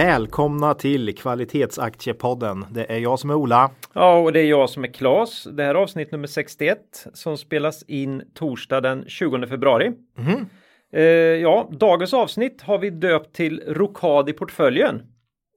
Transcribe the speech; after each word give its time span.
Välkomna 0.00 0.74
till 0.74 1.16
Kvalitetsaktiepodden. 1.16 2.66
Det 2.70 2.92
är 2.92 2.98
jag 2.98 3.18
som 3.18 3.30
är 3.30 3.34
Ola. 3.34 3.70
Ja, 3.92 4.18
och 4.18 4.32
det 4.32 4.40
är 4.40 4.44
jag 4.44 4.70
som 4.70 4.84
är 4.84 4.88
Klas. 4.88 5.48
Det 5.52 5.62
här 5.62 5.74
är 5.74 5.78
avsnitt 5.78 6.12
nummer 6.12 6.26
61 6.26 6.78
som 7.14 7.36
spelas 7.38 7.82
in 7.82 8.22
torsdag 8.34 8.80
den 8.80 9.04
20 9.08 9.46
februari. 9.46 9.92
Mhm. 10.18 10.46
Eh, 10.92 11.02
ja, 11.42 11.68
dagens 11.72 12.14
avsnitt 12.14 12.62
har 12.62 12.78
vi 12.78 12.90
döpt 12.90 13.36
till 13.36 13.62
Rokad 13.66 14.28
i 14.28 14.32
portföljen. 14.32 15.02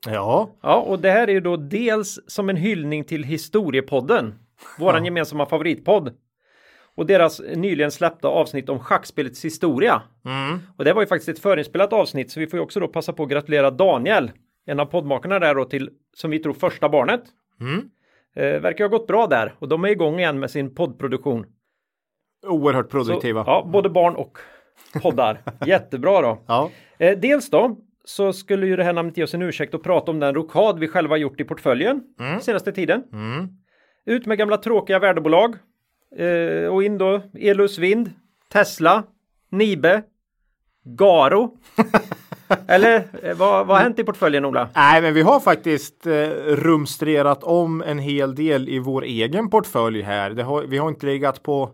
Ja, 0.08 0.50
Ja, 0.62 0.76
och 0.76 1.00
det 1.00 1.12
här 1.12 1.28
är 1.28 1.32
ju 1.32 1.42
då 1.42 1.58
dels 1.58 2.20
som 2.28 2.50
en 2.50 2.58
hyllning 2.58 3.04
till 3.04 3.24
Historiepodden, 3.24 4.36
våran 4.80 5.06
gemensamma 5.06 5.46
favoritpodd. 5.46 6.14
Och 6.96 7.06
deras 7.06 7.42
nyligen 7.56 7.92
släppta 7.92 8.28
avsnitt 8.28 8.70
om 8.70 8.80
schackspelets 8.80 9.46
historia. 9.46 10.02
Och 10.78 10.86
det 10.86 10.94
var 10.94 11.02
ju 11.02 11.08
faktiskt 11.08 11.30
ett 11.30 11.40
förinspelat 11.40 11.94
avsnitt 11.94 12.32
så 12.32 12.40
vi 12.40 12.48
får 12.48 12.58
ju 12.60 12.64
också 12.64 12.80
då 12.80 12.88
passa 12.88 13.14
på 13.14 13.24
att 13.24 13.30
gratulera 13.30 13.72
Daniel, 13.72 14.32
en 14.66 14.80
av 14.80 14.86
poddmakarna 14.86 15.40
där 15.40 15.56
då 15.56 15.66
till, 15.66 15.90
som 16.16 16.32
vi 16.32 16.40
tror, 16.40 16.54
första 16.54 16.90
barnet. 16.90 17.24
Eh, 18.36 18.60
verkar 18.62 18.84
ha 18.84 18.90
gått 18.98 19.08
bra 19.08 19.28
där 19.28 19.56
och 19.60 19.68
de 19.68 19.84
är 19.84 19.90
igång 19.90 20.20
igen 20.20 20.40
med 20.40 20.52
sin 20.52 20.76
poddproduktion. 20.76 21.46
oerhört 22.48 22.86
Så, 22.86 22.90
produktiva. 22.92 23.44
ja, 23.48 23.70
både 23.74 23.90
barn 23.90 24.16
och 24.16 24.38
poddar. 25.02 25.42
Jättebra 25.66 26.22
då. 26.22 26.44
Ja. 26.48 26.70
Eh, 26.98 27.18
dels 27.20 27.50
då 27.50 27.78
så 28.06 28.34
skulle 28.34 28.68
ju 28.68 28.76
det 28.76 28.84
här 28.84 28.94
namnet 28.94 29.18
ge 29.18 29.24
oss 29.24 29.34
en 29.34 29.42
ursäkt 29.42 29.74
att 29.76 29.84
prata 29.84 30.12
om 30.12 30.20
den 30.20 30.36
rokad 30.36 30.80
vi 30.80 30.88
själva 30.88 31.18
gjort 31.18 31.42
i 31.42 31.44
portföljen 31.44 32.02
senaste 32.42 32.72
tiden. 32.72 33.04
Ut 34.06 34.26
med 34.26 34.38
gamla 34.38 34.58
tråkiga 34.58 35.00
värdebolag 35.00 35.56
eh, 36.18 36.74
och 36.74 36.84
in 36.84 36.98
då 36.98 37.22
Elus 37.40 37.78
Vind, 37.78 38.12
Tesla, 38.52 39.04
Nibe, 39.52 40.04
Garo. 40.84 41.58
Eller 42.68 43.08
eh, 43.24 43.36
vad, 43.36 43.68
vad 43.68 43.78
har 43.78 43.84
hänt 43.84 44.00
i 44.00 44.04
portföljen 44.04 44.46
Ola? 44.46 44.70
Nej, 44.76 45.02
men 45.02 45.14
vi 45.14 45.22
har 45.22 45.40
faktiskt 45.40 46.08
eh, 46.08 46.30
rumstrerat 46.48 47.44
om 47.44 47.82
en 47.82 48.00
hel 48.00 48.36
del 48.36 48.70
i 48.70 48.80
vår 48.80 49.04
egen 49.04 49.50
portfölj 49.50 50.02
här. 50.02 50.44
Har, 50.44 50.62
vi 50.62 50.78
har 50.78 50.90
inte 50.90 51.06
legat 51.06 51.44
på, 51.44 51.70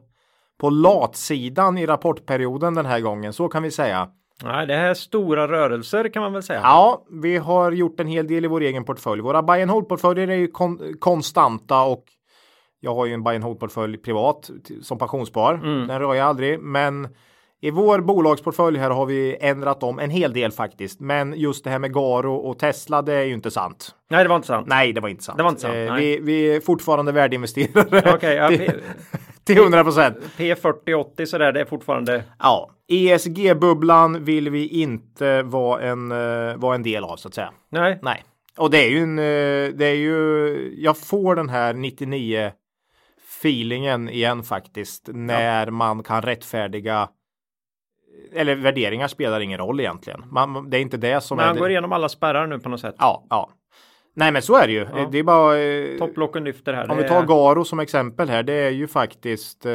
på 0.60 0.70
latsidan 0.70 1.78
i 1.78 1.86
rapportperioden 1.86 2.74
den 2.74 2.86
här 2.86 3.00
gången, 3.00 3.34
så 3.34 3.48
kan 3.48 3.64
vi 3.64 3.72
säga. 3.72 4.10
Nej, 4.44 4.68
det 4.68 4.76
här 4.76 4.90
är 4.90 4.94
stora 4.94 5.48
rörelser 5.48 6.10
kan 6.14 6.24
man 6.24 6.34
väl 6.34 6.44
säga. 6.44 6.60
Ja, 6.64 7.06
vi 7.22 7.38
har 7.38 7.72
gjort 7.72 8.00
en 8.00 8.08
hel 8.08 8.28
del 8.28 8.46
i 8.46 8.48
vår 8.48 8.62
egen 8.62 8.86
portfölj. 8.86 9.22
Våra 9.22 9.44
buy 9.44 9.62
and 9.62 9.72
hold-portföljer 9.72 10.28
är 10.28 10.36
ju 10.36 10.48
kon 10.48 10.80
konstanta 11.00 11.82
och 11.82 12.04
jag 12.80 12.96
har 12.96 13.06
ju 13.06 13.14
en 13.14 13.24
buy 13.24 13.36
and 13.36 13.44
hold-portfölj 13.44 13.98
privat 13.98 14.50
t- 14.68 14.74
som 14.82 14.98
pensionsspar. 14.98 15.54
Den 15.88 16.00
rör 16.00 16.14
jag 16.16 16.28
aldrig, 16.28 16.60
men 16.60 17.08
i 17.62 17.72
vår 17.72 18.00
bolagsportfölj 18.02 18.78
här 18.78 18.90
har 18.90 19.06
vi 19.06 19.38
ändrat 19.42 19.84
om 19.84 20.00
en 20.00 20.10
hel 20.10 20.34
del 20.34 20.52
faktiskt. 20.52 21.00
Men 21.00 21.34
just 21.40 21.64
det 21.64 21.70
här 21.70 21.80
med 21.80 21.94
Garo 21.94 22.36
och 22.36 22.60
Tesla, 22.60 23.02
det 23.02 23.14
är 23.14 23.24
ju 23.24 23.34
inte 23.34 23.52
sant. 23.52 23.96
Nej, 24.10 24.24
det 24.24 24.30
var 24.30 24.36
inte 24.36 24.48
sant. 24.48 24.68
Nej, 24.70 24.94
det 24.94 25.02
var 25.02 25.10
inte 25.10 25.24
sant. 25.24 25.38
Det 25.38 25.44
var 25.44 25.50
inte 25.50 25.62
sant, 25.62 25.74
Eh, 25.76 25.94
vi, 25.94 26.20
vi 26.22 26.56
är 26.56 26.62
fortfarande 26.62 27.12
värdeinvesterare 27.12 28.14
Okej, 28.16 28.36
ja, 28.36 28.48
till, 28.48 28.72
till 29.44 29.58
100 29.58 29.84
procent. 29.84 30.18
P40-80 30.38 31.26
sådär, 31.26 31.52
det 31.52 31.62
är 31.62 31.66
fortfarande 31.66 32.24
Ja, 32.40 32.70
ESG-bubblan 32.88 34.24
vill 34.24 34.50
vi 34.50 34.68
inte 34.68 35.42
vara 35.44 35.82
en, 35.82 36.12
eh, 36.12 36.56
vara 36.58 36.76
en 36.76 36.84
del 36.84 37.04
av 37.04 37.16
så 37.18 37.28
att 37.28 37.34
säga. 37.34 37.52
Nej, 37.72 38.00
Nej, 38.02 38.24
och 38.58 38.70
det 38.72 38.78
är 38.86 38.90
ju 38.90 38.98
en, 39.00 39.20
eh, 39.20 39.76
det 39.78 39.86
är 39.86 39.96
ju, 39.96 40.74
jag 40.78 40.98
får 40.98 41.36
den 41.36 41.50
här 41.50 41.74
99 41.74 42.52
feelingen 43.40 44.10
igen 44.10 44.44
faktiskt 44.44 45.10
när 45.14 45.70
man 45.72 46.04
kan 46.04 46.22
rättfärdiga 46.22 47.10
eller 48.34 48.56
värderingar 48.56 49.08
spelar 49.08 49.40
ingen 49.40 49.58
roll 49.58 49.80
egentligen. 49.80 50.24
Man, 50.32 50.70
det 50.70 50.78
är 50.78 50.82
inte 50.82 50.98
det 50.98 51.22
som 51.22 51.36
men 51.36 51.44
är 51.44 51.48
han 51.48 51.58
går 51.58 51.70
igenom 51.70 51.92
alla 51.94 52.10
spärrar 52.10 52.48
nu 52.48 52.60
på 52.60 52.70
något 52.70 52.80
sätt. 52.80 52.96
Ja, 52.98 53.26
ja. 53.30 53.50
Nej, 54.14 54.32
men 54.32 54.42
så 54.42 54.56
är 54.56 54.68
det 54.68 54.74
ju. 54.74 54.88
Ja. 54.96 55.10
Det 55.12 55.18
är 55.20 55.24
bara. 55.24 55.58
eh, 55.60 55.98
Topplocken 55.98 56.44
lyfter 56.44 56.74
här. 56.74 56.92
Om 56.92 56.98
vi 56.98 57.08
tar 57.08 57.26
Garo 57.26 57.66
som 57.66 57.80
exempel 57.80 58.30
här, 58.30 58.44
det 58.44 58.54
är 58.54 58.70
ju 58.70 58.88
faktiskt. 58.88 59.66
Eh, 59.66 59.72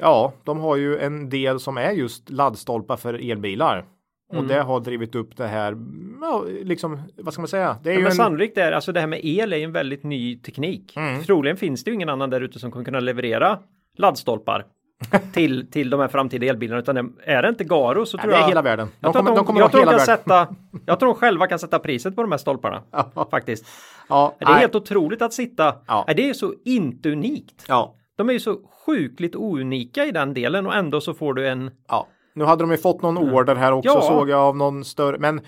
ja, 0.00 0.32
de 0.44 0.60
har 0.60 0.76
ju 0.76 0.98
en 0.98 1.28
del 1.28 1.60
som 1.60 1.76
är 1.78 1.90
just 1.92 2.30
laddstolpar 2.30 2.96
för 2.96 3.30
elbilar. 3.30 3.84
Och 4.28 4.34
Mm. 4.34 4.48
det 4.48 4.62
har 4.62 4.80
drivit 4.80 5.14
upp 5.14 5.36
det 5.36 5.46
här, 5.46 5.76
ja, 6.20 6.44
liksom, 6.62 7.00
vad 7.16 7.32
ska 7.32 7.42
man 7.42 7.48
säga? 7.48 7.76
Det 7.82 7.88
är 7.90 7.92
Ja, 7.92 7.98
ju 7.98 8.02
men 8.02 8.10
en, 8.10 8.16
sannolikt 8.16 8.58
är 8.58 8.72
alltså 8.72 8.92
det 8.92 9.00
här 9.00 9.06
med 9.06 9.20
el 9.22 9.52
är 9.52 9.56
ju 9.56 9.62
en 9.64 9.72
väldigt 9.72 10.02
ny 10.04 10.38
teknik. 10.38 10.96
Mm. 10.96 11.22
Troligen 11.24 11.56
finns 11.56 11.84
det 11.84 11.90
ju 11.90 11.94
ingen 11.94 12.08
annan 12.08 12.30
där 12.30 12.40
ute 12.40 12.58
som 12.58 12.70
kommer 12.70 12.84
kunna 12.84 13.00
leverera 13.00 13.58
laddstolpar 13.98 14.64
till, 15.32 15.70
till 15.70 15.90
de 15.90 16.00
här 16.00 16.08
framtida 16.08 16.46
elbilarna. 16.46 16.80
Utan 16.80 16.94
det- 16.94 17.08
är 17.32 17.42
det 17.42 17.48
inte 17.48 17.64
Garo 17.64 18.06
så 18.06 18.18
tror 18.18 18.30
det 18.30 18.36
är 18.36 18.40
jag. 18.40 18.48
hela 18.48 18.62
världen. 18.62 18.88
Jag 19.00 19.08
De 19.08 19.12
tror, 19.12 19.22
kommer, 19.22 19.30
de 19.30 19.36
de, 19.36 19.46
kommer 19.46 19.60
jag, 19.60 19.70
tror 19.70 19.80
hela 19.80 19.92
kan 19.92 19.98
världen. 19.98 20.16
sätta, 20.16 20.48
jag 20.86 20.98
tror 21.00 21.06
de 21.08 21.14
själva 21.18 21.46
kan 21.46 21.58
sätta 21.58 21.78
priset 21.78 22.16
på 22.16 22.22
de 22.22 22.30
här 22.32 22.38
stolparna. 22.38 22.82
Faktiskt. 23.30 23.66
Ja, 24.08 24.36
Det 24.38 24.44
är 24.44 24.48
nej. 24.50 24.60
helt 24.60 24.74
otroligt 24.74 25.22
att 25.22 25.32
sitta. 25.32 25.74
Ja. 25.86 26.04
Det 26.16 26.28
är 26.28 26.34
så 26.34 26.54
inte 26.64 27.10
unikt. 27.12 27.64
ja, 27.68 27.94
De 28.16 28.28
är 28.28 28.32
ju 28.32 28.40
så 28.40 28.58
sjukligt 28.86 29.36
ounika 29.36 30.04
i 30.04 30.10
den 30.10 30.34
delen 30.34 30.66
och 30.66 30.74
ändå 30.74 31.00
så 31.00 31.14
får 31.14 31.34
du 31.34 31.48
en 31.48 31.70
ja. 31.88 32.06
Nu 32.38 32.44
hade 32.44 32.62
de 32.62 32.70
ju 32.70 32.76
fått 32.76 33.02
någon 33.02 33.18
order 33.18 33.54
här 33.54 33.72
också 33.72 33.88
Ja. 33.94 34.02
såg 34.02 34.28
jag 34.28 34.40
av 34.40 34.56
någon 34.56 34.84
större, 34.84 35.18
men 35.18 35.40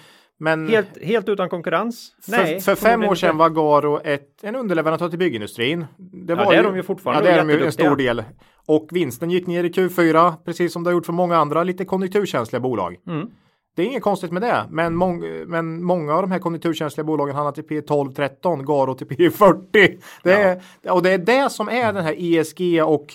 men 0.43 0.69
helt, 0.69 1.03
helt 1.03 1.29
utan 1.29 1.49
konkurrens. 1.49 2.13
för, 2.23 2.31
Nej, 2.31 2.61
för 2.61 2.75
fem 2.75 3.05
år 3.05 3.15
sedan 3.15 3.37
var 3.37 3.51
Garo 3.51 4.01
ett, 4.05 4.29
en 4.43 4.57
underleverantör 4.57 5.09
till 5.09 5.19
byggindustrin. 5.19 5.87
Det 5.97 6.33
Ja, 6.33 6.51
det 6.51 6.57
är 6.57 6.63
de 6.63 6.77
ju 6.77 6.83
fortfarande 6.83 7.29
Ja, 7.29 7.35
det 7.35 7.41
är 7.41 7.47
de 7.47 7.53
ju 7.53 7.65
en 7.67 7.73
stor 7.73 7.97
del. 7.97 8.25
Och 8.67 8.89
vinsten 8.91 9.31
gick 9.31 9.47
ner 9.47 9.65
i 9.65 9.69
Q4, 9.69 10.33
precis 10.45 10.73
som 10.73 10.85
det 10.85 10.91
har 10.91 10.93
gjort 10.93 11.07
för 11.07 11.13
många 11.13 11.37
andra 11.37 11.65
lite 11.65 11.85
konjunkturkänsliga 11.85 12.61
bolag. 12.61 12.97
Mm. 13.07 13.31
Det 13.77 13.83
är 13.83 13.87
inget 13.87 14.03
konstigt 14.03 14.33
med 14.33 14.43
det, 14.43 14.67
men, 14.71 14.95
mång, 14.95 15.25
men 15.47 15.85
många 15.85 16.15
av 16.15 16.23
de 16.23 16.31
här 16.31 16.39
konjunkturkänsliga 16.39 17.05
bolagen 17.05 17.35
handlar 17.35 17.53
till 17.53 17.65
P12, 17.65 18.15
13, 18.15 18.65
Garo 18.65 18.95
till 18.95 19.07
P40. 19.07 19.99
Det 20.23 20.33
är, 20.33 20.63
och 20.91 21.03
det 21.03 21.11
är 21.11 21.19
det 21.19 21.51
som 21.51 21.69
är 21.69 21.93
den 21.93 22.05
här 22.05 22.15
ESG 22.19 22.83
och 22.85 23.15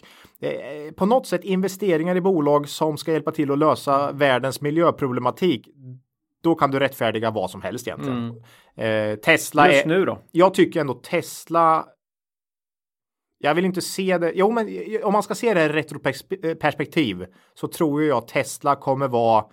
på 0.96 1.06
något 1.06 1.28
sätt 1.28 1.44
investeringar 1.44 2.16
i 2.16 2.22
bolag 2.22 2.70
som 2.70 2.98
ska 2.98 3.12
hjälpa 3.12 3.32
till 3.32 3.52
att 3.52 3.60
lösa 3.60 4.12
världens 4.12 4.62
miljöproblematik. 4.62 5.68
Då 6.44 6.56
kan 6.56 6.72
du 6.72 6.80
rättfärdiga 6.80 7.32
vad 7.32 7.50
som 7.50 7.62
helst 7.62 7.88
egentligen. 7.88 8.44
Eh, 8.76 9.16
Tesla 9.16 9.72
Just 9.72 9.86
är, 9.86 9.90
nu 9.90 10.06
då. 10.06 10.20
jag 10.32 10.54
tycker 10.54 10.82
ändå 10.82 10.94
Tesla 10.94 11.86
jag 13.38 13.56
vill 13.56 13.66
inte 13.66 13.82
se 13.82 14.18
det. 14.18 14.32
Jo, 14.36 14.52
men 14.52 14.70
om 15.04 15.14
man 15.14 15.24
ska 15.24 15.36
se 15.36 15.54
det 15.54 15.66
i 15.66 15.70
retroperspektiv 15.70 17.26
så 17.54 17.68
tror 17.68 18.04
jag 18.04 18.18
att 18.18 18.28
Tesla 18.28 18.76
kommer 18.76 19.08
vara 19.08 19.46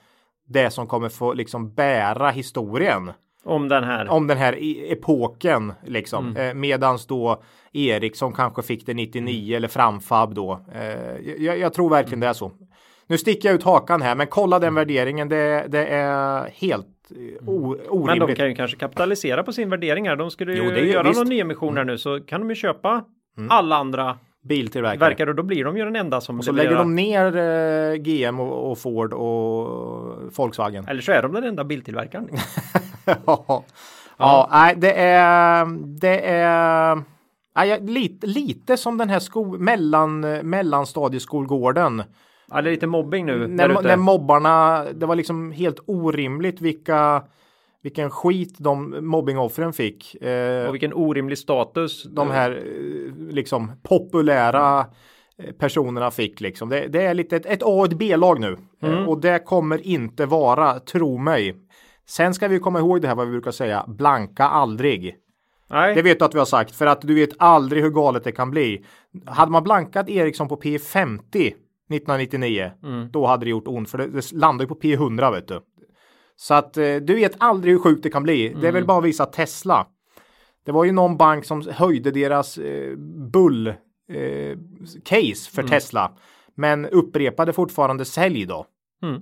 det 0.49 0.71
som 0.71 0.87
kommer 0.87 1.09
få 1.09 1.33
liksom 1.33 1.75
bära 1.75 2.31
historien 2.31 3.13
Om 3.45 3.69
den 3.69 3.85
här. 3.85 4.09
om 4.09 4.27
den 4.27 4.37
här 4.39 4.53
e- 4.63 4.93
epoken 4.93 5.73
liksom. 5.87 6.27
Mm. 6.29 6.49
Eh, 6.49 6.55
medans 6.55 7.07
då 7.07 7.43
Ericsson 7.73 8.33
kanske 8.33 8.63
fick 8.63 8.87
det 8.87 8.95
99 8.95 9.45
Mm. 9.45 9.57
eller 9.57 9.69
Framfab 9.69 10.35
då. 10.35 10.61
Eh, 10.75 11.43
jag, 11.45 11.59
jag 11.59 11.73
tror 11.73 11.91
verkligen 11.91 12.21
det 12.21 12.27
är 12.27 12.33
så. 12.33 12.53
Nu 13.07 13.19
sticker 13.19 13.49
jag 13.49 13.55
ut 13.57 13.63
hakan 13.63 14.03
här, 14.03 14.15
men 14.15 14.27
kolla 14.27 14.59
den 14.59 14.75
värderingen. 14.75 15.29
Det, 15.29 15.67
det 15.69 15.87
är 15.87 16.49
helt 16.55 16.87
o, 17.47 17.75
Mm. 17.75 17.79
Men 17.79 17.79
de 17.87 17.89
orimligt. 17.89 18.37
kan 18.39 18.49
ju 18.49 18.55
kanske 18.55 18.77
kapitalisera 18.77 19.43
på 19.43 19.53
sin 19.53 19.71
värdering 19.71 20.09
här. 20.09 20.17
De 20.17 20.31
skulle 20.31 20.53
ju 20.53 20.59
Jo, 20.59 20.71
är 20.71 20.77
göra 20.77 21.03
visst. 21.03 21.17
Mm. 21.17 21.25
någon 21.25 21.29
nyemission 21.29 21.77
här 21.77 21.85
nu 21.85 21.99
så 21.99 22.21
kan 22.21 22.41
de 22.41 22.49
ju 22.51 22.55
köpa 22.57 23.05
alla 23.49 23.77
andra 23.77 24.19
Biltillverkare. 24.45 25.09
verkar 25.09 25.27
och 25.27 25.35
då 25.35 25.43
blir 25.43 25.65
de 25.65 25.77
ju 25.77 25.85
den 25.85 25.97
enda 25.97 26.21
som 26.21 26.39
Och 26.39 26.45
så 26.45 26.53
lägger 26.53 26.77
de 26.77 26.95
ner 26.95 27.37
eh, 27.37 27.95
GM 27.95 28.41
och, 28.41 28.71
och 28.71 28.79
Ford 28.79 29.13
och 29.13 30.37
Volkswagen. 30.37 30.89
Eller 30.89 31.03
så 31.03 31.13
är 31.13 31.23
de 31.23 31.33
den 31.33 31.45
enda 31.45 31.65
biltillverkaren. 31.65 32.29
ja, 33.27 33.65
ja, 34.17 34.49
nej, 34.53 34.75
det 34.77 34.93
är, 34.93 35.67
det 36.01 36.27
är 36.27 37.03
nej, 37.57 37.81
lite, 37.81 38.27
lite 38.27 38.77
som 38.77 38.99
den 38.99 39.09
här 39.09 39.19
sko, 39.19 39.59
mellan, 39.59 40.21
mellanstadieskolgården. 40.21 42.03
Ja, 42.51 42.63
det 42.63 42.69
är 42.69 42.73
lite 42.73 42.87
mobbing 42.87 43.27
nu. 43.27 43.47
När, 43.47 43.83
när 43.83 43.97
mobbarna, 43.97 44.85
det 44.95 45.07
var 45.07 45.17
liksom 45.17 45.53
helt 45.53 45.81
orimligt 45.87 46.61
vilka, 46.61 47.23
vilken 47.83 48.11
skit 48.11 48.55
de 48.59 49.07
mobbingoffren 49.07 49.73
fick. 49.73 50.15
Eh, 50.23 50.67
och 50.67 50.75
vilken 50.75 50.93
orimlig 50.95 51.39
status. 51.39 52.05
de 52.05 52.31
här 52.31 52.51
eh, 52.51 53.33
liksom 53.35 53.73
populära 53.83 54.87
eh, 55.39 55.53
personerna 55.53 56.11
fick 56.11 56.41
liksom. 56.41 56.69
Det, 56.69 56.87
det 56.87 57.03
är 57.03 57.15
lite 57.15 57.37
ett, 57.37 57.47
ett 57.47 57.63
A 57.63 57.67
och 57.67 57.85
ett 57.85 57.99
B-lag 57.99 58.41
nu 58.41 58.59
Eh, 58.83 59.09
och 59.09 59.21
det 59.21 59.45
kommer 59.45 59.87
inte 59.87 60.27
vara, 60.27 60.79
tro 60.81 61.19
mig. 61.19 61.57
Sen 62.07 62.35
ska 62.35 62.49
vi 62.49 62.59
komma 62.59 62.79
ihåg 62.79 63.03
det 63.03 63.09
här 63.09 63.15
vad 63.15 63.27
vi 63.27 63.33
brukar 63.33 63.51
säga, 63.51 63.85
blanka 63.89 64.45
aldrig. 64.45 65.17
Nej. 65.71 65.95
Det 65.95 66.03
vet 66.03 66.19
du 66.19 66.25
att 66.25 66.35
vi 66.35 66.39
har 66.39 66.47
sagt 66.47 66.75
för 66.75 66.87
att 66.87 67.01
du 67.01 67.15
vet 67.15 67.31
aldrig 67.39 67.83
hur 67.83 67.91
galet 67.91 68.25
det 68.25 68.33
kan 68.33 68.51
bli. 68.51 68.85
Hade 69.27 69.53
man 69.53 69.63
blankat 69.63 70.09
Ericsson 70.09 70.49
på 70.49 70.57
P50 70.57 71.53
1999 71.91 72.71
Mm. 72.83 73.09
då 73.13 73.27
hade 73.27 73.47
det 73.47 73.51
gjort 73.51 73.69
ont 73.69 73.91
för 73.91 73.99
det, 73.99 74.07
det 74.07 74.33
landar 74.33 74.65
ju 74.65 74.69
på 74.69 74.75
P100 74.75 75.33
vet 75.33 75.49
du. 75.49 75.61
Så 76.37 76.55
att 76.55 76.77
eh, 76.77 76.97
du 76.97 77.15
vet 77.15 77.35
aldrig 77.39 77.73
hur 77.75 77.81
sjukt 77.81 78.03
det 78.03 78.11
kan 78.11 78.23
bli. 78.23 78.49
Det 78.49 78.55
är 78.55 78.59
Mm. 78.59 78.75
väl 78.75 78.85
bara 78.85 78.99
att 78.99 79.05
visa 79.05 79.27
Tesla. 79.27 79.87
Det 80.65 80.73
var 80.73 80.85
ju 80.85 80.93
någon 80.93 81.17
bank 81.17 81.45
som 81.45 81.63
höjde 81.71 82.11
deras 82.11 82.59
eh, 82.59 82.97
bull 83.33 83.67
eh, 83.69 84.59
case 85.05 85.51
för 85.55 85.63
Mm. 85.63 85.71
Tesla. 85.71 86.13
Men 86.55 86.87
upprepade 86.87 87.53
fortfarande 87.53 88.05
sälj 88.05 88.47
då. 88.47 88.67
Mm. 89.03 89.21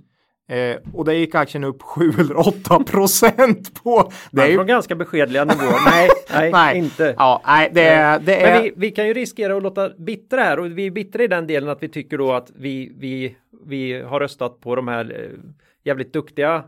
Eh, 0.49 0.77
och 0.95 1.05
där 1.05 1.12
gick 1.12 1.35
aktien 1.35 1.65
upp 1.65 1.83
7 1.83 2.11
eller 2.19 2.39
8 2.49 2.85
procent 2.87 3.83
på. 3.83 4.12
Det 4.31 4.43
är 4.43 4.47
ju 4.49 4.55
från 4.57 4.67
ganska 4.67 4.95
beskedliga 4.95 5.45
nivåer. 5.45 5.91
Nej, 5.91 6.09
nej, 6.33 6.51
Nej. 6.53 6.79
inte. 6.79 7.15
Ja, 7.19 7.43
nej, 7.47 7.71
det, 7.75 7.83
är- 7.83 8.19
det 8.21 8.37
är... 8.37 8.55
Men 8.55 8.62
vi, 8.62 8.73
vi 8.77 8.91
kan 8.91 9.07
ju 9.07 9.15
riskera 9.15 9.57
att 9.57 9.62
låta 9.62 9.89
bittra 9.89 10.41
här 10.43 10.59
och 10.59 10.79
vi 10.79 10.87
är 10.87 10.91
bittra 10.91 11.23
i 11.23 11.27
den 11.27 11.47
delen 11.47 11.69
att 11.69 11.83
vi 11.83 11.89
tycker 11.89 12.19
då 12.19 12.33
att 12.33 12.51
vi, 12.55 12.93
vi, 12.99 13.37
vi 13.67 14.01
har 14.03 14.21
röstat 14.21 14.61
på 14.61 14.75
de 14.77 14.89
här 14.89 15.21
eh, 15.25 15.39
jävligt 15.85 16.12
duktiga 16.12 16.65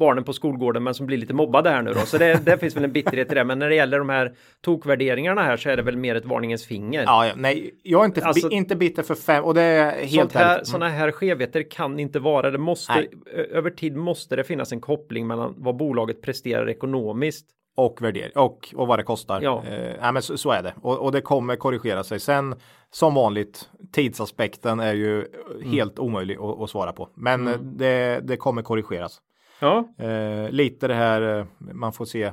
barnen 0.00 0.24
på 0.24 0.32
skolgården 0.32 0.82
men 0.82 0.94
som 0.94 1.06
blir 1.06 1.16
lite 1.18 1.34
mobbade 1.34 1.70
här 1.70 1.82
nu 1.82 1.92
då. 1.92 2.00
Så 2.00 2.18
det, 2.18 2.44
det 2.44 2.58
finns 2.58 2.76
väl 2.76 2.84
en 2.84 2.92
bitterhet 2.92 3.32
i 3.32 3.34
det. 3.34 3.44
Men 3.44 3.58
när 3.58 3.68
det 3.68 3.74
gäller 3.74 3.98
de 3.98 4.08
här 4.08 4.32
tokvärderingarna 4.60 5.42
här 5.42 5.56
så 5.56 5.70
är 5.70 5.76
det 5.76 5.82
väl 5.82 5.96
mer 5.96 6.14
ett 6.14 6.24
varningens 6.24 6.66
finger. 6.66 7.02
Ja, 7.02 7.26
ja, 7.26 7.32
nej, 7.36 7.74
jag 7.82 8.00
är 8.00 8.04
inte, 8.04 8.24
Alltså- 8.24 8.48
bi, 8.48 8.54
inte 8.54 8.76
bitter 8.76 9.02
för 9.02 9.14
fem 9.14 9.44
och 9.44 9.54
det 9.54 9.62
är 9.62 9.90
helt 9.98 10.10
Sånt 10.12 10.32
här. 10.32 10.54
Mm. 10.54 10.64
såna 10.64 10.88
här 10.88 11.10
skevheter 11.12 11.70
kan 11.70 11.98
inte 12.00 12.18
vara. 12.18 12.50
Det 12.50 12.58
måste, 12.58 12.92
Nej. 12.94 13.10
över 13.50 13.70
tid 13.70 13.96
måste 13.96 14.36
det 14.36 14.44
finnas 14.44 14.72
en 14.72 14.80
koppling 14.80 15.26
mellan 15.26 15.54
vad 15.56 15.76
bolaget 15.76 16.22
presterar 16.22 16.68
ekonomiskt. 16.70 17.46
Och 17.76 18.02
värdering 18.02 18.32
och, 18.34 18.74
och 18.76 18.86
vad 18.86 18.98
det 18.98 19.02
kostar. 19.02 19.40
Ja. 19.42 19.62
Eh, 20.00 20.12
men 20.12 20.22
så, 20.22 20.38
så 20.38 20.50
är 20.50 20.62
det 20.62 20.74
och, 20.82 20.98
och 20.98 21.12
det 21.12 21.20
kommer 21.20 21.56
korrigera 21.56 22.04
sig. 22.04 22.20
Sen 22.20 22.54
som 22.90 23.14
vanligt 23.14 23.68
tidsaspekten 23.92 24.80
är 24.80 24.94
ju 24.94 25.24
Mm. 25.60 25.70
helt 25.72 25.98
omöjlig 25.98 26.36
att, 26.36 26.60
att 26.60 26.70
svara 26.70 26.92
på. 26.92 27.08
Men 27.14 27.48
eh, 27.48 27.58
det, 27.58 28.20
det 28.22 28.36
kommer 28.36 28.62
korrigeras. 28.62 29.20
Ja, 29.60 29.88
Eh, 29.98 30.50
lite 30.50 30.88
det 30.88 30.94
här 30.94 31.38
eh, 31.38 31.46
man 31.58 31.92
får 31.92 32.04
se 32.04 32.22
eh, 32.22 32.32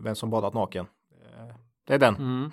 vem 0.00 0.14
som 0.14 0.30
badat 0.30 0.54
naken. 0.54 0.86
Eh, 1.24 1.54
det 1.86 1.94
är 1.94 1.98
den. 1.98 2.16
Mm. 2.16 2.50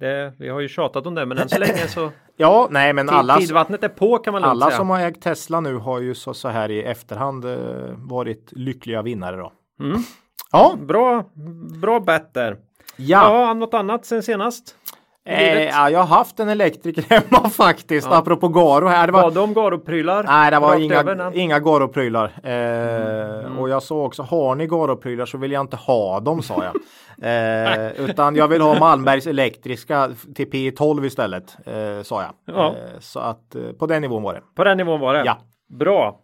det, 0.00 0.32
vi 0.38 0.48
har 0.48 0.60
ju 0.60 0.68
tjatat 0.68 1.06
om 1.06 1.14
det 1.14 1.26
men 1.26 1.38
än 1.38 1.48
så 1.48 1.58
länge 1.58 1.88
så 1.88 2.10
Ja, 2.36 2.68
nej, 2.70 2.92
men 2.92 3.08
alla, 3.08 3.36
tid, 3.36 3.46
tidvattnet 3.48 3.84
är 3.84 3.88
på 3.88 4.18
kan 4.18 4.32
man 4.32 4.44
alla 4.44 4.66
säga. 4.66 4.76
som 4.76 4.90
har 4.90 5.00
ägt 5.00 5.22
Tesla 5.22 5.60
nu 5.60 5.74
har 5.76 6.00
ju 6.00 6.14
så, 6.14 6.34
så 6.34 6.48
här 6.48 6.70
i 6.70 6.82
efterhand 6.82 7.44
eh, 7.44 7.54
varit 7.96 8.52
lyckliga 8.52 9.02
vinnare 9.02 9.36
då. 9.36 9.52
Mm. 9.80 10.00
Ja, 10.52 10.76
Bra, 10.80 11.24
bra 11.80 12.00
bet 12.00 12.34
där. 12.34 12.56
ja. 12.96 13.46
Ja, 13.46 13.54
något 13.54 13.74
annat 13.74 14.04
sen 14.06 14.22
senast? 14.22 14.76
Eh, 15.28 15.62
ja, 15.64 15.90
jag 15.90 15.98
har 15.98 16.16
haft 16.16 16.40
en 16.40 16.48
elektriker 16.48 17.04
hemma 17.08 17.48
faktiskt, 17.48 18.08
Ja. 18.10 18.16
apropå 18.16 18.48
Garo 18.48 18.86
här. 18.86 19.06
Det 19.06 19.12
var, 19.12 19.22
Var 19.22 19.30
de 19.30 19.54
Garo-prylar? 19.54 20.24
nej, 20.28 20.50
det 20.50 20.58
var 20.58 20.68
Rakt 20.68 20.80
inga, 20.80 20.94
över, 21.00 21.30
inga 21.38 21.58
Garo-prylar. 21.58 22.32
Eh, 22.42 23.28
Mm. 23.48 23.58
Och 23.58 23.68
jag 23.68 23.82
sa 23.82 23.94
också, 24.04 24.22
har 24.22 24.54
ni 24.54 24.66
Garo-prylar 24.66 25.26
så 25.26 25.38
vill 25.38 25.52
jag 25.52 25.60
inte 25.60 25.76
ha 25.76 26.20
dem, 26.20 26.42
sa 26.42 26.64
jag. 26.64 26.74
eh, 27.22 28.00
utan 28.10 28.36
jag 28.36 28.48
vill 28.48 28.62
ha 28.62 28.78
Malmbergs 28.78 29.26
elektriska 29.26 30.10
till 30.34 30.50
P12 30.50 31.04
istället, 31.06 31.56
eh, 31.66 32.02
sa 32.02 32.22
jag. 32.22 32.56
Ja. 32.56 32.66
Eh, 32.68 32.74
så 33.00 33.20
att 33.20 33.54
eh, 33.54 33.62
på 33.78 33.86
den 33.86 34.02
nivån 34.02 34.22
var 34.22 34.34
det. 34.34 34.40
På 34.56 34.64
den 34.64 34.76
nivån 34.76 35.00
var 35.00 35.14
det? 35.14 35.22
Ja. 35.26 35.36
Bra. 35.78 36.18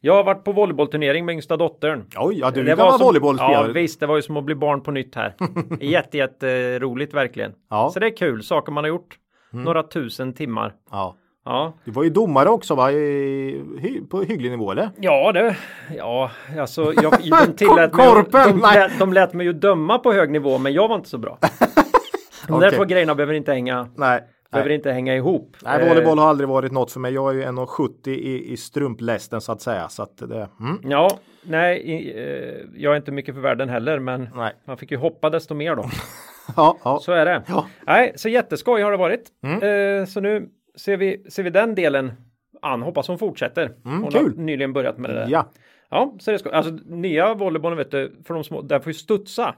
Jag 0.00 0.14
har 0.14 0.24
varit 0.24 0.44
på 0.44 0.52
volleybollturnering 0.52 1.24
med 1.24 1.32
yngsta 1.32 1.56
dottern. 1.56 2.04
Oj, 2.16 2.38
ja 2.38 2.50
du 2.50 2.62
Det 2.64 2.74
vara 2.74 2.92
som- 2.98 3.06
volleybollspelare. 3.06 3.66
Ja 3.66 3.72
visst, 3.72 4.00
det 4.00 4.06
var 4.06 4.16
ju 4.16 4.22
som 4.22 4.36
att 4.36 4.44
bli 4.44 4.54
barn 4.54 4.80
på 4.80 4.90
nytt 4.90 5.14
här. 5.14 5.34
jätte, 5.80 6.18
jätte 6.18 6.78
roligt 6.78 7.14
verkligen. 7.14 7.52
Ja. 7.70 7.80
Mm. 7.80 7.90
Så 7.90 8.00
det 8.00 8.06
är 8.06 8.16
kul, 8.16 8.42
saker 8.42 8.72
man 8.72 8.84
har 8.84 8.88
gjort. 8.88 9.16
Några 9.50 9.82
tusen 9.82 10.32
timmar. 10.32 10.72
ja. 10.90 11.16
Ja, 11.44 11.72
Du 11.84 11.90
var 11.90 12.02
ju 12.04 12.10
domare 12.10 12.48
också 12.48 12.74
va? 12.74 12.92
I, 12.92 14.02
på 14.10 14.22
hygglig 14.22 14.50
nivå 14.50 14.72
eller? 14.72 14.90
ja 14.96 15.32
det. 15.32 15.56
Ja, 15.96 16.30
alltså 16.58 16.92
jag, 17.02 17.12
de 17.46 17.52
tillät 17.56 17.92
mig, 17.94 18.06
de, 18.32 18.60
lät, 18.60 18.98
de 18.98 19.12
lät 19.12 19.32
mig 19.32 19.46
ju 19.46 19.52
döma 19.52 19.98
på 19.98 20.12
hög 20.12 20.30
nivå, 20.30 20.58
men 20.58 20.72
jag 20.72 20.88
var 20.88 20.96
inte 20.96 21.08
så 21.08 21.18
bra. 21.18 21.38
De 22.48 22.60
där 22.60 22.70
två 22.70 22.84
grejerna 22.84 23.14
behöver 23.14 23.34
inte 23.34 23.52
hänga, 23.52 23.88
Nej. 23.96 24.20
Behöver 24.52 24.70
inte 24.70 24.92
hänga 24.92 25.16
ihop. 25.16 25.56
Nej, 25.64 25.82
Eh, 25.82 25.88
volleyboll 25.88 26.18
har 26.18 26.28
aldrig 26.28 26.48
varit 26.48 26.72
något 26.72 26.92
för 26.92 27.00
mig. 27.00 27.14
Jag 27.14 27.30
är 27.30 27.34
ju 27.34 27.42
1,70 27.42 28.08
i, 28.08 28.52
i 28.52 28.56
strumplästen 28.56 29.40
så 29.40 29.52
att 29.52 29.60
säga. 29.62 29.88
Så 29.88 30.02
att 30.02 30.16
det, 30.18 30.48
mm. 30.60 30.80
Ja, 30.84 31.18
nej, 31.42 32.10
eh, 32.16 32.64
jag 32.74 32.92
är 32.92 32.96
inte 32.96 33.12
mycket 33.12 33.34
för 33.34 33.42
världen 33.42 33.68
heller, 33.68 33.98
men 33.98 34.28
Nej. 34.34 34.52
man 34.66 34.76
fick 34.76 34.90
ju 34.90 34.96
hoppa 34.96 35.30
desto 35.30 35.54
mer 35.54 35.76
då. 35.76 35.84
Ja, 36.56 36.78
ja. 36.84 36.98
Så 37.02 37.12
är 37.12 37.24
det. 37.24 37.42
Ja. 37.48 37.66
Nej, 37.86 38.12
så 38.16 38.28
jätteskoj 38.28 38.82
har 38.82 38.90
det 38.90 38.96
varit. 38.96 39.28
Mm. 39.42 40.00
Eh, 40.00 40.06
så 40.06 40.20
nu 40.20 40.48
ser 40.76 40.96
vi, 40.96 41.24
ser 41.30 41.42
vi 41.42 41.50
den 41.50 41.74
delen 41.74 42.12
an. 42.62 42.82
Hoppas 42.82 43.08
hon 43.08 43.18
fortsätter. 43.18 43.70
hon 43.84 43.92
Mm, 43.96 44.10
kul. 44.10 44.22
har 44.36 44.42
nyligen 44.42 44.72
börjat 44.72 44.98
med 44.98 45.10
det 45.10 45.14
där. 45.14 45.26
ja. 45.30 45.46
Ja, 45.90 46.14
så 46.20 46.30
det 46.30 46.38
skoj. 46.38 46.52
Alltså 46.52 46.72
nya 46.86 47.34
volleybollen 47.34 47.78
vet 47.78 47.90
du, 47.90 48.16
för 48.26 48.34
de 48.34 48.44
små, 48.44 48.62
den 48.62 48.80
får 48.82 48.90
ju 48.90 48.94
studsa. 48.94 49.54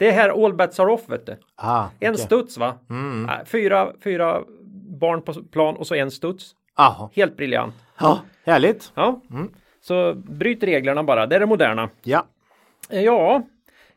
Det 0.00 0.08
är 0.08 0.12
här 0.12 0.44
all 0.44 0.54
bets 0.54 0.80
are 0.80 0.92
off 0.92 1.00
vet 1.08 1.26
du. 1.26 1.36
Ah, 1.56 1.84
En 2.00 2.12
okej. 2.14 2.24
studs 2.24 2.58
va? 2.58 2.74
Mm. 2.90 3.22
Nej, 3.26 3.38
Fyra, 3.46 3.92
fyra 4.04 4.42
barn 5.00 5.22
på 5.22 5.32
plan 5.34 5.76
och 5.76 5.86
så 5.86 5.94
en 5.94 6.10
studs. 6.10 6.54
Aha. 6.76 7.10
Helt 7.14 7.36
briljant. 7.36 7.74
Ja, 8.00 8.18
härligt. 8.44 8.92
Ja, 8.94 9.20
Mm. 9.30 9.50
så 9.80 10.14
bryt 10.14 10.62
reglerna 10.62 11.02
bara. 11.04 11.26
Det 11.26 11.36
är 11.36 11.40
det 11.40 11.46
moderna. 11.46 11.88
Ja. 12.02 12.26
Eh, 12.90 13.00
Ja, 13.00 13.42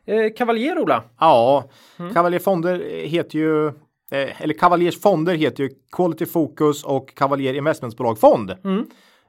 eh, 0.06 0.32
Cavalier 0.36 0.78
Ola. 0.78 1.02
Ja, 1.20 1.64
Mm. 1.98 2.14
Cavalier 2.14 3.06
heter 3.06 3.38
ju 3.38 3.66
eh, 4.10 4.42
eller 4.42 4.54
Cavaliers 4.54 5.00
fonder 5.00 5.34
heter 5.34 5.62
ju 5.62 5.70
Quality 5.92 6.26
Focus 6.26 6.84
och 6.84 7.14
Cavalier 7.14 7.54
Investmentsbolag 7.54 8.18
Fond. 8.18 8.54
Mm. 8.64 8.86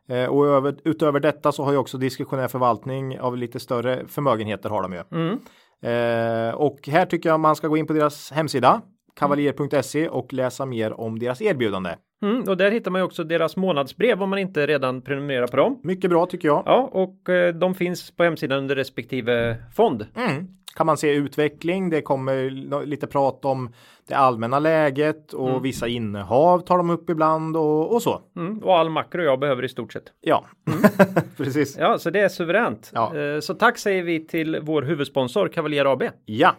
Eh, 0.10 0.26
och 0.30 0.48
över, 0.48 0.76
utöver 0.84 1.20
detta 1.20 1.52
så 1.52 1.64
har 1.64 1.74
jag 1.74 1.82
också 1.82 1.98
diskretionär 1.98 2.48
förvaltning 2.48 3.20
av 3.20 3.38
lite 3.38 3.60
större 3.60 4.08
förmögenheter 4.08 4.70
har 4.70 4.82
de 4.82 4.94
ju. 4.94 5.04
Mm. 5.12 5.40
Eh, 5.84 6.56
och 6.56 6.88
här 6.88 7.06
tycker 7.06 7.30
jag 7.30 7.40
man 7.40 7.56
ska 7.56 7.68
gå 7.68 7.78
in 7.78 7.88
på 7.88 7.94
deras 7.94 8.32
hemsida 8.32 8.82
cavalier.se 9.16 10.10
och 10.10 10.34
läsa 10.34 10.66
mer 10.66 11.00
om 11.00 11.20
deras 11.20 11.42
erbjudande. 11.42 11.96
Mm, 12.24 12.44
och 12.44 12.58
där 12.58 12.72
hittar 12.72 12.92
man 12.92 13.02
ju 13.02 13.06
också 13.06 13.24
deras 13.24 13.58
månadsbrev 13.58 14.24
om 14.24 14.30
man 14.30 14.40
inte 14.40 14.68
redan 14.68 15.02
prenumererar 15.02 15.48
på 15.48 15.58
dem. 15.58 15.80
Mycket 15.84 16.10
bra 16.10 16.26
tycker 16.26 16.48
jag. 16.48 16.64
Ja, 16.66 16.90
och 16.92 17.30
eh, 17.30 17.56
de 17.56 17.76
finns 17.76 18.12
på 18.12 18.24
hemsidan 18.24 18.58
under 18.58 18.76
respektive 18.76 19.58
fond. 19.76 20.08
Mm. 20.16 20.48
Kan 20.76 20.86
man 20.86 20.98
se 20.98 21.14
utveckling, 21.14 21.90
det 21.90 22.02
kommer 22.02 22.50
lite 22.86 23.08
prat 23.08 23.46
om 23.46 23.74
det 24.08 24.14
allmänna 24.14 24.60
läget 24.60 25.34
och 25.34 25.66
vissa 25.66 25.88
innehav 25.88 26.60
tar 26.60 26.78
de 26.78 26.90
upp 26.90 27.10
ibland 27.10 27.58
och, 27.58 27.94
och 27.94 28.02
så. 28.02 28.22
Mm, 28.36 28.60
och 28.60 28.78
all 28.78 28.90
makro 28.90 29.22
jag 29.22 29.40
behöver 29.40 29.64
i 29.66 29.70
stort 29.70 29.94
sett. 29.94 30.04
Ja, 30.22 30.46
precis. 31.38 31.78
Ja, 31.80 31.98
så 31.98 32.10
det 32.10 32.20
är 32.20 32.30
suveränt. 32.30 32.92
Ja. 32.94 33.18
Eh, 33.18 33.40
så 33.40 33.54
tack 33.54 33.78
säger 33.78 34.04
vi 34.04 34.28
till 34.28 34.60
vår 34.62 34.82
huvudsponsor 34.82 35.48
Cavalier 35.48 35.86
AB. 35.86 36.04
Ja. 36.26 36.56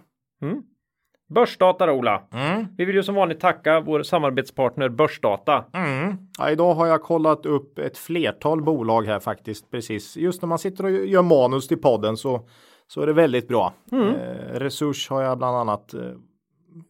Börsdata 1.29 1.93
Ola. 1.93 2.23
Mm. 2.33 2.67
Vi 2.77 2.85
vill 2.85 2.97
ju 2.97 3.03
som 3.03 3.15
vanligt 3.15 3.41
tacka 3.41 3.81
vår 3.81 4.03
samarbetspartner 4.03 4.89
Börsdata. 4.89 5.65
Mm. 5.73 6.17
Ja, 6.39 6.51
idag 6.51 6.75
har 6.75 6.87
jag 6.87 7.03
kollat 7.03 7.47
upp 7.47 7.79
ett 7.79 7.99
flertal 7.99 8.63
bolag 8.63 9.07
här 9.07 9.21
faktiskt. 9.21 9.71
Precis. 9.71 10.17
Just 10.17 10.43
när 10.43 10.47
man 10.47 10.59
sitter 10.59 10.85
och 10.85 10.91
gör 10.91 11.23
manus 11.23 11.69
till 11.69 11.81
podden 11.81 12.17
så, 12.17 12.49
så 12.89 13.01
är 13.03 13.07
det 13.07 13.13
väldigt 13.13 13.49
bra. 13.49 13.73
Mm. 13.93 14.09
Eh, 14.09 14.59
resurs 14.59 15.09
har 15.11 15.23
jag 15.23 15.39
bland 15.39 15.57
annat 15.57 15.95
eh, 15.95 16.01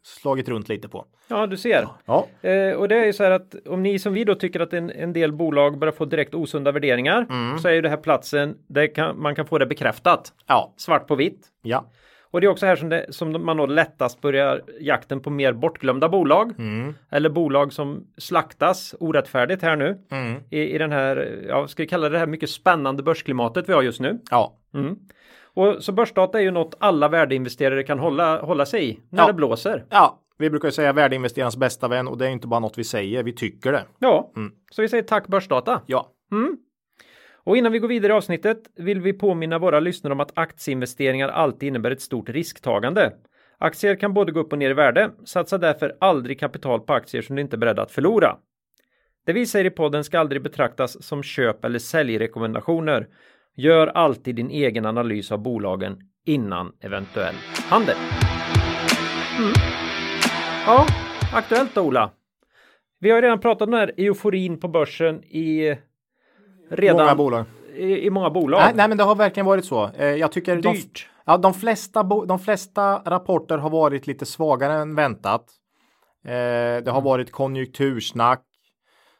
slagit 0.02 0.48
runt 0.48 0.68
lite 0.68 0.88
på. 0.88 1.04
Ja, 1.28 1.46
du 1.46 1.56
ser. 1.56 1.88
Ja, 2.06 2.26
Eh, 2.42 2.72
och 2.72 2.88
det 2.88 2.96
är 2.96 3.04
ju 3.04 3.12
så 3.12 3.22
här 3.24 3.30
att 3.30 3.54
om 3.68 3.82
ni 3.82 3.98
som 3.98 4.12
vi 4.14 4.24
då 4.24 4.34
tycker 4.34 4.60
att 4.60 4.72
en, 4.72 4.90
en 4.90 5.12
del 5.12 5.32
bolag 5.32 5.78
börjar 5.78 5.92
få 5.92 6.04
direkt 6.04 6.34
osunda 6.34 6.72
värderingar 6.72 7.26
Mm. 7.30 7.58
så 7.58 7.68
är 7.68 7.72
ju 7.72 7.80
det 7.80 7.88
här 7.88 7.96
platsen 7.96 8.56
där 8.68 8.94
kan, 8.94 9.22
man 9.22 9.34
kan 9.34 9.46
få 9.46 9.58
det 9.58 9.66
bekräftat. 9.66 10.32
ja, 10.46 10.74
Svart 10.76 11.06
på 11.06 11.14
vitt. 11.14 11.46
ja. 11.62 11.90
Och 12.30 12.40
det 12.40 12.46
är 12.46 12.48
också 12.50 12.66
här 12.66 12.76
som, 12.76 12.88
det, 12.88 13.06
som 13.10 13.44
man 13.46 13.56
då 13.56 13.66
lättast 13.66 14.20
börjar 14.20 14.62
jakten 14.80 15.20
på 15.20 15.30
mer 15.30 15.52
bortglömda 15.52 16.08
bolag. 16.08 16.52
Mm. 16.58 16.94
Eller 17.10 17.28
bolag 17.30 17.72
som 17.72 18.06
slaktas 18.18 18.94
orättfärdigt 19.00 19.62
här 19.62 19.76
nu. 19.76 19.98
Mm. 20.10 20.40
I, 20.50 20.60
I 20.74 20.78
den 20.78 20.92
här, 20.92 21.44
ja, 21.48 21.68
ska 21.68 21.82
vi 21.82 21.86
kalla 21.88 22.08
det 22.08 22.18
här 22.18 22.26
mycket 22.26 22.50
spännande 22.50 23.02
börsklimatet 23.02 23.68
vi 23.68 23.72
har 23.72 23.82
just 23.82 24.00
nu. 24.00 24.18
Ja, 24.30 24.56
Mm. 24.74 24.96
Och 25.56 25.84
så 25.84 25.92
börsdata 25.92 26.38
är 26.38 26.42
ju 26.42 26.50
något 26.50 26.74
alla 26.78 27.08
värdeinvesterare 27.08 27.82
kan 27.82 27.98
hålla, 27.98 28.40
hålla 28.42 28.66
sig 28.66 28.90
i 28.90 29.00
när 29.10 29.22
Ja. 29.22 29.26
det 29.26 29.32
blåser. 29.32 29.84
ja. 29.90 30.22
Vi 30.38 30.50
brukar 30.50 30.68
ju 30.68 30.72
säga 30.72 30.92
värdeinvesterarens 30.92 31.56
bästa 31.56 31.88
vän 31.88 32.08
och 32.08 32.18
det 32.18 32.26
är 32.26 32.30
inte 32.30 32.46
bara 32.46 32.60
något 32.60 32.78
vi 32.78 32.84
säger, 32.84 33.22
vi 33.22 33.32
tycker 33.32 33.72
det. 33.72 33.84
Ja, 33.98 34.32
Mm. 34.36 34.52
så 34.70 34.82
vi 34.82 34.88
säger 34.88 35.02
tack 35.02 35.26
börsdata. 35.28 35.82
Ja, 35.86 36.12
Och 37.44 37.56
innan 37.56 37.72
vi 37.72 37.78
går 37.78 37.88
vidare 37.88 38.12
i 38.12 38.16
avsnittet 38.16 38.58
vill 38.76 39.00
vi 39.00 39.12
påminna 39.12 39.58
våra 39.58 39.80
lyssnare 39.80 40.12
om 40.12 40.20
att 40.20 40.32
aktieinvesteringar 40.38 41.28
alltid 41.28 41.66
innebär 41.66 41.90
ett 41.90 42.00
stort 42.00 42.28
risktagande. 42.28 43.12
Aktier 43.58 43.96
kan 43.96 44.14
både 44.14 44.32
gå 44.32 44.40
upp 44.40 44.52
och 44.52 44.58
ner 44.58 44.70
i 44.70 44.74
värde. 44.74 45.10
Satsa 45.24 45.58
därför 45.58 45.96
aldrig 46.00 46.40
kapital 46.40 46.80
på 46.80 46.92
aktier 46.92 47.22
som 47.22 47.36
du 47.36 47.42
inte 47.42 47.56
är 47.56 47.58
beredd 47.58 47.78
att 47.78 47.90
förlora. 47.90 48.36
Det 49.26 49.32
vi 49.32 49.46
säger 49.46 49.64
i 49.64 49.70
podden 49.70 50.04
ska 50.04 50.18
aldrig 50.18 50.42
betraktas 50.42 51.02
som 51.04 51.22
köp 51.22 51.64
eller 51.64 51.78
säljrekommendationer. 51.78 53.06
Gör 53.56 53.86
alltid 53.86 54.34
din 54.36 54.50
egen 54.50 54.86
analys 54.86 55.32
av 55.32 55.38
bolagen 55.38 55.98
innan 56.24 56.72
eventuell 56.80 57.34
handel. 57.70 57.96
Ja, 60.66 60.86
aktuellt 61.32 61.74
då 61.74 61.80
Ola. 61.82 62.10
Vi 63.00 63.10
har 63.10 63.16
ju 63.16 63.22
redan 63.22 63.40
pratat 63.40 63.62
om 63.66 63.70
den 63.70 63.80
här 63.80 63.92
euforin 63.96 64.60
på 64.60 64.68
börsen 64.68 65.24
i 65.24 65.76
redan 66.70 66.96
Många 66.96 67.14
bolag. 67.14 67.44
I, 67.76 68.06
i 68.06 68.10
många 68.10 68.30
bolag. 68.30 68.60
Nej, 68.60 68.72
nej, 68.74 68.88
men 68.88 68.98
det 68.98 69.04
har 69.04 69.14
verkligen 69.14 69.46
varit 69.46 69.64
så. 69.64 69.90
Eh, 69.98 70.06
Jag 70.06 70.32
tycker 70.32 70.56
de, 70.56 70.72
Dyrt. 70.72 71.08
ja, 71.24 71.36
de, 71.36 71.54
flesta, 71.54 72.02
de 72.02 72.38
flesta 72.38 72.98
rapporter 73.04 73.58
har 73.58 73.70
varit 73.70 74.06
lite 74.06 74.26
svagare 74.26 74.72
än 74.72 74.94
väntat. 74.94 75.44
Eh, 76.24 76.30
det 76.32 76.78
Mm. 76.82 76.94
har 76.94 77.00
varit 77.02 77.32
konjunktursnack 77.32 78.42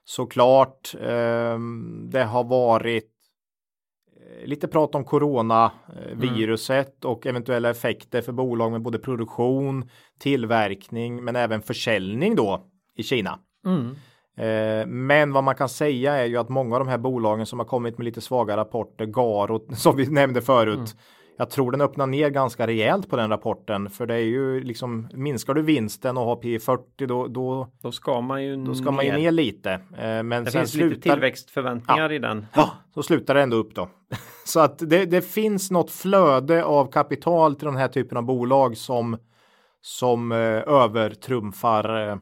såklart. 0.04 0.94
Eh, 1.00 1.58
det 2.10 2.24
har 2.24 2.44
varit 2.44 3.04
eh, 3.04 3.15
lite 4.44 4.68
prat 4.68 4.94
om 4.94 5.04
coronaviruset 5.04 7.04
Mm. 7.04 7.12
och 7.12 7.26
eventuella 7.26 7.70
effekter 7.70 8.22
för 8.22 8.32
bolag 8.32 8.72
med 8.72 8.82
både 8.82 8.98
produktion, 8.98 9.88
tillverkning 10.18 11.24
men 11.24 11.36
även 11.36 11.62
försäljning 11.62 12.36
då 12.36 12.66
i 12.96 13.02
Kina. 13.02 13.38
Mm. 13.66 13.90
Eh, 14.38 14.86
Men 14.86 15.32
vad 15.32 15.44
man 15.44 15.54
kan 15.54 15.68
säga 15.68 16.14
är 16.14 16.24
ju 16.24 16.36
att 16.36 16.48
många 16.48 16.76
av 16.76 16.80
de 16.84 16.88
här 16.88 16.98
bolagen 16.98 17.46
som 17.46 17.58
har 17.58 17.66
kommit 17.66 17.98
med 17.98 18.04
lite 18.04 18.20
svaga 18.20 18.56
rapporter, 18.56 19.06
Garo 19.06 19.66
som 19.74 19.96
vi 19.96 20.06
nämnde 20.06 20.42
förut. 20.42 20.96
Jag 21.38 21.50
tror 21.50 21.70
den 21.72 21.80
öppnar 21.80 22.06
ner 22.06 22.30
ganska 22.30 22.66
rejält 22.66 23.10
på 23.10 23.16
den 23.16 23.30
rapporten 23.30 23.90
för 23.90 24.06
det 24.06 24.14
är 24.14 24.18
ju 24.18 24.60
liksom 24.60 25.08
minskar 25.12 25.54
du 25.54 25.62
vinsten 25.62 26.16
och 26.16 26.24
har 26.24 26.36
P 26.36 26.58
40 26.58 27.06
då, 27.06 27.26
då, 27.26 27.68
Då 27.82 27.92
ska 27.92 28.20
man 28.20 28.44
ju 28.44 28.56
då 28.56 28.74
ska 28.74 28.90
man 28.90 29.04
ju 29.04 29.12
ner 29.12 29.30
lite. 29.30 29.72
Eh, 29.72 30.22
Men 30.22 30.44
Det 30.44 30.50
finns 30.50 30.74
lite 30.74 30.88
slutar, 30.88 31.10
tillväxtförväntningar 31.10 32.12
i 32.12 32.18
den. 32.18 32.46
ja, 32.54 32.70
så 32.94 33.02
slutar 33.02 33.34
det 33.34 33.42
ändå 33.42 33.56
upp 33.56 33.74
då. 33.74 33.88
Så 34.44 34.60
att 34.60 34.78
det, 34.78 35.04
det 35.06 35.22
finns 35.22 35.70
något 35.70 35.90
flöde 35.90 36.64
av 36.64 36.90
kapital 36.92 37.54
till 37.56 37.66
den 37.66 37.76
här 37.76 37.88
typen 37.88 38.18
av 38.18 38.24
bolag 38.24 38.76
som 38.76 39.18
som 39.80 40.32
eh, 40.32 40.38
övertrumfar 40.66 42.08
eh, 42.10 42.16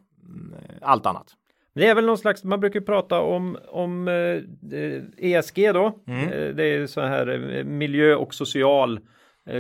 allt 0.83 1.07
annat. 1.07 1.27
Det 1.75 1.87
är 1.87 1.95
väl 1.95 2.07
någon 2.07 2.19
slags, 2.19 2.45
man 2.45 2.61
brukar 2.61 2.81
prata 2.81 3.21
om, 3.21 3.59
om 3.69 4.09
eh, 4.09 4.79
eh, 4.79 5.03
ESG 5.19 5.73
då. 5.75 5.99
Mm. 6.07 6.29
Eh, 6.29 6.55
det 6.55 6.65
är 6.65 6.87
så 6.87 7.01
här 7.01 7.65
miljö 7.65 8.15
och 8.15 8.35
social 8.35 9.01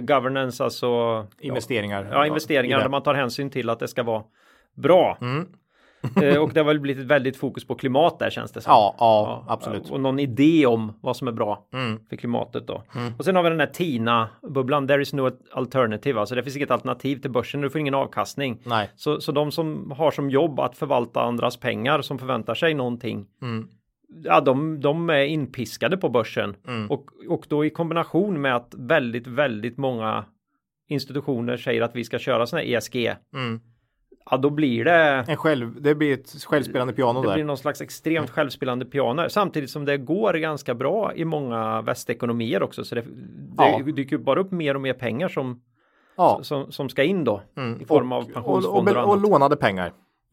governance, 0.02 0.64
alltså 0.64 1.26
Investeringar. 1.40 2.08
Ja, 2.12 2.26
investeringar 2.26 2.78
där 2.78 2.88
man 2.88 3.02
tar 3.02 3.14
hänsyn 3.14 3.50
till 3.50 3.70
att 3.70 3.78
det 3.78 3.88
ska 3.88 4.02
vara 4.02 4.22
bra. 4.74 5.18
Mm. 5.20 5.48
Eh, 6.22 6.36
och 6.42 6.50
det 6.52 6.60
har 6.60 6.64
väl 6.64 6.80
blivit 6.80 7.02
ett 7.04 7.10
väldigt 7.10 7.36
fokus 7.36 7.64
på 7.66 7.74
klimat 7.74 8.18
där 8.18 8.30
känns 8.30 8.52
det 8.52 8.60
som. 8.60 8.70
Ja, 8.70 8.94
ja, 8.98 9.44
absolut. 9.48 9.90
Och 9.90 10.00
någon 10.00 10.18
idé 10.18 10.66
om 10.66 10.92
vad 11.00 11.16
som 11.16 11.28
är 11.28 11.32
bra 11.32 11.66
Mm. 11.72 12.00
för 12.08 12.16
klimatet 12.16 12.66
då. 12.66 12.82
Och 13.18 13.24
sen 13.24 13.36
har 13.36 13.42
vi 13.42 13.48
den 13.48 13.60
här 13.60 13.66
TINA-bubblan, 13.66 14.88
there 14.88 15.02
is 15.02 15.12
no 15.12 15.30
alternative, 15.52 16.20
alltså 16.20 16.34
det 16.34 16.42
finns 16.42 16.56
inget 16.56 16.70
alternativ 16.70 17.16
till 17.16 17.30
börsen, 17.30 17.60
du 17.60 17.70
får 17.70 17.80
ingen 17.80 17.94
avkastning. 17.94 18.60
Nej. 18.64 18.90
Så, 18.96 19.20
så 19.20 19.32
de 19.32 19.50
som 19.52 19.90
har 19.96 20.10
som 20.10 20.30
jobb 20.30 20.60
att 20.60 20.76
förvalta 20.76 21.20
andras 21.22 21.56
pengar 21.56 22.02
som 22.02 22.18
förväntar 22.18 22.54
sig 22.54 22.74
någonting, 22.74 23.26
Mm. 23.42 23.68
ja 24.24 24.40
de, 24.40 24.80
de 24.80 25.10
är 25.10 25.24
inpiskade 25.24 25.96
på 25.96 26.08
börsen. 26.08 26.56
Mm. 26.68 26.90
Och, 26.90 27.06
och 27.28 27.46
då 27.48 27.64
i 27.64 27.70
kombination 27.70 28.40
med 28.40 28.56
att 28.56 28.74
väldigt, 28.78 29.26
väldigt 29.26 29.76
många 29.78 30.24
institutioner 30.88 31.56
säger 31.56 31.82
att 31.82 31.96
vi 31.96 32.04
ska 32.04 32.18
köra 32.18 32.46
sådana 32.46 32.66
här 32.66 32.76
ESG, 32.76 33.14
Mm. 33.34 33.60
Ja 34.30 34.36
då 34.36 34.50
blir 34.50 34.84
det 34.84 35.24
En 35.28 35.36
själv, 35.36 35.82
det 35.82 35.94
blir 35.94 36.14
ett 36.14 36.44
självspelande 36.46 36.92
piano 36.94 37.22
det 37.22 37.28
där. 37.28 37.34
blir 37.34 37.44
någon 37.44 37.58
slags 37.58 37.80
extremt 37.80 38.30
självspelande 38.30 38.84
piano 38.84 39.28
samtidigt 39.28 39.70
som 39.70 39.84
det 39.84 39.96
går 39.98 40.34
ganska 40.34 40.74
bra 40.74 41.12
i 41.14 41.24
många 41.24 41.82
västekonomier 41.82 42.62
också. 42.62 42.84
Så 42.84 42.94
det, 42.94 43.00
det 43.00 43.54
Ja. 43.56 43.78
dyker 43.78 44.18
bara 44.18 44.40
upp 44.40 44.52
mer 44.52 44.74
och 44.74 44.80
mer 44.80 44.92
pengar 44.94 45.28
som, 45.28 45.60
Ja. 46.16 46.38
som, 46.42 46.72
som 46.72 46.88
ska 46.88 47.02
in 47.02 47.24
då 47.24 47.42
Mm. 47.56 47.80
i 47.80 47.84
form 47.84 48.12
och, 48.12 48.18
av 48.18 48.22
och, 48.22 48.28
och, 48.28 48.34
pensionsfonder 48.34 48.96
och, 48.96 49.04
och, 49.04 49.12
annat. 49.12 49.22
lånade 49.30 49.56
pengar. 49.56 49.92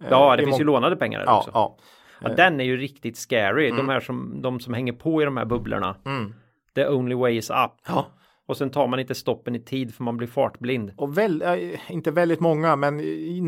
Ja, 0.10 0.32
Eh, 0.32 0.38
det 0.38 0.44
i 0.44 0.46
finns 0.46 0.60
ju 0.60 0.64
lånade 0.64 0.96
pengar 0.96 1.20
där 1.20 1.26
Ja, 1.26 1.38
också. 1.38 1.52
ja. 1.54 1.78
Ja, 2.24 2.30
den 2.30 2.60
är 2.60 2.64
ju 2.64 2.78
riktigt 2.78 3.18
scary. 3.18 3.70
De 3.70 3.90
här 3.90 4.00
som, 4.00 4.42
de 4.42 4.60
som 4.60 4.74
hänger 4.74 4.94
på 4.94 5.22
i 5.22 5.26
de 5.26 5.38
här 5.38 5.46
bubblorna. 5.46 5.96
Mm. 6.06 6.34
The 6.76 6.88
only 6.88 7.16
way 7.16 7.38
is 7.38 7.50
up. 7.50 7.72
ja. 7.88 8.06
Och 8.48 8.58
sen 8.58 8.70
tar 8.70 8.88
man 8.88 9.00
inte 9.00 9.16
stoppen 9.16 9.56
i 9.56 9.60
tid 9.60 9.96
för 9.96 10.04
man 10.04 10.18
blir 10.18 10.28
fartblind. 10.28 10.92
Och 10.98 11.18
väl, 11.18 11.42
eh, 11.42 11.92
inte 11.92 12.12
väldigt 12.12 12.40
många, 12.40 12.76
men 12.76 12.98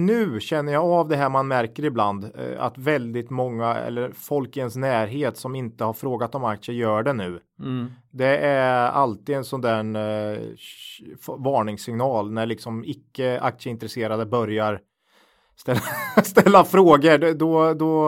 nu 0.06 0.40
känner 0.40 0.74
jag 0.74 0.84
av 0.86 1.08
det 1.10 1.16
här 1.16 1.30
man 1.30 1.48
märker 1.48 1.86
ibland. 1.86 2.24
eh, 2.24 2.64
Att 2.64 2.78
väldigt 2.78 3.30
många, 3.30 3.76
eller 3.76 4.12
folk 4.12 4.58
i 4.58 4.60
ens 4.60 4.76
närhet 4.76 5.38
som 5.38 5.56
inte 5.56 5.84
har 5.84 5.94
frågat 5.94 6.36
om 6.36 6.44
aktier 6.46 6.76
gör 6.76 7.04
det 7.04 7.14
nu. 7.14 7.40
Mm. 7.60 7.92
Det 8.12 8.38
är 8.38 8.88
alltid 8.90 9.36
en 9.36 9.44
sån 9.46 9.62
där 9.62 9.80
eh, 9.80 10.38
sh- 10.40 11.14
f- 11.14 11.36
varningssignal 11.38 12.32
när 12.32 12.46
liksom 12.46 12.84
icke 12.86 13.40
aktieintresserade 13.40 14.26
börjar 14.26 14.80
ställa, 15.56 15.80
ställa 16.24 16.64
frågor. 16.64 17.34
Då, 17.34 17.74
då, 17.74 18.06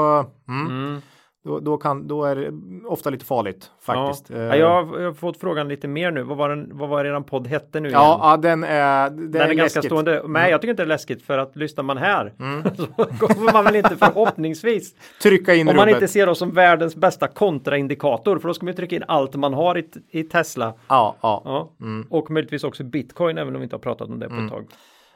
mm, 0.47 0.67
Mm. 0.67 1.01
Då, 1.45 1.59
då, 1.59 1.77
kan, 1.77 2.07
då 2.07 2.23
är 2.25 2.35
det 2.35 2.51
ofta 2.87 3.09
lite 3.09 3.25
farligt 3.25 3.71
faktiskt. 3.81 4.29
Ja. 4.29 4.35
Eh, 4.35 4.41
Ja, 4.45 4.55
jag, 4.55 4.83
har, 4.85 4.99
jag 4.99 5.07
har 5.09 5.13
fått 5.13 5.37
frågan 5.37 5.67
lite 5.67 5.87
mer 5.87 6.11
nu. 6.11 6.23
Vad 6.23 6.37
var, 6.37 6.49
den, 6.49 6.69
vad 6.73 6.89
var 6.89 7.05
eran 7.05 7.23
podd 7.23 7.47
hette 7.47 7.79
nu 7.79 7.87
igen? 7.89 7.99
ja, 8.01 8.19
ja, 8.21 8.37
den 8.37 8.63
är, 8.63 9.09
det 9.09 9.27
Den 9.27 9.41
är, 9.41 9.53
ganska 9.53 9.63
läskigt. 9.63 9.85
stående. 9.85 10.21
Nej, 10.27 10.51
jag 10.51 10.61
tycker 10.61 10.69
inte 10.71 10.83
det 10.83 10.87
är 10.87 10.87
läskigt 10.87 11.21
för 11.21 11.37
att 11.37 11.55
lyssnar 11.55 11.83
man 11.83 11.97
här 11.97 12.33
Mm. 12.39 12.63
så 12.75 12.85
kommer 13.27 13.53
man 13.53 13.63
väl 13.63 13.75
inte 13.75 13.95
förhoppningsvis 13.95 14.95
Trycka 15.21 15.55
in 15.55 15.67
om 15.69 15.75
man 15.75 15.85
rubbet. 15.85 16.01
inte 16.01 16.07
ser 16.13 16.29
oss 16.29 16.39
som 16.39 16.51
världens 16.51 16.95
bästa 16.95 17.27
kontraindikator 17.27 18.39
för 18.39 18.47
då 18.47 18.53
ska 18.53 18.65
man 18.65 18.71
ju 18.73 18.75
trycka 18.77 18.95
in 18.95 19.03
allt 19.07 19.35
man 19.35 19.53
har 19.53 19.77
i, 19.77 19.85
i 20.11 20.23
Tesla. 20.23 20.73
Ja, 20.87 21.15
ja. 21.21 21.41
Ja. 21.45 21.69
Mm. 21.81 22.07
Och 22.09 22.31
möjligtvis 22.31 22.63
också 22.63 22.83
bitcoin 22.83 23.37
även 23.37 23.55
om 23.55 23.59
vi 23.61 23.63
inte 23.63 23.75
har 23.75 23.81
pratat 23.81 24.09
om 24.09 24.19
det 24.19 24.29
på 24.29 24.35
ett 24.35 24.49
tag. 24.49 24.65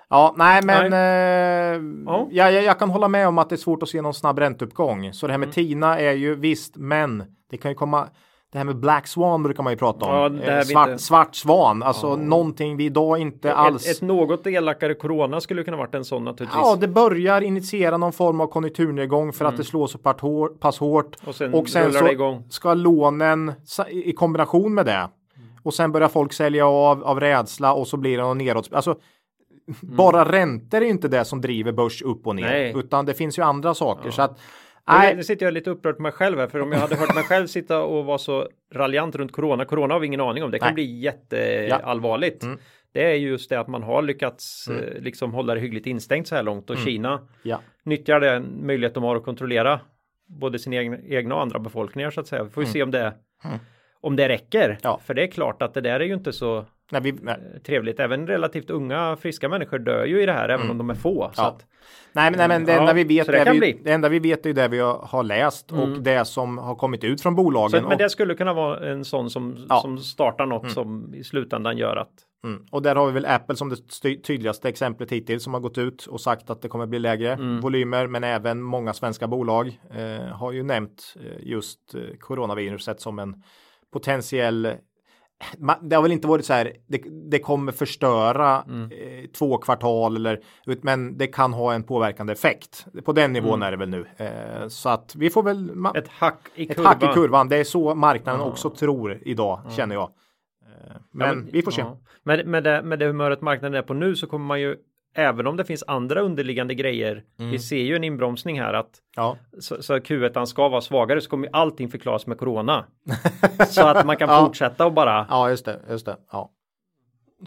Ja, 0.09 0.33
nej, 0.37 0.61
men 0.63 0.93
eh, 0.93 2.03
Ja. 2.05 2.27
ja. 2.31 2.51
jag, 2.51 2.63
jag 2.63 2.79
kan 2.79 2.89
hålla 2.89 3.07
med 3.07 3.27
om 3.27 3.37
att 3.37 3.49
det 3.49 3.55
är 3.55 3.57
svårt 3.57 3.83
att 3.83 3.89
se 3.89 4.01
någon 4.01 4.13
snabb 4.13 4.39
ränteuppgång. 4.39 5.13
Så 5.13 5.27
det 5.27 5.33
här 5.33 5.37
med 5.37 5.45
Mm. 5.47 5.53
TINA 5.53 5.99
är 5.99 6.11
ju 6.13 6.35
visst, 6.35 6.77
men 6.77 7.23
det 7.51 7.57
kan 7.57 7.71
ju 7.71 7.75
komma. 7.75 8.07
Det 8.51 8.57
här 8.57 8.65
med 8.65 8.79
Black 8.79 9.07
Swan 9.07 9.43
brukar 9.43 9.63
man 9.63 9.73
ju 9.73 9.77
prata 9.77 10.05
om. 10.05 10.37
Ja, 10.37 10.53
Eh, 10.53 10.61
svart, 10.61 10.89
inte- 10.89 11.03
svart 11.03 11.35
svan, 11.35 11.83
alltså 11.83 12.15
någonting 12.15 12.77
vi 12.77 12.85
idag 12.85 13.17
inte 13.19 13.53
alls. 13.53 13.85
Ett, 13.87 13.95
ett 13.95 14.01
något 14.01 14.47
elakare 14.47 14.93
corona 14.93 15.41
skulle 15.41 15.63
kunna 15.63 15.77
varit 15.77 15.95
en 15.95 16.05
sån 16.05 16.23
naturligtvis. 16.23 16.61
Ja, 16.63 16.77
det 16.79 16.87
börjar 16.87 17.41
initiera 17.41 17.97
någon 17.97 18.11
form 18.13 18.41
av 18.41 18.47
konjunkturnedgång 18.47 19.33
för 19.33 19.45
att 19.45 19.57
det 19.57 19.63
slår 19.63 19.87
så 19.87 19.97
pass 20.59 20.79
hårt. 20.79 21.15
Mm. 21.21 21.29
Och 21.29 21.35
sen 21.35 21.53
och 21.53 21.69
sen 21.69 21.93
så 21.93 22.43
ska 22.49 22.73
lånen 22.73 23.53
i 23.89 24.13
kombination 24.13 24.73
med 24.73 24.85
det. 24.85 25.09
Och 25.63 25.73
sen 25.73 25.91
börjar 25.91 26.07
folk 26.07 26.33
sälja 26.33 26.67
av 26.67 27.03
av 27.03 27.19
rädsla 27.19 27.73
och 27.73 27.87
så 27.87 27.97
blir 27.97 28.17
det 28.17 28.23
någon 28.23 28.37
neråt. 28.37 28.73
Alltså, 28.73 28.95
bara 29.81 30.31
räntor 30.31 30.81
är 30.81 30.85
inte 30.85 31.07
det 31.07 31.25
som 31.25 31.41
driver 31.41 31.71
börs 31.71 32.01
upp 32.01 32.27
och 32.27 32.35
ner. 32.35 32.43
Mm. 32.43 32.73
Nej. 32.73 32.73
Utan 32.85 33.05
det 33.05 33.13
finns 33.13 33.39
ju 33.39 33.43
andra 33.43 33.73
saker. 33.73 34.11
Så 34.11 34.21
att, 34.21 34.39
nej, 34.87 35.15
Nu 35.15 35.23
sitter 35.23 35.45
jag 35.45 35.53
lite 35.53 35.69
upprörd 35.69 35.95
på 35.95 36.01
mig 36.01 36.11
själv 36.11 36.39
här, 36.39 36.47
för 36.47 36.59
om 36.59 36.71
jag 36.71 36.79
hade 36.79 36.95
hört 36.95 37.15
mig 37.15 37.23
själv 37.23 37.47
sitta 37.47 37.81
och 37.83 38.05
vara 38.05 38.17
så 38.17 38.47
raljant 38.73 39.15
runt 39.15 39.31
corona, 39.31 39.65
corona 39.65 39.93
har 39.93 39.99
vi 39.99 40.07
ingen 40.07 40.21
aning 40.21 40.43
om, 40.43 40.51
det 40.51 40.59
kan 40.59 40.67
Nej. 40.67 40.73
bli 40.73 40.99
jätteallvarligt. 40.99 42.43
Mm. 42.43 42.59
Det 42.91 43.11
är 43.11 43.15
just 43.15 43.49
det 43.49 43.59
att 43.59 43.67
man 43.67 43.83
har 43.83 44.01
lyckats 44.01 44.67
eh, 44.67 45.01
liksom 45.01 45.33
hålla 45.33 45.53
det 45.53 45.59
hyggligt 45.59 45.87
instängt 45.87 46.27
så 46.27 46.35
här 46.35 46.43
långt 46.43 46.69
och 46.69 46.75
Mm. 46.75 46.85
Kina 46.85 47.27
ja. 47.43 47.61
nyttjar 47.83 48.19
den 48.19 48.65
möjlighet 48.65 48.93
de 48.93 49.03
har 49.03 49.15
att 49.15 49.23
kontrollera 49.25 49.79
både 50.27 50.59
sina 50.59 50.75
egna, 50.75 50.97
egna 51.07 51.35
och 51.35 51.41
andra 51.41 51.59
befolkningar 51.59 52.11
så 52.11 52.21
att 52.21 52.27
säga. 52.27 52.43
Vi 52.43 52.49
får 52.49 52.63
ju 52.63 52.69
se 52.69 52.83
om 52.83 52.91
det 52.91 53.13
om 54.01 54.15
det 54.15 54.29
räcker. 54.29 54.65
Mm. 54.65 54.77
Ja. 54.83 54.99
För 55.05 55.13
det 55.13 55.23
är 55.23 55.27
klart 55.27 55.61
att 55.61 55.73
det 55.73 55.81
där 55.81 55.99
är 55.99 56.05
ju 56.05 56.13
inte 56.13 56.33
så 56.33 56.65
Nej, 56.91 57.01
vi, 57.01 57.11
nej. 57.11 57.35
eh, 57.55 57.61
trevligt. 57.61 57.99
Även 57.99 58.27
relativt 58.27 58.69
unga 58.69 59.15
friska 59.21 59.49
människor 59.49 59.79
dör 59.79 60.05
ju 60.05 60.23
i 60.23 60.25
det 60.25 60.33
här 60.33 60.49
även 60.49 60.69
om 60.69 60.77
de 60.77 60.89
är 60.89 60.95
få. 60.95 61.23
Mm. 61.23 61.33
Ja. 61.37 61.47
att, 61.47 61.65
nej, 62.13 62.31
men, 62.31 62.37
nej, 62.37 62.47
men 62.47 62.65
det, 62.65 62.71
Ja, 62.71 62.79
enda 62.79 62.93
vi 62.93 63.03
vet 63.03 63.27
det 63.27 63.51
vi, 63.53 63.59
bli. 63.59 63.71
Mm. 63.71 63.83
det 63.83 63.91
enda 63.91 64.09
vi 64.09 64.19
vet 64.19 64.45
är 64.45 64.49
ju 64.49 64.53
det 64.53 64.67
vi 64.67 64.79
har 64.79 65.23
läst 65.23 65.71
och 65.71 65.89
det 65.89 66.25
som 66.25 66.57
har 66.57 66.75
kommit 66.75 67.03
ut 67.03 67.21
från 67.21 67.35
bolagen. 67.35 67.69
så, 67.69 67.75
men 67.81 67.91
och, 67.91 67.97
det 67.97 68.09
skulle 68.09 68.33
kunna 68.33 68.53
vara 68.53 68.89
en 68.91 69.05
sån 69.05 69.29
som, 69.29 69.65
Ja. 69.69 69.81
som 69.81 69.97
startar 69.97 70.45
något 70.45 70.71
som 70.71 71.13
i 71.15 71.23
slutändan 71.23 71.77
gör 71.77 71.95
att 71.95 72.11
mm, 72.43 72.65
och 72.71 72.81
där 72.81 72.95
har 72.95 73.05
vi 73.07 73.11
väl 73.11 73.25
Apple 73.25 73.55
som 73.55 73.69
det 73.69 74.15
tydligaste 74.23 74.69
exemplet 74.69 75.11
hittills 75.11 75.43
som 75.43 75.53
har 75.53 75.61
gått 75.61 75.77
ut 75.77 76.05
och 76.05 76.21
sagt 76.21 76.49
att 76.49 76.61
det 76.61 76.67
kommer 76.67 76.85
bli 76.85 76.99
lägre 76.99 77.33
Mm. 77.33 77.59
volymer. 77.61 78.07
Men 78.07 78.23
även 78.23 78.61
många 78.61 78.93
svenska 78.93 79.27
bolag 79.27 79.79
eh, 79.95 80.25
har 80.27 80.51
ju 80.51 80.63
nämnt 80.63 81.15
eh, 81.19 81.47
just 81.47 81.95
eh, 81.95 82.01
coronaviruset 82.19 83.01
som 83.01 83.19
en 83.19 83.43
potentiell 83.93 84.73
det 85.81 85.95
har 85.95 86.03
väl 86.03 86.11
inte 86.11 86.27
varit 86.27 86.45
så 86.45 86.53
här, 86.53 86.73
det, 86.87 87.01
det 87.31 87.39
kommer 87.39 87.71
förstöra 87.71 88.61
Mm. 88.67 88.91
eh, 88.91 89.29
två 89.37 89.57
kvartal 89.57 90.15
eller, 90.15 90.39
men 90.81 91.17
det 91.17 91.27
kan 91.27 91.53
ha 91.53 91.73
en 91.73 91.83
påverkande 91.83 92.33
effekt. 92.33 92.85
På 93.05 93.13
den 93.13 93.33
nivån 93.33 93.61
är 93.63 93.71
det 93.71 93.77
väl 93.77 93.89
nu. 93.89 94.05
Eh, 94.17 94.67
så 94.67 94.89
att 94.89 95.15
vi 95.15 95.29
får 95.29 95.43
väl, 95.43 95.69
Mm. 95.69 95.91
ett 95.95 96.07
hack 96.07 96.39
i 96.55 96.63
ett 96.63 96.75
kurvan. 96.75 96.85
hack 96.85 97.03
i 97.03 97.07
kurvan. 97.13 97.49
Det 97.49 97.57
är 97.57 97.63
så 97.63 97.95
marknaden 97.95 98.41
också 98.41 98.69
tror 98.69 99.19
idag, 99.21 99.61
känner 99.75 99.95
jag. 99.95 100.03
Eh, 100.65 100.95
men, 101.11 101.37
men- 101.37 101.49
vi 101.51 101.61
får 101.61 101.71
se. 101.71 101.81
Ja. 101.81 101.97
Men 102.23 102.51
med 102.51 102.63
det, 102.63 102.81
med 102.81 102.99
det 102.99 103.05
humöret 103.07 103.41
marknaden 103.41 103.75
är 103.77 103.81
på 103.81 103.93
nu 103.93 104.15
så 104.15 104.27
kommer 104.27 104.45
man 104.45 104.61
ju 104.61 104.75
Även 105.19 105.47
om 105.47 105.57
det 105.57 105.65
finns 105.65 105.83
andra 105.87 106.21
underliggande 106.21 106.73
grejer. 106.75 107.23
Mm. 107.39 107.51
Vi 107.51 107.59
ser 107.59 107.77
ju 107.81 107.95
en 107.95 108.03
inbromsning 108.03 108.59
här 108.61 108.73
att 108.73 108.89
Ja. 109.15 109.37
så, 109.59 109.83
så 109.83 109.97
Q1 109.97 110.45
ska 110.45 110.69
vara 110.69 110.81
svagare 110.81 111.21
så 111.21 111.29
kommer 111.29 111.49
allting 111.53 111.89
förklaras 111.89 112.27
med 112.27 112.37
corona. 112.37 112.85
så 113.67 113.87
att 113.87 114.05
man 114.05 114.17
kan 114.17 114.29
Ja. 114.29 114.45
fortsätta 114.45 114.85
och 114.85 114.93
bara 114.93 115.25
Ja, 115.29 115.49
just 115.49 115.65
det, 115.65 115.79
just 115.89 116.05
det. 116.05 116.15
Ja. 116.31 116.51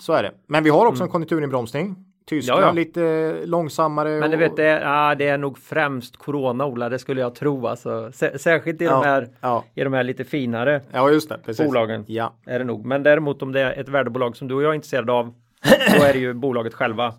Så 0.01 0.13
är 0.13 0.23
det. 0.23 0.33
Men 0.49 0.65
vi 0.65 0.71
har 0.71 0.87
också 0.87 1.03
en 1.03 1.07
Mm. 1.07 1.13
konjunkturinbromsning. 1.13 1.97
Tyskland 2.27 2.63
Ja, 2.63 2.67
ja. 2.67 2.73
lite 2.73 3.33
långsammare. 3.47 4.21
Men 4.21 4.31
du 4.31 4.37
och- 4.37 4.43
vet, 4.43 4.57
det 4.57 4.65
är, 4.65 4.81
ja, 4.81 5.15
det 5.15 5.29
är 5.29 5.39
nog 5.39 5.59
främst 5.59 6.17
corona, 6.17 6.67
Ola, 6.67 6.89
det 6.89 6.99
skulle 6.99 7.21
jag 7.21 7.35
tro. 7.35 7.67
Alltså. 7.67 7.89
Sä- 8.09 8.37
Särskilt 8.39 8.81
i, 8.81 8.85
Ja, 8.85 8.91
de 9.01 9.05
här, 9.07 9.63
i 9.75 9.85
de 9.85 9.93
här 9.93 10.03
lite 10.05 10.25
finare 10.25 10.81
Ja, 10.93 11.11
just 11.11 11.29
det. 11.29 11.39
Precis. 11.45 11.67
bolagen. 11.67 12.05
Ja. 12.09 12.35
Är 12.47 12.59
det 12.59 12.65
nog. 12.65 12.85
Men 12.85 13.03
däremot 13.03 13.43
om 13.43 13.53
det 13.53 13.61
är 13.61 13.81
ett 13.81 13.89
värdebolag 13.89 14.37
som 14.37 14.49
du 14.49 14.55
och 14.55 14.63
jag 14.63 14.71
är 14.71 14.75
intresserade 14.75 15.13
av, 15.13 15.27
då 15.99 16.05
är 16.05 16.13
det 16.13 16.19
ju 16.19 16.35
bolaget 16.35 16.75
själva. 16.75 17.15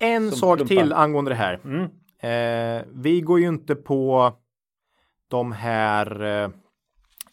En 0.00 0.32
sak 0.32 0.56
klumpar. 0.58 0.74
till 0.74 0.92
angående 0.92 1.30
det 1.30 1.34
här. 1.34 1.60
Mm. 1.64 1.82
Eh, 2.22 2.84
vi 2.92 3.20
går 3.20 3.40
ju 3.40 3.48
inte 3.48 3.74
på 3.74 4.32
de 5.28 5.52
här 5.52 6.22
eh, 6.22 6.50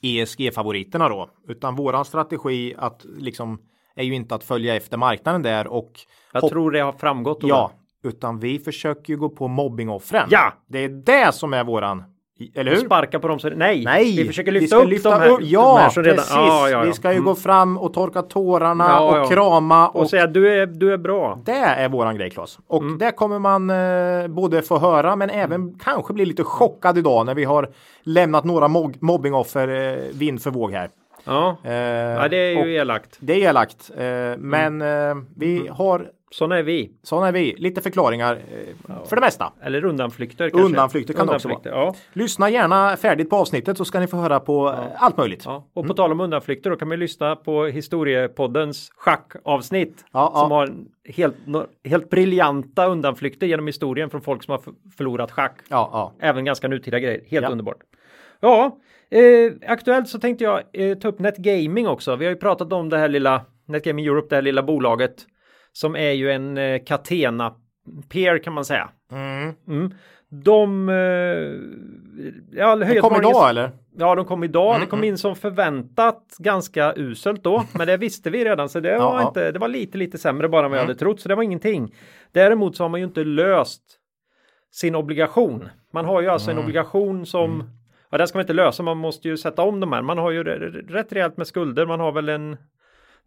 ESG-favoriterna 0.01 1.09
då, 1.09 1.29
utan 1.47 1.75
våran 1.75 2.05
strategi 2.05 2.75
att 2.77 3.05
liksom 3.17 3.61
är 3.95 4.03
ju 4.03 4.15
inte 4.15 4.35
att 4.35 4.43
följa 4.43 4.75
efter 4.75 4.97
marknaden 4.97 5.41
där 5.41 5.67
och 5.67 5.91
Jag 6.33 6.49
tror 6.49 6.71
det 6.71 6.79
har 6.79 6.91
framgått. 6.91 7.43
Ola. 7.43 7.55
ja, 7.55 7.71
utan 8.03 8.39
vi 8.39 8.59
försöker 8.59 9.13
ju 9.13 9.19
gå 9.19 9.29
på 9.29 9.47
mobbingoffren. 9.47 10.27
Ja! 10.31 10.53
Det 10.67 10.79
är 10.79 10.89
det 10.89 11.33
som 11.33 11.53
är 11.53 11.63
våran, 11.63 12.03
eller 12.55 12.71
hur? 12.71 12.77
Sparka 12.77 13.19
på 13.19 13.27
dem 13.27 13.39
så 13.39 13.49
nej, 13.49 13.83
Nej, 13.85 14.15
vi 14.17 14.25
försöker 14.25 14.51
lyfta 14.51 14.67
ska 14.75 14.83
upp 14.85 14.89
lyfta 14.89 15.09
de 15.11 15.19
här, 15.19 15.29
upp- 15.29 15.39
Ja, 15.41 15.61
de 15.75 15.79
här 15.81 15.89
som 15.89 16.03
redan, 16.03 16.15
precis. 16.17 16.31
Ja, 16.35 16.69
ja, 16.69 16.69
ja. 16.69 16.81
Vi 16.81 16.93
ska 16.93 17.07
ju 17.11 17.13
Mm. 17.15 17.25
gå 17.25 17.35
fram 17.35 17.77
och 17.77 17.93
torka 17.93 18.21
tårarna 18.21 18.85
Ja, 18.89 19.21
och 19.21 19.29
krama 19.31 19.87
och, 19.87 20.01
och 20.01 20.09
säga 20.09 20.27
du 20.27 20.53
är, 20.61 20.65
du 20.65 20.93
är 20.93 20.97
bra. 20.97 21.39
det 21.45 21.51
är 21.51 21.89
våran 21.89 22.15
grej 22.17 22.29
Claes. 22.29 22.59
Och 22.67 22.81
Mm. 22.81 22.97
där 22.97 23.11
kommer 23.11 23.39
man 23.39 23.69
eh, 23.69 24.27
både 24.27 24.61
få 24.61 24.77
höra 24.77 25.15
men 25.15 25.29
även 25.29 25.79
kanske 25.83 26.13
bli 26.13 26.25
lite 26.25 26.43
chockad 26.43 26.97
idag 26.97 27.25
när 27.25 27.35
vi 27.35 27.43
har 27.43 27.69
lämnat 28.03 28.43
några 28.43 28.67
mog- 28.67 28.97
mobbingoffer 29.01 29.67
eh, 29.67 29.97
vind 30.13 30.41
för 30.41 30.51
våg 30.51 30.71
här. 30.71 30.89
Ja, 31.25 31.57
Eh, 31.63 31.73
ja 31.73 32.27
det 32.27 32.37
är 32.37 32.65
ju 32.65 32.73
elakt. 32.75 33.17
det 33.19 33.33
är 33.33 33.49
elakt. 33.49 33.91
Eh, 33.97 34.03
men 34.37 34.81
eh, 34.81 35.15
vi 35.35 35.67
har, 35.71 36.05
Sådana 36.31 36.57
är 36.57 36.63
vi. 36.63 36.91
sådana 37.03 37.27
är 37.27 37.31
vi, 37.31 37.55
lite 37.57 37.81
förklaringar 37.81 38.35
eh, 38.35 39.05
för 39.05 39.15
det 39.15 39.21
mesta. 39.21 39.53
Eller 39.61 39.85
undanflykter 39.85 40.49
kanske. 40.49 40.65
Undanflykter 40.65 41.13
kan 41.13 41.27
det 41.27 41.35
också 41.35 41.47
Undanflykter, 41.47 41.79
Ja. 41.79 41.95
Lyssna 42.13 42.49
gärna 42.49 42.97
färdigt 42.97 43.29
på 43.29 43.35
avsnittet 43.35 43.77
så 43.77 43.85
ska 43.85 43.99
ni 43.99 44.07
få 44.07 44.17
höra 44.17 44.39
på 44.39 44.67
eh, 44.69 45.03
allt 45.03 45.17
möjligt. 45.17 45.41
Ja, 45.45 45.67
och 45.73 45.87
på 45.87 45.93
tal 45.93 46.11
om 46.11 46.19
undanflykter 46.21 46.69
då 46.69 46.75
kan 46.75 46.87
man 46.87 46.99
lyssna 46.99 47.35
på 47.35 47.65
historiepoddens 47.65 48.89
schackavsnitt 48.95 50.05
Ja, 50.11 50.31
ja. 50.35 50.39
som 50.41 50.51
har 50.51 50.69
helt, 51.13 51.35
helt 51.85 52.09
briljanta 52.09 52.85
undanflykter 52.85 53.47
genom 53.47 53.67
historien 53.67 54.09
från 54.09 54.21
folk 54.21 54.43
som 54.43 54.51
har 54.51 54.61
förlorat 54.97 55.31
schack. 55.31 55.57
Ja, 55.69 55.89
ja. 55.93 56.27
Även 56.27 56.45
ganska 56.45 56.67
nutida 56.67 56.99
grejer. 56.99 57.21
Helt 57.27 57.43
Ja. 57.43 57.49
underbart. 57.51 57.77
Ja, 58.39 58.77
eh, 59.09 59.71
aktuellt 59.71 60.09
så 60.09 60.19
tänkte 60.19 60.43
jag 60.43 60.61
eh, 60.73 60.97
ta 60.97 61.07
upp 61.07 61.19
NetGaming 61.19 61.87
också. 61.87 62.15
Vi 62.15 62.25
har 62.25 62.31
ju 62.31 62.39
pratat 62.39 62.73
om 62.73 62.89
det 62.89 62.97
här 62.97 63.07
lilla 63.07 63.41
NetGaming 63.65 64.05
Europe, 64.05 64.27
det 64.29 64.35
här 64.35 64.41
lilla 64.41 64.63
bolaget 64.63 65.25
som 65.77 65.95
är 65.95 66.11
ju 66.11 66.31
en 66.31 66.57
eh, 66.57 66.83
Catena 66.85 67.53
peer 68.09 68.37
kan 68.37 68.53
man 68.53 68.65
säga. 68.65 68.89
Mm. 69.11 69.53
Mm. 69.67 69.93
De... 70.29 70.89
Eh, 70.89 70.95
ja, 72.59 72.83
höjt 72.85 73.01
kom 73.01 73.15
idag 73.15 73.49
eller? 73.49 73.71
Ja, 73.97 74.15
de 74.15 74.25
kom 74.25 74.43
idag. 74.43 74.69
Mm, 74.75 74.81
det 74.81 74.87
kom 74.89 75.03
in 75.03 75.17
som 75.17 75.35
förväntat 75.35 76.35
ganska 76.39 76.93
uselt 76.95 77.43
då, 77.43 77.63
men 77.73 77.87
det 77.87 77.97
visste 77.97 78.29
vi 78.29 78.45
redan, 78.45 78.69
så 78.69 78.79
det 78.79 78.89
Ja, 78.89 79.11
var 79.11 79.21
inte. 79.27 79.51
Det 79.51 79.59
var 79.59 79.67
lite, 79.67 79.97
lite 79.97 80.17
sämre 80.17 80.49
bara 80.49 80.65
än 80.65 80.71
vad 80.71 80.77
jag 80.77 80.83
Mm. 80.83 80.89
hade 80.89 80.99
trott, 80.99 81.19
så 81.19 81.29
det 81.29 81.35
var 81.35 81.43
ingenting. 81.43 81.93
Däremot 82.31 82.75
så 82.75 82.83
har 82.83 82.89
man 82.89 82.99
ju 82.99 83.05
inte 83.05 83.23
löst 83.23 83.81
sin 84.71 84.95
obligation. 84.95 85.69
Man 85.93 86.05
har 86.05 86.21
ju 86.21 86.27
alltså 86.27 86.51
Mm. 86.51 86.57
en 86.59 86.63
obligation 86.65 87.25
som 87.25 87.69
Ja, 88.09 88.17
den 88.17 88.27
ska 88.27 88.37
man 88.37 88.43
inte 88.43 88.53
lösa. 88.53 88.83
Man 88.83 88.97
måste 88.97 89.27
ju 89.27 89.37
sätta 89.37 89.61
om 89.61 89.79
de 89.79 89.91
här. 89.93 90.01
Man 90.01 90.17
har 90.17 90.31
ju 90.31 90.43
rätt 90.43 91.13
rejält 91.13 91.37
med 91.37 91.47
skulder. 91.47 91.85
Man 91.85 91.99
har 91.99 92.11
väl 92.11 92.29
en 92.29 92.57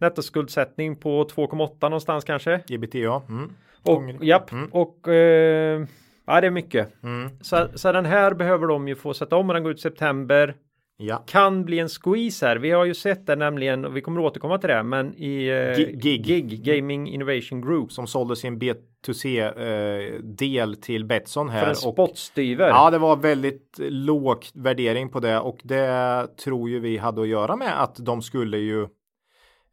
nettoskuldsättning 0.01 0.97
på 0.97 1.25
2,8 1.25 1.75
någonstans 1.81 2.25
kanske. 2.25 2.61
GBT 2.69 2.95
ja. 2.95 3.23
Mm. 3.29 3.51
Och, 3.83 4.25
japp, 4.25 4.53
Mm. 4.53 4.69
och 4.73 5.09
eh, 5.09 5.85
ja, 6.27 6.41
det 6.41 6.47
är 6.47 6.51
mycket. 6.51 7.03
Mm. 7.05 7.31
Så, 7.41 7.67
så 7.75 7.93
den 7.93 8.05
här 8.05 8.35
behöver 8.35 8.67
de 8.67 8.89
ju 8.89 8.95
få 8.95 9.15
sätta 9.15 9.37
om 9.37 9.49
och 9.51 9.55
den 9.55 9.63
går 9.63 9.73
ut 9.73 9.79
i 9.79 9.81
september 9.81 10.55
Ja. 11.03 11.25
kan 11.27 11.65
bli 11.65 11.79
en 11.79 11.89
squeeze 11.89 12.47
här. 12.47 12.57
Vi 12.57 12.71
har 12.71 12.85
ju 12.85 12.95
sett 12.95 13.27
det 13.27 13.37
nämligen 13.37 13.85
och 13.85 13.97
vi 13.97 14.01
kommer 14.01 14.21
återkomma 14.21 14.59
till 14.59 14.69
det, 14.69 14.83
men 14.83 15.15
i 15.17 15.47
eh, 15.49 15.55
Gi- 15.79 16.23
gig. 16.23 16.65
Gaming 16.65 17.09
Innovation 17.09 17.61
Group 17.61 17.93
Som 17.93 18.07
sålde 18.07 18.37
sin 18.37 18.59
B2C-del 18.61 20.77
till 20.77 21.05
Betsson 21.05 21.47
för 21.49 21.55
här. 21.55 21.65
en 21.65 21.71
och, 21.71 21.77
spottstyver. 21.77 22.69
ja, 22.69 22.91
det 22.91 22.99
var 22.99 23.17
väldigt 23.17 23.77
låg 23.79 24.47
värdering 24.55 25.09
på 25.09 25.21
det 25.21 25.39
och 25.39 25.59
det 25.65 26.27
tror 26.45 26.71
ju 26.71 26.81
vi 26.81 26.97
hade 26.97 27.21
att 27.23 27.29
göra 27.29 27.57
med 27.57 27.83
att 27.83 27.97
de 27.97 28.23
skulle 28.23 28.59
ju 28.59 28.87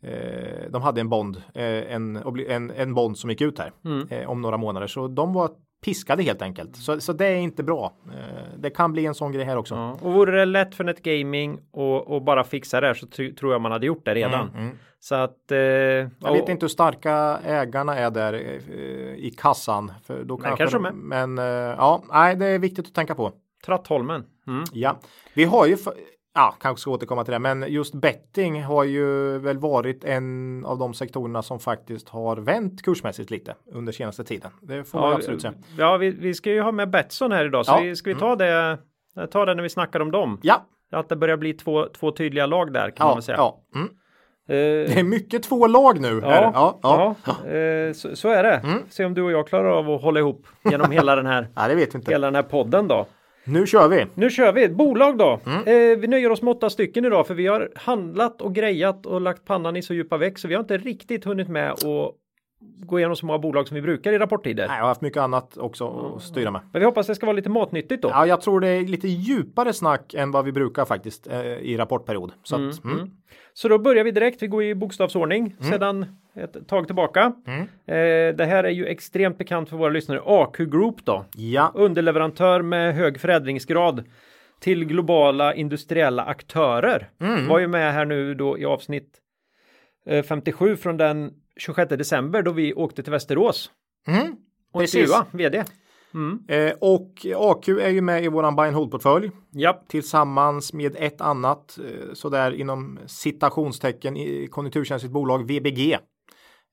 eh, 0.04 0.70
de 0.72 0.82
hade 0.82 1.02
en 1.02 1.10
bond, 1.10 1.42
eh, 1.54 1.64
en, 1.94 2.16
en, 2.48 2.72
en 2.72 2.94
bond 2.94 3.18
som 3.18 3.30
gick 3.30 3.42
ut 3.42 3.60
här 3.60 3.72
Mm. 3.86 4.08
eh, 4.10 4.30
om 4.30 4.42
några 4.42 4.58
månader. 4.58 4.88
Så 4.88 5.08
de 5.08 5.34
var 5.34 5.50
piskade 5.86 6.24
helt 6.24 6.42
enkelt. 6.42 6.76
Så, 6.76 7.00
så 7.00 7.14
det 7.14 7.26
är 7.26 7.36
inte 7.36 7.64
bra. 7.64 7.94
Eh, 8.08 8.60
det 8.60 8.70
kan 8.70 8.92
bli 8.94 9.06
en 9.06 9.16
sån 9.16 9.32
grej 9.32 9.46
här 9.46 9.58
också. 9.58 9.76
Ja, 9.76 9.98
och 10.02 10.14
vore 10.14 10.40
det 10.40 10.46
lätt 10.46 10.76
för 10.76 10.90
ett 10.90 11.04
gaming 11.04 11.60
och, 11.72 12.08
och 12.16 12.22
bara 12.24 12.44
fixa 12.44 12.82
det 12.82 12.88
här 12.88 12.94
så 12.94 13.06
tr- 13.06 13.36
tror 13.36 13.52
jag 13.52 13.62
man 13.62 13.72
hade 13.72 13.86
gjort 13.86 14.06
det 14.06 14.14
redan. 14.16 14.50
Mm, 14.50 14.62
mm. 14.64 14.78
Så 15.00 15.16
att 15.16 15.52
eh, 15.52 15.58
Jag 15.58 16.10
och- 16.20 16.36
vet 16.36 16.50
inte 16.50 16.64
hur 16.64 16.70
starka 16.70 17.40
ägarna 17.46 17.96
är 17.96 18.12
där 18.12 18.34
eh, 18.34 19.16
i 19.16 19.34
kassan. 19.38 19.92
För 20.04 20.24
då 20.24 20.38
kanske 20.38 20.58
kanske 20.58 20.78
de, 20.78 20.86
är. 20.86 20.92
Men 20.92 21.38
ja, 21.78 22.04
nej, 22.12 22.36
det 22.36 22.46
är 22.46 22.60
viktigt 22.60 22.88
att 22.88 22.94
tänka 22.94 23.16
på. 23.16 23.32
Trattholmen. 23.66 24.24
Mm. 24.48 24.64
Ja, 24.74 25.00
vi 25.34 25.44
har 25.44 25.66
ju, 25.66 25.78
ja, 26.38 26.56
kanske 26.62 26.82
ska 26.82 26.92
återkomma 26.92 27.24
till 27.24 27.32
det, 27.32 27.40
men 27.40 27.66
just 27.68 27.94
betting 27.94 28.64
har 28.64 28.84
ju 28.84 29.38
väl 29.38 29.58
varit 29.58 30.04
en 30.04 30.66
av 30.66 30.78
de 30.78 30.94
sektorerna 30.94 31.42
som 31.42 31.60
faktiskt 31.60 32.10
har 32.10 32.38
vänt 32.38 32.82
kursmässigt 32.82 33.32
lite 33.32 33.56
under 33.74 33.92
senaste 33.94 34.24
tiden. 34.24 34.52
Det 34.62 34.84
får 34.84 35.00
man 35.00 35.10
Ja, 35.10 35.16
absolut 35.16 35.42
säga. 35.42 35.54
ja 35.78 35.98
vi, 35.98 36.10
vi 36.10 36.34
ska 36.34 36.52
ju 36.52 36.62
ha 36.62 36.72
med 36.72 36.90
Betsson 36.90 37.32
här 37.32 37.46
idag, 37.46 37.66
så 37.66 37.72
Ja. 37.72 37.80
vi, 37.80 37.96
ska 37.96 38.10
vi 38.10 38.16
ta 38.20 38.36
det, 38.36 38.78
ta 39.32 39.46
det 39.46 39.54
när 39.56 39.64
vi 39.64 39.70
snackar 39.70 40.00
om 40.00 40.12
dem? 40.12 40.40
Ja, 40.42 40.66
Att 40.92 41.10
det 41.10 41.16
börjar 41.16 41.38
bli 41.38 41.54
två, 41.54 41.86
två 42.00 42.12
tydliga 42.12 42.46
lag 42.46 42.74
där 42.74 42.90
kan 42.92 43.06
man 43.06 43.12
ja, 43.12 43.16
väl 43.16 43.24
säga. 43.24 43.38
ja. 43.38 43.60
Mm. 43.76 43.88
Eh, 44.50 44.56
Det 44.94 45.00
är 45.00 45.04
mycket 45.04 45.44
två 45.44 45.68
lag 45.68 46.00
nu. 46.02 46.20
Ja, 46.24 46.52
ja, 46.54 46.80
ja. 46.84 47.16
ja. 47.26 47.50
Eh, 47.52 47.94
så, 47.94 48.16
så 48.16 48.30
är 48.30 48.44
det. 48.44 48.62
Se 48.90 49.06
om 49.06 49.14
du 49.14 49.22
och 49.22 49.32
jag 49.32 49.48
klarar 49.48 49.70
av 49.70 49.90
att 49.90 50.02
hålla 50.02 50.20
ihop 50.20 50.48
genom 50.64 50.92
hela 50.92 51.16
den 51.16 51.26
här, 51.26 51.48
Nej, 51.56 51.70
det 51.70 51.76
vet 51.76 51.96
vi 51.96 51.98
inte. 51.98 52.12
hela 52.12 52.28
den 52.28 52.36
här 52.36 52.44
podden 52.44 52.88
då. 52.88 53.06
Nu 53.48 53.68
kör 53.68 53.88
vi. 53.88 54.06
Nu 54.14 54.30
kör 54.30 54.52
vi! 54.52 54.70
Bolag 54.70 55.18
då! 55.18 55.40
Mm. 55.46 55.92
Eh, 55.92 55.98
vi 55.98 56.08
nöjer 56.08 56.32
oss 56.32 56.42
med 56.42 56.52
åtta 56.52 56.70
stycken 56.70 57.06
idag 57.06 57.28
för 57.28 57.34
vi 57.34 57.48
har 57.48 57.70
handlat 57.76 58.42
och 58.42 58.56
grejat 58.56 59.06
och 59.06 59.22
lagt 59.22 59.46
pannan 59.46 59.76
i 59.76 59.82
så 59.82 59.94
djupa 59.94 60.18
veck 60.18 60.38
så 60.38 60.48
vi 60.48 60.54
har 60.54 60.62
inte 60.62 60.78
riktigt 60.78 61.26
hunnit 61.26 61.48
med 61.48 61.72
att 61.72 61.84
gå 62.60 63.00
igenom 63.00 63.16
så 63.16 63.26
många 63.26 63.40
bolag 63.40 63.68
som 63.68 63.76
vi 63.76 63.82
brukar 63.82 64.14
i 64.14 64.18
rapporttider. 64.18 64.68
Nej, 64.68 64.78
jag 64.78 64.84
har 64.84 64.88
haft 64.88 65.02
mycket 65.02 65.22
annat 65.22 65.58
också 65.58 66.14
att 66.16 66.24
styra 66.24 66.52
med. 66.52 66.62
Men 66.72 66.80
vi 66.80 66.86
hoppas 66.86 67.08
det 67.08 67.16
ska 67.16 67.26
vara 67.26 67.36
lite 67.36 67.50
matnyttigt 67.50 68.02
då. 68.02 68.10
Ja, 68.10 68.26
jag 68.28 68.42
tror 68.42 68.60
det 68.60 68.68
är 68.68 68.82
lite 68.82 69.08
djupare 69.08 69.74
snack 69.74 70.14
än 70.14 70.32
vad 70.32 70.46
vi 70.46 70.52
brukar 70.52 70.86
faktiskt 70.86 71.28
eh, 71.28 71.42
i 71.42 71.78
rapportperiod. 71.78 72.32
Så 72.44 72.56
att, 72.56 72.84
mm. 72.84 73.12
Så 73.54 73.68
då 73.68 73.80
börjar 73.80 74.04
vi 74.04 74.12
direkt. 74.12 74.42
Vi 74.42 74.48
går 74.48 74.64
i 74.64 74.76
bokstavsordning 74.76 75.56
sedan 75.60 76.06
ett 76.36 76.68
tag 76.68 76.86
tillbaka. 76.86 77.34
Mm. 77.48 77.62
Eh, 77.62 78.36
det 78.36 78.46
här 78.46 78.64
är 78.64 78.70
ju 78.70 78.86
extremt 78.86 79.38
bekant 79.38 79.70
för 79.70 79.78
våra 79.78 79.90
lyssnare. 79.90 80.22
AQ 80.26 80.58
Group 80.58 81.06
då. 81.06 81.26
Ja, 81.36 81.72
underleverantör 81.76 82.62
med 82.62 82.96
hög 82.96 83.20
förädlingsgrad 83.20 84.04
till 84.60 84.86
globala 84.86 85.54
industriella 85.54 86.24
aktörer. 86.24 87.10
Mm. 87.22 87.48
Var 87.48 87.60
ju 87.60 87.68
med 87.68 87.94
här 87.94 88.06
nu 88.06 88.34
då 88.34 88.58
i 88.58 88.66
avsnitt 88.66 89.18
eh, 90.06 90.24
57 90.24 90.76
från 90.76 90.98
den 90.98 91.34
26 91.58 91.90
december 91.90 92.42
då 92.42 92.52
vi 92.52 92.74
åkte 92.74 93.04
till 93.04 93.12
Västerås 93.12 93.72
mm. 94.08 94.36
och 94.74 94.82
intervjua 94.82 95.26
vd. 95.32 95.64
Eh, 96.48 96.74
och 96.82 97.26
AQ 97.36 97.68
är 97.68 97.90
ju 97.90 98.02
med 98.02 98.24
i 98.24 98.28
våran 98.28 98.56
buy 98.56 98.68
and 98.68 98.76
hold 98.76 98.92
portfölj 98.92 99.32
Ja, 99.52 99.84
tillsammans 99.88 100.74
med 100.74 100.96
ett 101.00 101.22
annat 101.22 101.80
eh, 101.80 102.14
sådär 102.14 102.52
inom 102.52 103.00
citationstecken 103.06 104.18
i 104.18 104.48
konjunkturkänsligt 104.48 105.14
bolag 105.14 105.48
VBG. 105.48 105.98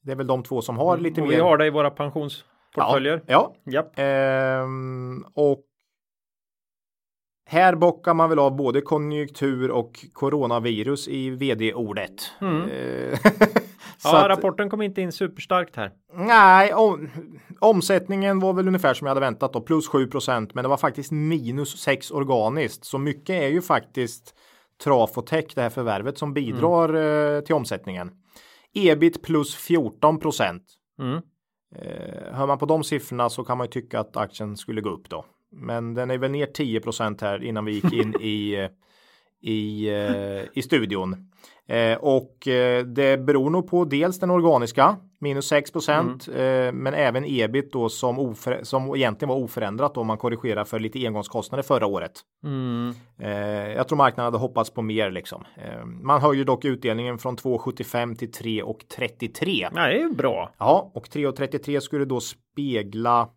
Det 0.02 0.12
är 0.12 0.16
väl 0.16 0.26
de 0.26 0.42
två 0.42 0.62
som 0.62 0.78
har 0.78 0.98
lite 0.98 1.20
och 1.20 1.28
mer. 1.28 1.34
vi 1.34 1.40
har 1.40 1.58
det 1.58 1.66
i 1.66 1.70
våra 1.70 1.90
pensionsportföljer. 1.90 3.22
Ja, 3.26 3.54
Ja. 3.64 3.90
Ehm, 3.96 5.24
och 5.34 5.64
här 7.46 7.74
bockar 7.74 8.14
man 8.14 8.28
väl 8.28 8.38
av 8.38 8.56
både 8.56 8.80
konjunktur 8.80 9.70
och 9.70 9.92
coronavirus 10.12 11.08
i 11.08 11.30
vd-ordet. 11.30 12.32
Eh, 12.40 13.18
så 14.04 14.16
Mm. 14.16 14.20
Ja, 14.20 14.24
att- 14.32 14.38
rapporten 14.38 14.70
kom 14.70 14.82
inte 14.82 15.00
in 15.02 15.12
superstarkt 15.12 15.76
här. 15.76 15.90
Nej, 16.14 16.74
om, 16.74 17.08
omsättningen 17.60 18.40
var 18.40 18.52
väl 18.52 18.66
ungefär 18.68 18.94
som 18.94 19.06
jag 19.06 19.10
hade 19.10 19.20
väntat 19.26 19.52
då, 19.52 19.60
plus 19.60 19.88
7% 19.88 20.50
men 20.54 20.62
det 20.62 20.68
var 20.68 20.76
faktiskt 20.76 21.12
minus 21.12 21.78
6 21.78 22.10
organiskt. 22.10 22.84
Så 22.84 22.98
mycket 22.98 23.30
är 23.42 23.48
ju 23.48 23.62
faktiskt 23.62 24.34
Traf 24.84 25.18
och 25.18 25.26
Tech, 25.26 25.44
det 25.54 25.62
här 25.62 25.70
förvärvet 25.70 26.18
som 26.18 26.34
bidrar 26.34 26.94
eh, 27.36 27.40
till 27.40 27.54
omsättningen. 27.54 28.10
Ebit 28.74 29.22
plus 29.22 29.54
14 29.56 30.20
Mm. 30.98 31.20
Eh, 31.76 32.32
hör 32.34 32.46
man 32.46 32.58
på 32.58 32.66
de 32.66 32.84
siffrorna 32.84 33.28
så 33.30 33.44
kan 33.44 33.58
man 33.58 33.66
ju 33.66 33.70
tycka 33.70 34.00
att 34.00 34.16
aktien 34.16 34.56
skulle 34.56 34.80
gå 34.80 34.90
upp 34.90 35.08
då. 35.08 35.24
Men 35.52 35.94
den 35.94 36.10
är 36.10 36.18
väl 36.18 36.30
ner 36.30 36.46
10 36.46 36.80
här 37.20 37.42
innan 37.44 37.64
vi 37.64 37.72
gick 37.72 37.92
in 37.92 38.14
i, 38.20 38.54
eh, 38.54 38.68
i, 39.52 39.88
eh, 39.88 40.58
i 40.58 40.62
studion. 40.62 41.30
Eh, 41.68 41.96
och 41.96 42.48
eh, 42.48 42.84
det 42.84 43.18
beror 43.18 43.50
nog 43.50 43.68
på 43.70 43.84
dels 43.84 44.18
den 44.18 44.30
organiska 44.30 44.96
minus 45.20 45.48
6 45.48 45.70
procent, 45.70 46.28
mm. 46.28 46.66
eh, 46.66 46.72
men 46.72 46.94
även 46.94 47.24
ebit 47.24 47.72
då 47.72 47.88
som, 47.88 48.18
oför, 48.18 48.60
som 48.62 48.96
egentligen 48.96 49.28
var 49.28 49.36
oförändrat 49.36 49.96
om 49.96 50.06
man 50.06 50.18
korrigerar 50.18 50.64
för 50.64 50.78
lite 50.78 51.06
engångskostnader 51.06 51.62
förra 51.62 51.86
året. 51.86 52.12
Mm. 52.44 52.94
Eh, 53.20 53.72
jag 53.72 53.88
tror 53.88 53.96
marknaden 53.96 54.24
hade 54.24 54.38
hoppats 54.38 54.70
på 54.70 54.82
mer 54.82 55.10
liksom. 55.10 55.44
Man 56.02 56.20
höjer 56.20 56.44
dock 56.44 56.64
utdelningen 56.64 57.18
från 57.18 57.36
2,75 57.36 58.16
till 58.16 58.30
3,33. 58.30 59.68
Ja, 59.74 59.86
det 59.86 59.94
är 59.94 59.98
ju 59.98 60.14
bra. 60.14 60.50
Ja, 60.58 60.90
och 60.94 61.08
3,33 61.08 61.80
skulle 61.80 62.04
då 62.04 62.20
spegla 62.20 63.28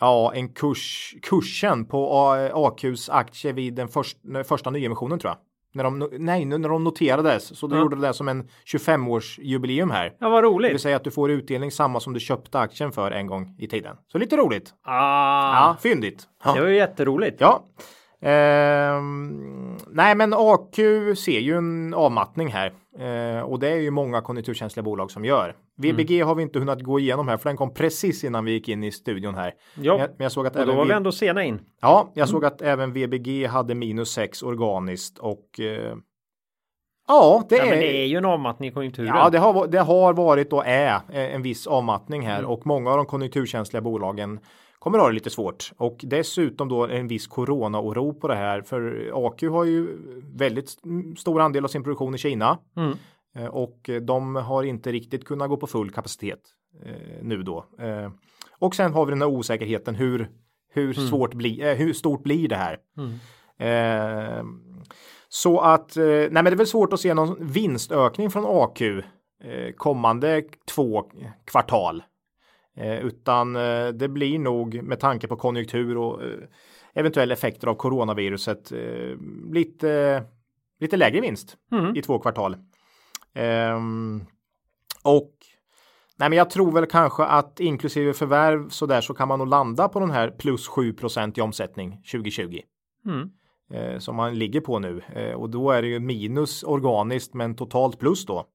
Ja, 0.00 0.32
en 0.34 0.48
kurs, 0.48 1.14
kursen 1.22 1.84
på 1.84 2.30
AQs 2.54 3.08
aktie 3.08 3.52
vid 3.52 3.74
den 3.74 3.88
först, 3.88 4.18
första 4.44 4.70
nyemissionen 4.70 5.18
tror 5.18 5.30
jag. 5.30 5.38
När 5.76 5.84
de, 5.84 6.08
nej, 6.12 6.44
när 6.44 6.68
de 6.68 6.84
noterades 6.84 7.58
så 7.58 7.66
då 7.66 7.76
ja. 7.76 7.80
gjorde 7.80 7.96
det 7.96 8.14
som 8.14 8.28
en 8.28 8.48
25 8.64 9.02
jubileum 9.38 9.90
här. 9.90 10.12
Ja, 10.18 10.28
vad 10.28 10.44
roligt. 10.44 10.68
Det 10.68 10.74
vill 10.74 10.80
säga 10.80 10.96
att 10.96 11.04
du 11.04 11.10
får 11.10 11.30
utdelning 11.30 11.70
samma 11.70 12.00
som 12.00 12.12
du 12.12 12.20
köpte 12.20 12.58
aktien 12.58 12.92
för 12.92 13.10
en 13.10 13.26
gång 13.26 13.56
i 13.58 13.68
tiden. 13.68 13.96
Så 14.12 14.18
lite 14.18 14.36
roligt. 14.36 14.74
Ah. 14.82 15.52
Ja, 15.52 15.76
fyndigt. 15.80 16.24
Ja. 16.44 16.54
Det 16.54 16.60
var 16.60 16.68
ju 16.68 16.76
jätteroligt. 16.76 17.40
Ja. 17.40 17.64
Ehm, 18.20 19.76
nej, 19.86 20.14
men 20.14 20.34
AQ 20.34 20.76
ser 21.16 21.38
ju 21.38 21.56
en 21.56 21.94
avmattning 21.94 22.48
här 22.48 22.72
ehm, 22.98 23.44
och 23.44 23.58
det 23.58 23.68
är 23.68 23.76
ju 23.76 23.90
många 23.90 24.20
konjunkturkänsliga 24.20 24.82
bolag 24.82 25.10
som 25.10 25.24
gör. 25.24 25.56
VBG 25.76 26.16
mm. 26.16 26.28
har 26.28 26.34
vi 26.34 26.42
inte 26.42 26.58
hunnit 26.58 26.82
gå 26.82 26.98
igenom 26.98 27.28
här 27.28 27.36
för 27.36 27.50
den 27.50 27.56
kom 27.56 27.74
precis 27.74 28.24
innan 28.24 28.44
vi 28.44 28.52
gick 28.52 28.68
in 28.68 28.84
i 28.84 28.92
studion 28.92 29.34
här. 29.34 29.54
Ja, 29.74 29.98
men 29.98 30.08
jag 30.18 30.32
såg 30.32 30.46
att 30.46 30.56
och 30.56 30.58
då 30.58 30.62
även 30.62 30.76
var 30.76 30.84
vi 30.84 30.92
ändå 30.92 31.12
sena 31.12 31.44
in. 31.44 31.60
Ja, 31.80 32.10
jag 32.14 32.22
mm. 32.22 32.28
såg 32.28 32.44
att 32.44 32.62
även 32.62 32.92
VBG 32.92 33.46
hade 33.46 33.74
minus 33.74 34.10
6 34.10 34.42
organiskt 34.42 35.18
och 35.18 35.60
eh, 35.60 35.96
Ja, 37.08 37.44
det, 37.48 37.56
ja, 37.56 37.64
är... 37.64 37.76
det 37.76 38.02
är 38.02 38.06
ju 38.06 38.16
en 38.16 38.24
avmattning 38.24 38.68
i 38.68 38.72
konjunkturen. 38.72 39.08
Ja, 39.08 39.30
det 39.30 39.38
har, 39.38 39.66
det 39.66 39.80
har 39.80 40.12
varit 40.12 40.52
och 40.52 40.66
är 40.66 41.00
en 41.10 41.42
viss 41.42 41.66
avmattning 41.66 42.26
här 42.26 42.38
mm. 42.38 42.50
och 42.50 42.66
många 42.66 42.90
av 42.90 42.96
de 42.96 43.06
konjunkturkänsliga 43.06 43.80
bolagen 43.80 44.40
kommer 44.78 44.98
ha 44.98 45.08
det 45.08 45.14
lite 45.14 45.30
svårt 45.30 45.72
och 45.76 46.00
dessutom 46.02 46.68
då 46.68 46.86
en 46.86 47.08
viss 47.08 47.26
corona-oro 47.26 48.14
på 48.14 48.28
det 48.28 48.36
här 48.36 48.62
för 48.62 49.10
AQ 49.26 49.42
har 49.42 49.64
ju 49.64 49.98
väldigt 50.34 50.76
stor 51.18 51.40
andel 51.40 51.64
av 51.64 51.68
sin 51.68 51.82
produktion 51.82 52.14
i 52.14 52.18
Kina 52.18 52.58
mm. 52.76 52.96
Eh, 53.36 53.46
och 53.46 53.90
de 54.02 54.36
har 54.36 54.62
inte 54.62 54.92
riktigt 54.92 55.24
kunnat 55.24 55.48
gå 55.48 55.56
på 55.56 55.66
full 55.66 55.90
kapacitet 55.90 56.40
eh, 56.84 57.22
nu 57.22 57.42
då. 57.42 57.66
Eh, 57.78 58.10
och 58.58 58.74
sen 58.74 58.92
har 58.92 59.06
vi 59.06 59.10
den 59.10 59.22
här 59.22 59.28
osäkerheten 59.28 59.94
hur 59.94 60.30
hur 60.72 60.98
mm. 60.98 61.08
svårt 61.08 61.34
blir 61.34 61.74
hur 61.74 61.92
stort 61.92 62.22
blir 62.22 62.48
det 62.48 62.56
här? 62.56 62.78
Mm. 62.96 63.18
Eh, 63.58 64.44
så 65.28 65.60
att 65.60 65.96
nej, 65.96 66.30
men 66.30 66.44
det 66.44 66.50
är 66.50 66.56
väl 66.56 66.66
svårt 66.66 66.92
att 66.92 67.00
se 67.00 67.14
någon 67.14 67.36
vinstökning 67.40 68.30
från 68.30 68.44
AQ 68.46 68.82
kommande 69.76 70.42
två 70.74 71.02
kvartal. 71.44 72.02
Eh, 72.76 72.98
utan 72.98 73.56
eh, 73.56 73.88
det 73.88 74.08
blir 74.08 74.38
nog 74.38 74.82
med 74.82 75.00
tanke 75.00 75.28
på 75.28 75.36
konjunktur 75.36 75.96
och 75.96 76.22
eh, 76.22 76.38
eventuella 76.94 77.32
effekter 77.32 77.68
av 77.68 77.74
coronaviruset 77.74 78.72
lite, 79.52 80.22
lite 80.80 80.96
lägre 80.96 81.20
vinst 81.20 81.56
mm. 81.72 81.96
i 81.96 82.02
två 82.02 82.18
kvartal. 82.18 82.56
Ehm, 83.34 84.24
och 85.02 85.32
Nej, 86.18 86.28
men 86.28 86.38
jag 86.38 86.50
tror 86.50 86.72
väl 86.72 86.86
kanske 86.86 87.24
att 87.24 87.60
inklusive 87.60 88.12
förvärv 88.12 88.68
så 88.68 88.86
där 88.86 89.00
så 89.00 89.14
kan 89.14 89.28
man 89.28 89.38
nog 89.38 89.48
landa 89.48 89.88
på 89.88 90.00
den 90.00 90.10
här 90.10 90.30
plus 90.30 90.68
7 90.68 90.94
i 91.34 91.40
omsättning 91.40 92.02
2020. 92.12 92.60
Mm. 93.06 94.00
Som 94.00 94.16
man 94.16 94.38
ligger 94.38 94.60
på 94.60 94.78
nu 94.78 95.02
och 95.36 95.50
då 95.50 95.70
är 95.70 95.82
det 95.82 95.88
ju 95.88 96.00
minus 96.00 96.62
organiskt 96.62 97.34
men 97.34 97.56
totalt 97.56 97.98
plus 97.98 98.26
då. 98.26 98.46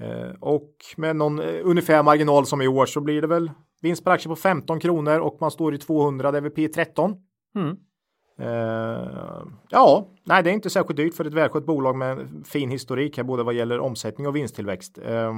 Eh, 0.00 0.30
och 0.40 0.70
med 0.96 1.16
någon 1.16 1.38
eh, 1.38 1.60
ungefär 1.62 2.02
marginal 2.02 2.46
som 2.46 2.62
i 2.62 2.68
år 2.68 2.86
så 2.86 3.00
blir 3.00 3.20
det 3.20 3.26
väl 3.26 3.50
vinst 3.80 4.04
per 4.04 4.10
aktie 4.10 4.28
på 4.28 4.36
15 4.36 4.80
kronor 4.80 5.18
och 5.18 5.36
man 5.40 5.50
står 5.50 5.74
i 5.74 5.78
200 5.78 6.32
DVP 6.32 6.74
13. 6.74 7.16
Mm. 7.54 7.76
Uh, 8.40 9.46
ja, 9.68 10.08
nej, 10.24 10.42
det 10.42 10.50
är 10.50 10.54
inte 10.54 10.70
särskilt 10.70 10.96
dyrt 10.96 11.14
för 11.14 11.24
ett 11.24 11.34
välskött 11.34 11.66
bolag 11.66 11.96
med 11.96 12.28
fin 12.46 12.70
historik 12.70 13.16
här, 13.16 13.24
både 13.24 13.42
vad 13.42 13.54
gäller 13.54 13.80
omsättning 13.80 14.26
och 14.26 14.36
vinsttillväxt. 14.36 14.98
Uh, 14.98 15.32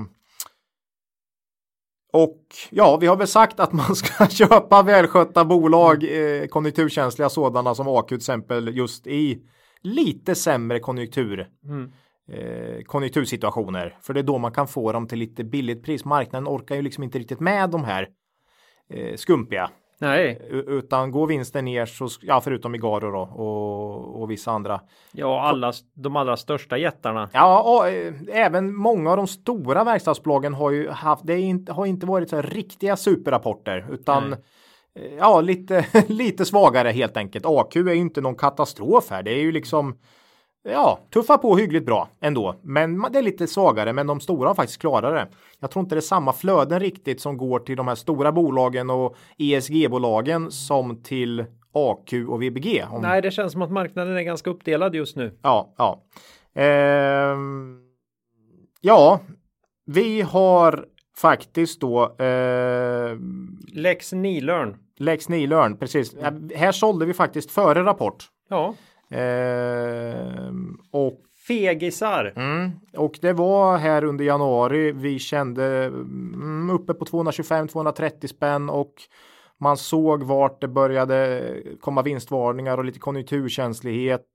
och 2.12 2.46
ja, 2.70 2.98
vi 3.00 3.06
har 3.06 3.16
väl 3.16 3.26
sagt 3.26 3.60
att 3.60 3.72
man 3.72 3.96
ska 3.96 4.26
köpa 4.26 4.82
välskötta 4.82 5.44
bolag, 5.44 6.04
eh, 6.04 6.46
konjunkturkänsliga 6.46 7.28
sådana 7.28 7.74
som 7.74 7.88
AQ 7.88 8.08
till 8.08 8.16
exempel, 8.16 8.76
just 8.76 9.06
i 9.06 9.42
lite 9.80 10.34
sämre 10.34 10.80
konjunktur. 10.80 11.48
Mm 11.64 11.92
eh, 12.28 12.82
konjunktursituationer. 12.84 13.96
För 14.00 14.14
det 14.14 14.20
är 14.20 14.24
då 14.24 14.38
man 14.38 14.52
kan 14.52 14.68
få 14.68 14.92
dem 14.92 15.06
till 15.06 15.18
lite 15.18 15.44
billigt 15.44 15.84
pris. 15.84 16.04
Marknaden 16.04 16.48
orkar 16.48 16.76
ju 16.76 16.82
liksom 16.82 17.04
inte 17.04 17.18
riktigt 17.18 17.40
med 17.40 17.70
de 17.70 17.84
här 17.84 18.08
eh, 18.90 19.16
skumpiga. 19.16 19.70
Nej. 20.02 20.42
Utan 20.50 21.10
går 21.10 21.26
vinsten 21.26 21.64
ner 21.64 21.86
så, 21.86 22.08
ja 22.20 22.40
förutom 22.40 22.74
Igaro 22.74 23.10
då 23.10 23.20
och, 23.20 24.22
och 24.22 24.30
vissa 24.30 24.50
andra. 24.50 24.80
Ja, 25.12 25.42
alla 25.42 25.72
de 25.94 26.16
allra 26.16 26.36
största 26.36 26.78
jättarna. 26.78 27.30
Ja, 27.32 27.62
och, 27.62 27.88
äh, 27.88 28.14
även 28.28 28.74
många 28.74 29.10
av 29.10 29.16
de 29.16 29.26
stora 29.26 29.84
verkstadsbolagen 29.84 30.54
har 30.54 30.70
ju 30.70 30.88
haft, 30.88 31.26
det 31.26 31.40
inte, 31.40 31.72
har 31.72 31.86
inte 31.86 32.06
varit 32.06 32.30
så 32.30 32.36
här 32.36 32.42
riktiga 32.42 32.96
superrapporter 32.96 33.86
utan 33.90 34.30
Nej. 34.30 34.38
Eh, 34.94 35.14
ja, 35.14 35.40
lite, 35.40 35.86
lite 36.08 36.44
svagare 36.44 36.90
helt 36.90 37.16
enkelt. 37.16 37.46
AQ 37.46 37.76
är 37.76 37.80
ju 37.80 37.94
inte 37.94 38.20
någon 38.20 38.34
katastrof 38.34 39.10
här. 39.10 39.22
Det 39.22 39.30
är 39.30 39.40
ju 39.40 39.52
liksom 39.52 39.98
ja, 40.62 40.98
tuffar 41.10 41.38
på 41.38 41.56
hyggligt 41.56 41.86
bra 41.86 42.08
ändå. 42.20 42.54
Men 42.62 43.06
det 43.12 43.18
är 43.18 43.22
lite 43.22 43.46
svagare, 43.46 43.92
men 43.92 44.06
de 44.06 44.20
stora 44.20 44.48
har 44.48 44.54
faktiskt 44.54 44.80
klarat 44.80 45.14
det. 45.14 45.36
Jag 45.60 45.70
tror 45.70 45.82
inte 45.82 45.94
det 45.94 45.98
är 45.98 46.00
samma 46.00 46.32
flöden 46.32 46.80
riktigt 46.80 47.20
som 47.20 47.36
går 47.36 47.58
till 47.58 47.76
de 47.76 47.88
här 47.88 47.94
stora 47.94 48.32
bolagen 48.32 48.90
och 48.90 49.16
ESG-bolagen 49.38 50.50
som 50.50 51.02
till 51.02 51.44
AQ 51.72 52.12
och 52.28 52.42
VBG. 52.42 52.84
Om... 52.90 53.02
Nej, 53.02 53.22
det 53.22 53.30
känns 53.30 53.52
som 53.52 53.62
att 53.62 53.70
marknaden 53.70 54.16
är 54.16 54.22
ganska 54.22 54.50
uppdelad 54.50 54.94
just 54.94 55.16
nu. 55.16 55.38
Ja, 55.42 55.74
ja. 55.78 56.02
Ehm... 56.54 57.78
Ja, 58.80 59.20
vi 59.86 60.20
har 60.20 60.86
faktiskt 61.16 61.80
då. 61.80 62.16
Eh... 62.18 63.16
Lex 63.72 64.12
Nilörn. 64.12 64.76
Lex 64.98 65.28
Nilörn, 65.28 65.76
precis. 65.76 66.16
Här 66.54 66.72
sålde 66.72 67.06
vi 67.06 67.14
faktiskt 67.14 67.50
före 67.50 67.84
rapport. 67.84 68.24
Ja. 68.48 68.74
Eh, 69.12 70.52
och 70.90 71.18
Fegisar. 71.46 72.32
Mm, 72.36 72.70
och 72.96 73.18
det 73.20 73.32
var 73.32 73.78
här 73.78 74.04
under 74.04 74.24
januari 74.24 74.92
vi 74.92 75.18
kände 75.18 75.84
mm, 75.84 76.70
uppe 76.70 76.94
på 76.94 77.04
225-230 77.04 78.26
spänn 78.26 78.70
och 78.70 78.94
man 79.58 79.76
såg 79.76 80.22
vart 80.22 80.60
det 80.60 80.68
började 80.68 81.54
komma 81.80 82.02
vinstvarningar 82.02 82.78
och 82.78 82.84
lite 82.84 82.98
konjunkturkänslighet 82.98 84.26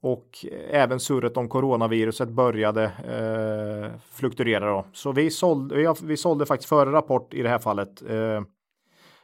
och 0.00 0.46
även 0.70 1.00
surret 1.00 1.36
om 1.36 1.48
coronaviruset 1.48 2.28
började 2.28 2.84
eh, 2.84 4.00
fluktuera 4.10 4.66
då. 4.66 4.86
Så 4.92 5.12
vi 5.12 5.30
sålde, 5.30 5.94
vi 6.02 6.16
sålde 6.16 6.46
faktiskt 6.46 6.68
före 6.68 6.92
rapport 6.92 7.34
i 7.34 7.42
det 7.42 7.48
här 7.48 7.58
fallet. 7.58 8.02
Eh, 8.08 8.42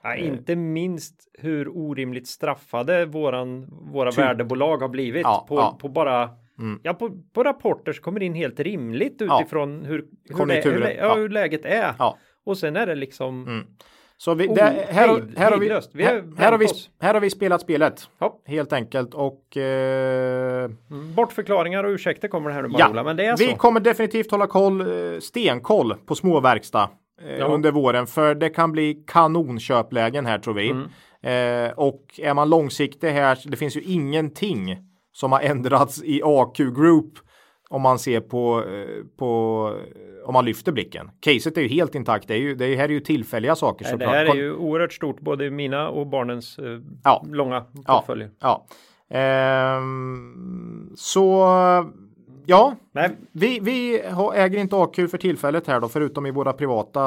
Ja, 0.02 0.14
eh. 0.14 0.26
inte 0.26 0.56
minst 0.56 1.14
hur 1.38 1.68
orimligt 1.68 2.26
straffade 2.26 3.06
våran, 3.06 3.66
våra 3.92 4.10
typ. 4.10 4.18
värdebolag 4.18 4.78
har 4.78 4.88
blivit 4.88 5.22
ja, 5.22 5.46
på, 5.48 5.54
ja. 5.54 5.78
på 5.80 5.88
bara 5.88 6.30
mm. 6.58 6.80
Ja, 6.82 6.94
på, 6.94 7.10
på 7.32 7.44
rapporter 7.44 7.92
som 7.92 8.02
kommer 8.02 8.22
in 8.22 8.34
helt 8.34 8.60
rimligt 8.60 9.22
utifrån 9.22 9.84
hur, 9.84 10.04
hur, 10.28 10.46
lä, 10.46 10.60
hur, 10.64 10.96
ja, 10.98 11.14
hur 11.14 11.28
läget 11.28 11.64
är. 11.64 11.94
Och 12.44 12.58
sen 12.58 12.76
är 12.76 12.86
det 12.86 12.94
liksom 12.94 13.46
mm. 13.46 13.66
Så 14.20 14.34
vi, 14.34 14.46
det, 14.46 14.62
här, 14.62 14.86
här, 14.90 15.08
har 15.08 15.58
vi, 15.58 15.68
vi 15.92 16.04
här, 16.04 16.24
här, 16.36 16.52
har 16.52 16.58
vi, 16.58 16.66
här 17.00 17.14
har 17.14 17.20
vi 17.20 17.30
spelat 17.30 17.60
spelet. 17.60 18.08
Ja. 18.18 18.40
Helt 18.46 18.72
enkelt 18.72 19.14
och 19.14 19.56
eh, 19.56 20.64
mm, 20.64 21.14
Bortförklaringar 21.14 21.84
och 21.84 21.90
ursäkter 21.90 22.28
kommer 22.28 22.50
det 22.50 22.54
här 22.54 22.62
nu 22.62 22.68
bara 22.68 22.92
ja, 22.94 23.02
men 23.02 23.16
det 23.16 23.24
är 23.24 23.36
Vi 23.36 23.46
så. 23.46 23.56
kommer 23.56 23.80
definitivt 23.80 24.30
hålla 24.30 24.46
koll, 24.46 24.80
eh, 24.80 25.20
stenkoll 25.20 25.94
på 26.06 26.14
småverkstad 26.14 26.88
ja. 27.38 27.44
under 27.44 27.72
våren. 27.72 28.06
För 28.06 28.34
det 28.34 28.48
kan 28.48 28.72
bli 28.72 29.04
kanonköplägen 29.06 30.26
här 30.26 30.38
tror 30.38 30.54
vi. 30.54 30.70
Mm. 30.70 30.88
Eh, 31.22 31.72
och 31.72 32.20
är 32.22 32.34
man 32.34 32.50
långsiktig 32.50 33.10
här, 33.10 33.38
det 33.44 33.56
finns 33.56 33.76
ju 33.76 33.82
ingenting 33.82 34.78
som 35.12 35.32
har 35.32 35.40
ändrats 35.40 36.02
i 36.04 36.22
AQ 36.24 36.56
Group 36.56 37.12
om 37.70 37.82
man 37.82 37.98
ser 37.98 38.20
på, 38.20 38.64
eh, 38.64 39.04
på 39.18 39.74
om 40.24 40.32
man 40.32 40.44
lyfter 40.44 40.72
blicken. 40.72 41.10
Caset 41.20 41.56
är 41.56 41.60
ju 41.60 41.68
helt 41.68 41.94
intakt. 41.94 42.28
Det, 42.28 42.34
är 42.34 42.38
ju, 42.38 42.54
det 42.54 42.76
här 42.76 42.84
är 42.84 42.88
ju 42.88 43.00
tillfälliga 43.00 43.54
saker. 43.54 43.84
Nej, 43.84 43.98
det 43.98 44.06
här 44.06 44.26
är 44.26 44.34
ju 44.34 44.54
oerhört 44.54 44.92
stort, 44.92 45.20
både 45.20 45.50
mina 45.50 45.88
och 45.88 46.06
barnens 46.06 46.58
eh, 46.58 46.80
ja. 47.04 47.24
långa 47.30 47.60
portföljer. 47.86 48.30
Ja, 48.40 48.66
ja. 49.08 49.16
Ehm, 49.16 50.92
så 50.96 51.46
Ja, 52.50 52.74
Nej. 52.92 53.10
Vi, 53.32 53.60
vi 53.62 54.02
äger 54.34 54.58
inte 54.58 54.76
AQ 54.76 54.94
för 54.94 55.18
tillfället 55.18 55.66
här 55.66 55.80
då, 55.80 55.88
förutom 55.88 56.26
i 56.26 56.30
våra 56.30 56.52
privata 56.52 57.00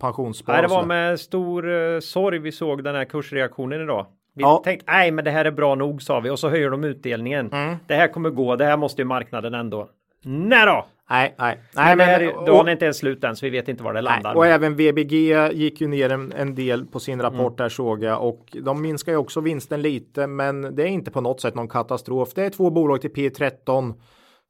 pensionsspar. 0.00 0.52
Nej, 0.52 0.62
det 0.62 0.68
var 0.68 0.84
med 0.84 1.20
stor 1.20 1.68
uh, 1.68 2.00
sorg 2.00 2.38
vi 2.38 2.52
såg 2.52 2.84
den 2.84 2.94
här 2.94 3.04
kursreaktionen 3.04 3.80
idag. 3.82 4.06
Vi 4.34 4.42
ja. 4.42 4.60
tänkte, 4.64 4.92
nej 4.92 5.10
men 5.10 5.24
det 5.24 5.30
här 5.30 5.44
är 5.44 5.50
bra 5.50 5.74
nog 5.74 6.02
sa 6.02 6.20
vi 6.20 6.30
och 6.30 6.38
så 6.38 6.48
höjer 6.48 6.70
de 6.70 6.84
utdelningen. 6.84 7.52
Mm. 7.52 7.76
Det 7.86 7.94
här 7.94 8.08
kommer 8.08 8.30
gå, 8.30 8.56
det 8.56 8.64
här 8.64 8.76
måste 8.76 9.02
ju 9.02 9.06
marknaden 9.06 9.54
ändå. 9.54 9.88
Nej 10.24 10.66
då! 10.66 10.86
Nej, 11.10 11.34
nej. 11.38 11.58
Nej, 11.76 11.96
nej 11.96 12.18
men 12.20 12.36
och- 12.36 12.46
dagen 12.46 12.68
är 12.68 12.72
inte 12.72 12.84
ens 12.84 12.96
slut 12.98 13.24
än 13.24 13.36
så 13.36 13.46
vi 13.46 13.50
vet 13.50 13.68
inte 13.68 13.82
var 13.84 13.92
det 13.92 14.00
landar. 14.00 14.30
Nej, 14.30 14.38
och 14.38 14.46
även 14.46 14.76
VBG 14.76 15.12
gick 15.52 15.80
ju 15.80 15.88
ner 15.88 16.12
en, 16.12 16.32
en 16.32 16.54
del 16.54 16.86
på 16.86 17.00
sin 17.00 17.22
rapport 17.22 17.38
Mm. 17.40 17.56
där 17.56 17.68
såg 17.68 18.02
jag 18.02 18.22
och 18.22 18.56
de 18.62 18.82
minskar 18.82 19.12
ju 19.12 19.18
också 19.18 19.40
vinsten 19.40 19.82
lite 19.82 20.26
men 20.26 20.74
det 20.76 20.82
är 20.82 20.86
inte 20.86 21.10
på 21.10 21.20
något 21.20 21.40
sätt 21.40 21.54
någon 21.54 21.68
katastrof. 21.68 22.34
Det 22.34 22.44
är 22.44 22.50
två 22.50 22.70
bolag 22.70 23.00
till 23.00 23.10
P13 23.10 23.94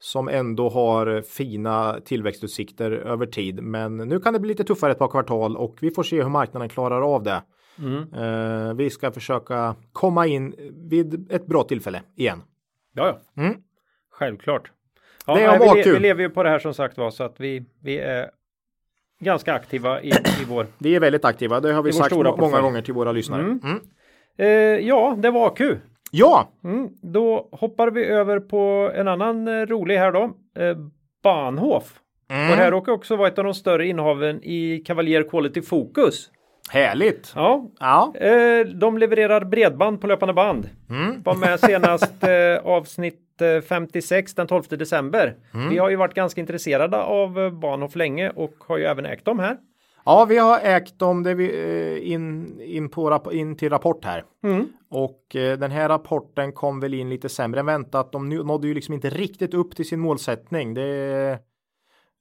som 0.03 0.29
ändå 0.29 0.69
har 0.69 1.23
fina 1.23 2.01
tillväxtutsikter 2.05 2.91
över 2.91 3.27
tid. 3.27 3.63
Men 3.63 3.97
nu 3.97 4.21
kan 4.21 4.33
det 4.33 4.41
bli 4.41 4.49
lite 4.49 4.65
tuffare 4.65 4.93
ett 4.93 4.99
par 4.99 5.09
kvartal 5.09 5.57
och 5.57 5.77
vi 5.81 5.91
får 5.91 6.03
se 6.03 6.23
hur 6.23 6.29
marknaden 6.29 6.69
klarar 6.69 7.15
av 7.15 7.23
det. 7.23 7.43
Mm. 7.79 8.15
Eh, 8.15 8.75
vi 8.75 8.91
ska 8.91 9.13
försöka 9.13 9.77
komma 9.93 10.27
in 10.27 10.55
vid 10.91 11.33
ett 11.33 11.47
bra 11.47 11.65
tillfälle 11.65 12.03
igen. 12.17 12.43
Ja, 12.95 13.21
ja. 13.35 13.43
Mm. 13.43 13.57
Självklart. 14.11 14.71
Ja, 15.27 15.35
Det 15.35 15.59
nej, 15.59 15.83
vi, 15.85 15.91
vi 15.91 15.99
lever 15.99 16.23
ju 16.23 16.31
på 16.31 16.43
det 16.43 16.49
här 16.49 16.59
som 16.59 16.75
sagt 16.75 16.99
var 16.99 17.11
så 17.11 17.25
att 17.25 17.41
vi, 17.41 17.65
vi 17.83 17.99
är 17.99 18.31
ganska 19.21 19.55
aktiva 19.55 20.03
i, 20.03 20.09
i 20.11 20.45
vår. 20.49 20.67
Vi 20.79 20.97
är 20.97 21.01
väldigt 21.01 21.25
aktiva. 21.25 21.61
Det 21.61 21.73
har 21.73 21.83
vi 21.83 21.93
sagt 21.93 22.15
många 22.15 22.33
portfölj. 22.33 22.63
gånger 22.63 22.83
till 22.83 22.95
våra 22.95 23.13
lyssnare. 23.13 23.43
Mm. 23.43 23.81
Eh, 24.37 24.89
ja, 24.89 25.17
det 25.19 25.31
var 25.31 25.47
AQ. 25.47 25.61
Ja, 26.15 26.49
Mm, 26.65 26.89
då 27.03 27.49
hoppar 27.53 27.91
vi 27.91 28.05
över 28.07 28.41
på 28.41 28.91
en 28.95 29.09
annan 29.09 29.49
eh, 29.49 29.67
rolig 29.67 29.97
här 29.97 30.13
då. 30.13 30.23
Eh, 30.59 30.77
Bahnhof. 31.23 31.99
Mm. 32.31 32.51
Och 32.51 32.57
det 32.57 32.63
här 32.63 32.71
råkar 32.71 32.93
också 32.93 33.17
vara 33.17 33.29
ett 33.29 33.39
av 33.39 33.45
de 33.45 33.55
större 33.55 33.87
innehaven 33.87 34.41
i 34.43 34.83
Cavalier 34.87 35.23
Quality 35.23 35.63
Focus. 35.63 36.31
härligt. 36.71 37.33
Ja, 37.35 37.71
Ja, 37.81 38.13
eh, 38.17 38.67
de 38.67 38.99
levererar 38.99 39.45
bredband 39.45 40.01
på 40.01 40.07
löpande 40.07 40.35
band. 40.35 40.69
Mm. 40.91 41.23
Var 41.23 41.35
med 41.35 41.61
senast 41.61 42.25
eh, 42.25 42.67
avsnitt 42.73 43.41
eh, 43.41 43.61
56 43.69 44.35
den 44.35 44.47
12 44.47 44.63
december. 44.69 45.35
Mm. 45.55 45.69
Vi 45.71 45.79
har 45.79 45.91
ju 45.91 45.97
varit 45.97 46.15
ganska 46.15 46.41
intresserade 46.41 46.97
av 47.03 47.41
eh, 47.41 47.51
Bahnhof 47.51 47.97
länge 47.97 48.31
och 48.31 48.55
har 48.59 48.79
ju 48.79 48.85
även 48.85 49.07
ägt 49.07 49.25
dem 49.25 49.39
här. 49.39 49.57
Ja, 50.05 50.25
vi 50.25 50.39
har 50.39 50.61
ägt 50.61 50.99
dem 50.99 51.23
det 51.23 51.35
vi, 51.35 51.45
eh, 52.05 52.13
in, 52.13 52.61
in, 52.61 52.89
på, 52.89 53.31
in 53.33 53.57
till 53.57 53.71
rapport 53.71 54.05
här. 54.05 54.25
Mm. 54.45 54.69
Och 54.91 55.37
eh, 55.37 55.59
den 55.59 55.71
här 55.71 55.89
rapporten 55.89 56.53
kom 56.53 56.81
väl 56.81 56.95
in 56.95 57.11
lite 57.11 57.29
sämre 57.29 57.61
än 57.61 57.67
väntat. 57.67 58.13
De 58.13 58.29
nådde 58.29 58.69
ju 58.69 58.75
liksom 58.75 58.95
inte 58.95 59.11
riktigt 59.11 59.55
upp 59.55 59.77
till 59.77 59.89
sin 59.89 60.01
målsättning. 60.01 60.75
Det 60.75 60.83
är 60.83 61.33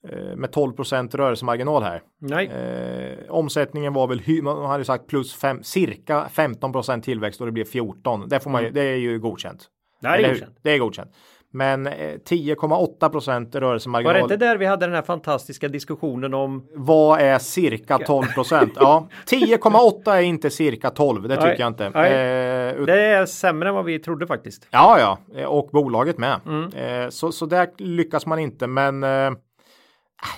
eh, 0.10 0.36
med 0.36 0.50
12% 0.50 1.18
rörelsemarginal 1.18 1.84
här. 1.84 2.02
Nej, 2.20 2.48
Eh, 2.48 3.32
omsättningen 3.32 3.94
var 3.94 4.08
väl, 4.08 4.22
man 4.44 4.66
hade 4.66 4.86
sagt 4.86 5.08
plus 5.08 5.34
fem, 5.36 5.64
cirka 5.64 6.28
15% 6.34 7.02
tillväxt 7.02 7.40
och 7.42 7.46
det 7.48 7.52
blev 7.52 7.66
14. 7.66 8.30
Det, 8.30 8.40
får 8.40 8.50
man, 8.50 8.64
ju- 8.64 8.70
det 8.72 8.82
är 8.84 8.96
ju 8.98 9.20
godkänt. 9.20 9.68
det 10.02 10.08
är 10.08 10.30
godkänt. 10.34 10.58
Det 10.62 10.72
är 10.72 10.80
godkänt. 10.80 11.12
Men 11.54 11.88
eh, 11.88 11.94
10,8 11.94 13.10
procent 13.10 13.54
Var 13.56 13.62
rörelsemarginal. 13.62 14.14
det 14.14 14.20
inte 14.22 14.38
där 14.38 14.58
vi 14.58 14.66
hade 14.66 14.86
den 14.86 14.96
här 14.96 15.02
fantastiska 15.02 15.68
diskussionen 15.68 16.34
om 16.34 16.68
Vad 16.76 17.20
är 17.22 17.40
cirka 17.40 17.98
12 17.98 18.28
procent? 18.28 18.74
Ja, 18.76 19.08
10,8 19.28 20.12
är 20.16 20.22
inte 20.22 20.50
cirka 20.50 20.90
12. 20.90 21.22
Det 21.28 21.36
tycker 21.36 21.48
Nej, 21.48 21.56
jag 21.60 21.68
inte. 21.68 21.86
Eh, 21.86 22.82
ut- 22.82 22.86
det 22.88 23.02
är 23.02 23.26
sämre 23.26 23.70
än 23.70 23.76
vad 23.76 23.86
vi 23.86 24.00
trodde 24.00 24.28
faktiskt. 24.28 24.68
Ja, 24.72 25.00
ja, 25.00 25.40
Eh, 25.40 25.46
och 25.46 25.70
bolaget 25.72 26.18
med. 26.18 26.40
Mm. 26.46 26.74
Eh, 26.74 27.10
så, 27.10 27.32
så 27.32 27.46
där 27.46 27.68
lyckas 27.78 28.26
man 28.26 28.40
inte, 28.40 28.68
men 28.68 29.04
eh, 29.04 29.32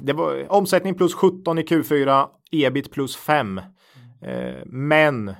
det 0.02 0.14
var 0.14 0.52
omsättning 0.52 0.96
plus 0.96 1.14
17 1.14 1.60
i 1.60 1.62
Q4, 1.62 2.26
ebit 2.52 2.92
plus 2.92 3.16
5. 3.18 3.58
Eh, 3.58 3.64
men 4.66 5.36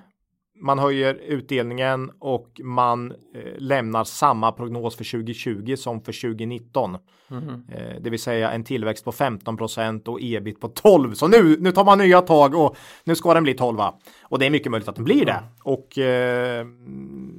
man 0.64 0.80
höjer 0.80 1.14
utdelningen 1.14 2.12
och 2.20 2.62
man 2.64 3.12
eh, 3.12 3.18
lämnar 3.58 4.04
samma 4.04 4.52
prognos 4.52 4.96
för 4.96 5.12
2020 5.12 5.76
som 5.76 6.02
för 6.02 6.22
2019. 6.22 6.98
Mhm. 7.28 7.68
Eh, 7.72 8.02
det 8.02 8.10
vill 8.10 8.20
säga 8.20 8.52
en 8.52 8.64
tillväxt 8.64 9.06
på 9.06 9.12
15% 9.12 10.08
och 10.08 10.20
ebit 10.22 10.60
på 10.60 10.68
12. 10.68 11.14
Så 11.14 11.28
nu, 11.28 11.58
nu 11.60 11.72
tar 11.72 11.86
man 11.86 11.98
nya 11.98 12.22
tag 12.22 12.56
och 12.56 12.76
nu 13.04 13.16
ska 13.16 13.34
den 13.34 13.44
bli 13.44 13.54
12. 13.54 13.78
va? 13.78 14.00
Och 14.22 14.40
det 14.40 14.46
är 14.46 14.50
mycket 14.50 14.72
möjligt 14.72 14.90
att 14.90 14.96
den 14.96 15.06
blir 15.06 15.26
det. 15.26 15.44
Och 15.64 15.98
eh, 15.98 16.66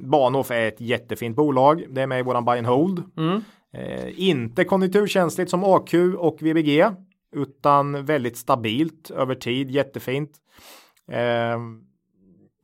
Bahnhof 0.03 0.51
är 0.51 0.67
ett 0.67 0.81
jättefint 0.81 1.35
bolag. 1.35 1.83
Det 1.89 2.01
är 2.01 2.07
med 2.07 2.19
i 2.19 2.23
våran 2.23 2.45
buy 2.45 2.57
and 2.57 2.67
hold. 2.67 3.03
Mm. 3.17 3.41
Eh, 3.73 4.19
inte 4.29 4.63
konjunkturkänsligt 4.63 5.51
som 5.51 5.63
AQ 5.63 5.93
och 6.17 6.37
VBG 6.41 6.85
utan 7.35 8.05
väldigt 8.05 8.37
stabilt 8.37 9.11
över 9.11 9.35
tid. 9.35 9.71
Jättefint. 9.71 10.31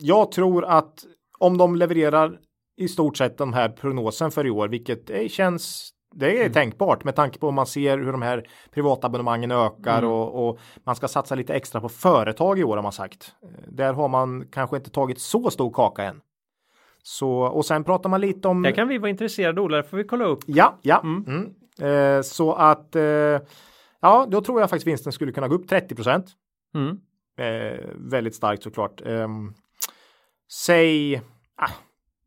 Jag 0.01 0.31
tror 0.31 0.65
att 0.65 1.05
om 1.39 1.57
de 1.57 1.75
levererar 1.75 2.39
i 2.77 2.87
stort 2.87 3.17
sett 3.17 3.37
den 3.37 3.53
här 3.53 3.69
prognosen 3.69 4.31
för 4.31 4.47
i 4.47 4.49
år, 4.49 4.67
vilket 4.67 5.09
eh, 5.09 5.27
känns 5.27 5.93
det 6.15 6.43
är 6.43 6.49
tänkbart 6.49 7.03
med 7.03 7.15
tanke 7.15 7.39
på 7.39 7.47
om 7.47 7.55
man 7.55 7.65
ser 7.65 7.97
hur 7.97 8.11
de 8.11 8.21
här 8.21 8.47
privatabonnemangen 8.71 9.51
ökar 9.51 10.03
och, 10.03 10.49
och 10.49 10.59
man 10.83 10.95
ska 10.95 11.07
satsa 11.07 11.35
lite 11.35 11.53
extra 11.53 11.81
på 11.81 11.89
företag 11.89 12.59
i 12.59 12.63
år 12.63 12.75
har 12.75 12.83
man 12.83 12.91
sagt. 12.91 13.35
Eh, 13.43 13.71
Där 13.71 13.93
har 13.93 14.07
man 14.07 14.47
kanske 14.51 14.77
inte 14.77 14.89
tagit 14.89 15.19
så 15.19 15.49
stor 15.49 15.71
kaka 15.73 16.03
än. 16.03 16.21
Så 17.03 17.31
och 17.31 17.65
sen 17.65 17.83
pratar 17.83 18.09
man 18.09 18.21
lite 18.21 18.47
om. 18.47 18.61
Det 18.61 18.71
kan 18.71 18.87
vi 18.87 18.97
vara 18.97 19.09
intresserade 19.09 19.61
Ola, 19.61 19.77
det 19.77 19.83
får 19.83 19.97
vi 19.97 20.03
kolla 20.03 20.25
upp. 20.25 20.39
Ja, 20.45 20.79
ja. 20.81 21.01
Mm. 21.03 21.53
Eh, 21.81 22.21
så 22.21 22.53
att 22.53 22.95
eh, 22.95 23.03
ja, 24.01 24.27
då 24.29 24.41
tror 24.41 24.59
jag 24.59 24.69
faktiskt 24.69 24.87
vinsten 24.87 25.11
skulle 25.11 25.31
kunna 25.31 25.47
gå 25.47 25.55
upp 25.55 25.67
30 25.67 25.95
procent. 25.95 26.25
Mm. 26.75 26.97
Eh, 27.37 27.79
väldigt 27.95 28.35
starkt 28.35 28.63
såklart. 28.63 29.01
Säg, 30.53 31.21
ah, 31.55 31.71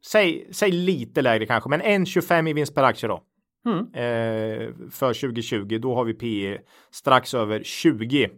säg, 0.06 0.48
säg 0.52 0.70
lite 0.70 1.22
lägre 1.22 1.46
kanske, 1.46 1.70
men 1.70 1.82
1,25 1.82 2.48
i 2.48 2.52
vinst 2.52 2.74
per 2.74 2.82
aktie 2.82 3.08
då. 3.08 3.22
Mm. 3.66 3.78
Eh, 3.78 4.90
för 4.90 5.14
2020, 5.14 5.78
då 5.78 5.94
har 5.94 6.04
vi 6.04 6.14
P 6.14 6.58
strax 6.90 7.34
över 7.34 7.62
20. 7.62 8.30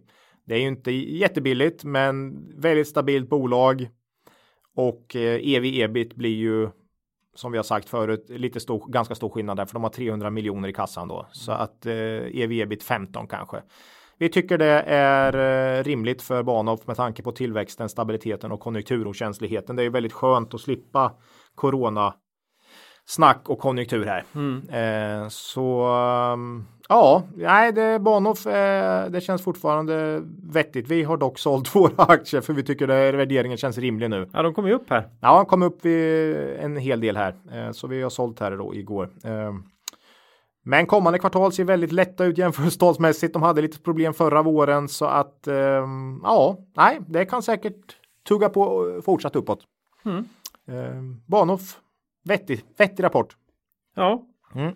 Det 0.46 0.54
är 0.54 0.58
ju 0.58 0.68
inte 0.68 0.90
jättebilligt, 0.92 1.84
men 1.84 2.36
väldigt 2.60 2.88
stabilt 2.88 3.28
bolag. 3.28 3.88
Och 4.76 5.16
eh, 5.16 5.54
ev 5.54 5.64
ebit 5.64 6.14
blir 6.14 6.36
ju 6.36 6.68
som 7.34 7.52
vi 7.52 7.58
har 7.58 7.62
sagt 7.62 7.88
förut 7.88 8.26
lite 8.28 8.60
stor, 8.60 8.92
ganska 8.92 9.14
stor 9.14 9.28
skillnad 9.28 9.56
där 9.56 9.66
för 9.66 9.74
de 9.74 9.82
har 9.82 9.90
300 9.90 10.30
miljoner 10.30 10.68
i 10.68 10.72
kassan 10.72 11.08
då 11.08 11.26
så 11.32 11.52
att 11.52 11.86
eh, 11.86 11.94
ev 12.42 12.52
ebit 12.52 12.82
15 12.82 13.26
kanske. 13.26 13.62
Vi 14.18 14.28
tycker 14.28 14.58
det 14.58 14.82
är 14.86 15.32
eh, 15.78 15.84
rimligt 15.84 16.22
för 16.22 16.42
Bahnhof 16.42 16.86
med 16.86 16.96
tanke 16.96 17.22
på 17.22 17.32
tillväxten, 17.32 17.88
stabiliteten 17.88 18.52
och 18.52 18.60
konjunkturokänsligheten. 18.60 19.76
Det 19.76 19.82
är 19.82 19.90
väldigt 19.90 20.12
skönt 20.12 20.54
att 20.54 20.60
slippa 20.60 21.12
corona 21.54 22.14
snack 23.06 23.48
och 23.48 23.58
konjunktur 23.58 24.06
här. 24.06 24.24
Mm. 24.34 24.68
Eh, 24.68 25.28
så 25.28 25.86
um, 26.32 26.66
ja, 26.88 27.22
nej, 27.34 27.72
det 27.72 27.98
Bahnhof, 27.98 28.46
eh, 28.46 29.10
det 29.10 29.20
känns 29.20 29.42
fortfarande 29.42 30.22
vettigt. 30.52 30.88
Vi 30.88 31.02
har 31.02 31.16
dock 31.16 31.38
sålt 31.38 31.74
våra 31.74 32.04
aktier 32.04 32.40
för 32.40 32.52
vi 32.52 32.62
tycker 32.62 32.86
det, 32.86 33.12
värderingen 33.12 33.58
känns 33.58 33.78
rimlig 33.78 34.10
nu. 34.10 34.28
Ja, 34.32 34.42
de 34.42 34.54
kommer 34.54 34.68
ju 34.68 34.74
upp 34.74 34.90
här. 34.90 35.08
Ja, 35.20 35.44
kom 35.44 35.62
upp 35.62 35.84
en 36.58 36.76
hel 36.76 37.00
del 37.00 37.16
här, 37.16 37.34
eh, 37.52 37.72
så 37.72 37.86
vi 37.86 38.02
har 38.02 38.10
sålt 38.10 38.40
här 38.40 38.56
då 38.56 38.74
igår. 38.74 39.10
Eh, 40.66 40.70
men 40.70 40.86
kommande 40.86 41.18
kvartal 41.18 41.52
ser 41.52 41.64
väldigt 41.64 41.92
lätta 41.92 42.24
ut 42.24 42.38
jämförelsetalsmässigt. 42.38 43.32
De 43.32 43.42
hade 43.42 43.62
lite 43.62 43.78
problem 43.80 44.14
förra 44.14 44.42
våren 44.42 44.88
så 44.88 45.04
att 45.04 45.46
eh, 45.46 45.86
ja, 46.22 46.58
nej, 46.76 47.00
det 47.08 47.24
kan 47.26 47.42
säkert 47.42 47.96
tugga 48.28 48.48
på 48.48 48.60
och 48.62 49.04
fortsatt 49.04 49.36
uppåt. 49.36 49.64
Mm. 50.04 50.24
Eh, 50.68 51.02
Bahnhof, 51.26 51.80
vettig, 52.24 52.64
vettig 52.78 53.02
rapport. 53.04 53.36
Ja. 53.94 54.22
Mm. 54.54 54.66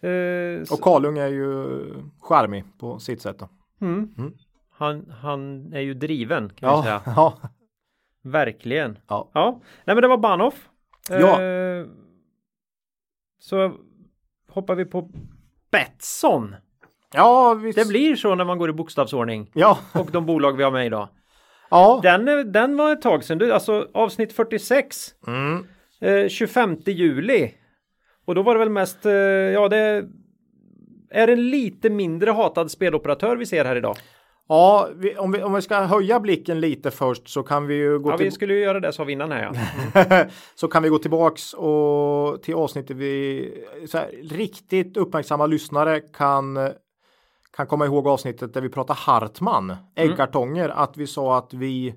Eh, 0.00 0.62
Och 0.72 0.80
Karlung 0.80 1.18
är 1.18 1.28
ju 1.28 1.64
charmig 2.20 2.64
på 2.78 2.98
sitt 2.98 3.22
sätt. 3.22 3.42
Mm. 3.80 4.14
Mm. 4.18 4.32
Han, 4.70 5.10
han 5.22 5.72
är 5.72 5.80
ju 5.80 5.94
driven 5.94 6.48
kan 6.48 6.68
vi 6.70 6.76
Ja, 6.76 6.82
säga. 6.82 7.02
ja, 7.16 7.38
Verkligen. 8.22 8.98
ja. 9.08 9.30
Ja, 9.34 9.60
nej 9.84 9.96
men 9.96 10.02
det 10.02 10.08
var 10.08 10.18
Bahnhof. 10.18 10.68
Ja. 11.10 11.42
Eh, 11.42 11.86
så 13.38 13.72
hoppar 14.48 14.74
vi 14.74 14.84
på 14.84 15.10
Betsson. 15.70 16.54
Ja, 17.14 17.54
visst. 17.54 17.78
Det 17.78 17.88
blir 17.88 18.16
så 18.16 18.34
när 18.34 18.44
man 18.44 18.58
går 18.58 18.70
i 18.70 18.72
bokstavsordning. 18.72 19.50
Ja, 19.54 19.78
Och 19.92 20.10
de 20.10 20.26
bolag 20.26 20.56
vi 20.56 20.62
har 20.62 20.70
med 20.70 20.86
idag. 20.86 21.08
ja. 21.70 22.00
Den, 22.02 22.52
den 22.52 22.76
var 22.76 22.92
ett 22.92 23.02
tag 23.02 23.24
sedan. 23.24 23.38
Du, 23.38 23.52
alltså 23.52 23.88
avsnitt 23.94 24.32
46. 24.32 24.96
Mm. 25.26 25.66
Eh, 26.00 26.28
25 26.28 26.76
juli. 26.86 27.54
Och 28.26 28.34
då 28.34 28.42
var 28.42 28.54
det 28.54 28.58
väl 28.58 28.70
mest, 28.70 29.06
eh, 29.06 29.12
ja 29.12 29.68
det 29.68 30.04
är 31.10 31.28
en 31.28 31.50
lite 31.50 31.90
mindre 31.90 32.30
hatad 32.30 32.70
speloperatör 32.70 33.36
vi 33.36 33.46
ser 33.46 33.64
här 33.64 33.76
idag. 33.76 33.96
Ja, 34.48 34.88
vi, 34.94 35.16
om, 35.16 35.32
vi, 35.32 35.42
om 35.42 35.54
vi 35.54 35.62
ska 35.62 35.80
höja 35.80 36.20
blicken 36.20 36.60
lite 36.60 36.90
först 36.90 37.28
så 37.28 37.42
kan 37.42 37.66
vi 37.66 37.74
ju 37.74 37.98
gå 37.98 38.10
Ja, 38.10 38.16
vi 38.16 38.30
skulle 38.30 38.54
ju 38.54 38.60
göra 38.60 38.80
det 38.80 38.92
sa 38.92 39.04
vi 39.04 39.12
innan 39.12 39.32
här 39.32 39.52
ja. 39.94 40.26
så 40.54 40.68
kan 40.68 40.82
vi 40.82 40.88
gå 40.88 40.98
tillbaks 40.98 41.54
och 41.54 42.42
till 42.42 42.54
avsnittet 42.54 42.96
vi 42.96 43.64
så 43.88 43.98
här, 43.98 44.10
riktigt 44.22 44.96
uppmärksamma 44.96 45.46
lyssnare 45.46 46.00
kan 46.00 46.72
kan 47.56 47.66
komma 47.66 47.86
ihåg 47.86 48.08
avsnittet 48.08 48.54
där 48.54 48.60
vi 48.60 48.68
pratar 48.68 48.94
Hartman 48.94 49.76
äggkartonger 49.94 50.68
att 50.68 50.96
vi 50.96 51.06
sa 51.06 51.38
att 51.38 51.54
vi 51.54 51.94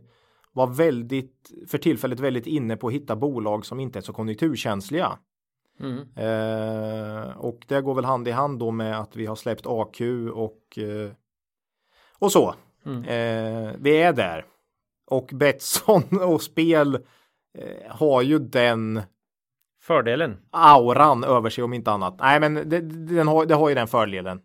var 0.53 0.67
väldigt 0.67 1.51
för 1.67 1.77
tillfället 1.77 2.19
väldigt 2.19 2.47
inne 2.47 2.77
på 2.77 2.87
att 2.87 2.93
hitta 2.93 3.15
bolag 3.15 3.65
som 3.65 3.79
inte 3.79 3.99
är 3.99 4.01
så 4.01 4.13
konjunkturkänsliga. 4.13 5.17
Eh, 6.15 7.37
och 7.37 7.59
det 7.67 7.81
går 7.81 7.95
väl 7.95 8.05
hand 8.05 8.27
i 8.27 8.31
hand 8.31 8.59
då 8.59 8.71
med 8.71 8.99
att 8.99 9.15
vi 9.15 9.25
har 9.25 9.35
släppt 9.35 9.67
AQ 9.67 10.01
och 10.33 10.77
eh, 10.77 11.11
och 12.19 12.31
så. 12.31 12.55
Eh, 12.85 13.71
vi 13.79 14.01
är 14.01 14.13
där. 14.13 14.45
Och 15.07 15.29
Betsson 15.33 16.03
och 16.23 16.41
spel 16.41 16.95
eh, 17.57 17.91
har 17.91 18.21
ju 18.21 18.39
den 18.39 19.01
Fördelen. 19.81 20.37
auran 20.51 21.23
över 21.23 21.49
sig 21.49 21.63
om 21.63 21.73
inte 21.73 21.91
annat. 21.91 22.15
Nej, 22.19 22.39
men 22.39 22.53
det, 22.53 22.79
den 23.15 23.27
har, 23.27 23.45
det 23.45 23.55
har 23.55 23.69
ju 23.69 23.75
den 23.75 23.87
fördelen. 23.87 24.41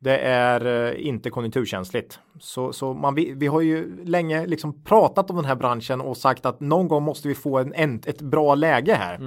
Det 0.00 0.18
är 0.18 0.66
eh, 0.66 1.06
inte 1.06 1.30
konjunkturkänsligt. 1.30 2.20
Så, 2.40 2.72
så 2.72 2.94
man, 2.94 3.14
vi, 3.14 3.32
vi 3.36 3.46
har 3.46 3.60
ju 3.60 4.04
länge 4.04 4.46
liksom 4.46 4.84
pratat 4.84 5.30
om 5.30 5.36
den 5.36 5.44
här 5.44 5.54
branschen 5.54 6.00
och 6.00 6.16
sagt 6.16 6.46
att 6.46 6.60
någon 6.60 6.88
gång 6.88 7.02
måste 7.02 7.28
vi 7.28 7.34
få 7.34 7.58
en, 7.58 7.74
en, 7.74 8.02
ett 8.06 8.20
bra 8.20 8.54
läge 8.54 8.94
här. 8.94 9.18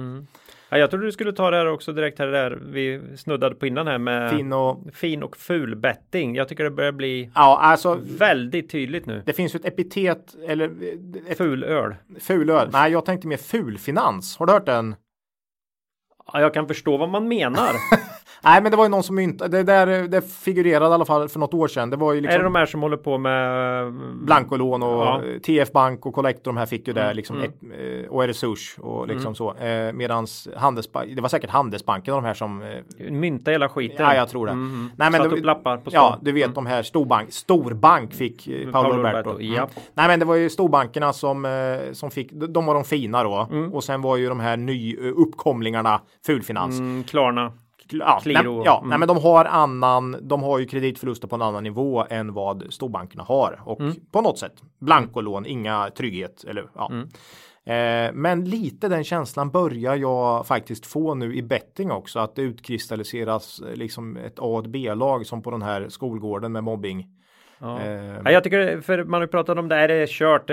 Ja, 0.72 0.78
jag 0.78 0.90
trodde 0.90 1.06
du 1.06 1.12
skulle 1.12 1.32
ta 1.32 1.50
det 1.50 1.56
här 1.56 1.66
också 1.66 1.92
direkt 1.92 2.18
här 2.18 2.26
där 2.26 2.58
vi 2.62 3.00
snuddade 3.16 3.54
på 3.54 3.66
innan 3.66 3.86
här 3.86 3.98
med 3.98 4.30
Fin 4.30 4.52
och, 4.52 4.78
fin 4.92 5.22
och 5.22 5.36
ful 5.36 5.76
betting. 5.76 6.34
Jag 6.36 6.48
tycker 6.48 6.64
det 6.64 6.70
börjar 6.70 6.92
bli 6.92 7.30
ja, 7.34 7.58
alltså 7.62 8.00
väldigt 8.18 8.70
tydligt 8.70 9.06
nu. 9.06 9.22
det 9.26 9.32
finns 9.32 9.54
ju 9.54 9.56
ett 9.58 9.64
epitet 9.64 10.34
eller 10.48 10.70
ett 11.28 11.38
Ful 11.38 11.64
öl. 11.64 11.94
fulöl. 12.20 12.68
Nej, 12.72 12.92
jag 12.92 13.04
tänkte 13.04 13.28
mer 13.28 13.36
fulfinans. 13.36 14.36
Har 14.36 14.46
du 14.46 14.52
hört 14.52 14.66
den? 14.66 14.94
Ja, 16.32 16.40
jag 16.40 16.54
kan 16.54 16.68
förstå 16.68 16.96
vad 16.96 17.08
man 17.08 17.28
menar. 17.28 17.70
Nej, 18.42 18.62
men 18.62 18.70
det 18.70 18.76
var 18.76 18.84
ju 18.84 18.88
någon 18.90 19.02
som 19.02 19.18
inte, 19.18 19.48
det 19.48 19.62
där, 19.62 20.08
det 20.08 20.20
figurerade 20.32 20.90
i 20.90 20.94
alla 20.94 21.04
fall 21.04 21.28
för 21.28 21.38
något 21.40 21.54
år 21.54 21.68
sedan. 21.68 21.90
Det 21.90 21.96
var 21.96 22.12
ju 22.12 22.18
Är 22.18 22.22
det 22.22 22.28
liksom 22.28 22.44
de 22.44 22.54
här 22.54 22.66
som 22.66 22.82
håller 22.82 22.96
på 22.96 23.18
med 23.18 23.92
blankolån 24.24 24.82
och 24.82 24.88
Ja. 25.06 25.22
TF 25.46 25.72
Bank 25.72 26.06
och 26.06 26.14
Collector, 26.14 26.42
de 26.52 26.56
här 26.56 26.66
fick 26.66 26.86
ju 26.88 26.92
det 26.94 27.02
Mm, 27.02 27.16
liksom 27.16 27.36
mm. 27.36 28.04
eh, 28.04 28.10
och 28.10 28.22
Resurs 28.22 28.76
och 28.78 29.08
liksom 29.08 29.34
så. 29.34 29.54
Eh, 29.54 29.92
medans 29.92 30.48
Handelsbank, 30.56 31.16
det 31.16 31.22
var 31.22 31.28
säkert 31.28 31.50
Handelsbanken 31.50 32.14
de 32.14 32.24
här 32.24 32.34
som 32.34 32.62
eh, 32.62 33.10
mynta 33.10 33.50
hela 33.50 33.68
skiten? 33.68 33.96
Ja, 34.06 34.14
jag 34.14 34.28
tror 34.28 34.46
det. 34.46 34.52
Mm. 34.52 34.90
Nej, 34.96 35.10
men 35.10 35.20
Satt 35.20 35.30
det- 35.30 35.36
upp 35.36 35.44
lappar 35.44 35.76
på 35.76 35.90
Ja, 35.92 36.08
stan. 36.12 36.18
du 36.24 36.32
vet 36.32 36.54
de 36.54 36.66
här 36.66 36.82
storbank, 36.82 37.32
storbank 37.32 38.12
fick 38.14 38.48
eh, 38.48 38.70
Paolo, 38.70 38.72
Paolo 38.72 38.96
Roberto. 38.98 39.16
Roberto, 39.30 39.30
Mm. 39.42 39.52
ja. 39.54 39.68
Nej, 39.94 40.08
men 40.08 40.18
det 40.18 40.24
var 40.24 40.34
ju 40.34 40.50
storbankerna 40.50 41.12
som, 41.12 41.44
eh, 41.44 41.92
som 41.92 42.10
fick, 42.10 42.32
de 42.32 42.66
var 42.66 42.74
de 42.74 42.84
fina 42.84 43.22
då. 43.24 43.48
Mm. 43.50 43.72
Och 43.74 43.84
sen 43.84 44.02
var 44.02 44.16
ju 44.16 44.28
de 44.28 44.40
här 44.40 44.56
ny 44.56 44.96
eh, 44.96 45.12
uppkomlingarna 45.16 46.00
fulfinans. 46.26 46.78
Mm, 46.78 47.04
Klarna. 47.04 47.52
Ja, 47.92 48.20
nej, 48.26 48.62
ja 48.64 48.78
Mm. 48.78 48.88
nej, 48.90 48.98
men 48.98 49.08
de 49.08 49.16
har 49.16 49.44
annan, 49.44 50.16
de 50.22 50.42
har 50.42 50.58
ju 50.58 50.66
kreditförluster 50.66 51.28
på 51.28 51.34
en 51.36 51.42
annan 51.42 51.62
nivå 51.62 52.04
än 52.10 52.32
vad 52.34 52.64
storbankerna 52.70 53.22
har. 53.22 53.60
Och 53.64 53.80
Mm. 53.80 53.94
på 54.12 54.20
något 54.20 54.38
sätt, 54.38 54.52
blankolån, 54.80 55.46
inga 55.46 55.90
trygghet. 55.96 56.44
Eller, 56.48 56.64
ja. 56.74 56.90
Mm. 56.92 57.08
Eh, 57.64 58.12
men 58.14 58.44
lite 58.44 58.88
den 58.88 59.04
känslan 59.04 59.50
börjar 59.50 59.96
jag 59.96 60.46
faktiskt 60.46 60.86
få 60.86 61.14
nu 61.14 61.34
i 61.36 61.42
betting 61.42 61.90
också. 61.90 62.18
Att 62.18 62.34
det 62.36 62.42
utkristalliseras 62.42 63.60
eh, 63.60 63.74
liksom 63.76 64.16
ett 64.16 64.38
A 64.38 64.42
och 64.42 64.60
ett 64.64 64.66
B-lag 64.70 65.26
som 65.26 65.42
på 65.42 65.50
den 65.50 65.62
här 65.62 65.88
skolgården 65.88 66.52
med 66.52 66.64
mobbing. 66.64 67.06
Ja. 67.58 67.80
Eh, 67.80 68.14
Ja, 68.24 68.30
jag 68.30 68.44
tycker, 68.44 68.80
för 68.80 69.04
man 69.04 69.14
har 69.20 69.20
ju 69.20 69.28
pratat 69.28 69.58
om 69.58 69.68
det 69.68 69.74
här, 69.74 69.88
det 69.88 69.94
är 69.94 70.06
kört. 70.06 70.50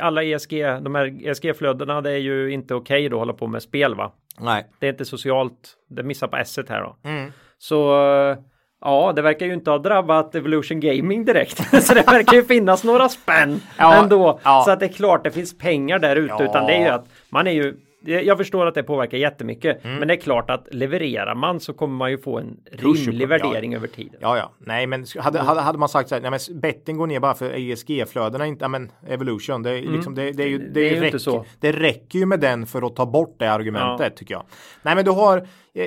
Alla 0.00 0.22
ESG, 0.24 0.62
de 0.82 0.94
här 0.94 1.26
ESG-flödena, 1.26 2.00
det 2.00 2.10
är 2.10 2.16
ju 2.18 2.50
inte 2.52 2.74
okej 2.74 3.08
då 3.08 3.16
att 3.16 3.20
hålla 3.20 3.32
på 3.32 3.46
med 3.46 3.62
spel 3.62 3.94
va? 3.94 4.12
Nej. 4.42 4.66
Det 4.78 4.86
är 4.86 4.90
inte 4.90 5.04
socialt, 5.04 5.74
det 5.88 6.02
missar 6.02 6.28
på 6.28 6.36
S 6.36 6.58
här 6.68 6.80
då. 6.82 6.96
Mm. 7.08 7.32
Så 7.58 7.92
eh, 8.30 8.36
ja, 8.80 9.12
det 9.16 9.22
verkar 9.22 9.46
ju 9.46 9.52
inte 9.54 9.70
ha 9.70 9.78
drabbat 9.78 10.34
Evolution 10.34 10.80
Gaming 10.80 11.24
direkt. 11.24 11.82
så 11.86 11.94
det 11.94 12.06
verkar 12.06 12.36
ju 12.36 12.44
finnas 12.44 12.84
några 12.84 13.08
spänn 13.08 13.60
Ja, 13.78 13.94
ändå. 14.02 14.40
ja. 14.42 14.62
Så 14.66 14.70
att 14.70 14.80
det 14.80 14.86
är 14.86 14.92
klart 14.92 15.24
det 15.24 15.30
finns 15.30 15.58
pengar 15.58 15.98
där 15.98 16.16
ute. 16.16 16.34
Ja. 16.38 16.44
Utan 16.44 16.66
det 16.66 16.72
är 16.72 16.80
ju 16.80 16.88
att 16.88 17.06
man 17.30 17.46
är 17.46 17.52
ju 17.52 17.76
jag 18.04 18.38
förstår 18.38 18.66
att 18.66 18.74
det 18.74 18.82
påverkar 18.82 19.18
jättemycket, 19.18 19.84
Mm. 19.84 19.96
men 19.98 20.08
det 20.08 20.14
är 20.14 20.20
klart 20.20 20.50
att 20.50 20.68
levererar 20.70 21.34
man 21.34 21.60
så 21.60 21.72
kommer 21.72 21.96
man 21.96 22.10
ju 22.10 22.18
få 22.18 22.38
en 22.38 22.56
rimlig 22.72 23.14
upp, 23.14 23.20
ja. 23.20 23.26
värdering 23.26 23.74
över 23.74 23.86
tiden. 23.88 24.16
Ja, 24.20 24.36
ja, 24.38 24.52
nej, 24.58 24.86
men 24.86 25.06
hade, 25.18 25.38
hade, 25.38 25.60
hade 25.60 25.78
man 25.78 25.88
sagt 25.88 26.08
så 26.08 26.14
här, 26.14 26.22
nej, 26.22 26.30
men 26.30 26.60
betting 26.60 26.96
går 26.96 27.06
ner 27.06 27.20
bara 27.20 27.34
för 27.34 27.50
ESG-flödena, 27.70 28.46
inte, 28.46 28.64
ja, 28.64 28.68
men 28.68 28.90
evolution, 29.08 29.62
det, 29.62 29.70
är 29.70 29.82
liksom, 29.82 30.14
det, 30.14 30.32
det 30.32 30.42
är 30.42 30.48
ju, 30.48 30.58
det, 30.58 30.64
Mm. 30.64 30.72
Det 30.72 30.80
är 30.80 30.84
ju 30.90 30.94
inte 30.94 31.06
räcker, 31.06 31.18
så. 31.18 31.44
det 31.60 31.72
räcker 31.72 32.18
ju 32.18 32.26
med 32.26 32.40
den 32.40 32.66
för 32.66 32.86
att 32.86 32.96
ta 32.96 33.06
bort 33.06 33.36
det 33.38 33.52
argumentet 33.52 34.16
tycker 34.16 34.34
jag. 34.34 34.42
Nej, 34.82 34.94
men 34.94 35.04
du 35.04 35.10
har 35.10 35.36
eh, 35.74 35.84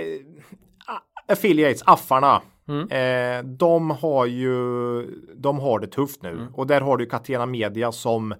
affiliates, 1.27 1.83
affarna. 1.85 2.41
Mm. 2.67 2.87
Eh, 2.91 3.43
de 3.45 3.89
har 3.91 4.25
ju, 4.25 4.53
de 5.35 5.59
har 5.59 5.79
det 5.79 5.87
tufft 5.87 6.23
nu 6.23 6.29
Mm. 6.29 6.47
och 6.53 6.67
där 6.67 6.81
har 6.81 6.97
du 6.97 7.05
Catena 7.05 7.45
Media 7.45 7.91
som 7.91 8.33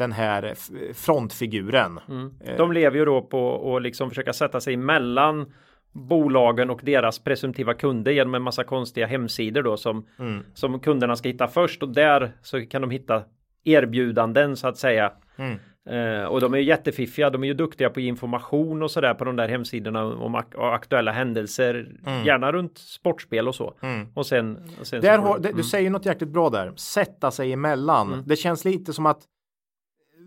den 0.00 0.12
här 0.12 0.54
frontfiguren. 0.94 2.00
Mm. 2.08 2.30
Eh. 2.44 2.56
De 2.56 2.72
lever 2.72 2.98
ju 2.98 3.04
då 3.04 3.22
på 3.22 3.76
att 3.76 3.82
liksom 3.82 4.08
försöka 4.08 4.32
sätta 4.32 4.60
sig 4.60 4.76
mellan 4.76 5.52
bolagen 5.92 6.70
och 6.70 6.80
deras 6.82 7.18
presumtiva 7.18 7.74
kunder 7.74 8.12
genom 8.12 8.34
en 8.34 8.42
massa 8.42 8.64
konstiga 8.64 9.06
hemsidor 9.06 9.62
då 9.62 9.76
som, 9.76 10.06
Mm. 10.18 10.44
som 10.54 10.80
kunderna 10.80 11.16
ska 11.16 11.28
hitta 11.28 11.48
först 11.48 11.82
och 11.82 11.88
där 11.88 12.32
så 12.42 12.66
kan 12.66 12.80
de 12.82 12.90
hitta 12.90 13.22
erbjudanden 13.64 14.56
så 14.56 14.68
att 14.68 14.76
säga. 14.76 15.12
Mm. 15.36 15.58
Eh, 15.90 16.24
och 16.24 16.40
de 16.40 16.54
är 16.54 16.58
ju 16.58 16.64
jättefiffiga, 16.64 17.30
de 17.30 17.42
är 17.42 17.46
ju 17.48 17.54
duktiga 17.54 17.90
på 17.90 18.00
information 18.00 18.82
och 18.82 18.90
sådär 18.90 19.14
på 19.14 19.24
de 19.24 19.36
där 19.36 19.48
hemsidorna 19.48 20.04
om 20.04 20.36
ak- 20.36 20.74
aktuella 20.74 21.12
händelser, 21.12 21.88
gärna 22.26 22.52
runt 22.52 22.78
sportspel 22.78 23.48
och 23.48 23.54
så. 23.54 23.74
Mm. 23.82 24.06
Och 24.14 24.26
sen, 24.26 24.58
och 24.80 24.86
sen 24.86 25.00
Där 25.00 25.18
har, 25.18 25.38
du- 25.38 25.42
det, 25.42 25.52
du 25.56 25.62
säger 25.62 25.90
något 25.90 26.06
jäkligt 26.06 26.30
bra 26.30 26.50
där. 26.50 26.72
Sätta 26.76 27.30
sig 27.30 27.52
emellan. 27.52 28.12
Mm. 28.12 28.24
Det 28.26 28.36
känns 28.36 28.64
lite 28.64 28.92
som 28.92 29.06
att 29.06 29.20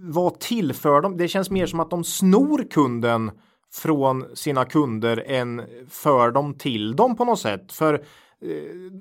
vad 0.03 0.39
tillför 0.39 1.01
de? 1.01 1.17
Det 1.17 1.27
känns 1.27 1.49
mer 1.49 1.65
som 1.65 1.79
att 1.79 1.89
de 1.89 2.03
snor 2.03 2.63
kunden 2.71 3.31
från 3.73 4.25
sina 4.33 4.65
kunder 4.65 5.23
än 5.27 5.61
för 5.89 6.31
dem 6.31 6.53
till 6.53 6.95
dem 6.95 7.15
på 7.15 7.25
något 7.25 7.39
sätt. 7.39 7.71
För 7.73 7.93
eh, 7.93 7.99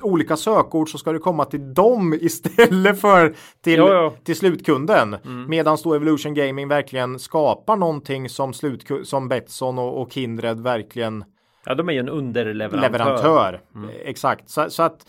olika 0.02 0.36
sökord 0.36 0.90
så 0.90 0.98
ska 0.98 1.12
det 1.12 1.18
komma 1.18 1.44
till 1.44 1.74
dem 1.74 2.14
istället 2.20 3.00
för 3.00 3.34
till, 3.60 3.78
Ja, 3.78 3.92
ja. 3.94 4.12
till 4.24 4.36
slutkunden. 4.36 5.14
Mm. 5.14 5.50
Medan 5.50 5.78
då 5.84 5.94
Evolution 5.94 6.34
Gaming 6.34 6.68
verkligen 6.68 7.18
skapar 7.18 7.76
någonting 7.76 8.28
som, 8.28 8.52
slutku- 8.52 9.04
som 9.04 9.28
Betsson 9.28 9.78
och, 9.78 10.02
och 10.02 10.12
Kindred 10.12 10.60
verkligen 10.60 11.24
Ja, 11.64 11.74
de 11.74 11.88
är 11.88 11.92
ju 11.92 11.98
en 11.98 12.08
underleverantör. 12.08 12.80
leverantör. 12.90 13.60
Mm. 13.74 13.90
Exakt. 14.04 14.50
Så, 14.50 14.70
så 14.70 14.82
att 14.82 15.06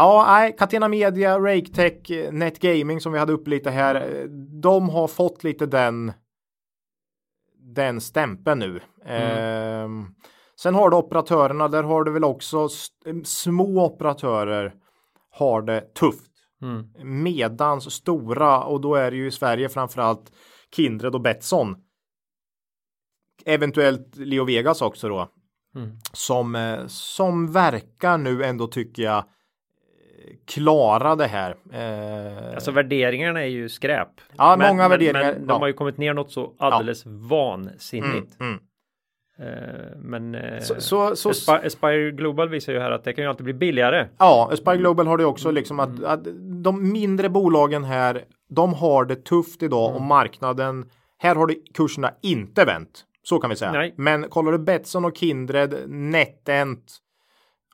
ja, 0.00 0.24
nej, 0.26 0.56
Catena 0.58 0.88
Media, 0.88 1.38
RakeTech, 1.38 2.10
eh, 2.10 2.32
NetGaming 2.32 3.00
som 3.00 3.12
vi 3.12 3.18
hade 3.18 3.32
upp 3.32 3.48
lite 3.48 3.70
här. 3.70 3.94
eh, 3.94 4.24
De 4.62 4.88
har 4.88 5.08
fått 5.08 5.44
lite 5.44 5.66
den 5.66 6.12
den 7.74 8.00
stämpeln 8.00 8.58
nu. 8.58 8.80
Mm. 9.04 9.38
Ehm, 9.38 10.06
sen 10.60 10.74
har 10.74 10.90
du 10.90 10.96
operatörerna, 10.96 11.68
där 11.68 11.82
har 11.82 12.04
du 12.04 12.12
väl 12.12 12.24
också 12.24 12.64
st- 12.66 13.24
små 13.24 13.84
operatörer 13.86 14.74
har 15.30 15.62
det 15.62 15.94
tufft. 15.94 16.30
Mm. 16.62 17.22
Medans 17.22 17.92
stora, 17.94 18.64
och 18.64 18.80
då 18.80 18.94
är 18.94 19.10
det 19.10 19.16
ju 19.16 19.26
i 19.26 19.30
Sverige 19.30 19.68
framförallt 19.68 20.32
Kindred 20.76 21.14
och 21.14 21.20
Betsson. 21.20 21.76
Eventuellt 23.44 24.16
Leo 24.16 24.44
Vegas 24.44 24.82
också 24.82 25.08
då. 25.08 25.28
Mm. 25.76 25.90
Som, 26.12 26.54
eh, 26.56 26.86
som 26.86 27.52
verkar 27.52 28.18
nu 28.18 28.44
ändå 28.44 28.66
tycker 28.66 29.02
jag 29.02 29.18
eh, 29.18 29.24
klara 30.46 31.16
det 31.16 31.26
här. 31.26 31.54
Eh, 31.72 32.54
Alltså 32.54 32.70
värderingarna 32.70 33.40
är 33.42 33.46
ju 33.48 33.68
skräp. 33.68 34.08
Ja, 34.36 34.56
många 34.68 34.88
värderingar, 34.88 35.32
Men 35.32 35.46
de 35.46 35.52
ja. 35.52 35.58
har 35.58 35.66
ju 35.66 35.72
kommit 35.72 35.98
ner 35.98 36.14
något 36.14 36.32
så 36.32 36.52
alldeles 36.58 37.06
vansinnigt. 37.06 38.40
mm, 38.40 38.52
mm. 38.52 38.60
Eh, 39.38 39.96
men 39.96 40.34
eh, 40.34 40.60
Så, 40.60 40.74
så, 40.80 41.16
så, 41.16 41.30
Aspi- 41.30 41.66
Aspire 41.66 42.10
Global 42.10 42.48
visar 42.48 42.72
ju 42.72 42.78
här 42.80 42.90
att 42.90 43.04
det 43.04 43.12
kan 43.12 43.24
ju 43.24 43.30
alltid 43.30 43.44
bli 43.44 43.54
billigare. 43.54 44.08
ja, 44.18 44.48
Aspire 44.52 44.76
Global 44.76 45.06
har 45.06 45.18
det 45.18 45.24
också 45.24 45.50
liksom 45.50 45.80
att, 45.80 46.04
att 46.04 46.20
de 46.62 46.92
mindre 46.92 47.28
bolagen 47.28 47.84
här, 47.84 48.24
de 48.50 48.74
har 48.74 49.04
det 49.04 49.24
tufft 49.24 49.62
idag 49.62 49.94
och 49.94 50.02
marknaden, 50.02 50.84
här 51.18 51.34
har 51.34 51.46
det 51.46 51.54
kurserna 51.74 52.10
inte 52.22 52.64
vänt. 52.64 53.04
Så 53.22 53.38
kan 53.38 53.50
vi 53.50 53.56
säga. 53.56 53.72
Nej. 53.72 53.94
Men 53.96 54.28
kollar 54.28 54.52
du 54.52 54.58
Betsson 54.58 55.04
och 55.04 55.16
Kindred, 55.16 55.74
NetEnt, 55.88 56.96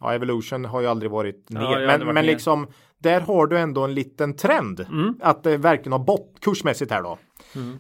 ja 0.01 0.15
Evolution 0.15 0.65
har 0.65 0.81
ju 0.81 0.87
aldrig 0.87 1.11
varit 1.11 1.51
ner, 1.51 1.61
aldrig 1.61 1.87
men, 1.87 2.01
varit 2.01 2.15
men 2.15 2.25
ner. 2.25 2.33
liksom 2.33 2.67
där 2.99 3.21
har 3.21 3.47
du 3.47 3.59
ändå 3.59 3.85
en 3.85 3.95
liten 3.95 4.37
trend 4.37 4.87
att 5.23 5.43
det 5.43 5.57
verkligen 5.57 5.93
har 5.93 5.99
bott 5.99 6.35
kursmässigt 6.41 6.91
här 6.93 7.03
då. 7.03 7.19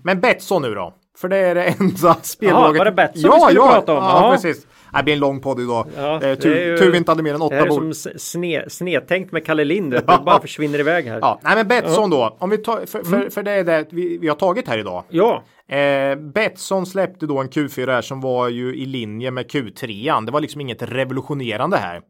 Men 0.03 0.21
Betsson 0.21 0.62
nu 0.62 0.75
då? 0.75 0.95
För 1.19 1.29
det 1.29 1.37
är 1.37 1.55
det 1.55 1.64
enda 1.81 2.14
spelbolaget. 2.23 2.79
var 2.79 2.85
det 2.85 2.93
Betsson 2.93 3.23
ja, 3.25 3.35
vi 3.35 3.41
skulle 3.41 3.61
ja, 3.67 3.73
prata 3.73 3.93
om? 3.93 3.99
Ja, 4.05 4.23
Ja. 4.25 4.33
precis. 4.33 4.67
Det 4.93 5.03
blir 5.03 5.14
en 5.14 5.20
lång 5.20 5.41
podd 5.41 5.61
idag. 5.61 5.87
Ja, 5.97 6.14
eh, 6.14 6.20
det 6.20 6.37
tur, 6.37 6.57
är 6.57 6.70
ju- 6.70 6.76
tur 6.78 6.91
vi 6.91 6.99
inte 6.99 7.11
hade 7.11 7.22
mer 7.22 7.34
än 7.34 7.41
Det 7.41 7.47
åtta 7.47 7.55
här 7.55 7.66
är 7.66 7.68
bord. 7.68 7.95
som 7.95 8.12
sne, 8.18 8.64
snedtänkt 8.70 9.32
med 9.32 9.47
Kalle 9.47 9.64
Lind. 9.64 9.91
Det 9.91 10.03
bara 10.07 10.41
försvinner 10.41 10.78
iväg 10.78 11.07
här. 11.07 11.18
Ja, 11.22 11.41
nej 11.43 11.57
men 11.57 11.68
Betsson 11.68 12.11
då. 12.11 12.37
Om 12.41 12.51
vi 12.51 12.59
tar, 12.59 12.87
för, 12.87 13.03
för, 13.05 13.30
för 13.30 13.43
det 13.43 13.51
är 13.51 13.64
det 13.64 13.87
vi, 13.91 14.18
vi 14.18 14.28
har 14.28 14.34
tagit 14.37 14.68
här 14.68 14.78
idag. 14.78 15.05
Ja, 15.09 15.45
Eh, 15.68 16.16
Betsson 16.16 16.87
släppte 16.87 17.26
då 17.26 17.39
en 17.39 17.49
Q4 17.49 17.87
här 17.87 18.03
som 18.03 18.20
var 18.20 18.49
ju 18.49 18.76
i 18.76 18.87
linje 18.87 19.30
med 19.30 19.47
Q3. 19.51 20.24
Det 20.26 20.32
var 20.32 20.41
liksom 20.41 20.61
inget 20.61 20.82
revolutionerande 20.82 21.76
här. 21.76 22.01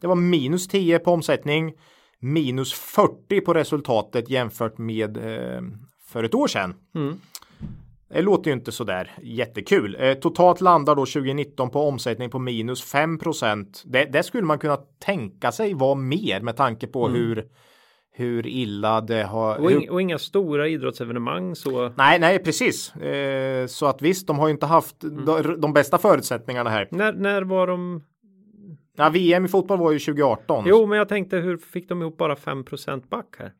Det 0.00 0.06
var 0.06 0.14
minus 0.14 0.68
10 0.68 0.98
på 0.98 1.10
omsättning, 1.12 1.72
minus 2.20 2.72
40 2.72 3.40
på 3.40 3.54
resultatet 3.54 4.30
jämfört 4.30 4.78
med 4.78 5.16
eh, 5.16 5.60
för 6.08 6.24
ett 6.24 6.34
år 6.34 6.46
sedan. 6.48 6.74
Det 8.08 8.22
låter 8.22 8.50
ju 8.50 8.56
inte 8.56 8.72
sådär 8.72 9.10
jättekul. 9.22 9.96
Eh, 10.00 10.14
totalt 10.14 10.60
landar 10.60 10.94
då 10.94 11.06
2019 11.06 11.70
på 11.70 11.80
omsättning 11.88 12.30
på 12.30 12.38
minus 12.38 12.82
5 12.82 13.18
det, 13.84 14.04
det 14.04 14.22
skulle 14.22 14.46
man 14.46 14.58
kunna 14.58 14.76
tänka 14.76 15.52
sig 15.52 15.74
vara 15.74 15.94
mer 15.94 16.40
med 16.40 16.56
tanke 16.56 16.86
på 16.86 17.06
Mm. 17.06 17.20
hur 17.20 17.44
hur 18.18 18.46
illa 18.46 19.00
det 19.00 19.22
har... 19.22 19.58
Och, 19.58 19.72
ing, 19.72 19.90
och 19.90 20.02
inga 20.02 20.18
stora 20.18 20.68
idrottsevenemang 20.68 21.54
så. 21.54 21.92
nej, 21.96 22.18
nej, 22.18 22.38
precis. 22.38 22.96
Eh, 22.96 23.66
så 23.66 23.86
att 23.86 24.02
visst, 24.02 24.26
de 24.26 24.38
har 24.38 24.46
ju 24.48 24.52
inte 24.52 24.66
haft 24.66 25.04
Mm. 25.04 25.24
de, 25.24 25.60
de 25.60 25.72
bästa 25.72 25.98
förutsättningarna 25.98 26.70
här. 26.70 26.88
När, 26.90 27.12
när 27.12 27.42
var 27.42 27.66
de? 27.66 28.02
Ja, 28.96 29.08
VM 29.08 29.44
i 29.44 29.48
fotboll 29.48 29.78
var 29.78 29.92
ju 29.92 29.98
2018. 29.98 30.64
Jo, 30.68 30.86
men 30.86 30.98
jag 30.98 31.08
tänkte 31.08 31.36
hur 31.36 31.56
fick 31.56 31.88
de 31.88 32.02
ihop 32.02 32.16
bara 32.18 32.34
5% 32.34 33.08
back 33.08 33.36
här? 33.38 33.52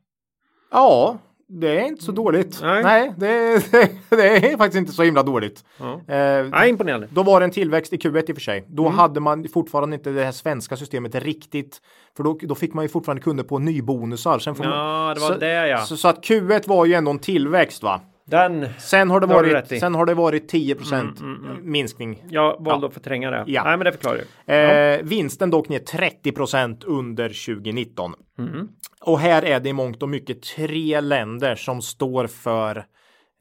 Ja, 0.71 1.17
det 1.49 1.79
är 1.79 1.85
inte 1.87 2.03
så 2.03 2.11
dåligt. 2.11 2.59
Nej. 2.61 2.83
Nej, 2.83 3.13
det, 3.17 3.71
det, 3.71 3.89
det 4.17 4.27
är 4.53 4.57
faktiskt 4.57 4.77
inte 4.79 4.91
så 4.91 5.03
himla 5.03 5.23
dåligt. 5.23 5.63
Ja. 5.79 6.01
Eh, 6.07 6.17
Ja, 6.17 6.65
imponerande. 6.65 7.07
Då 7.11 7.23
var 7.23 7.39
det 7.39 7.43
en 7.43 7.51
tillväxt 7.51 7.93
i 7.93 7.97
Q1 7.97 8.29
i 8.29 8.31
och 8.31 8.35
för 8.35 8.41
sig. 8.41 8.65
Då 8.67 8.85
Mm. 8.85 8.97
hade 8.97 9.19
man 9.19 9.47
fortfarande 9.53 9.95
inte 9.95 10.09
det 10.09 10.23
här 10.23 10.31
svenska 10.31 10.77
systemet 10.77 11.15
riktigt. 11.15 11.81
För 12.17 12.23
då, 12.23 12.37
då 12.41 12.55
fick 12.55 12.73
man 12.73 12.85
ju 12.85 12.89
fortfarande 12.89 13.21
kunder 13.23 13.43
på 13.43 13.59
nybonusar. 13.59 14.39
Sen 14.39 14.55
får 14.55 14.63
man, 14.63 14.73
Ja, 14.73 15.13
det 15.13 15.21
var 15.21 15.27
så, 15.27 15.37
det 15.39 15.67
ja. 15.67 15.77
Så, 15.77 15.97
så 15.97 16.07
att 16.07 16.23
Q1 16.25 16.67
var 16.67 16.85
ju 16.85 16.93
ändå 16.93 17.11
en 17.11 17.19
tillväxt 17.19 17.83
va. 17.83 18.01
Den. 18.27 18.67
Sen 18.79 19.09
har 19.09 19.19
det 19.19 19.27
Det 19.27 19.33
har 19.33 19.43
varit, 19.43 19.79
sen 19.79 19.95
har 19.95 20.05
det 20.05 20.13
varit 20.13 20.49
10 20.49 20.75
Mm, 20.91 21.57
minskning. 21.61 22.23
Jag 22.29 22.63
valde 22.65 22.87
att 22.87 22.93
förtränga 22.93 23.31
det. 23.31 23.43
Ja. 23.47 23.63
Nej, 23.63 23.77
men 23.77 23.85
det 23.85 23.91
förklarar 23.91 24.17
ju. 24.45 24.53
Eh, 24.53 25.03
vinsten 25.03 25.49
dock 25.49 25.69
ner 25.69 25.79
30% 25.79 26.83
under 26.85 27.29
2019. 27.29 28.13
Mm. 28.39 28.67
Och 29.01 29.19
här 29.19 29.45
är 29.45 29.59
det 29.59 29.69
i 29.69 29.73
mångt 29.73 30.03
och 30.03 30.09
mycket 30.09 30.41
tre 30.41 31.01
länder 31.01 31.55
som 31.55 31.81
står 31.81 32.27
för 32.27 32.77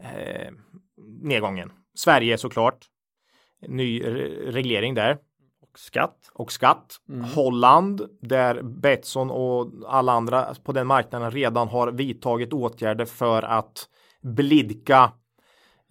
eh, 0.02 0.52
nedgången. 1.22 1.72
Sverige 1.94 2.38
såklart. 2.38 2.78
Ny 3.68 4.02
re- 4.02 4.50
reglering 4.52 4.94
där. 4.94 5.12
Och 5.62 5.78
skatt. 5.78 6.16
och 6.34 6.52
skatt. 6.52 6.96
Holland 7.34 8.02
där 8.20 8.62
Betsson 8.62 9.30
och 9.30 9.70
alla 9.86 10.12
andra 10.12 10.54
på 10.64 10.72
den 10.72 10.86
marknaden 10.86 11.30
redan 11.30 11.68
har 11.68 11.90
vidtagit 11.92 12.52
åtgärder 12.52 13.04
för 13.04 13.42
att 13.42 13.88
blidka 14.26 15.12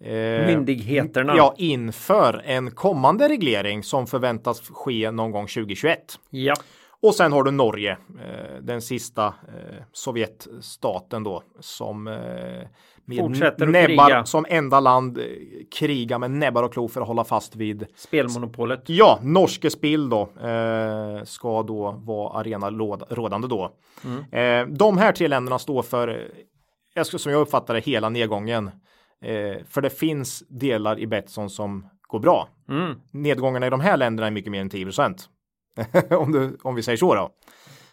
eh, 0.04 0.46
Myndigheterna. 0.46 1.36
Ja, 1.36 1.54
inför 1.58 2.42
en 2.44 2.70
kommande 2.70 3.28
reglering 3.28 3.82
som 3.82 4.06
förväntas 4.06 4.60
ske 4.60 5.10
någon 5.10 5.30
gång 5.30 5.46
2021. 5.46 5.98
Ja. 6.30 6.54
Och 7.02 7.14
sen 7.14 7.32
har 7.32 7.42
du 7.42 7.50
Norge, 7.50 7.92
eh, 7.92 8.62
den 8.62 8.82
sista 8.82 9.26
eh, 9.26 9.82
Sovjetstaten 9.92 11.24
då 11.24 11.42
som 11.60 12.06
eh, 12.06 12.14
med 13.04 13.18
Fortsätter 13.18 13.66
näbbar, 13.66 14.06
kriga. 14.06 14.24
som 14.24 14.46
enda 14.48 14.80
land 14.80 15.18
eh, 15.18 15.24
krigar 15.78 16.18
med 16.18 16.30
näbbar 16.30 16.62
och 16.62 16.72
klor 16.72 16.88
för 16.88 17.00
att 17.00 17.06
hålla 17.06 17.24
fast 17.24 17.56
vid 17.56 17.86
Spelmonopolet. 17.96 18.82
Ja, 18.86 19.18
Norske 19.22 19.70
Spill 19.70 20.08
då 20.08 20.20
eh, 20.42 21.24
ska 21.24 21.62
då 21.62 21.90
vara 22.04 22.38
arena 22.40 22.70
rådande 23.10 23.48
då. 23.48 23.70
Eh, 24.38 24.66
de 24.66 24.98
här 24.98 25.12
tre 25.12 25.28
länderna 25.28 25.58
står 25.58 25.82
för, 25.82 26.28
jag 26.96 27.06
ska, 27.06 27.18
som 27.18 27.32
jag 27.32 27.40
uppfattar 27.40 27.74
det, 27.74 27.80
hela 27.80 28.08
nedgången. 28.08 28.70
Eh, 29.22 29.64
för 29.68 29.80
det 29.80 29.90
finns 29.90 30.44
delar 30.48 30.98
i 30.98 31.06
Betsson 31.06 31.50
som 31.50 31.86
går 32.08 32.18
bra. 32.18 32.48
Mm. 32.68 32.94
Nedgångarna 33.10 33.66
i 33.66 33.70
de 33.70 33.80
här 33.80 33.96
länderna 33.96 34.26
är 34.26 34.30
mycket 34.30 34.52
mer 34.52 34.60
än 34.60 34.70
10 34.70 34.86
om, 36.10 36.32
du, 36.32 36.58
om 36.62 36.74
vi 36.74 36.82
säger 36.82 36.96
så 36.96 37.14
då. 37.14 37.30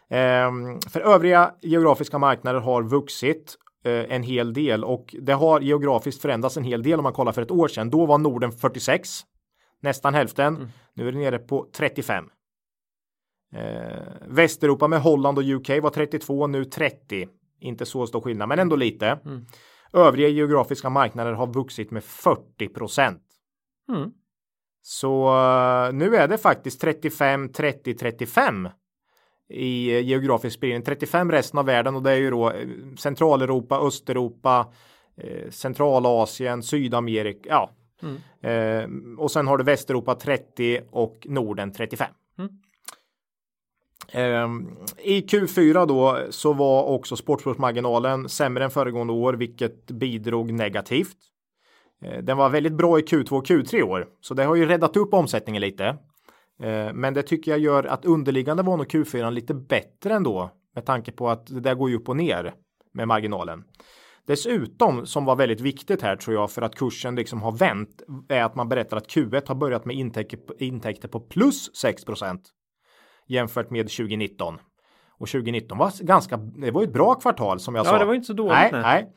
Ehm, 0.10 0.82
för 0.82 0.99
övriga 0.99 1.54
geografiska 1.62 2.18
marknader 2.18 2.60
har 2.60 2.84
vuxit 2.84 3.56
eh, 3.84 4.16
en 4.16 4.24
hel 4.24 4.54
del 4.54 4.84
och 4.84 5.16
det 5.22 5.34
har 5.34 5.62
geografiskt 5.62 6.22
förändrats 6.22 6.58
en 6.58 6.64
hel 6.64 6.84
del 6.84 6.99
om 6.99 7.04
man 7.04 7.14
kollar 7.14 7.32
för 7.32 7.41
ett 7.41 7.51
år 7.51 7.68
sedan. 7.68 7.89
Då 7.89 8.06
var 8.06 8.18
Norden 8.18 8.51
46, 8.51 9.10
nästan 9.82 10.14
hälften. 10.14 10.72
Nu 10.93 11.08
är 11.08 11.12
det 11.12 11.18
nere 11.18 11.39
på 11.39 11.68
35. 11.74 12.26
Eh, 13.56 13.62
Västeuropa 14.28 14.88
med 14.88 15.01
Holland 15.01 15.38
och 15.38 15.43
UK 15.43 15.70
var 15.70 15.89
32, 15.89 16.47
nu 16.47 16.66
30. 16.66 17.28
Inte 17.64 17.86
så 17.86 18.07
stor 18.07 18.22
skillnad, 18.22 18.49
men 18.49 18.59
ändå 18.59 18.76
lite. 18.76 19.20
Övriga 19.93 20.28
geografiska 20.28 20.89
marknader 20.89 21.34
har 21.34 21.47
vuxit 21.47 21.91
med 21.91 22.03
40 22.03 22.68
procent. 22.68 23.24
Mm. 23.89 24.11
Så 24.82 25.28
eh, 25.28 25.93
nu 25.93 26.16
är 26.16 26.28
det 26.28 26.38
faktiskt 26.38 26.82
35, 26.82 27.49
30, 27.49 27.93
35 27.93 28.70
i 29.49 29.95
eh, 29.95 29.99
geografisk 29.99 30.57
spridning. 30.57 30.84
35 30.84 31.32
resten 31.32 31.59
av 31.59 31.66
världen 31.66 31.95
och 31.95 32.03
det 32.03 32.11
är 32.11 32.16
ju 32.16 32.30
då 32.30 32.51
eh, 32.51 32.68
Centraleuropa, 32.97 33.80
Östeuropa, 33.80 34.74
Centralasien, 35.49 36.64
Sydamerika. 36.64 37.49
Ja. 37.49 37.70
Eh, 38.49 38.89
och 39.18 39.32
sen 39.32 39.47
har 39.47 39.57
du 39.57 39.64
Västeuropa 39.64 40.16
30 40.16 40.82
och 40.91 41.28
Norden 41.30 41.72
35. 41.72 42.07
Eh, 42.39 42.45
Ehm, 44.12 44.68
I 44.97 45.22
Q4 45.22 45.86
då 45.86 46.20
så 46.30 46.54
var 46.54 46.84
också 46.84 47.16
sportplusmarginalen 47.16 48.30
sämre 48.30 48.64
än 48.64 48.72
föregående 48.72 49.14
år, 49.14 49.34
vilket 49.34 49.91
bidrog 49.91 50.54
negativt. 50.54 51.18
Ehm, 52.06 52.26
den 52.26 52.38
var 52.38 52.49
väldigt 52.49 52.74
bra 52.74 52.99
i 52.99 53.01
Q2 53.01 53.32
och 53.34 53.47
Q3 53.47 53.82
år, 53.82 54.08
så 54.22 54.34
det 54.34 54.43
har 54.43 54.56
ju 54.56 54.66
räddat 54.66 54.97
upp 54.97 55.14
omsättningen 55.14 55.62
lite. 55.62 55.97
Ehm, 56.64 56.95
men 56.95 57.14
det 57.14 57.24
tycker 57.24 57.51
jag 57.51 57.60
gör 57.60 57.84
att 57.84 58.06
underliggande 58.06 58.64
var 58.64 58.78
nog 58.78 58.88
Q4 58.88 59.32
lite 59.32 59.54
bättre 59.54 60.14
ändå 60.14 60.51
med 60.76 60.86
tanke 60.86 61.12
på 61.12 61.30
att 61.30 61.47
det 61.47 61.60
där 61.60 61.76
går 61.76 61.89
ju 61.89 61.95
upp 61.95 62.10
och 62.10 62.18
ner 62.18 62.54
med 62.93 63.08
marginalen. 63.08 63.64
Dessutom 64.28 65.06
som 65.06 65.26
var 65.26 65.36
väldigt 65.36 65.62
viktigt 65.62 66.01
här 66.01 66.16
tror 66.16 66.36
jag 66.36 66.51
för 66.51 66.62
att 66.62 66.76
kursen 66.76 67.16
liksom 67.16 67.41
har 67.41 67.51
vänt 67.51 68.01
är 68.30 68.43
att 68.43 68.56
man 68.56 68.70
berättar 68.70 68.97
att 68.97 69.08
Q1 69.08 69.47
har 69.47 69.56
börjat 69.56 69.86
med 69.86 69.95
intäkter, 69.95 70.39
intäkter 70.64 71.08
på 71.08 71.20
plus 71.20 71.76
6 71.76 72.04
jämfört 73.28 73.70
med 73.70 73.86
2019. 73.90 74.58
Och 75.18 75.30
2019 75.30 75.78
var 75.78 76.04
ganska, 76.06 76.38
det 76.38 76.72
var 76.72 76.84
ett 76.84 76.94
bra 76.94 77.16
kvartal 77.16 77.60
som 77.60 77.76
jag 77.76 77.86
Ja, 77.86 77.90
sa. 77.90 77.98
det 77.98 78.06
var 78.06 78.14
inte 78.14 78.28
så 78.28 78.34
dåligt, 78.34 78.72
Nej, 78.72 78.72
nej. 78.72 79.14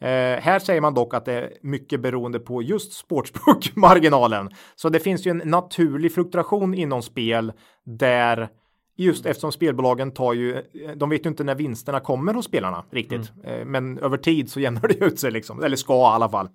Eh, 0.00 0.40
här 0.40 0.58
säger 0.58 0.80
man 0.80 0.94
dock 0.94 1.14
att 1.14 1.24
det 1.24 1.32
är 1.32 1.52
mycket 1.62 2.00
beroende 2.00 2.38
på 2.38 2.62
just 2.62 2.92
sportsbook-marginalen. 2.92 4.50
Så 4.74 4.88
det 4.88 5.00
finns 5.00 5.26
ju 5.26 5.30
en 5.30 5.42
naturlig 5.44 6.14
fluktuation 6.14 6.74
inom 6.74 7.02
spel 7.02 7.52
där 7.84 8.48
just 8.96 9.26
eftersom 9.26 9.52
spelbolagen 9.52 10.10
tar 10.10 10.32
ju, 10.32 10.62
de 10.96 11.10
vet 11.10 11.24
ju 11.26 11.28
inte 11.30 11.44
när 11.44 11.54
vinsterna 11.54 12.00
kommer 12.00 12.34
hos 12.34 12.44
spelarna 12.44 12.84
riktigt. 12.90 13.32
Eh, 13.44 13.64
men 13.64 13.98
över 13.98 14.16
tid 14.18 14.50
så 14.50 14.60
jämnar 14.60 14.88
det 14.88 15.04
ut 15.04 15.20
sig 15.20 15.30
liksom, 15.30 15.62
eller 15.62 15.76
ska 15.76 15.94
i 15.94 15.96
alla 16.14 16.28
fall. 16.28 16.48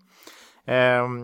Ehm, 0.65 1.21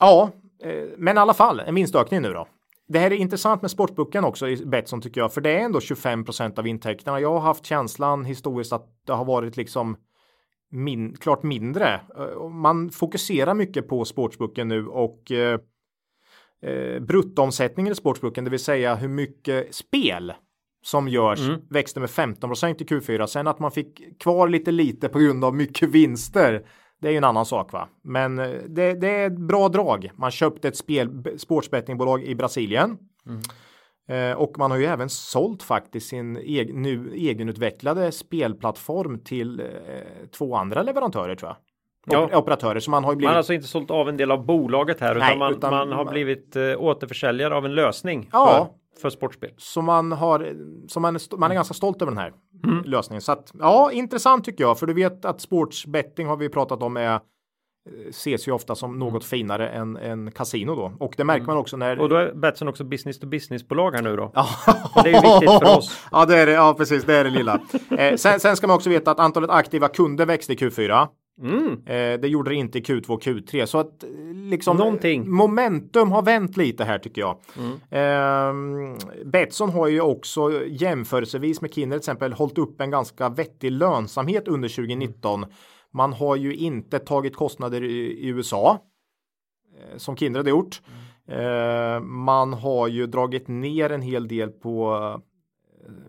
ja, 0.00 0.30
eh, 0.62 0.84
men 0.98 1.16
i 1.16 1.20
alla 1.20 1.34
fall 1.34 1.60
en 1.60 1.74
vinstökning 1.74 2.22
nu 2.22 2.32
då. 2.32 2.46
Det 2.88 2.98
här 2.98 3.10
är 3.12 3.16
intressant 3.16 3.62
med 3.62 3.70
sportboken 3.70 4.24
också 4.24 4.48
i 4.48 4.66
Betsson 4.66 5.00
tycker 5.00 5.20
jag, 5.20 5.32
för 5.34 5.40
det 5.40 5.50
är 5.50 5.58
ändå 5.58 5.78
25% 5.78 6.58
av 6.58 6.66
intäkterna. 6.66 7.20
Jag 7.20 7.32
har 7.32 7.40
haft 7.40 7.66
känslan 7.66 8.24
historiskt 8.24 8.72
att 8.72 8.86
det 9.06 9.12
har 9.12 9.24
varit 9.24 9.56
liksom 9.56 9.96
min, 10.70 11.16
klart 11.16 11.42
mindre. 11.42 12.00
Eh, 12.18 12.48
Man 12.48 12.90
fokuserar 12.90 13.54
mycket 13.54 13.88
på 13.88 14.04
sportsboken 14.04 14.68
nu 14.68 14.86
och 14.86 15.32
eh, 15.32 15.60
eh, 16.62 17.00
bruttoomsättningen 17.00 17.92
i 17.92 17.96
sportsboken, 17.96 18.44
det 18.44 18.50
vill 18.50 18.60
säga 18.60 18.94
hur 18.94 19.08
mycket 19.08 19.74
spel 19.74 20.32
som 20.84 21.08
görs 21.08 21.40
växte 21.70 22.00
med 22.00 22.10
15 22.10 22.50
i 22.50 22.54
Q4. 22.54 23.26
Sen 23.26 23.46
att 23.46 23.58
man 23.58 23.70
fick 23.70 24.20
kvar 24.20 24.48
lite 24.48 24.70
lite 24.70 25.08
på 25.08 25.18
grund 25.18 25.44
av 25.44 25.54
mycket 25.54 25.88
vinster. 25.88 26.66
Det 27.02 27.08
är 27.08 27.12
ju 27.12 27.18
en 27.18 27.24
annan 27.24 27.46
sak 27.46 27.72
va. 27.72 27.88
Men 28.02 28.38
eh, 28.38 28.48
det, 28.68 28.94
det 28.94 29.08
är 29.10 29.26
ett 29.26 29.38
bra 29.38 29.68
drag. 29.68 30.10
Man 30.14 30.30
köpte 30.30 30.68
ett 30.68 30.76
spel, 30.76 31.24
sportsbettingbolag 31.36 32.22
i 32.24 32.34
Brasilien. 32.34 32.98
Eh, 34.08 34.32
och 34.38 34.58
man 34.58 34.70
har 34.70 34.78
ju 34.78 34.84
även 34.84 35.08
sålt 35.08 35.62
faktiskt 35.62 36.08
sin 36.08 36.36
eg, 36.36 36.74
nu 36.74 37.12
egenutvecklade 37.14 38.12
spelplattform 38.12 39.18
till 39.18 39.60
eh, 39.60 39.66
två 40.38 40.56
andra 40.56 40.82
leverantörer 40.82 41.34
tror 41.34 41.48
jag. 41.50 41.56
Ja. 42.06 42.24
Op- 42.26 42.34
Operatörer. 42.34 42.80
Så 42.80 42.90
man 42.90 43.04
har 43.04 43.10
ju 43.12 43.14
Man 43.14 43.18
blivit 43.18 43.30
har 43.30 43.36
alltså 43.36 43.52
inte 43.52 43.66
sålt 43.66 43.90
av 43.90 44.08
en 44.08 44.16
del 44.16 44.30
av 44.30 44.46
bolaget 44.46 45.00
här 45.00 45.14
Nej, 45.14 45.26
utan, 45.28 45.38
man, 45.38 45.52
utan 45.52 45.70
man 45.74 45.92
har 45.92 46.04
man- 46.04 46.12
blivit 46.12 46.56
eh, 46.56 46.62
återförsäljare 46.78 47.54
av 47.54 47.64
en 47.64 47.74
lösning 47.74 48.28
Ja. 48.32 48.68
för, 48.94 49.00
för 49.00 49.10
sportspel. 49.10 49.50
Så 49.56 49.82
man 49.82 50.12
har, 50.12 50.52
så 50.88 51.00
man 51.00 51.18
man 51.36 51.50
är 51.50 51.54
ganska 51.54 51.74
stolt 51.74 52.02
över 52.02 52.12
den 52.12 52.18
här 52.18 52.32
lösningen. 52.84 53.22
Så 53.22 53.32
att, 53.32 53.52
ja, 53.58 53.92
intressant 53.92 54.44
tycker 54.44 54.64
jag. 54.64 54.78
För 54.78 54.86
du 54.86 54.94
vet 54.94 55.24
att 55.24 55.40
sportsbetting 55.40 56.26
har 56.26 56.36
vi 56.36 56.48
pratat 56.48 56.82
om 56.82 56.96
är 56.96 57.14
eh, 57.14 57.20
ses 58.08 58.48
ju 58.48 58.52
ofta 58.52 58.74
som 58.74 58.98
något 58.98 59.24
finare 59.24 59.68
än, 59.68 59.96
än 59.96 60.30
kasino 60.32 60.74
då. 60.74 60.92
Och 61.00 61.14
det 61.16 61.24
märker 61.24 61.46
man 61.46 61.56
också 61.56 61.76
när... 61.76 62.00
Och 62.00 62.08
då 62.08 62.16
är 62.16 62.32
Betsson 62.34 62.68
också 62.68 62.84
business 62.84 63.18
to 63.18 63.26
business 63.26 63.68
bolag 63.68 63.94
här 63.94 64.02
nu 64.02 64.16
då. 64.16 64.30
Ja. 64.34 64.46
Det 65.04 65.10
är 65.10 65.14
ju 65.24 65.32
viktigt 65.32 65.50
för 65.50 65.78
oss. 65.78 66.06
Ja, 66.12 66.26
det 66.26 66.36
är 66.36 66.46
det. 66.46 66.52
Ja, 66.52 66.74
precis. 66.78 67.04
Det 67.04 67.14
är 67.14 67.24
det 67.24 67.30
lilla. 67.30 67.60
Eh, 67.98 68.16
sen, 68.16 68.40
sen 68.40 68.56
ska 68.56 68.66
man 68.66 68.76
också 68.76 68.90
veta 68.90 69.10
att 69.10 69.20
antalet 69.20 69.50
aktiva 69.50 69.88
kunder 69.88 70.26
växte 70.26 70.52
i 70.52 70.56
Q4. 70.56 71.08
Mm. 71.40 71.72
Eh, 71.72 72.20
det 72.20 72.28
gjorde 72.28 72.50
det 72.50 72.54
inte 72.54 72.78
i 72.78 72.82
Q2 72.82 73.10
och 73.10 73.22
Q3 73.22 73.66
så 73.66 73.78
att 73.78 74.04
eh, 74.04 74.10
liksom 74.34 74.76
Någonting. 74.76 75.30
momentum 75.30 76.12
har 76.12 76.22
vänt 76.22 76.56
lite 76.56 76.84
här 76.84 76.98
tycker 76.98 77.20
jag. 77.20 77.38
Mm. 77.58 77.72
Eh, 77.90 78.96
Betsson 79.24 79.70
har 79.70 79.88
ju 79.88 80.00
också 80.00 80.66
jämförelsevis 80.66 81.60
med 81.60 81.74
Kinner 81.74 81.96
till 81.96 81.98
exempel 81.98 82.32
hållit 82.32 82.58
upp 82.58 82.80
en 82.80 82.90
ganska 82.90 83.28
vettig 83.28 83.70
lönsamhet 83.72 84.48
under 84.48 84.68
2019 84.68 85.44
Man 85.90 86.12
har 86.12 86.36
ju 86.36 86.54
inte 86.54 86.98
tagit 86.98 87.36
kostnader 87.36 87.84
i, 87.84 87.96
i 87.98 88.28
USA 88.28 88.78
eh, 89.78 89.96
som 89.96 90.16
Kindred 90.16 90.44
har 90.44 90.50
gjort. 90.50 90.80
Eh, 91.28 92.00
man 92.00 92.52
har 92.52 92.88
ju 92.88 93.06
dragit 93.06 93.48
ner 93.48 93.90
en 93.90 94.02
hel 94.02 94.28
del 94.28 94.48
på 94.48 94.94
eh, 94.94 95.20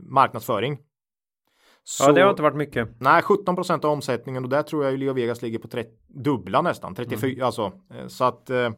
marknadsföring. 0.01 0.77
Så, 1.83 2.03
ja, 2.03 2.11
det 2.11 2.21
har 2.21 2.29
inte 2.29 2.41
varit 2.41 2.55
mycket. 2.55 2.89
Nej, 2.99 3.21
17 3.21 3.55
procent 3.55 3.85
av 3.85 3.91
omsättningen 3.91 4.43
och 4.43 4.49
där 4.49 4.63
tror 4.63 4.85
jag 4.85 4.99
Leo 4.99 5.13
Vegas 5.13 5.41
ligger 5.41 5.59
på 5.59 5.67
30, 5.67 5.89
dubbla 6.07 6.61
nästan, 6.61 6.95
34, 6.95 7.31
mm. 7.31 7.45
alltså. 7.45 7.71
Eh, 7.93 8.07
så 8.07 8.23
att 8.23 8.49
eh, 8.49 8.69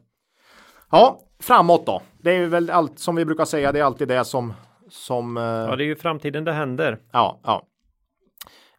ja, 0.90 1.20
framåt 1.40 1.86
då. 1.86 2.02
Det 2.18 2.30
är 2.30 2.46
väl 2.46 2.70
allt 2.70 2.98
som 2.98 3.16
vi 3.16 3.24
brukar 3.24 3.44
säga, 3.44 3.72
det 3.72 3.78
är 3.78 3.84
alltid 3.84 4.08
det 4.08 4.24
som 4.24 4.52
som. 4.90 5.36
Eh, 5.36 5.42
ja, 5.42 5.76
det 5.76 5.84
är 5.84 5.86
ju 5.86 5.96
framtiden 5.96 6.44
det 6.44 6.52
händer. 6.52 6.98
Ja, 7.12 7.40
ja. 7.44 7.66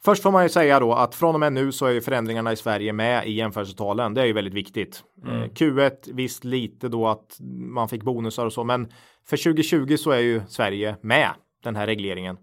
Först 0.03 0.23
får 0.23 0.31
man 0.31 0.43
ju 0.43 0.49
säga 0.49 0.79
då 0.79 0.93
att 0.93 1.15
från 1.15 1.35
och 1.35 1.39
med 1.39 1.53
nu 1.53 1.71
så 1.71 1.85
är 1.85 1.91
ju 1.91 2.01
förändringarna 2.01 2.51
i 2.51 2.55
Sverige 2.55 2.93
med 2.93 3.27
i 3.27 3.31
jämförelsetalen. 3.31 4.13
Det 4.13 4.21
är 4.21 4.25
ju 4.25 4.33
väldigt 4.33 4.53
viktigt. 4.53 5.03
Mm. 5.25 5.49
Q1 5.49 5.91
visst 6.13 6.43
lite 6.43 6.89
då 6.89 7.07
att 7.07 7.37
man 7.59 7.89
fick 7.89 8.03
bonusar 8.03 8.45
och 8.45 8.53
så, 8.53 8.63
men 8.63 8.91
för 9.29 9.37
2020 9.37 9.97
så 9.97 10.11
är 10.11 10.19
ju 10.19 10.41
Sverige 10.47 10.95
med 11.01 11.29
den 11.63 11.75
här 11.75 11.85
regleringen. 11.85 12.37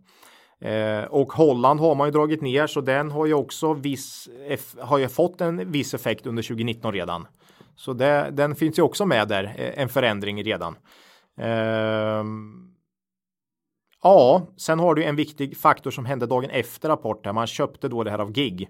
Eh, 0.65 1.05
och 1.05 1.33
Holland 1.33 1.81
har 1.81 1.95
man 1.95 2.09
ju 2.09 2.13
dragit 2.13 2.41
ner 2.41 2.67
så 2.67 2.81
den 2.81 3.11
har 3.11 3.27
ju 3.27 3.35
också 3.35 3.75
viss, 3.75 4.29
har 4.79 4.99
ju 4.99 5.09
fått 5.09 5.41
en 5.41 5.73
viss 5.73 5.95
effekt 5.95 6.27
under 6.27 6.43
2019 6.43 6.93
redan. 6.93 7.27
Så 7.77 7.93
det, 7.93 8.29
den 8.33 8.55
finns 8.55 8.79
ju 8.79 8.83
också 8.83 9.07
med 9.07 9.29
där, 9.29 9.45
eh, 9.45 9.83
en 9.83 9.89
förändring 9.89 10.45
redan. 10.45 10.77
Eh, 11.41 12.25
ja, 14.03 14.47
sen 14.57 14.79
har 14.79 14.95
du 14.95 15.05
en 15.05 15.17
viktig 15.17 15.57
faktor 15.57 15.91
som 15.91 16.05
hände 16.05 16.27
dagen 16.27 16.51
efter 16.51 16.89
rapport 16.89 17.27
här. 17.27 17.33
Man 17.33 17.47
köpte 17.47 17.89
då 17.89 18.05
det 18.05 18.11
här 18.11 18.19
av 18.19 18.39
GIG. 18.39 18.69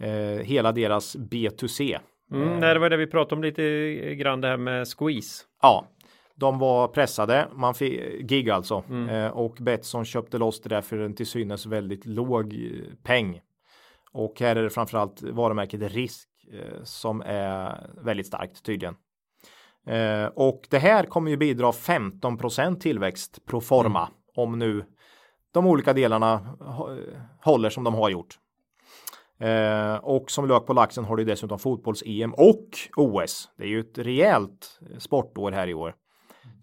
Eh, 0.00 0.44
hela 0.44 0.72
deras 0.72 1.16
B2C. 1.16 1.98
Mm, 2.32 2.60
det 2.60 2.78
var 2.78 2.90
det 2.90 2.96
vi 2.96 3.06
pratade 3.06 3.34
om 3.34 3.42
lite 3.42 4.14
grann 4.14 4.40
det 4.40 4.48
här 4.48 4.56
med 4.56 4.88
squeeze. 4.88 5.44
Ja, 5.62 5.86
de 6.36 6.58
var 6.58 6.88
pressade, 6.88 7.48
man 7.52 7.74
fick 7.74 8.20
gig 8.20 8.50
alltså 8.50 8.84
mm. 8.88 9.08
eh, 9.08 9.30
och 9.30 9.56
Betsson 9.60 10.04
köpte 10.04 10.38
loss 10.38 10.60
det 10.60 10.68
där 10.68 10.82
för 10.82 10.98
en 10.98 11.14
till 11.14 11.26
synes 11.26 11.66
väldigt 11.66 12.06
låg 12.06 12.54
eh, 12.54 12.94
peng. 13.02 13.40
Och 14.12 14.40
här 14.40 14.56
är 14.56 14.62
det 14.62 14.70
framförallt 14.70 15.22
varumärket 15.22 15.92
Risk 15.92 16.28
eh, 16.52 16.82
som 16.84 17.22
är 17.26 17.90
väldigt 18.04 18.26
starkt 18.26 18.62
tydligen. 18.62 18.94
Eh, 19.86 20.26
och 20.26 20.66
det 20.70 20.78
här 20.78 21.04
kommer 21.04 21.30
ju 21.30 21.36
bidra 21.36 21.72
15 21.72 22.38
tillväxt 22.80 23.46
pro 23.46 23.60
forma 23.60 24.00
mm. 24.00 24.12
om 24.36 24.58
nu 24.58 24.84
de 25.52 25.66
olika 25.66 25.92
delarna 25.92 26.56
håller 27.40 27.70
som 27.70 27.84
de 27.84 27.94
har 27.94 28.10
gjort. 28.10 28.38
Eh, 29.38 29.94
och 29.94 30.30
som 30.30 30.48
lök 30.48 30.66
på 30.66 30.72
laxen 30.72 31.04
har 31.04 31.16
du 31.16 31.24
dessutom 31.24 31.58
fotbolls-EM 31.58 32.34
och 32.34 32.68
OS. 32.96 33.48
Det 33.56 33.64
är 33.64 33.68
ju 33.68 33.80
ett 33.80 33.98
rejält 33.98 34.80
sportår 34.98 35.52
här 35.52 35.68
i 35.68 35.74
år. 35.74 35.94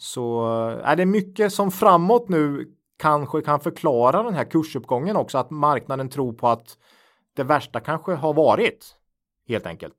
Så 0.03 0.45
är 0.83 0.95
det 0.95 1.05
mycket 1.05 1.53
som 1.53 1.71
framåt 1.71 2.29
nu 2.29 2.73
kanske 2.97 3.41
kan 3.41 3.59
förklara 3.59 4.23
den 4.23 4.33
här 4.33 4.43
kursuppgången 4.43 5.15
också, 5.15 5.37
att 5.37 5.49
marknaden 5.49 6.09
tror 6.09 6.33
på 6.33 6.47
att 6.47 6.77
det 7.35 7.43
värsta 7.43 7.79
kanske 7.79 8.13
har 8.13 8.33
varit 8.33 8.95
helt 9.47 9.65
enkelt. 9.65 9.93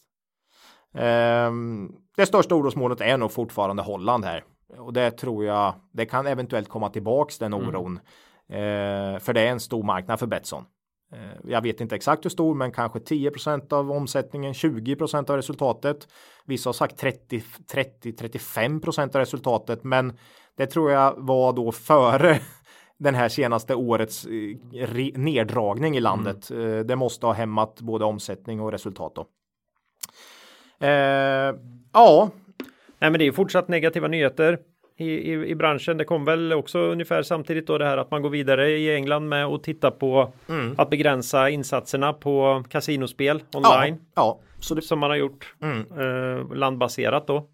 Um, 0.93 1.97
det 2.17 2.27
största 2.27 2.55
orosmålet 2.55 3.01
är 3.01 3.17
nog 3.17 3.33
fortfarande 3.33 3.83
Holland 3.83 4.25
här 4.25 4.45
och 4.79 4.93
det 4.93 5.11
tror 5.11 5.45
jag 5.45 5.75
det 5.93 6.07
kan 6.07 6.27
eventuellt 6.27 6.69
komma 6.69 6.89
tillbaks 6.89 7.39
den 7.39 7.53
mm. 7.53 7.69
oron. 7.69 8.01
Mm. 8.49 9.21
För 9.21 9.33
det 9.33 9.41
är 9.41 9.51
en 9.51 9.61
stor 9.61 9.83
marknad 9.83 10.19
för 10.19 10.27
Betsson. 10.27 10.65
Eh, 11.15 11.51
jag 11.51 11.63
vet 11.63 11.81
inte 11.81 11.95
exakt 11.95 12.25
hur 12.25 12.31
stor, 12.31 12.55
men 12.55 12.73
kanske 12.73 12.99
10% 12.99 13.73
av 13.73 13.93
omsättningen, 13.93 14.53
20% 14.53 15.31
av 15.31 15.37
resultatet. 15.37 16.09
Vissa 16.45 16.69
har 16.69 16.75
sagt 16.75 16.99
30, 16.99 17.43
30, 17.73 18.13
35% 18.13 19.17
av 19.17 19.21
resultatet, 19.21 19.85
men 19.85 20.19
det 20.57 20.67
tror 20.67 20.91
jag 20.91 21.15
var 21.17 21.53
då 21.53 21.73
före 21.73 22.39
den 22.99 23.15
här 23.15 23.29
senaste 23.29 23.75
årets 23.75 24.27
eh, 24.27 24.97
neddragning 25.15 25.97
i 25.97 26.01
landet. 26.01 26.51
Mm. 26.51 26.87
Det 26.87 26.97
måste 26.97 27.27
ha 27.27 27.33
hämmat 27.33 27.81
både 27.81 28.05
omsättning 28.05 28.61
och 28.61 28.73
resultat 28.73 29.15
då. 29.15 29.27
Eh, 30.87 31.55
ja. 31.93 32.31
Nej, 32.99 33.11
men 33.11 33.19
det 33.19 33.27
är 33.27 33.33
fortsatt 33.33 33.69
negativa 33.69 34.09
nyheter 34.09 34.59
i, 34.97 35.05
i, 35.05 35.33
i, 35.33 35.55
branschen. 35.55 35.97
Det 35.97 36.05
kom 36.05 36.25
väl 36.25 36.53
också 36.53 36.79
ungefär 36.79 37.23
samtidigt 37.23 37.67
då 37.67 37.79
det 37.79 37.85
här 37.85 37.99
att 37.99 38.11
man 38.11 38.23
går 38.23 38.31
vidare 38.31 38.71
i 38.71 38.95
England 38.95 39.29
med 39.29 39.47
att 39.47 39.63
titta 39.63 39.91
på 39.91 40.33
mm. 40.49 40.75
att 40.79 40.91
begränsa 40.91 41.51
insatserna 41.51 42.13
på 42.13 42.65
kasinospel 42.69 43.43
online. 43.55 43.97
Ja, 43.99 44.11
ja. 44.15 44.41
Så 44.61 44.75
det... 44.75 44.83
Som 44.83 44.99
man 44.99 45.11
har 45.11 45.17
gjort 45.17 45.55
mm. 45.63 45.79
eh, 45.79 46.57
landbaserat 46.57 47.27
då. 47.27 47.49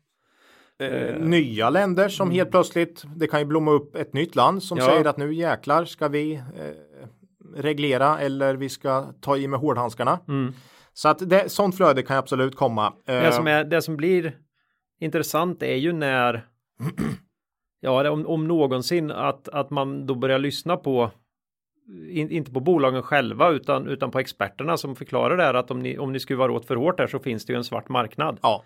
Eh, 0.81 1.17
nya 1.19 1.71
länder 1.71 2.09
som 2.09 2.29
mm. 2.29 2.37
helt 2.37 2.51
plötsligt, 2.51 3.03
det 3.17 3.27
kan 3.27 3.41
ju 3.41 3.47
blomma 3.47 3.71
upp 3.71 3.97
ett 3.97 4.13
nytt 4.13 4.35
land 4.37 4.63
som 4.63 4.79
ja. 4.79 4.85
säger 4.85 5.05
att 5.05 5.17
nu 5.17 5.35
jäklar 5.35 5.85
ska 5.85 6.09
vi 6.09 6.35
eh, 6.35 6.41
reglera 7.57 8.19
eller 8.19 8.55
vi 8.55 8.69
ska 8.69 9.07
ta 9.21 9.37
i 9.37 9.49
med 9.49 9.61
hårdhandskarna. 9.61 10.19
Mm. 10.29 10.53
Så 10.93 11.09
att 11.09 11.31
det, 11.31 11.49
sånt 11.49 11.77
flöde 11.77 12.03
kan 12.03 12.17
absolut 12.17 12.57
komma. 12.57 12.93
Det 13.05 13.33
som, 13.33 13.47
är, 13.47 13.65
det 13.65 13.83
som 13.83 13.97
blir 13.97 14.37
intressant 15.01 15.63
är 15.63 15.77
ju 15.77 15.93
när 15.93 16.47
Ja, 17.81 18.11
om, 18.11 18.27
om 18.27 18.49
någonsin 18.49 19.11
att, 19.11 19.49
att 19.49 19.71
man 19.71 20.07
då 20.07 20.15
börjar 20.15 20.39
lyssna 20.39 20.77
på 20.77 21.11
in, 22.09 22.31
inte 22.31 22.53
på 22.53 22.61
bolagen 22.61 23.03
själva 23.03 23.51
utan, 23.51 23.89
utan 23.89 24.11
på 24.11 24.19
experterna 24.19 24.77
som 24.77 24.97
förklarar 24.97 25.37
det 25.37 25.43
här 25.43 25.55
att 25.55 25.71
om 25.71 25.81
ni, 25.81 25.99
om 25.99 26.13
ni 26.13 26.21
skruvar 26.21 26.49
åt 26.49 26.67
för 26.67 26.77
hårt 26.77 26.97
där 26.97 27.07
så 27.07 27.19
finns 27.19 27.47
det 27.47 27.53
ju 27.53 27.57
en 27.57 27.65
svart 27.65 27.89
marknad. 27.89 28.39
Ja. 28.43 28.65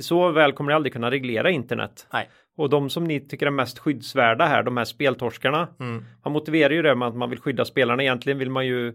Så 0.00 0.30
väl 0.30 0.52
kommer 0.52 0.70
ni 0.70 0.74
aldrig 0.74 0.92
kunna 0.92 1.10
reglera 1.10 1.50
internet. 1.50 2.06
Nej. 2.12 2.28
Och 2.56 2.70
de 2.70 2.90
som 2.90 3.04
ni 3.04 3.20
tycker 3.20 3.46
är 3.46 3.50
mest 3.50 3.78
skyddsvärda 3.78 4.44
här, 4.44 4.62
de 4.62 4.76
här 4.76 4.84
speltorskarna. 4.84 5.68
Mm. 5.80 6.04
Man 6.24 6.32
motiverar 6.32 6.74
ju 6.74 6.82
det 6.82 6.94
med 6.94 7.08
att 7.08 7.14
man 7.14 7.30
vill 7.30 7.40
skydda 7.40 7.64
spelarna. 7.64 8.02
Egentligen 8.02 8.38
vill 8.38 8.50
man 8.50 8.66
ju 8.66 8.94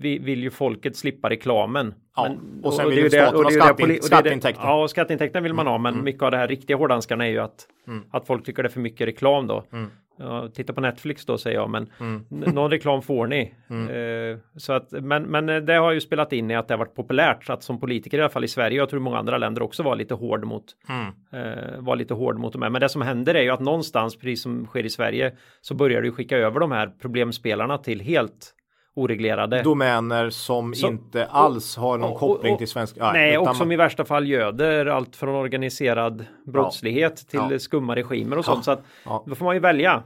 vill 0.00 0.42
ju 0.42 0.50
folket 0.50 0.96
slippa 0.96 1.30
reklamen. 1.30 1.94
Ja, 2.16 2.22
men, 2.28 2.64
och 2.64 2.74
sen 2.74 2.88
vill 2.88 2.98
ju 2.98 3.10
staten 3.10 3.44
ha 3.44 3.50
skatteintäkter. 3.50 4.06
skatteintäkter. 4.06 4.64
Ja, 4.64 4.88
skatteintäkterna 4.88 5.42
vill 5.42 5.54
man 5.54 5.66
ha, 5.66 5.78
men 5.78 5.92
mm. 5.92 6.04
mycket 6.04 6.22
av 6.22 6.30
det 6.30 6.36
här 6.36 6.48
riktiga 6.48 6.76
hårdhanskarna 6.76 7.26
är 7.26 7.30
ju 7.30 7.38
att, 7.38 7.66
mm. 7.86 8.04
att 8.10 8.26
folk 8.26 8.44
tycker 8.44 8.62
det 8.62 8.66
är 8.66 8.70
för 8.70 8.80
mycket 8.80 9.08
reklam 9.08 9.46
då. 9.46 9.64
Mm. 9.72 9.90
Ja, 10.18 10.48
titta 10.54 10.72
på 10.72 10.80
Netflix 10.80 11.26
då 11.26 11.38
säger 11.38 11.56
jag, 11.56 11.70
men 11.70 11.90
mm. 12.00 12.24
någon 12.30 12.70
reklam 12.70 13.02
får 13.02 13.26
ni. 13.26 13.54
Eh, 13.70 14.38
så 14.56 14.72
att, 14.72 14.92
men, 14.92 15.22
men 15.22 15.66
det 15.66 15.74
har 15.74 15.92
ju 15.92 16.00
spelat 16.00 16.32
in 16.32 16.50
i 16.50 16.54
att 16.54 16.68
det 16.68 16.74
har 16.74 16.78
varit 16.78 16.94
populärt, 16.94 17.44
så 17.44 17.52
att 17.52 17.62
som 17.62 17.80
politiker 17.80 18.18
i 18.18 18.20
alla 18.20 18.30
fall 18.30 18.44
i 18.44 18.48
Sverige, 18.48 18.76
jag 18.76 18.88
tror 18.88 19.00
många 19.00 19.18
andra 19.18 19.38
länder 19.38 19.62
också 19.62 19.82
var 19.82 19.96
lite 19.96 20.14
hård 20.14 20.44
mot, 20.44 20.64
eh, 21.32 21.80
var 21.80 21.96
lite 21.96 22.14
hård 22.14 22.38
mot 22.38 22.52
de 22.52 22.62
här. 22.62 22.70
Men 22.70 22.80
det 22.80 22.88
som 22.88 23.02
händer 23.02 23.34
är 23.34 23.42
ju 23.42 23.50
att 23.50 23.60
någonstans, 23.60 24.16
precis 24.16 24.42
som 24.42 24.66
sker 24.66 24.86
i 24.86 24.90
Sverige, 24.90 25.32
så 25.60 25.74
börjar 25.74 26.02
du 26.02 26.12
skicka 26.12 26.38
över 26.38 26.60
de 26.60 26.72
här 26.72 26.92
problemspelarna 27.00 27.78
till 27.78 28.00
helt 28.00 28.54
oreglerade. 28.94 29.62
Domäner 29.62 30.30
som, 30.30 30.74
som 30.74 30.90
inte 30.90 31.26
alls 31.26 31.76
har 31.76 31.98
någon 31.98 32.12
och, 32.12 32.18
koppling 32.18 32.52
och, 32.52 32.58
till 32.58 32.68
svensk. 32.68 32.96
Ja, 32.98 33.12
nej, 33.12 33.38
och 33.38 33.56
som 33.56 33.72
i 33.72 33.76
värsta 33.76 34.04
fall 34.04 34.28
göder 34.28 34.86
allt 34.86 35.16
från 35.16 35.34
organiserad 35.34 36.24
brottslighet 36.46 37.26
ja, 37.30 37.46
till 37.46 37.54
ja. 37.54 37.58
skumma 37.58 37.96
regimer 37.96 38.38
och 38.38 38.44
sånt. 38.44 38.64
Så 38.64 38.70
att 38.70 38.84
då 39.26 39.34
får 39.34 39.44
man 39.44 39.54
ju 39.54 39.60
välja. 39.60 40.02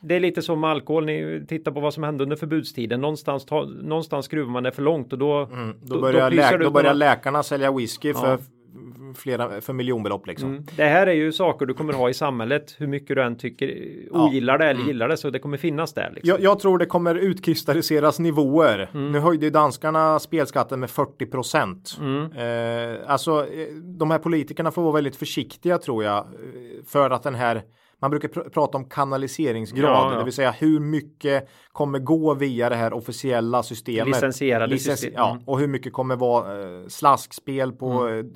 Det 0.00 0.14
är 0.14 0.20
lite 0.20 0.42
som 0.42 0.60
med 0.60 0.70
alkohol, 0.70 1.04
ni 1.06 1.44
tittar 1.48 1.72
på 1.72 1.80
vad 1.80 1.94
som 1.94 2.02
hände 2.02 2.22
under 2.22 2.36
förbudstiden. 2.36 3.00
Någonstans, 3.00 3.44
ta, 3.44 3.64
någonstans 3.64 4.24
skruvar 4.24 4.50
man 4.50 4.62
det 4.62 4.72
för 4.72 4.82
långt 4.82 5.12
och 5.12 5.18
då... 5.18 5.38
Mm, 5.38 5.74
då, 5.82 5.94
då, 5.94 6.00
börjar, 6.00 6.30
då, 6.30 6.36
lä 6.36 6.56
då 6.56 6.70
börjar 6.70 6.94
läkarna 6.94 7.42
sälja 7.42 7.72
whisky 7.72 8.14
för 8.14 8.38
flera 9.14 9.60
för 9.60 9.72
miljonbelopp 9.72 10.26
liksom. 10.26 10.50
Mm. 10.50 10.66
Det 10.76 10.84
här 10.84 11.06
är 11.06 11.12
ju 11.12 11.32
saker 11.32 11.66
du 11.66 11.74
kommer 11.74 11.92
ha 11.92 12.10
i 12.10 12.14
samhället 12.14 12.76
hur 12.78 12.86
mycket 12.86 13.16
du 13.16 13.22
än 13.22 13.38
tycker 13.38 13.94
ogillar 14.10 14.58
det 14.58 14.64
eller 14.64 14.74
mm. 14.74 14.86
gillar 14.86 15.08
det 15.08 15.16
så 15.16 15.30
det 15.30 15.38
kommer 15.38 15.56
finnas 15.56 15.94
där. 15.94 16.10
Liksom. 16.14 16.28
Jag, 16.28 16.40
jag, 16.40 16.58
tror 16.58 16.78
det 16.78 16.86
kommer 16.86 17.14
utkristalliseras 17.14 18.18
nivåer. 18.18 18.90
Mm. 18.94 19.12
Nu 19.12 19.18
höjde 19.18 19.50
danskarna 19.50 20.18
spelskatten 20.18 20.80
med 20.80 20.90
40 20.90 21.26
procent. 21.26 21.98
Mm. 22.00 22.32
Eh, 22.32 22.98
alltså 23.06 23.46
eh, 23.46 23.66
de 23.74 24.10
här 24.10 24.18
politikerna 24.18 24.70
får 24.70 24.82
vara 24.82 24.94
väldigt 24.94 25.16
försiktiga 25.16 25.78
tror 25.78 26.04
jag 26.04 26.18
eh, 26.18 26.24
för 26.86 27.10
att 27.10 27.22
den 27.22 27.34
här 27.34 27.62
man 28.00 28.10
brukar 28.10 28.28
pr 28.28 28.40
prata 28.40 28.78
om 28.78 28.84
kanaliseringsgrad, 28.84 29.90
ja, 29.90 30.12
ja. 30.12 30.18
det 30.18 30.24
vill 30.24 30.32
säga 30.32 30.50
hur 30.50 30.80
mycket 30.80 31.48
kommer 31.72 31.98
gå 31.98 32.34
via 32.34 32.68
det 32.68 32.76
här 32.76 32.92
officiella 32.92 33.62
systemet. 33.62 34.14
Licensierade 34.14 34.66
Licens 34.66 35.00
system. 35.00 35.14
Ja, 35.16 35.38
och 35.46 35.58
hur 35.58 35.66
mycket 35.66 35.92
kommer 35.92 36.16
vara 36.16 36.62
eh, 36.62 36.86
slaskspel 36.88 37.72
på 37.72 37.90
mm. 37.90 38.32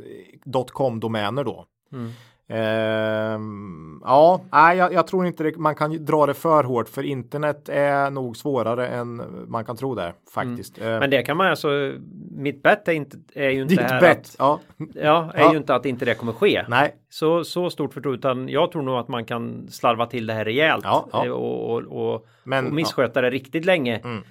Eh, 0.55 0.65
.com-domäner 0.65 1.45
då. 1.45 1.67
Mm. 1.93 2.11
Ehm, 2.49 4.01
ja, 4.05 4.41
nej, 4.53 4.79
jag, 4.79 4.93
jag, 4.93 5.07
tror 5.07 5.27
inte 5.27 5.43
det, 5.43 5.57
man 5.57 5.75
kan 5.75 6.05
dra 6.05 6.27
det 6.27 6.35
för 6.35 6.65
hårt 6.65 6.89
för 6.89 7.03
internet 7.03 7.69
är 7.69 8.11
nog 8.11 8.37
svårare 8.37 8.89
än 8.89 9.23
man 9.49 9.65
kan 9.65 9.77
tro 9.77 9.95
där 9.95 10.15
faktiskt. 10.35 10.79
Mm. 10.79 10.93
Ehm. 10.93 11.01
Men 11.01 11.11
det 11.11 11.23
kan 11.23 11.37
man 11.37 11.47
alltså, 11.47 11.93
mitt 12.31 12.63
bett 12.63 12.89
är, 12.89 12.93
inte, 12.93 13.17
är 13.35 13.51
ju 13.51 13.63
inte 13.63 13.75
Ditt 13.75 13.81
här 13.81 14.01
bet, 14.01 14.19
att, 14.19 14.37
ja. 14.39 14.61
ja, 14.95 15.31
är 15.35 15.41
ja. 15.41 15.53
ju 15.53 15.59
inte 15.59 15.75
att 15.75 15.87
inte 15.87 16.05
det 16.05 16.15
kommer 16.15 16.33
ske. 16.33 16.65
Nej. 16.69 16.95
Så, 17.09 17.45
så 17.45 17.71
stort 17.71 17.95
förtroende, 17.95 18.19
utan 18.19 18.49
jag 18.49 18.73
tror 18.73 18.83
nog 18.83 18.99
att 18.99 19.09
man 19.09 19.25
kan 19.25 19.69
slarva 19.69 20.07
till 20.07 20.27
det 20.27 20.33
här 20.33 20.45
rejält 20.45 20.85
ja, 20.85 21.09
ja. 21.13 21.27
Eh, 21.27 21.33
och, 21.33 21.71
och, 21.71 22.15
och, 22.15 22.27
Men, 22.45 22.67
och 22.67 22.73
missköta 22.73 23.21
det 23.21 23.31
riktigt 23.31 23.65
länge. 23.65 23.99
Mm. 23.99 24.25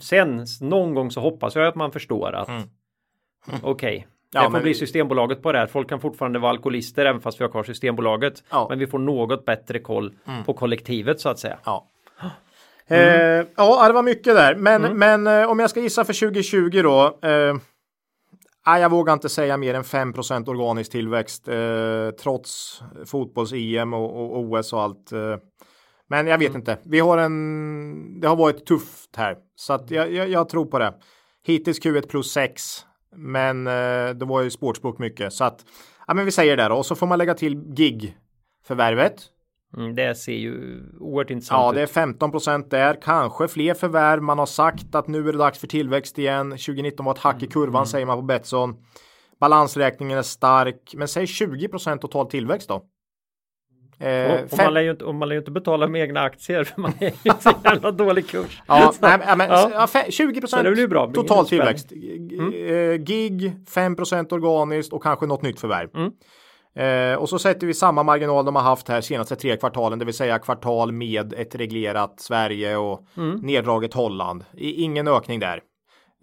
sen 0.00 0.46
någon 0.60 0.94
gång 0.94 1.10
så 1.10 1.20
hoppas 1.20 1.54
jag 1.54 1.66
att 1.66 1.74
man 1.74 1.92
förstår 1.92 2.32
att 2.32 2.48
Mm. 3.48 3.60
okej, 3.62 3.96
okay, 3.96 4.04
Ja, 4.34 4.40
det 4.40 4.46
får 4.46 4.52
men 4.52 4.62
bli 4.62 4.74
Systembolaget 4.74 5.42
på 5.42 5.52
det 5.52 5.58
här. 5.58 5.66
Folk 5.66 5.88
kan 5.88 6.00
fortfarande 6.00 6.38
vara 6.38 6.50
alkoholister 6.50 7.06
även 7.06 7.20
fast 7.20 7.40
vi 7.40 7.44
har 7.44 7.50
kvar 7.50 7.62
Systembolaget. 7.62 8.42
Ja. 8.50 8.58
Mm. 8.58 8.68
Men 8.68 8.78
vi 8.78 8.86
får 8.86 8.98
något 8.98 9.44
bättre 9.44 9.78
koll 9.78 10.14
på 10.46 10.54
kollektivet 10.54 11.20
så 11.20 11.28
att 11.28 11.38
säga. 11.38 11.58
Ja. 11.64 11.90
Eh, 12.86 12.98
ja, 13.56 13.88
det 13.88 13.92
var 13.92 14.02
mycket 14.02 14.34
där. 14.34 14.54
Men, 14.54 14.98
men 14.98 15.26
eh, 15.26 15.50
om 15.50 15.58
jag 15.58 15.70
ska 15.70 15.80
gissa 15.80 16.04
för 16.04 16.12
2020 16.12 16.82
då. 16.82 17.18
Eh, 17.22 17.56
jag 18.64 18.90
vågar 18.90 19.12
inte 19.12 19.28
säga 19.28 19.56
mer 19.56 19.74
än 19.74 19.82
5% 19.82 20.48
organisk 20.48 20.92
tillväxt 20.92 21.48
eh, 21.48 22.10
trots 22.22 22.82
fotbolls-EM 23.06 23.94
och, 23.94 24.36
och 24.36 24.38
OS 24.38 24.72
och 24.72 24.82
allt. 24.82 25.12
Eh, 25.12 25.36
men 26.08 26.26
jag 26.26 26.38
vet 26.38 26.54
inte. 26.54 26.78
Vi 26.84 27.00
har 27.00 27.18
en. 27.18 28.20
Det 28.20 28.28
har 28.28 28.36
varit 28.36 28.66
tufft 28.66 29.16
här 29.16 29.36
så 29.56 29.72
att 29.72 29.90
jag, 29.90 30.12
jag, 30.12 30.28
jag 30.28 30.48
tror 30.48 30.64
på 30.64 30.78
det. 30.78 30.94
Hittills 31.46 31.80
Q1 31.80 32.08
plus 32.08 32.32
6, 32.32 32.62
men 33.16 33.66
eh, 33.66 34.10
det 34.14 34.24
var 34.24 34.42
ju 34.42 34.50
sportsbook 34.50 34.98
mycket 34.98 35.32
så 35.32 35.44
att 35.44 35.64
ja, 36.06 36.14
men 36.14 36.24
vi 36.24 36.30
säger 36.30 36.56
det 36.56 36.68
då 36.68 36.74
och 36.76 36.86
så 36.86 36.94
får 36.94 37.06
man 37.06 37.18
lägga 37.18 37.34
till 37.34 37.54
gig 37.74 38.16
förvärvet. 38.66 39.14
Mm, 39.76 39.94
det 39.94 40.14
ser 40.14 40.32
ju 40.32 40.82
oerhört 41.00 41.30
intressant 41.30 41.76
Ja, 41.76 41.82
ut. 41.82 41.94
det 41.94 42.00
är 42.00 42.06
15% 42.06 42.68
där, 42.70 42.98
kanske 43.02 43.48
fler 43.48 43.74
förvärv. 43.74 44.22
Man 44.22 44.38
har 44.38 44.46
sagt 44.46 44.94
att 44.94 45.08
nu 45.08 45.28
är 45.28 45.32
det 45.32 45.38
dags 45.38 45.58
för 45.58 45.66
tillväxt 45.66 46.18
igen. 46.18 46.50
2019 46.50 47.06
var 47.06 47.12
ett 47.12 47.18
hack 47.18 47.42
i 47.42 47.46
kurvan 47.46 47.74
Mm. 47.74 47.86
säger 47.86 48.06
man 48.06 48.18
på 48.18 48.22
Betsson. 48.22 48.76
Balansräkningen 49.40 50.18
är 50.18 50.22
stark, 50.22 50.94
men 50.96 51.08
säg 51.08 51.24
20% 51.26 51.98
total 51.98 52.26
tillväxt 52.26 52.68
då. 52.68 52.82
Eh, 53.98 54.32
och, 54.32 54.40
och, 54.52 54.58
man 54.58 54.74
lär 54.74 54.80
ju 54.80 54.90
inte, 54.90 55.04
och 55.04 55.14
man 55.14 55.28
lär 55.28 55.34
ju 55.36 55.38
inte 55.40 55.50
betala 55.50 55.86
med 55.86 56.00
egna 56.02 56.20
aktier 56.20 56.64
för 56.74 56.80
man 56.80 56.92
är 57.00 57.12
ju 57.24 57.32
så 57.40 57.50
jävla 57.64 57.90
dålig 57.90 58.28
kurs. 58.28 58.62
Ja, 58.66 58.92
Så- 59.00 59.06
nej, 59.06 59.18
men, 59.36 59.48
ja. 59.50 59.70
ja. 59.72 59.86
fe- 59.86 60.10
20 60.10 60.46
Så 60.46 60.62
det 60.62 60.70
blir 60.70 60.88
bra. 60.88 61.06
Det 61.06 61.12
blir 61.12 61.22
total 61.22 61.48
tillväxt. 61.48 61.90
G- 61.90 62.70
eh, 62.74 62.94
Gig 62.94 63.52
5% 63.74 64.32
organiskt 64.32 64.92
och 64.92 65.02
kanske 65.02 65.26
något 65.26 65.42
nytt 65.42 65.60
förvärv. 65.60 65.88
Mm. 65.94 66.12
Eh, 66.76 67.18
och 67.18 67.28
så 67.28 67.38
sätter 67.38 67.66
vi 67.66 67.74
samma 67.74 68.02
marginal 68.02 68.44
de 68.44 68.56
har 68.56 68.62
haft 68.62 68.88
här 68.88 69.00
senaste 69.00 69.36
tre 69.36 69.56
kvartalen, 69.56 69.98
det 69.98 70.04
vill 70.04 70.14
säga 70.14 70.38
kvartal 70.38 70.92
med 70.92 71.32
ett 71.32 71.54
reglerat 71.54 72.20
Sverige 72.20 72.76
och 72.76 73.06
Mm. 73.16 73.36
neddraget 73.42 73.94
Holland. 73.94 74.44
I, 74.56 74.82
ingen 74.82 75.08
ökning 75.08 75.40
där. 75.40 75.60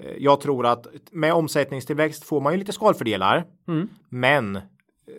Eh, 0.04 0.12
jag 0.18 0.42
tror 0.42 0.66
att 0.66 0.86
med 1.12 1.34
omsättningstillväxt 1.34 2.24
får 2.26 2.42
man 2.42 2.54
ju 2.54 2.60
lite 2.60 2.72
skalfördelar, 2.74 3.44
Mm. 3.68 3.90
men 4.10 4.60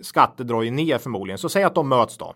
skatter 0.03 0.45
drar 0.45 0.63
ju 0.63 0.71
ner 0.71 0.99
förmodligen. 0.99 1.39
Så 1.39 1.49
säg 1.49 1.63
att 1.65 1.75
de 1.75 1.89
möts 1.89 2.19
då. 2.19 2.35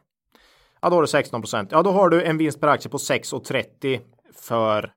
Ja, 0.81 0.91
då 0.91 0.97
har 0.97 1.03
du 1.03 1.09
16 1.09 1.43
Ja, 1.71 1.83
då 1.83 1.91
har 1.91 2.09
du 2.09 2.23
en 2.23 2.39
vinst 2.39 2.61
per 2.61 2.69
aktie 2.69 2.91
på 2.91 2.97
6,30 2.97 4.01
för 4.35 4.93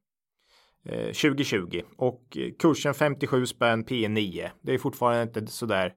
eh, 0.85 1.05
2020 1.05 1.81
och 1.97 2.37
eh, 2.37 2.51
kursen 2.59 2.93
57 2.93 3.45
spänn 3.45 3.83
P 3.83 4.07
9. 4.07 4.51
Det 4.61 4.73
är 4.73 4.77
fortfarande 4.77 5.21
inte 5.21 5.47
sådär. 5.47 5.93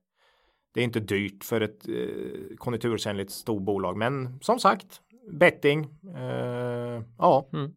Det 0.75 0.81
är 0.81 0.85
inte 0.85 1.01
dyrt 1.01 1.45
för 1.45 1.61
ett 1.61 1.89
eh, 1.89 2.57
konjunktursändligt 2.57 3.33
storbolag, 3.33 3.97
men 3.97 4.39
som 4.41 4.59
sagt 4.59 5.01
betting. 5.31 5.89
Eh, 6.17 7.03
ja. 7.19 7.49
Mm. 7.53 7.73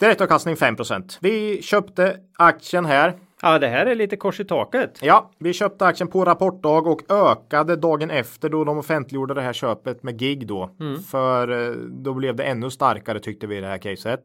Direktavkastning 0.00 0.54
5% 0.54 1.18
Vi 1.20 1.62
köpte 1.62 2.20
aktien 2.38 2.84
här. 2.84 3.18
Ja, 3.42 3.58
det 3.58 3.68
här 3.68 3.86
är 3.86 3.94
lite 3.94 4.16
kors 4.16 4.40
i 4.40 4.44
taket. 4.44 4.98
Ja, 5.02 5.30
vi 5.38 5.52
köpte 5.52 5.86
aktien 5.86 6.08
på 6.08 6.24
rapportdag 6.24 6.86
och 6.86 7.10
ökade 7.10 7.76
dagen 7.76 8.10
efter 8.10 8.48
då 8.48 8.64
de 8.64 8.78
offentliggjorde 8.78 9.34
det 9.34 9.40
här 9.42 9.52
köpet 9.52 10.02
med 10.02 10.18
gig 10.18 10.46
då. 10.46 10.70
För 11.10 11.68
eh, 11.68 11.74
då 12.04 12.14
blev 12.14 12.36
det 12.36 12.44
ännu 12.44 12.70
starkare 12.70 13.20
tyckte 13.20 13.46
vi 13.46 13.56
i 13.56 13.60
det 13.60 13.66
här 13.66 13.78
caset. 13.78 14.20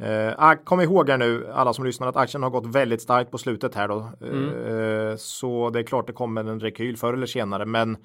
Eh, 0.00 0.32
ak- 0.38 0.64
kom 0.64 0.80
ihåg 0.80 1.10
här 1.10 1.18
nu 1.18 1.46
alla 1.52 1.72
som 1.72 1.84
lyssnar 1.84 2.08
att 2.08 2.16
aktien 2.16 2.42
har 2.42 2.50
gått 2.50 2.66
väldigt 2.66 3.02
starkt 3.02 3.30
på 3.30 3.38
slutet 3.38 3.74
här 3.74 3.88
då. 3.88 3.98
Eh, 5.10 5.16
så 5.16 5.70
det 5.70 5.78
är 5.78 5.82
klart 5.82 6.06
det 6.06 6.12
kommer 6.12 6.44
en 6.44 6.60
rekyl 6.60 6.96
förr 6.96 7.14
eller 7.14 7.26
senare. 7.26 7.66
Men 7.66 7.96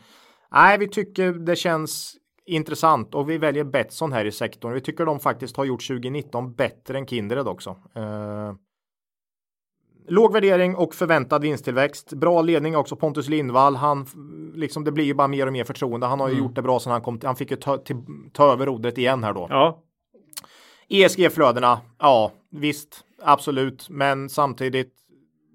nej, 0.51 0.77
vi 0.77 0.87
tycker 0.89 1.31
det 1.33 1.55
känns 1.55 2.13
intressant 2.45 3.15
och 3.15 3.29
vi 3.29 3.37
väljer 3.37 3.63
Betsson 3.63 4.11
här 4.11 4.25
i 4.25 4.31
sektorn. 4.31 4.73
Vi 4.73 4.81
tycker 4.81 5.05
de 5.05 5.19
faktiskt 5.19 5.57
har 5.57 5.65
gjort 5.65 5.87
2019 5.87 6.53
bättre 6.53 6.97
än 6.97 7.07
Kindred 7.07 7.47
också. 7.47 7.69
Eh, 7.95 8.53
Låg 10.09 10.33
värdering 10.33 10.75
och 10.75 10.95
förväntad 10.95 11.41
vinsttillväxt. 11.41 12.13
Bra 12.13 12.41
ledning 12.41 12.77
också 12.77 12.95
Pontus 12.95 13.29
Lindvall. 13.29 13.75
Han 13.75 14.05
liksom 14.55 14.83
det 14.83 14.91
blir 14.91 15.05
ju 15.05 15.13
bara 15.13 15.27
mer 15.27 15.47
och 15.47 15.53
mer 15.53 15.63
förtroende. 15.63 16.07
Han 16.07 16.19
har 16.19 16.29
ju 16.29 16.37
gjort 16.37 16.55
det 16.55 16.61
bra 16.61 16.79
sedan 16.79 16.91
han 16.91 17.01
kom. 17.01 17.19
Han 17.23 17.35
fick 17.35 17.51
ju 17.51 17.57
ta, 17.57 17.77
till, 17.77 17.95
ta 18.33 18.53
över 18.53 18.65
rodret 18.65 18.97
igen 18.97 19.23
här 19.23 19.33
då. 19.33 19.47
Ja, 19.49 19.83
ESG-flödena. 20.89 21.79
Ja, 21.99 22.31
visst, 22.51 23.03
absolut, 23.21 23.89
men 23.89 24.29
samtidigt. 24.29 24.93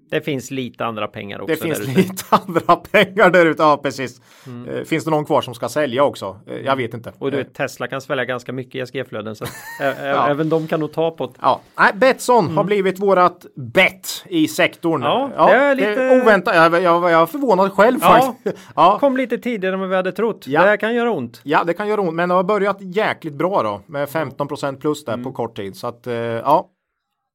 Det 0.09 0.21
finns 0.21 0.51
lite 0.51 0.85
andra 0.85 1.07
pengar 1.07 1.39
också. 1.41 1.55
Det 1.55 1.61
finns 1.61 1.77
där 1.79 1.85
ute. 1.91 1.99
lite 1.99 2.23
andra 2.29 2.75
pengar 2.75 3.29
där 3.29 3.45
ute. 3.45 3.63
Ja, 3.63 3.77
precis. 3.83 4.21
Eh, 4.69 4.83
finns 4.83 5.05
det 5.05 5.11
någon 5.11 5.25
kvar 5.25 5.41
som 5.41 5.53
ska 5.53 5.69
sälja 5.69 6.03
också? 6.03 6.39
Eh, 6.47 6.55
jag 6.57 6.75
vet 6.75 6.93
inte. 6.93 7.13
Och 7.19 7.31
du 7.31 7.37
Eh, 7.37 7.43
vet, 7.43 7.53
Tesla 7.53 7.87
kan 7.87 8.01
svälja 8.01 8.25
ganska 8.25 8.53
mycket 8.53 8.75
ESG-flöden. 8.83 9.35
Så 9.35 9.45
ä- 9.81 9.93
ä- 9.99 10.07
Ja. 10.07 10.27
även 10.29 10.49
de 10.49 10.67
kan 10.67 10.79
nog 10.79 10.91
ta 10.93 11.11
på 11.11 11.25
det. 11.27 11.33
Ja, 11.41 11.61
nej, 11.79 11.91
Betsson 11.95 12.57
har 12.57 12.63
blivit 12.63 12.99
vårat 12.99 13.45
bet 13.55 14.23
i 14.27 14.47
sektorn. 14.47 15.03
Mm. 15.03 15.31
Ja, 15.37 15.47
det 15.47 15.53
är 15.55 15.75
lite- 15.75 16.21
oväntat. 16.23 16.55
Jag, 16.55 16.73
jag, 16.83 17.11
jag 17.11 17.21
är 17.21 17.25
förvånad 17.25 17.71
själv 17.73 17.97
Ja. 18.01 18.07
faktiskt. 18.35 18.57
Ja. 18.75 18.99
Kom 18.99 19.17
lite 19.17 19.37
tidigare 19.37 19.73
än 19.73 19.79
vad 19.79 19.89
vi 19.89 19.95
hade 19.95 20.11
trott. 20.11 20.47
Ja. 20.47 20.61
Det 20.61 20.67
här 20.67 20.77
kan 20.77 20.95
göra 20.95 21.11
ont. 21.11 21.41
Ja, 21.43 21.63
det 21.63 21.73
kan 21.73 21.87
göra 21.87 22.01
ont, 22.01 22.13
men 22.13 22.29
det 22.29 22.35
har 22.35 22.43
börjat 22.43 22.77
jäkligt 22.81 23.33
bra 23.33 23.63
då 23.63 23.81
med 23.87 24.07
15% 24.09 24.79
plus 24.79 25.05
där 25.05 25.13
Mm. 25.13 25.23
på 25.23 25.31
kort 25.31 25.55
tid. 25.55 25.75
Så 25.75 25.87
att 25.87 26.07
eh, 26.07 26.13
ja, 26.15 26.69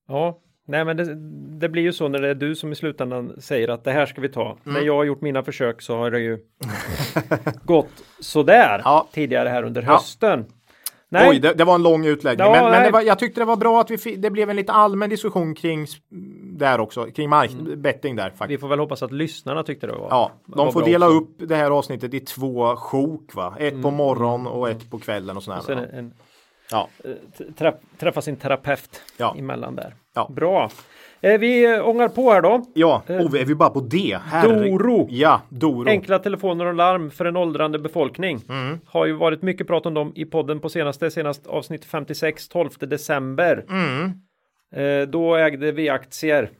Ja, 0.09 0.39
nej 0.67 0.85
men 0.85 0.97
det, 0.97 1.15
det 1.61 1.69
blir 1.69 1.83
ju 1.83 1.93
så 1.93 2.09
när 2.09 2.19
det 2.19 2.29
är 2.29 2.35
du 2.35 2.55
som 2.55 2.73
i 2.73 2.75
slutändan 2.75 3.33
säger 3.41 3.69
att 3.69 3.85
det 3.85 3.93
här 3.93 4.07
ska 4.07 4.21
vi 4.21 4.29
ta. 4.29 4.45
Mm. 4.47 4.59
När 4.65 4.81
jag 4.81 4.97
har 4.97 5.05
gjort 5.05 5.21
mina 5.21 5.43
försök 5.43 5.83
så 5.83 5.97
har 5.97 6.11
det 6.11 6.21
ju 6.21 6.39
gått 7.65 7.91
sådär 8.21 8.81
Ja. 8.85 9.09
tidigare 9.13 9.49
här 9.49 9.63
under 9.63 9.83
Ja. 9.83 9.93
hösten. 9.93 10.45
Nej, 11.13 11.31
oj, 11.31 11.39
det, 11.41 11.55
det 11.55 11.65
var 11.65 11.75
en 11.75 11.83
lång 11.83 12.07
utläggning, 12.07 12.47
Ja, 12.47 12.53
men, 12.63 12.71
men 12.83 12.93
var, 12.93 13.01
jag 13.01 13.19
tyckte 13.19 13.41
det 13.41 13.45
var 13.45 13.57
bra 13.57 13.81
att 13.81 13.91
vi 13.91 14.17
det 14.17 14.31
blev 14.31 14.51
en 14.51 14.57
lite 14.57 14.73
allmän 14.73 15.11
diskussion 15.11 15.55
kring 15.55 15.87
där 16.59 16.81
också, 16.81 17.05
kring 17.07 17.29
mark, 17.29 17.51
betting 17.77 18.17
där 18.17 18.31
vi 18.31 18.37
faktiskt. 18.37 18.61
får 18.61 18.69
väl 18.69 18.79
hoppas 18.79 19.03
att 19.03 19.13
lyssnarna 19.13 19.63
tyckte 19.63 19.87
det 19.87 19.93
var 19.93 20.09
Ja, 20.11 20.31
var 20.47 20.65
de 20.65 20.73
får 20.73 20.81
bra 20.81 20.89
dela 20.89 21.07
också. 21.07 21.19
upp 21.19 21.49
det 21.49 21.57
här 21.57 21.71
avsnittet 21.71 22.15
i 22.15 22.21
två 22.21 22.77
sjok, 22.77 23.35
va? 23.35 23.55
Ett 23.59 23.83
på 23.83 23.91
morgon 23.91 24.47
och 24.47 24.71
ett 24.71 24.91
på 24.91 24.99
kvällen 24.99 25.37
och 25.37 25.43
sådär. 25.43 25.61
Sen 25.61 25.79
va? 25.79 25.85
en, 25.93 26.13
Ja, 26.71 26.89
eh, 27.05 27.11
träff, 27.59 27.75
träffa 27.99 28.23
sin 28.23 28.37
terapeut 28.37 29.03
Ja. 29.17 29.35
emellan 29.39 29.77
där. 29.77 29.95
Ja. 30.15 30.31
Bra. 30.37 30.71
Eh, 31.21 31.41
vi 31.41 31.75
eh, 31.75 31.89
ångar 31.89 32.09
på 32.09 32.31
här 32.31 32.43
då. 32.43 32.65
ja. 32.75 33.03
och 33.07 33.37
är 33.37 33.45
vi 33.45 33.55
bara 33.55 33.71
på 33.71 33.81
det? 33.81 34.19
Herre- 34.25 34.71
Doro. 34.71 35.07
Ja, 35.11 35.43
Doro. 35.49 35.89
Enkla 35.89 36.19
telefoner 36.19 36.67
och 36.67 36.75
larm 36.75 37.11
för 37.11 37.25
en 37.25 37.37
åldrande 37.37 37.79
befolkning. 37.79 38.41
Mm. 38.49 38.79
Har 38.87 39.07
ju 39.07 39.13
varit 39.13 39.43
mycket 39.43 39.67
prat 39.67 39.87
om 39.87 39.95
dem 39.95 40.13
i 40.15 40.25
podden 40.25 40.61
på 40.61 40.69
senaste, 40.69 41.11
senast 41.11 41.47
avsnitt 41.47 41.85
56, 41.85 42.49
12 42.49 42.71
december. 42.81 43.65
Mm. 43.71 44.13
Eh, 44.75 45.09
då 45.09 45.35
ägde 45.37 45.73
vi 45.73 45.89
aktier. 45.89 46.51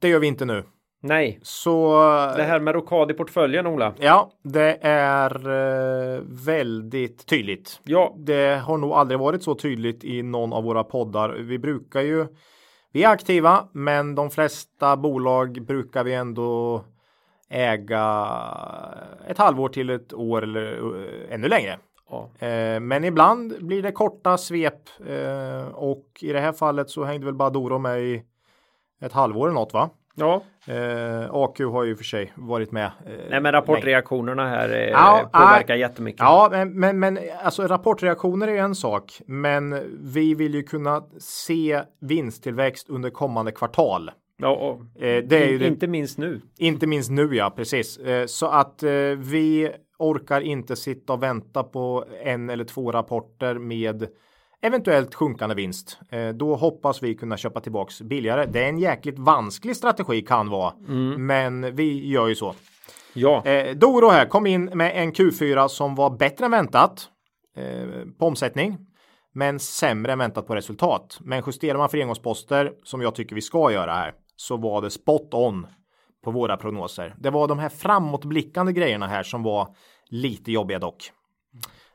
Det 0.00 0.08
gör 0.08 0.18
vi 0.18 0.26
inte 0.26 0.44
nu. 0.44 0.64
Nej, 1.00 1.38
Så 1.42 1.94
det 2.36 2.42
här 2.42 2.60
med 2.60 2.74
rokad 2.74 3.10
i 3.10 3.14
portföljen 3.14 3.66
Ola. 3.66 3.94
Ja, 3.98 4.30
det 4.42 4.78
är 4.82 5.48
eh, 5.48 6.22
väldigt 6.46 7.26
tydligt. 7.26 7.80
Ja, 7.84 8.14
Det 8.18 8.62
har 8.64 8.76
nog 8.78 8.92
aldrig 8.92 9.20
varit 9.20 9.42
så 9.42 9.54
tydligt 9.54 10.04
i 10.04 10.22
någon 10.22 10.52
av 10.52 10.64
våra 10.64 10.84
poddar. 10.84 11.28
Vi 11.28 11.58
brukar 11.58 12.00
ju, 12.00 12.26
vi 12.92 13.04
är 13.04 13.08
aktiva, 13.08 13.68
men 13.72 14.14
de 14.14 14.30
flesta 14.30 14.96
bolag 14.96 15.66
brukar 15.66 16.04
vi 16.04 16.14
ändå 16.14 16.84
äga 17.50 18.28
ett 19.26 19.38
halvår 19.38 19.68
till 19.68 19.90
ett 19.90 20.12
år 20.14 20.42
eller 20.42 20.72
eh, 20.72 21.34
ännu 21.34 21.48
längre. 21.48 21.78
ja. 22.10 22.46
Eh, 22.46 22.80
men 22.80 23.04
ibland 23.04 23.66
blir 23.66 23.82
det 23.82 23.92
korta 23.92 24.38
svep 24.38 24.88
eh, 25.06 25.68
och 25.68 26.04
i 26.20 26.32
det 26.32 26.40
här 26.40 26.52
fallet 26.52 26.90
så 26.90 27.04
hängde 27.04 27.26
väl 27.26 27.34
bara 27.34 27.50
Doro 27.50 27.78
med 27.78 28.00
i 28.02 28.22
ett 29.00 29.12
halvår 29.12 29.46
eller 29.46 29.54
något 29.54 29.72
va? 29.72 29.90
ja. 30.14 30.42
Eh, 30.68 31.28
AQ 31.32 31.58
har 31.60 31.84
ju 31.84 31.96
för 31.96 32.04
sig 32.04 32.32
varit 32.36 32.72
med. 32.72 32.84
eh, 33.06 33.12
Nej 33.30 33.40
men 33.40 33.52
rapportreaktionerna 33.52 34.48
här 34.48 34.68
eh, 34.72 34.88
Ja, 34.88 35.28
påverkar 35.32 35.74
nej. 35.74 35.80
jättemycket. 35.80 36.20
Ja, 36.20 36.48
men, 36.50 36.72
men, 36.80 36.98
men 36.98 37.18
alltså 37.42 37.66
rapportreaktioner 37.66 38.48
är 38.48 38.52
ju 38.52 38.58
en 38.58 38.74
sak, 38.74 39.20
men 39.26 39.82
vi 40.12 40.34
vill 40.34 40.54
ju 40.54 40.62
kunna 40.62 41.02
se 41.20 41.82
vinsttillväxt 42.00 42.88
under 42.90 43.10
kommande 43.10 43.52
kvartal. 43.52 44.10
Ja, 44.36 44.48
och, 44.48 45.02
Eh, 45.02 45.24
det 45.24 45.44
är 45.44 45.48
ju 45.48 45.58
det, 45.58 45.66
Inte 45.66 45.86
minst 45.86 46.18
nu. 46.18 46.40
inte 46.58 46.86
minst 46.86 47.10
nu, 47.10 47.34
ja, 47.36 47.52
precis. 47.56 47.98
Eh, 47.98 48.26
så 48.26 48.46
att 48.46 48.82
eh, 48.82 48.90
vi 49.16 49.70
orkar 49.98 50.40
inte 50.40 50.76
sitta 50.76 51.12
och 51.12 51.22
vänta 51.22 51.62
på 51.62 52.04
en 52.24 52.50
eller 52.50 52.64
två 52.64 52.92
rapporter 52.92 53.54
med 53.54 54.06
eventuellt 54.62 55.14
sjunkande 55.14 55.54
vinst. 55.54 55.98
Eh, 56.10 56.28
då 56.28 56.56
hoppas 56.56 57.02
vi 57.02 57.14
kunna 57.14 57.36
köpa 57.36 57.60
tillbaks 57.60 58.02
billigare. 58.02 58.46
Det 58.46 58.64
är 58.64 58.68
en 58.68 58.78
jäkligt 58.78 59.18
vansklig 59.18 59.76
strategi 59.76 60.22
kan 60.22 60.48
vara, 60.50 60.72
men 61.18 61.74
vi 61.76 62.08
gör 62.08 62.28
ju 62.28 62.34
så. 62.34 62.54
Ja, 63.14 63.46
Eh, 63.46 63.74
Doro 63.76 64.08
här 64.08 64.26
kom 64.26 64.46
in 64.46 64.64
med 64.64 64.92
en 65.02 65.12
Q4 65.12 65.68
som 65.68 65.94
var 65.94 66.10
bättre 66.10 66.44
än 66.44 66.50
väntat 66.50 67.08
eh, 67.56 67.86
på 68.18 68.26
omsättning. 68.26 68.78
men 69.34 69.58
sämre 69.58 70.12
än 70.12 70.18
väntat 70.18 70.46
på 70.46 70.54
resultat. 70.54 71.18
Men 71.20 71.42
justerar 71.46 71.78
man 71.78 71.88
för 71.88 71.98
engångsposter 71.98 72.72
som 72.84 73.02
jag 73.02 73.14
tycker 73.14 73.34
vi 73.34 73.40
ska 73.42 73.72
göra 73.72 73.92
här 73.94 74.12
så 74.36 74.56
var 74.56 74.82
det 74.82 74.90
spot 74.90 75.34
on 75.34 75.66
på 76.24 76.30
våra 76.30 76.56
prognoser. 76.56 77.14
Det 77.18 77.30
var 77.30 77.48
de 77.48 77.58
här 77.58 77.68
framåtblickande 77.68 78.72
grejerna 78.72 79.06
här 79.06 79.22
som 79.22 79.42
var 79.42 79.68
lite 80.10 80.52
jobbiga 80.52 80.78
dock. 80.78 81.10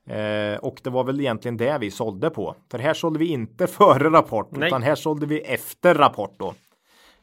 Eh, 0.05 0.57
och 0.57 0.79
det 0.83 0.89
var 0.89 1.03
väl 1.03 1.19
egentligen 1.19 1.57
det 1.57 1.77
vi 1.77 1.91
sålde 1.91 2.29
på. 2.29 2.55
För 2.71 2.79
här 2.79 2.93
sålde 2.93 3.19
vi 3.19 3.25
inte 3.25 3.67
före 3.79 4.09
rapport 4.09 4.47
Nej. 4.51 4.67
utan 4.67 4.83
här 4.83 4.95
sålde 4.95 5.25
vi 5.25 5.39
efter 5.39 5.95
rapport 5.95 6.35
då. 6.37 6.53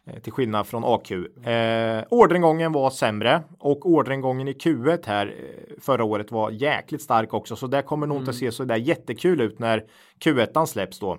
Eh, 0.06 0.20
till 0.20 0.32
skillnad 0.32 0.66
från 0.66 0.84
AQ. 0.84 1.10
Eh, 1.10 2.04
orderingången 2.10 2.72
var 2.72 2.90
sämre 2.90 3.42
och 3.58 3.86
orderingången 3.86 4.48
i 4.48 4.52
Q1 4.52 5.06
här 5.06 5.26
eh, 5.26 5.80
förra 5.80 6.04
året 6.04 6.30
var 6.30 6.50
jäkligt 6.50 7.02
stark 7.02 7.34
också. 7.34 7.56
Så 7.56 7.66
det 7.66 7.82
kommer 7.82 8.06
nog 8.06 8.18
inte 8.18 8.32
se 8.32 8.52
så 8.52 8.64
där 8.64 8.76
jättekul 8.76 9.40
ut 9.40 9.58
när 9.58 9.84
Q1 10.24 10.66
släpps 10.66 10.98
då. 10.98 11.18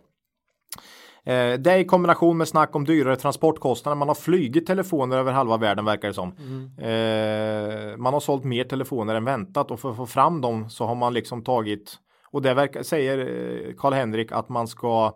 Eh, 1.24 1.54
det 1.60 1.78
i 1.80 1.86
kombination 1.86 2.38
med 2.38 2.48
snack 2.48 2.76
om 2.76 2.86
dyrare 2.86 3.16
transportkostnader. 3.16 3.96
Man 3.96 4.08
har 4.08 4.16
flygit 4.16 4.66
telefoner 4.68 5.18
över 5.18 5.32
halva 5.32 5.58
världen 5.58 5.86
verkar 5.86 6.08
det 6.08 6.14
som. 6.14 6.30
Eh, 6.78 7.98
man 7.98 8.14
har 8.14 8.20
sålt 8.20 8.44
mer 8.44 8.64
telefoner 8.64 9.16
än 9.16 9.26
väntat 9.26 9.72
och 9.72 9.80
för 9.80 9.90
att 9.92 9.98
få 9.98 10.06
fram 10.06 10.42
dem 10.42 10.70
så 10.70 10.86
har 10.86 10.96
man 10.96 11.14
liksom 11.14 11.44
tagit 11.44 11.96
och 12.32 12.42
det 12.42 12.54
verkar, 12.54 12.84
säger 12.84 13.18
eh, 13.18 13.74
Karl-Henrik 13.78 14.32
att 14.32 14.50
man 14.50 14.68
ska 14.68 15.14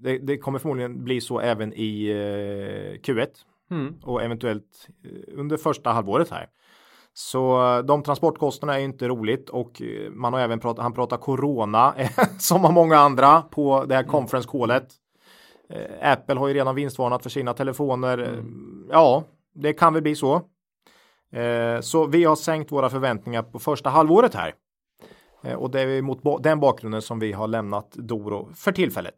det, 0.00 0.18
det 0.18 0.38
kommer 0.38 0.58
förmodligen 0.58 1.04
bli 1.04 1.20
så 1.20 1.40
även 1.40 1.72
i 1.72 2.08
eh, 2.08 3.00
Q1 3.00 3.26
Mm. 3.70 3.94
och 4.02 4.22
eventuellt 4.22 4.88
under 5.28 5.56
första 5.56 5.90
halvåret 5.90 6.30
här. 6.30 6.46
Så 7.20 7.82
de 7.84 8.02
transportkostnaderna 8.02 8.80
är 8.80 8.84
inte 8.84 9.08
roligt 9.08 9.48
och 9.48 9.82
eh, 9.82 10.10
man 10.10 10.32
har 10.32 10.40
även 10.40 10.60
pratat, 10.60 10.82
han 10.82 10.92
pratar 10.92 11.16
corona 11.16 11.94
som 12.38 12.64
har 12.64 12.72
många 12.72 12.98
andra 12.98 13.42
på 13.42 13.84
det 13.84 13.94
här 13.94 14.02
conference 14.02 14.48
callet. 14.52 14.88
Eh, 15.68 16.12
Apple 16.12 16.34
har 16.38 16.48
ju 16.48 16.54
redan 16.54 16.74
vinstvarnat 16.74 17.22
för 17.22 17.30
sina 17.30 17.54
telefoner. 17.54 18.18
Eh, 18.18 18.44
Ja, 18.90 19.24
det 19.54 19.72
kan 19.72 19.94
väl 19.94 20.02
bli 20.02 20.14
så. 20.14 20.42
Så 21.80 22.06
vi 22.06 22.24
har 22.24 22.36
sänkt 22.36 22.72
våra 22.72 22.90
förväntningar 22.90 23.42
på 23.42 23.58
första 23.58 23.90
halvåret 23.90 24.34
här. 24.34 24.54
Och 25.56 25.70
det 25.70 25.80
är 25.80 26.02
mot 26.02 26.42
den 26.42 26.60
bakgrunden 26.60 27.02
som 27.02 27.18
vi 27.18 27.32
har 27.32 27.48
lämnat 27.48 27.92
Doro 27.92 28.48
för 28.54 28.72
tillfället. 28.72 29.14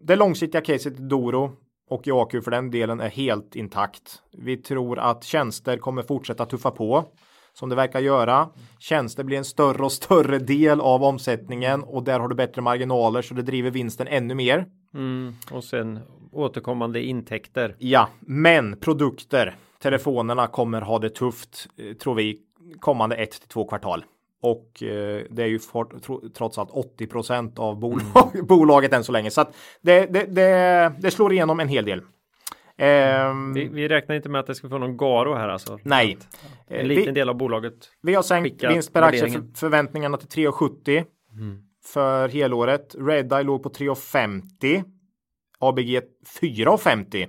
Det 0.00 0.16
långsiktiga 0.16 0.60
caset 0.60 1.00
i 1.00 1.02
Doro 1.02 1.52
och 1.90 2.06
i 2.06 2.10
AQ 2.12 2.30
för 2.44 2.50
den 2.50 2.70
delen 2.70 3.00
är 3.00 3.08
helt 3.08 3.56
intakt. 3.56 4.22
Vi 4.32 4.56
tror 4.56 4.98
att 4.98 5.24
tjänster 5.24 5.76
kommer 5.76 6.02
fortsätta 6.02 6.46
tuffa 6.46 6.70
på 6.70 7.04
som 7.52 7.68
det 7.68 7.76
verkar 7.76 8.00
göra. 8.00 8.48
Tjänster 8.78 9.24
blir 9.24 9.38
en 9.38 9.44
större 9.44 9.84
och 9.84 9.92
större 9.92 10.38
del 10.38 10.80
av 10.80 11.04
omsättningen 11.04 11.82
och 11.82 12.02
där 12.02 12.20
har 12.20 12.28
du 12.28 12.34
bättre 12.34 12.62
marginaler 12.62 13.22
så 13.22 13.34
det 13.34 13.42
driver 13.42 13.70
vinsten 13.70 14.08
ännu 14.08 14.34
mer. 14.34 14.66
Mm. 14.94 15.34
Och 15.52 15.64
sen 15.64 15.98
återkommande 16.32 17.02
intäkter. 17.02 17.76
Ja, 17.78 18.08
men 18.20 18.76
produkter, 18.76 19.56
telefonerna 19.82 20.46
kommer 20.46 20.80
ha 20.80 20.98
det 20.98 21.10
tufft 21.10 21.68
eh, 21.76 21.96
tror 21.96 22.14
vi 22.14 22.38
kommande 22.80 23.16
ett 23.16 23.30
till 23.30 23.48
två 23.48 23.64
kvartal. 23.64 24.04
Och 24.42 24.82
eh, 24.82 25.22
det 25.30 25.42
är 25.42 25.46
ju 25.46 25.58
for, 25.58 26.00
tro, 26.00 26.28
trots 26.34 26.58
allt 26.58 26.70
80% 26.70 27.58
av 27.58 27.78
bolag, 27.80 28.30
bolaget 28.48 28.92
än 28.92 29.04
så 29.04 29.12
länge. 29.12 29.30
Så 29.30 29.40
att 29.40 29.56
det, 29.82 30.06
det, 30.06 30.24
det, 30.24 30.92
det 30.98 31.10
slår 31.10 31.32
igenom 31.32 31.60
en 31.60 31.68
hel 31.68 31.84
del. 31.84 32.02
Ehm, 32.76 33.52
Vi, 33.54 33.68
vi 33.68 33.88
räknar 33.88 34.16
inte 34.16 34.28
med 34.28 34.40
att 34.40 34.46
det 34.46 34.54
ska 34.54 34.68
få 34.68 34.78
någon 34.78 34.96
Garo 34.96 35.34
här 35.34 35.48
alltså. 35.48 35.78
nej, 35.82 36.18
Eh, 36.68 36.80
En 36.80 36.88
liten 36.88 37.04
vi, 37.04 37.10
del 37.20 37.28
av 37.28 37.34
bolaget. 37.34 37.74
vi 38.02 38.14
har 38.14 38.22
sänkt 38.22 38.64
vinst 38.64 38.92
per 38.92 39.02
aktie 39.02 39.28
för, 39.30 39.42
förväntningarna 39.54 40.16
till 40.16 40.28
3,70 40.28 41.04
för 41.84 42.28
helåret. 42.28 42.94
Redeye 42.98 43.42
låg 43.42 43.62
på 43.62 43.68
3,50. 43.68 44.84
ABG 45.58 46.00
4,50. 46.40 47.28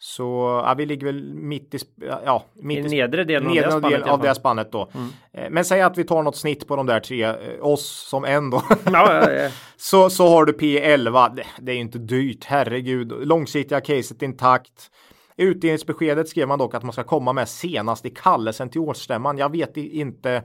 Så 0.00 0.62
ja, 0.66 0.74
vi 0.74 0.86
ligger 0.86 1.06
väl 1.06 1.34
mitt 1.34 1.74
i, 1.74 1.78
ja, 2.24 2.44
mitt 2.54 2.78
I 2.78 2.88
nedre 2.88 3.24
delen 3.24 3.48
av 3.48 3.54
det 3.54 3.60
nedre 3.60 3.70
spannet 3.70 3.90
del 3.90 4.00
i 4.00 4.02
alla 4.02 4.12
av 4.12 4.20
det 4.20 4.34
spannet 4.34 4.72
då. 4.72 4.88
Eh, 5.32 5.50
Men 5.50 5.64
säg 5.64 5.80
att 5.82 5.98
vi 5.98 6.04
tar 6.04 6.22
något 6.22 6.36
snitt 6.36 6.68
på 6.68 6.76
de 6.76 6.86
där 6.86 7.00
tre, 7.00 7.24
eh, 7.24 7.34
oss 7.60 8.06
som 8.08 8.24
en 8.24 8.50
då. 8.50 8.62
Ja, 8.92 9.30
ja, 9.32 9.50
så, 9.76 10.10
så 10.10 10.28
har 10.28 10.44
du 10.44 10.52
P11. 10.52 11.34
Det, 11.34 11.44
det 11.58 11.72
är 11.72 11.74
ju 11.74 11.80
inte 11.80 11.98
dyrt, 11.98 12.44
herregud. 12.44 13.12
Långsiktiga 13.26 13.80
caset 13.80 14.22
intakt. 14.22 14.90
Utdelningsbeskedet 15.36 16.28
skrev 16.28 16.48
man 16.48 16.58
dock 16.58 16.74
att 16.74 16.82
man 16.82 16.92
ska 16.92 17.04
komma 17.04 17.32
med 17.32 17.48
senast 17.48 18.06
i 18.06 18.10
kallelsen 18.10 18.68
till 18.70 18.80
årsstämman. 18.80 19.38
Jag 19.38 19.52
vet 19.52 19.76
inte. 19.76 20.42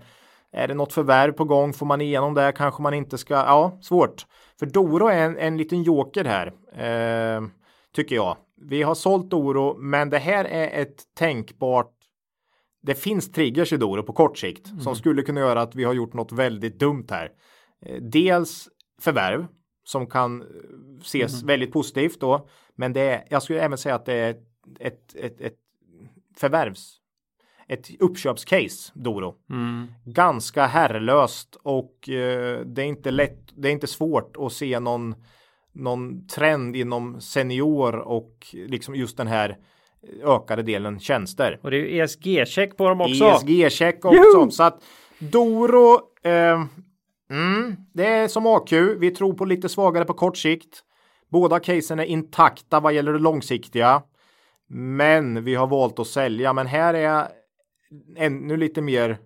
Är 0.52 0.68
det 0.68 0.74
något 0.74 0.94
förvärv 0.94 1.32
på 1.32 1.46
gång? 1.46 1.74
Får 1.74 1.86
man 1.86 2.02
igenom 2.02 2.34
det? 2.34 2.52
Kanske 2.56 2.82
man 2.82 2.94
inte 2.94 3.18
ska? 3.18 3.34
Ja, 3.34 3.80
svårt. 3.82 4.26
För 4.60 4.66
Doro 4.66 5.08
är 5.08 5.18
en, 5.18 5.38
en 5.38 5.58
liten 5.58 5.84
joker 5.84 6.26
här. 6.26 6.48
Eh, 6.78 7.42
tycker 7.96 8.16
jag. 8.16 8.38
Vi 8.56 8.84
har 8.84 8.96
sålt 8.96 9.30
Doro, 9.30 9.78
men 9.78 10.10
det 10.10 10.20
här 10.20 10.46
är 10.46 10.82
ett 10.82 11.02
tänkbart 11.16 11.94
det 12.84 12.96
finns 12.96 13.32
triggers 13.32 13.74
i 13.74 13.78
Doro 13.78 14.04
på 14.04 14.14
kort 14.14 14.38
sikt 14.38 14.68
som 14.84 14.96
skulle 14.96 15.22
kunna 15.22 15.40
göra 15.40 15.62
att 15.62 15.76
vi 15.76 15.84
har 15.84 15.94
gjort 15.94 16.14
något 16.14 16.32
väldigt 16.32 16.80
dumt 16.80 17.06
här. 17.10 17.32
Eh, 17.86 18.02
Dels 18.02 18.70
förvärv 19.02 19.48
som 19.84 20.08
kan 20.08 20.42
eh, 20.42 20.48
ses 21.02 21.44
väldigt 21.44 21.72
positivt 21.72 22.20
då. 22.20 22.48
Men 22.76 22.94
det 22.94 23.02
är, 23.02 23.24
jag 23.30 23.44
skulle 23.44 23.62
även 23.62 23.78
säga 23.78 23.96
att 23.96 24.06
det 24.06 24.14
är 24.14 24.36
ett, 24.80 25.16
ett, 25.16 25.42
ett, 25.42 25.58
förvärvs 26.38 27.00
ett 27.68 28.02
uppköpscase 28.02 28.92
Doro. 28.94 29.36
Mm. 29.50 29.88
Ganska 30.06 30.66
herrlöst 30.66 31.58
och 31.64 32.10
eh, 32.10 32.60
det 32.66 32.82
är 32.82 32.86
inte 32.86 33.12
lätt. 33.12 33.54
Det 33.56 33.68
är 33.68 33.72
inte 33.72 33.88
svårt 33.88 34.38
att 34.40 34.54
se 34.54 34.80
någon 34.80 35.16
någon 35.74 36.28
trend 36.28 36.76
inom 36.76 37.22
senior 37.22 37.96
och 37.96 38.48
liksom 38.54 38.96
just 38.96 39.18
den 39.18 39.28
här 39.28 39.58
ökade 40.24 40.64
delen 40.64 41.00
tjänster. 41.00 41.60
Och 41.64 41.72
det 41.72 41.78
är 41.78 41.80
ju 41.80 42.04
ESG-check 42.04 42.78
på 42.78 42.90
dem 42.90 43.02
också. 43.02 43.26
ESG-check 43.26 44.06
också. 44.06 44.18
Joho! 44.18 44.52
Så 44.52 44.64
att 44.64 44.84
Doro, 45.20 46.00
eh, 46.24 46.66
mm, 47.30 47.76
det 47.94 48.06
är 48.06 48.28
som 48.28 48.48
AQ. 48.48 48.72
Vi 49.00 49.12
tror 49.12 49.34
på 49.34 49.46
lite 49.46 49.70
svagare 49.70 50.06
på 50.06 50.14
kort 50.14 50.38
sikt. 50.38 50.84
Båda 51.30 51.60
casen 51.60 52.00
är 52.00 52.04
intakta 52.04 52.80
vad 52.80 52.94
gäller 52.94 53.14
det 53.14 53.20
långsiktiga. 53.20 54.02
Men 54.68 55.44
vi 55.44 55.56
har 55.56 55.68
valt 55.68 56.00
att 56.00 56.08
sälja. 56.08 56.54
Men 56.54 56.68
här 56.68 56.94
är 56.94 57.28
ännu 58.18 58.58
lite 58.58 58.82
mer. 58.82 59.18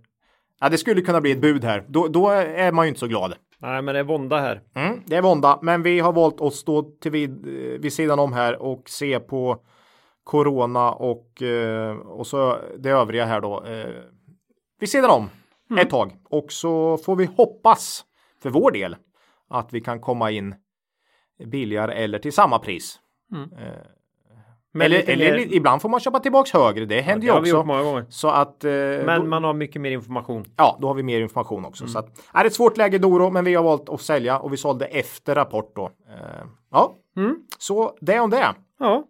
Ja, 0.59 0.69
det 0.69 0.77
skulle 0.77 1.01
kunna 1.01 1.21
bli 1.21 1.31
ett 1.31 1.41
bud 1.41 1.63
här. 1.63 1.85
Då, 1.87 2.07
då 2.07 2.29
är 2.29 2.71
man 2.71 2.85
ju 2.85 2.89
inte 2.89 2.99
så 2.99 3.07
glad. 3.07 3.33
Nej, 3.59 3.81
men 3.81 3.93
det 3.93 3.99
är 3.99 4.03
vånda 4.03 4.39
här. 4.39 4.61
Mm, 4.75 5.01
det 5.05 5.15
är 5.15 5.21
vånda, 5.21 5.59
men 5.61 5.83
vi 5.83 5.99
har 5.99 6.13
valt 6.13 6.41
att 6.41 6.53
stå 6.53 6.81
till 6.81 7.11
vid, 7.11 7.47
eh, 7.47 7.79
vid 7.79 7.93
sidan 7.93 8.19
om 8.19 8.33
här 8.33 8.61
och 8.61 8.89
se 8.89 9.19
på 9.19 9.57
Corona 10.23 10.91
och, 10.91 11.41
eh, 11.41 11.97
och 11.97 12.27
så 12.27 12.57
det 12.77 12.89
övriga 12.89 13.25
här 13.25 13.41
då. 13.41 13.63
Eh, 13.63 13.89
vid 14.79 14.89
sidan 14.89 15.11
om 15.11 15.29
ett 15.79 15.89
tag 15.89 16.11
och 16.23 16.51
så 16.51 16.97
får 16.97 17.15
vi 17.15 17.25
hoppas 17.25 18.05
för 18.41 18.49
vår 18.49 18.71
del 18.71 18.95
att 19.49 19.73
vi 19.73 19.81
kan 19.81 20.01
komma 20.01 20.31
in 20.31 20.55
billigare 21.45 21.93
eller 21.93 22.19
till 22.19 22.33
samma 22.33 22.59
pris. 22.59 22.99
Men 23.29 23.49
eller, 24.75 25.09
eller 25.09 25.37
mer- 25.37 25.53
ibland 25.53 25.81
får 25.81 25.89
man 25.89 25.99
köpa 25.99 26.19
tillbaks 26.19 26.51
högre. 26.53 26.85
Det 26.85 27.01
händer 27.01 27.27
det 27.41 27.49
ju 27.49 27.55
också. 27.55 27.63
många 27.67 27.83
gånger. 27.83 28.05
Så 28.09 28.27
att 28.29 28.63
eh, 28.63 28.71
Men 28.71 29.21
då- 29.21 29.27
man 29.27 29.43
har 29.43 29.53
mycket 29.53 29.81
mer 29.81 29.91
information. 29.91 30.45
Ja, 30.55 30.77
då 30.81 30.87
har 30.87 30.93
vi 30.95 31.03
mer 31.03 31.21
information 31.21 31.65
också. 31.65 31.83
Mm. 31.83 31.93
Så 31.93 31.99
att, 31.99 32.09
är 32.33 32.43
det 32.43 32.47
ett 32.47 32.53
svårt 32.53 32.77
läge 32.77 32.97
Doro, 32.97 33.29
men 33.29 33.45
vi 33.45 33.55
har 33.55 33.63
valt 33.63 33.89
att 33.89 34.01
sälja 34.01 34.39
och 34.39 34.53
vi 34.53 34.57
sålde 34.57 34.85
efter 34.85 35.35
rapport 35.35 35.75
då. 35.75 35.85
Eh, 35.85 36.45
ja, 36.71 36.95
Mm. 37.17 37.35
så 37.57 37.97
det 38.01 38.19
om 38.19 38.29
det. 38.29 38.55
Ja. 38.79 39.03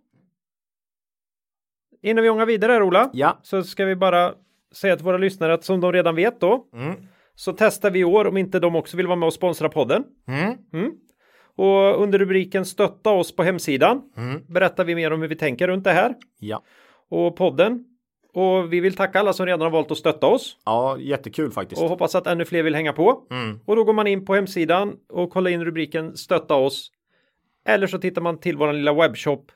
Innan 2.01 2.23
vi 2.23 2.29
ångar 2.29 2.45
vidare 2.45 2.71
här 2.71 2.83
Ola. 2.83 3.09
Ja. 3.13 3.39
Så 3.43 3.63
ska 3.63 3.85
vi 3.85 3.95
bara 3.95 4.33
säga 4.75 4.95
till 4.95 5.05
våra 5.05 5.17
lyssnare 5.17 5.53
att 5.53 5.63
som 5.63 5.81
de 5.81 5.93
redan 5.93 6.15
vet 6.15 6.39
då. 6.41 6.65
Mm. 6.73 6.93
Så 7.35 7.53
testar 7.53 7.91
vi 7.91 7.99
i 7.99 8.03
år 8.03 8.27
om 8.27 8.37
inte 8.37 8.59
de 8.59 8.75
också 8.75 8.97
vill 8.97 9.07
vara 9.07 9.15
med 9.15 9.27
och 9.27 9.33
sponsra 9.33 9.69
podden. 9.69 10.03
Och 11.57 12.01
under 12.03 12.19
rubriken 12.19 12.65
stötta 12.65 13.09
oss 13.11 13.35
på 13.35 13.43
hemsidan 13.43 14.01
Mm. 14.17 14.41
berättar 14.47 14.85
vi 14.85 14.95
mer 14.95 15.13
om 15.13 15.21
hur 15.21 15.27
vi 15.27 15.35
tänker 15.35 15.67
runt 15.67 15.83
det 15.83 15.91
här 15.91 16.15
Ja. 16.39 16.63
och 17.09 17.35
podden. 17.35 17.85
Och 18.33 18.73
vi 18.73 18.79
vill 18.79 18.95
tacka 18.95 19.19
alla 19.19 19.33
som 19.33 19.45
redan 19.45 19.61
har 19.61 19.69
valt 19.69 19.91
att 19.91 19.97
stötta 19.97 20.27
oss 20.27 20.57
ja, 20.65 20.97
jättekul 20.99 21.51
faktiskt. 21.51 21.81
och 21.81 21.89
hoppas 21.89 22.15
att 22.15 22.27
ännu 22.27 22.45
fler 22.45 22.63
vill 22.63 22.75
hänga 22.75 22.93
på. 22.93 23.21
Mm. 23.31 23.59
Och 23.65 23.75
då 23.75 23.83
går 23.83 23.93
man 23.93 24.07
in 24.07 24.25
på 24.25 24.35
hemsidan 24.35 24.95
och 25.09 25.29
kollar 25.29 25.51
in 25.51 25.65
rubriken 25.65 26.17
stötta 26.17 26.55
oss. 26.55 26.91
Eller 27.65 27.87
så 27.87 27.97
tittar 27.97 28.21
man 28.21 28.39
till 28.39 28.57
vår 28.57 28.73
lilla 28.73 28.93
webbshop. 28.93 29.51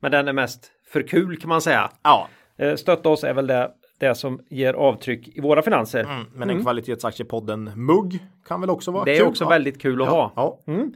Men 0.00 0.10
den 0.12 0.28
är 0.28 0.32
mest 0.32 0.70
för 0.92 1.02
kul 1.08 1.36
kan 1.36 1.48
man 1.48 1.60
säga. 1.62 1.90
Ja, 2.02 2.28
Eh, 2.58 2.74
Stötta 2.74 3.08
oss 3.08 3.24
är 3.24 3.34
väl 3.34 3.46
det, 3.46 3.70
det 4.00 4.14
som 4.14 4.40
ger 4.50 4.74
avtryck 4.74 5.28
i 5.28 5.40
våra 5.40 5.62
finanser. 5.62 6.00
mm. 6.04 6.24
men 6.34 6.50
en 6.50 6.62
kvalitetsaktiepodden 6.62 7.70
mugg 7.76 8.18
kan 8.48 8.60
väl 8.60 8.70
också 8.70 8.90
vara 8.90 9.04
Det 9.04 9.12
är 9.12 9.18
kul. 9.18 9.26
också 9.28 9.44
ja. 9.44 9.48
väldigt 9.48 9.82
kul 9.82 10.02
att 10.02 10.08
ja. 10.08 10.32
ha. 10.36 10.60
Ja, 10.66 10.72
Mm. 10.72 10.92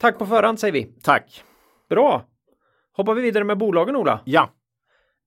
Tack 0.00 0.18
på 0.18 0.26
förhand 0.26 0.60
säger 0.60 0.72
vi. 0.72 0.84
tack. 1.02 1.42
Bra. 1.90 2.22
Hoppar 2.96 3.14
vi 3.14 3.22
vidare 3.22 3.44
med 3.44 3.58
bolagen 3.58 3.96
Ola. 3.96 4.20
Ja, 4.24 4.48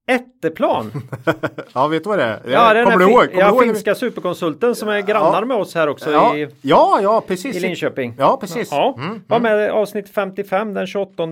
Ätteplan. 0.08 0.92
Ja, 1.74 1.88
vet 1.88 2.04
du 2.04 2.10
vad 2.10 2.20
det 2.20 2.24
är? 2.24 2.40
Ja, 2.46 2.74
det 2.74 2.80
är 2.80 2.86
den 2.86 2.86
Kommer 2.86 3.06
här 3.06 3.12
ihåg? 3.12 3.22
fin- 3.22 3.30
Kommer 3.30 3.42
ja, 3.42 3.50
ihåg? 3.50 3.64
finska 3.64 3.96
superkonsulten 3.96 4.76
som 4.76 4.90
är 4.90 5.02
grannar 5.02 5.40
Ja. 5.42 5.46
med 5.46 5.58
oss 5.58 5.76
här 5.76 5.88
också 5.90 6.12
Ja, 6.12 6.38
i, 6.38 6.48
ja, 6.62 7.00
ja, 7.02 7.24
precis. 7.28 7.56
i 7.56 7.60
Linköping. 7.60 8.16
Ja, 8.18 8.38
precis. 8.42 8.72
Ja, 8.72 8.96
Mm, 8.98 9.22
var 9.28 9.40
med 9.40 9.66
i 9.68 9.70
avsnitt 9.70 10.10
55 10.10 10.74
den 10.74 10.88
28 10.88 11.24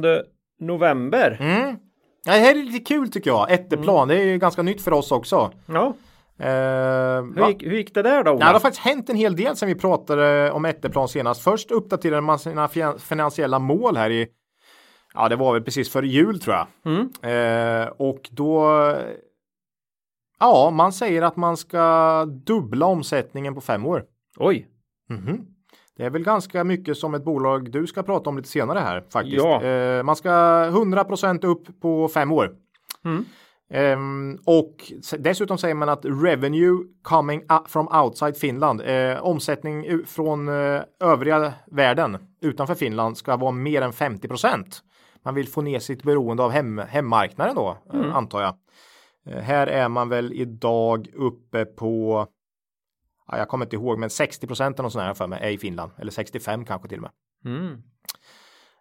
november. 0.60 1.38
Mm. 1.40 1.76
Ja, 2.26 2.34
det 2.34 2.40
här 2.40 2.56
är 2.60 2.64
lite 2.64 2.80
kul 2.80 3.12
tycker 3.12 3.30
jag. 3.30 3.52
Ätteplan, 3.52 4.08
det 4.08 4.16
är 4.22 4.26
ju 4.26 4.38
ganska 4.38 4.62
nytt 4.62 4.82
för 4.82 4.94
oss 4.94 5.12
också. 5.12 5.52
Ja, 5.66 5.94
Eh, 6.40 7.24
hur 7.36 7.48
gick, 7.48 7.64
hur 7.64 7.78
gick 7.78 7.94
det 7.94 8.02
där 8.02 8.24
då? 8.24 8.32
Ola? 8.32 8.46
det 8.46 8.52
har 8.52 8.60
faktiskt 8.60 8.86
hänt 8.86 9.10
en 9.10 9.16
hel 9.16 9.36
del 9.36 9.56
sen 9.56 9.68
vi 9.68 9.76
pratade 9.76 10.52
om 10.52 10.66
Ätteplan 10.66 11.08
senast. 11.08 11.42
Först 11.42 11.72
uppdaterade 11.72 12.22
man 12.22 12.40
sina 12.40 12.68
finan- 12.68 13.00
finansiella 13.00 13.60
mål 13.60 13.98
här 13.98 14.10
i, 14.10 14.28
ja 15.14 15.30
det 15.30 15.36
var 15.36 15.54
väl 15.54 15.64
precis 15.64 15.92
före 15.92 16.08
jul 16.08 16.40
tror 16.40 16.56
jag. 16.56 16.68
Mm. 16.86 17.10
Eh, 17.22 17.88
och 17.88 18.30
då, 18.32 18.68
ja 20.40 20.70
man 20.70 20.94
säger 20.94 21.22
att 21.22 21.36
man 21.36 21.58
ska 21.58 22.26
dubbla 22.26 22.86
omsättningen 22.86 23.56
på 23.56 23.62
fem 23.62 23.86
år. 23.86 24.04
Oj, 24.38 24.68
Mhm. 25.10 25.46
Det 25.98 26.06
är 26.06 26.10
väl 26.10 26.24
ganska 26.24 26.64
mycket 26.64 26.98
som 26.98 27.14
ett 27.14 27.24
bolag 27.24 27.72
du 27.72 27.88
ska 27.88 28.04
prata 28.04 28.30
om 28.30 28.38
lite 28.38 28.50
senare 28.50 28.80
här 28.80 29.04
faktiskt. 29.10 29.38
Ja. 29.38 29.64
Eh, 29.64 30.04
man 30.04 30.16
ska 30.16 30.30
100% 30.30 31.46
upp 31.46 31.82
på 31.82 32.08
fem 32.08 32.32
år. 32.32 32.56
Mm. 33.06 33.26
Ehm, 33.70 34.38
och 34.46 34.92
dessutom 35.20 35.58
säger 35.58 35.76
man 35.76 35.90
att 35.90 36.06
revenue 36.06 36.78
coming 37.02 37.42
from 37.68 37.88
outside 37.88 38.38
Finland, 38.38 38.82
eh, 38.82 39.18
omsättning 39.22 40.06
från 40.06 40.48
eh, 40.48 40.82
övriga 41.00 41.54
världen 41.72 42.18
utanför 42.42 42.76
Finland 42.76 43.18
ska 43.18 43.38
vara 43.38 43.52
mer 43.52 43.82
än 43.82 43.92
50% 43.92 44.82
Man 45.26 45.36
vill 45.36 45.48
få 45.48 45.62
ner 45.62 45.80
sitt 45.80 46.04
beroende 46.04 46.44
av 46.44 46.52
hem, 46.52 46.78
hemmarknaden 46.78 47.56
då, 47.56 47.78
eh, 47.94 48.16
antar 48.16 48.42
jag. 48.42 48.54
Eh, 49.30 49.42
här 49.42 49.68
är 49.68 49.90
man 49.90 50.10
väl 50.10 50.34
idag 50.34 51.08
uppe 51.16 51.66
på, 51.66 52.26
ja, 53.28 53.38
jag 53.38 53.48
kommer 53.48 53.66
inte 53.66 53.76
ihåg, 53.76 54.00
men 54.00 54.10
60 54.10 54.48
procent 54.48 54.78
sånt 54.78 54.94
här 54.96 55.14
för 55.14 55.28
mig 55.28 55.40
är 55.42 55.50
i 55.50 55.58
Finland, 55.58 55.92
eller 55.98 56.12
65 56.12 56.66
kanske 56.66 56.88
till 56.90 56.98
och 56.98 57.04
med. 57.04 57.56
mm. 57.56 57.82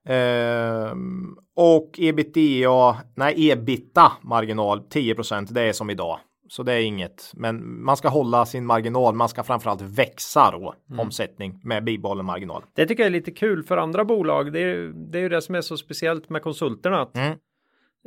Ehm, 0.09 1.37
och 1.57 1.91
ebitda, 1.99 2.97
nej 3.15 3.51
ebita 3.51 4.13
marginal 4.23 4.81
10% 4.81 5.47
det 5.53 5.63
är 5.63 5.73
som 5.73 5.91
idag. 5.91 6.19
Så 6.49 6.63
det 6.63 6.73
är 6.73 6.81
inget, 6.81 7.33
men 7.35 7.83
man 7.85 7.97
ska 7.97 8.09
hålla 8.09 8.47
sin 8.47 8.67
marginal. 8.67 9.15
Man 9.15 9.29
ska 9.29 9.43
framförallt 9.43 9.81
växa 9.83 10.51
då 10.51 10.75
omsättning 10.99 11.61
med 11.65 11.85
bibehållen 11.85 12.27
marginal. 12.27 12.63
Det 12.75 12.87
tycker 12.87 13.03
jag 13.03 13.07
är 13.07 13.11
lite 13.11 13.31
kul 13.31 13.63
för 13.63 13.77
andra 13.77 14.05
bolag. 14.05 14.53
Det 14.53 14.61
är, 14.61 14.93
det 15.13 15.19
är 15.19 15.23
ju 15.23 15.29
det 15.29 15.43
som 15.43 15.55
är 15.55 15.61
så 15.61 15.77
speciellt 15.77 16.29
med 16.31 16.43
konsulterna. 16.43 17.01
Att, 17.03 17.17
Mm. 17.17 17.39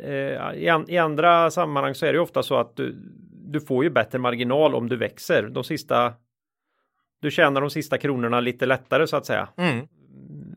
eh, 0.04 0.54
i, 0.64 0.70
an, 0.70 0.86
I 0.88 0.98
andra 0.98 1.52
sammanhang 1.52 1.96
så 1.96 2.06
är 2.06 2.10
det 2.14 2.16
ju 2.18 2.22
ofta 2.24 2.44
så 2.44 2.56
att 2.56 2.76
du, 2.76 2.96
du 3.52 3.62
får 3.62 3.84
ju 3.84 3.90
bättre 3.90 4.20
marginal 4.20 4.76
om 4.76 4.90
du 4.90 4.98
växer. 4.98 5.50
De 5.50 5.64
sista 5.64 6.14
du 7.22 7.32
tjänar 7.32 7.62
de 7.62 7.70
sista 7.70 7.98
kronorna 7.98 8.40
lite 8.40 8.66
lättare 8.66 9.08
så 9.08 9.18
att 9.18 9.26
säga. 9.26 9.48
Mm. 9.58 9.88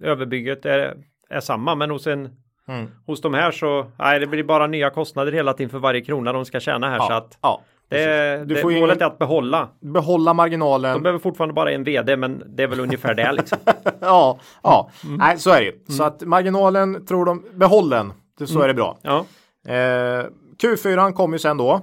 Överbygget 0.00 0.66
är, 0.66 0.94
är 1.30 1.40
samma 1.40 1.74
men 1.74 1.90
hos 1.90 2.06
en 2.06 2.28
Mm. 2.68 2.86
hos 3.06 3.20
de 3.20 3.34
här 3.34 3.50
så 3.50 3.86
nej, 3.98 4.20
det 4.20 4.26
blir 4.26 4.44
bara 4.44 4.66
nya 4.66 4.90
kostnader 4.90 5.32
hela 5.32 5.52
tiden 5.52 5.70
för 5.70 5.78
varje 5.78 6.00
krona 6.00 6.32
de 6.32 6.44
ska 6.44 6.60
tjäna 6.60 6.90
här 6.90 6.98
så 6.98 7.12
att 7.12 7.38
ja. 7.42 7.62
det, 7.88 8.36
Du 8.44 8.54
det 8.54 8.60
får 8.60 8.70
målet 8.80 9.00
är 9.00 9.06
att 9.06 9.18
behålla. 9.18 9.68
Behålla 9.80 10.34
marginalen. 10.34 10.92
De 10.92 11.02
behöver 11.02 11.18
fortfarande 11.18 11.54
bara 11.54 11.70
en 11.72 11.84
vd 11.84 12.16
men 12.16 12.42
det 12.46 12.62
är 12.62 12.66
väl 12.66 12.80
ungefär 12.80 13.14
det 13.14 13.32
liksom. 13.32 13.58
ja, 14.00 14.38
ja. 14.62 14.90
Mm. 15.04 15.16
Nej, 15.16 15.38
så 15.38 15.50
är 15.50 15.60
det 15.60 15.64
ju. 15.66 15.72
Så 15.88 16.04
att 16.04 16.20
marginalen 16.22 17.06
tror 17.06 17.24
de, 17.24 17.44
behåll 17.54 17.90
den. 17.90 18.12
Så 18.44 18.54
Mm. 18.54 18.62
är 18.62 18.68
det 18.68 18.74
bra. 18.74 18.98
Ja, 19.02 19.24
Eh, 19.66 20.24
Q4 20.62 21.12
kom 21.12 21.32
ju 21.32 21.38
sen 21.38 21.56
då. 21.56 21.80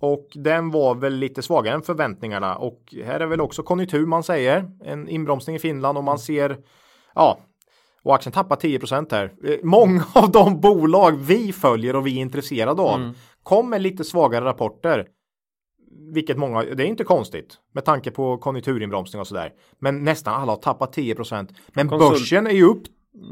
Och 0.00 0.26
den 0.34 0.70
var 0.70 0.94
väl 0.94 1.14
lite 1.14 1.42
svagare 1.42 1.74
än 1.74 1.82
förväntningarna. 1.82 2.56
Och 2.56 2.94
här 3.04 3.20
är 3.20 3.26
väl 3.26 3.40
också 3.40 3.62
konjunktur 3.62 4.06
man 4.06 4.22
säger. 4.22 4.70
En 4.84 5.08
inbromsning 5.08 5.56
i 5.56 5.58
Finland 5.58 5.98
och 5.98 6.04
man 6.04 6.18
ser, 6.18 6.58
ja, 7.14 7.40
och 8.02 8.14
aktien 8.14 8.32
tappar 8.32 8.56
10% 8.56 9.06
här. 9.12 9.32
Eh, 9.44 9.56
många 9.62 10.04
av 10.14 10.30
de 10.30 10.60
bolag 10.60 11.12
vi 11.12 11.52
följer 11.52 11.96
och 11.96 12.06
vi 12.06 12.16
är 12.16 12.20
intresserade 12.20 12.82
av 12.82 13.00
kom 13.42 13.70
med 13.70 13.82
lite 13.82 14.04
svagare 14.04 14.44
rapporter. 14.44 15.06
Vilket 16.14 16.36
många, 16.38 16.62
det 16.62 16.82
är 16.82 16.86
inte 16.86 17.04
konstigt 17.04 17.58
med 17.72 17.84
tanke 17.84 18.10
på 18.10 18.38
konjunkturinbromsning 18.38 19.20
och 19.20 19.26
sådär. 19.26 19.52
Men 19.78 20.04
nästan 20.04 20.34
alla 20.42 20.52
har 20.52 20.56
tappat 20.56 20.96
10% 20.96 21.48
Men 21.72 21.88
Konsult- 21.90 22.10
börsen 22.10 22.46
är 22.46 22.50
ju 22.50 22.64
upp 22.64 22.82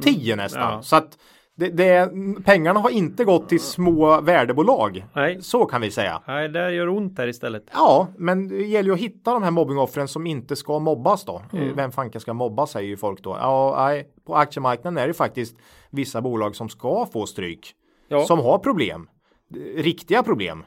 10 0.03 0.37
nästan. 0.37 0.73
ja. 0.73 0.83
Så 0.83 0.97
att 0.97 1.19
det, 1.59 1.69
det, 1.69 2.11
pengarna 2.45 2.81
har 2.81 2.91
inte 2.91 3.25
gått 3.25 3.49
till 3.49 3.61
små 3.61 4.21
värdebolag. 4.21 5.05
nej, 5.15 5.43
Så 5.43 5.67
kan 5.67 5.81
vi 5.81 5.91
säga. 5.91 6.23
nej, 6.27 6.49
det 6.49 6.73
gör 6.73 6.89
ont 6.89 7.19
här 7.19 7.27
istället. 7.27 7.65
Ja, 7.73 8.09
men 8.17 8.49
det 8.49 8.67
gäller 8.67 8.89
ju 8.89 8.95
att 8.95 9.01
hitta 9.01 9.33
de 9.33 9.43
här 9.43 9.51
mobbingoffren 9.51 10.09
som 10.09 10.27
inte 10.27 10.57
ska 10.57 10.79
mobbas 10.79 11.25
då. 11.25 11.43
Mm. 11.53 11.77
Vem 11.77 11.93
fanken 11.93 12.21
ska 12.21 12.35
mobbas 12.35 12.71
säger 12.71 12.89
ju 12.89 12.97
folk 12.97 13.23
då. 13.23 13.37
Ja, 13.41 13.75
nej, 13.79 14.09
på 14.27 14.37
aktiemarknaden 14.37 14.99
är 14.99 15.07
det 15.09 15.15
faktiskt 15.15 15.57
vissa 15.91 16.21
bolag 16.21 16.57
som 16.57 16.69
ska 16.69 17.07
få 17.13 17.27
stryk. 17.27 17.75
Ja. 18.09 18.25
Som 18.25 18.39
har 18.39 18.59
problem. 18.59 19.09
Riktiga 19.77 20.23
problem. 20.23 20.65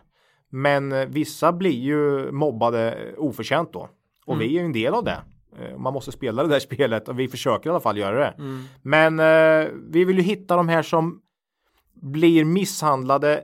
Men 0.50 0.92
eh, 0.92 1.06
vissa 1.08 1.52
blir 1.54 1.80
ju 1.80 2.32
mobbade 2.32 2.98
oförtjänt 3.18 3.74
då. 3.74 3.89
Och 4.26 4.42
vi 4.42 4.46
är 4.46 4.50
ju 4.50 4.66
en 4.66 4.74
del 4.74 4.94
av 4.94 5.04
det. 5.04 5.18
Eh, 5.60 5.78
Man 5.78 5.93
måste 5.93 6.12
spela 6.12 6.43
det 6.43 6.49
där 6.49 6.60
spelet 6.70 7.10
och 7.10 7.20
vi 7.20 7.28
försöker 7.28 7.70
i 7.70 7.72
alla 7.72 7.80
fall 7.80 7.97
göra 7.97 8.20
det. 8.20 8.34
Men 8.82 9.20
eh, 9.20 9.70
vi 9.89 10.06
vill 10.06 10.18
ju 10.18 10.24
hitta 10.24 10.56
de 10.56 10.70
här 10.70 10.82
som 10.82 11.22
blir 11.93 12.45
misshandlade 12.45 13.43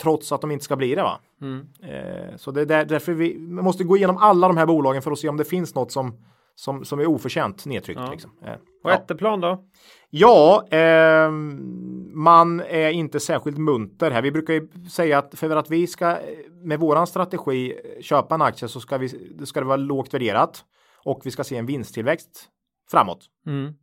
trots 0.00 0.32
att 0.32 0.40
de 0.40 0.50
inte 0.50 0.64
ska 0.64 0.76
bli 0.76 0.94
det 0.94 1.02
va. 1.02 1.20
Mm. 1.42 1.66
Eh, 1.82 2.36
så 2.36 2.50
det 2.50 2.60
är 2.60 2.66
där, 2.66 2.84
därför 2.84 3.12
vi 3.12 3.38
måste 3.38 3.84
gå 3.84 3.96
igenom 3.96 4.16
alla 4.16 4.48
de 4.48 4.56
här 4.56 4.66
bolagen 4.66 5.02
för 5.02 5.10
att 5.10 5.18
se 5.18 5.28
om 5.28 5.36
det 5.36 5.44
finns 5.44 5.74
något 5.74 5.92
som, 5.92 6.24
som, 6.54 6.84
som 6.84 7.00
är 7.00 7.06
oförtjänt 7.06 7.66
nedtryckt. 7.66 8.00
Ja. 8.04 8.10
Liksom. 8.12 8.30
Eh, 8.44 8.52
Och 8.84 8.90
ja. 8.90 8.94
Ätteplan 8.94 9.40
då? 9.40 9.64
Ja, 10.10 10.66
ehm, 10.70 12.10
man 12.14 12.60
är 12.60 12.90
inte 12.90 13.20
särskilt 13.20 13.58
munter 13.58 14.10
här. 14.10 14.22
Vi 14.22 14.32
brukar 14.32 14.54
ju 14.54 14.68
säga 14.90 15.18
att 15.18 15.34
för 15.38 15.56
att 15.56 15.70
vi 15.70 15.86
ska 15.86 16.10
eh, 16.10 16.16
med 16.62 16.80
våran 16.80 17.06
strategi 17.06 17.72
eh, 17.72 18.02
köpa 18.02 18.34
en 18.34 18.42
aktie 18.42 18.68
så 18.68 18.80
ska, 18.80 18.98
vi, 18.98 19.08
ska 19.44 19.60
det 19.60 19.66
vara 19.66 19.76
lågt 19.76 20.14
värderat 20.14 20.64
och 21.04 21.20
vi 21.24 21.30
ska 21.30 21.44
se 21.44 21.56
en 21.56 21.66
vinsttillväxt 21.66 22.48
framåt. 22.90 23.26
Mm. 23.46 23.74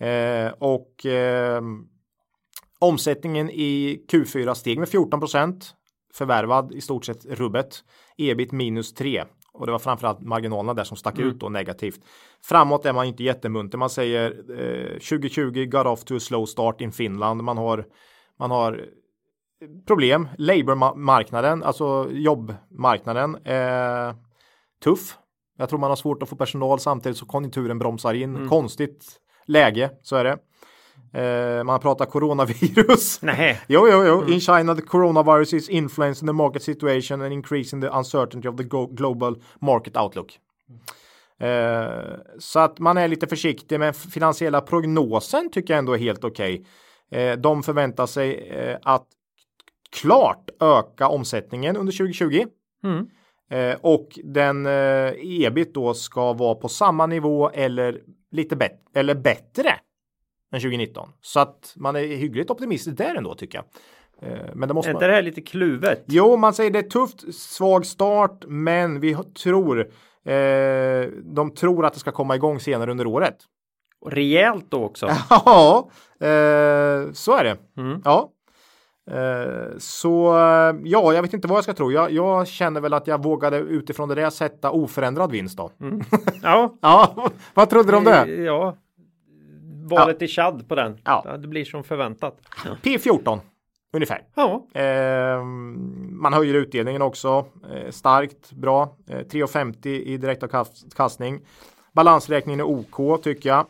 Eh, 0.00 0.52
och 0.52 1.06
ehm, 1.06 1.86
omsättningen 2.78 3.50
i 3.50 4.04
Q4 4.08 4.54
steg 4.54 4.78
med 4.78 4.88
14% 4.88 5.64
förvärvad 6.14 6.72
i 6.72 6.80
stort 6.80 7.04
sett 7.04 7.24
rubbet. 7.24 7.84
Ebit 8.18 8.52
minus 8.52 8.94
3 8.94 9.24
och 9.54 9.66
det 9.66 9.72
var 9.72 9.78
framförallt 9.78 10.20
marginalerna 10.20 10.74
där 10.74 10.84
som 10.84 10.96
stack 10.96 11.18
ut 11.18 11.40
då 11.40 11.48
negativt. 11.48 12.00
Framåt 12.42 12.86
är 12.86 12.92
man 12.92 13.06
inte 13.06 13.22
jättemunter. 13.22 13.78
Man 13.78 13.90
säger 13.90 14.30
eh, 14.30 14.92
2020 14.92 15.64
got 15.64 15.86
off 15.86 16.04
to 16.04 16.16
a 16.16 16.20
slow 16.20 16.46
start 16.46 16.80
in 16.80 16.92
Finland. 16.92 17.42
Man 17.42 17.58
har, 17.58 17.86
man 18.38 18.50
har 18.50 18.84
problem. 19.86 20.28
Labourmarknaden, 20.38 21.62
alltså 21.62 22.08
jobbmarknaden, 22.10 23.38
är 23.44 24.14
tuff. 24.84 25.18
Jag 25.56 25.68
tror 25.68 25.78
man 25.78 25.90
har 25.90 25.96
svårt 25.96 26.22
att 26.22 26.28
få 26.28 26.36
personal 26.36 26.80
samtidigt 26.80 27.18
så 27.18 27.26
konjunkturen 27.26 27.78
bromsar 27.78 28.14
in. 28.14 28.48
Konstigt 28.48 29.04
läge, 29.46 29.90
så 30.02 30.16
är 30.16 30.24
det. 30.24 30.38
Eh, 31.14 31.64
man 31.64 31.80
pratar 31.80 32.06
coronavirus. 32.06 33.18
Nej, 33.22 33.60
Jo, 33.66 33.88
jo, 33.90 34.04
jo. 34.04 34.32
In 34.32 34.40
China, 34.40 34.74
the 34.74 34.82
coronavirus 34.82 35.52
is 35.52 35.68
influencing 35.68 36.28
the 36.28 36.32
market 36.32 36.62
situation 36.62 37.22
and 37.22 37.32
increasing 37.32 37.80
the 37.80 37.88
uncertainty 37.88 38.48
of 38.48 38.56
the 38.56 38.64
global 38.90 39.42
market 39.60 39.96
outlook. 39.96 40.38
Eh, 41.40 42.18
så 42.38 42.60
att 42.60 42.78
man 42.78 42.96
är 42.96 43.08
lite 43.08 43.26
försiktig, 43.26 43.80
men 43.80 43.94
finansiella 43.94 44.60
prognosen 44.60 45.50
tycker 45.50 45.74
jag 45.74 45.78
ändå 45.78 45.92
är 45.92 45.98
helt 45.98 46.24
okej. 46.24 46.66
Eh, 47.10 47.32
de 47.32 47.62
förväntar 47.62 48.06
sig 48.06 48.48
eh, 48.48 48.78
att 48.82 49.06
klart 49.90 50.50
öka 50.60 51.08
omsättningen 51.08 51.76
under 51.76 51.92
2020. 51.92 52.46
Mm. 52.84 53.06
Eh, 53.50 53.76
och 53.80 54.18
den 54.24 54.66
eh, 54.66 55.12
ebit 55.22 55.74
då 55.74 55.94
ska 55.94 56.32
vara 56.32 56.54
på 56.54 56.68
samma 56.68 57.06
nivå 57.06 57.50
eller 57.50 58.00
lite 58.30 58.56
bättre 58.56 58.78
eller 58.94 59.14
bättre 59.14 59.68
än 60.52 60.60
2019. 60.60 61.08
Så 61.20 61.40
att 61.40 61.74
man 61.76 61.96
är 61.96 62.00
hyggligt 62.00 62.50
optimistisk 62.50 62.96
där 62.96 63.14
ändå 63.14 63.34
tycker 63.34 63.58
jag. 63.58 63.64
Eh, 64.30 64.54
men 64.54 64.68
det 64.68 64.74
måste 64.74 64.90
är 64.90 64.94
man... 64.94 65.02
det 65.02 65.12
här 65.12 65.22
lite 65.22 65.40
kluvet? 65.40 66.04
Jo, 66.06 66.36
man 66.36 66.54
säger 66.54 66.70
det 66.70 66.78
är 66.78 66.82
tufft, 66.82 67.34
svag 67.34 67.86
start, 67.86 68.44
men 68.46 69.00
vi 69.00 69.16
tror 69.42 69.80
eh, 70.24 71.08
de 71.22 71.54
tror 71.54 71.86
att 71.86 71.92
det 71.92 72.00
ska 72.00 72.12
komma 72.12 72.36
igång 72.36 72.60
senare 72.60 72.90
under 72.90 73.06
året. 73.06 73.36
Och 74.00 74.12
Rejält 74.12 74.70
då 74.70 74.84
också? 74.84 75.08
Ja, 75.30 75.90
så 77.12 77.36
är 77.36 77.44
det. 77.44 77.56
Mm. 77.76 78.00
Ja. 78.04 78.30
Eh, 79.10 79.76
så 79.78 80.36
eh, 80.36 80.76
ja, 80.84 81.12
jag 81.12 81.22
vet 81.22 81.32
inte 81.34 81.48
vad 81.48 81.56
jag 81.56 81.64
ska 81.64 81.74
tro. 81.74 81.92
Jag, 81.92 82.10
jag 82.12 82.46
känner 82.46 82.80
väl 82.80 82.94
att 82.94 83.06
jag 83.06 83.22
vågade 83.22 83.58
utifrån 83.58 84.08
det 84.08 84.14
där 84.14 84.30
sätta 84.30 84.70
oförändrad 84.70 85.30
vinst 85.30 85.56
då. 85.58 85.70
Ja, 86.42 86.74
Ja, 86.82 87.30
vad 87.54 87.70
trodde 87.70 87.92
du 87.92 87.96
om 87.96 88.04
det? 88.04 88.26
Ja. 88.34 88.76
Valet 89.90 90.22
i 90.22 90.28
Chad 90.28 90.68
på 90.68 90.74
den. 90.74 90.98
Ja. 91.04 91.22
Ja. 91.24 91.36
Det 91.36 91.48
blir 91.48 91.64
som 91.64 91.84
förväntat. 91.84 92.38
P14. 92.82 93.40
ungefär. 93.92 94.22
Ja, 94.34 94.66
Eh, 94.80 95.42
man 96.10 96.32
höjer 96.32 96.54
utdelningen 96.54 97.02
också 97.02 97.46
eh, 97.72 97.90
starkt, 97.90 98.52
bra. 98.52 98.96
Eh, 99.08 99.16
3,50 99.18 99.86
i 99.86 100.16
direktavkastning. 100.16 101.40
Balansräkningen 101.92 102.60
är 102.60 102.64
OK 102.64 103.22
tycker 103.22 103.48
jag. 103.48 103.66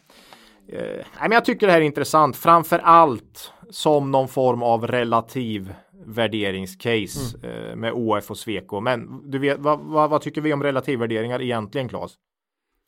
Eh, 0.69 1.05
men 1.21 1.33
jag 1.33 1.45
tycker 1.45 1.67
det 1.67 1.73
här 1.73 1.81
är 1.81 1.85
intressant, 1.85 2.37
framför 2.37 2.79
allt 2.79 3.53
som 3.71 4.11
någon 4.11 4.29
form 4.29 4.63
av 4.63 4.87
relativ 4.87 5.75
värderingscase 6.07 7.39
eh, 7.43 7.77
med 7.77 7.93
OF 7.95 8.31
och 8.31 8.39
Sweco. 8.39 8.81
Men 8.81 9.31
du 9.31 9.39
vet, 9.39 9.59
vad, 9.59 9.81
vad, 9.81 10.11
vad 10.11 10.21
tycker 10.21 10.41
vi 10.41 10.53
om 10.53 10.63
relativvärderingar 10.63 11.43
egentligen, 11.43 11.89
Claes? 11.89 12.13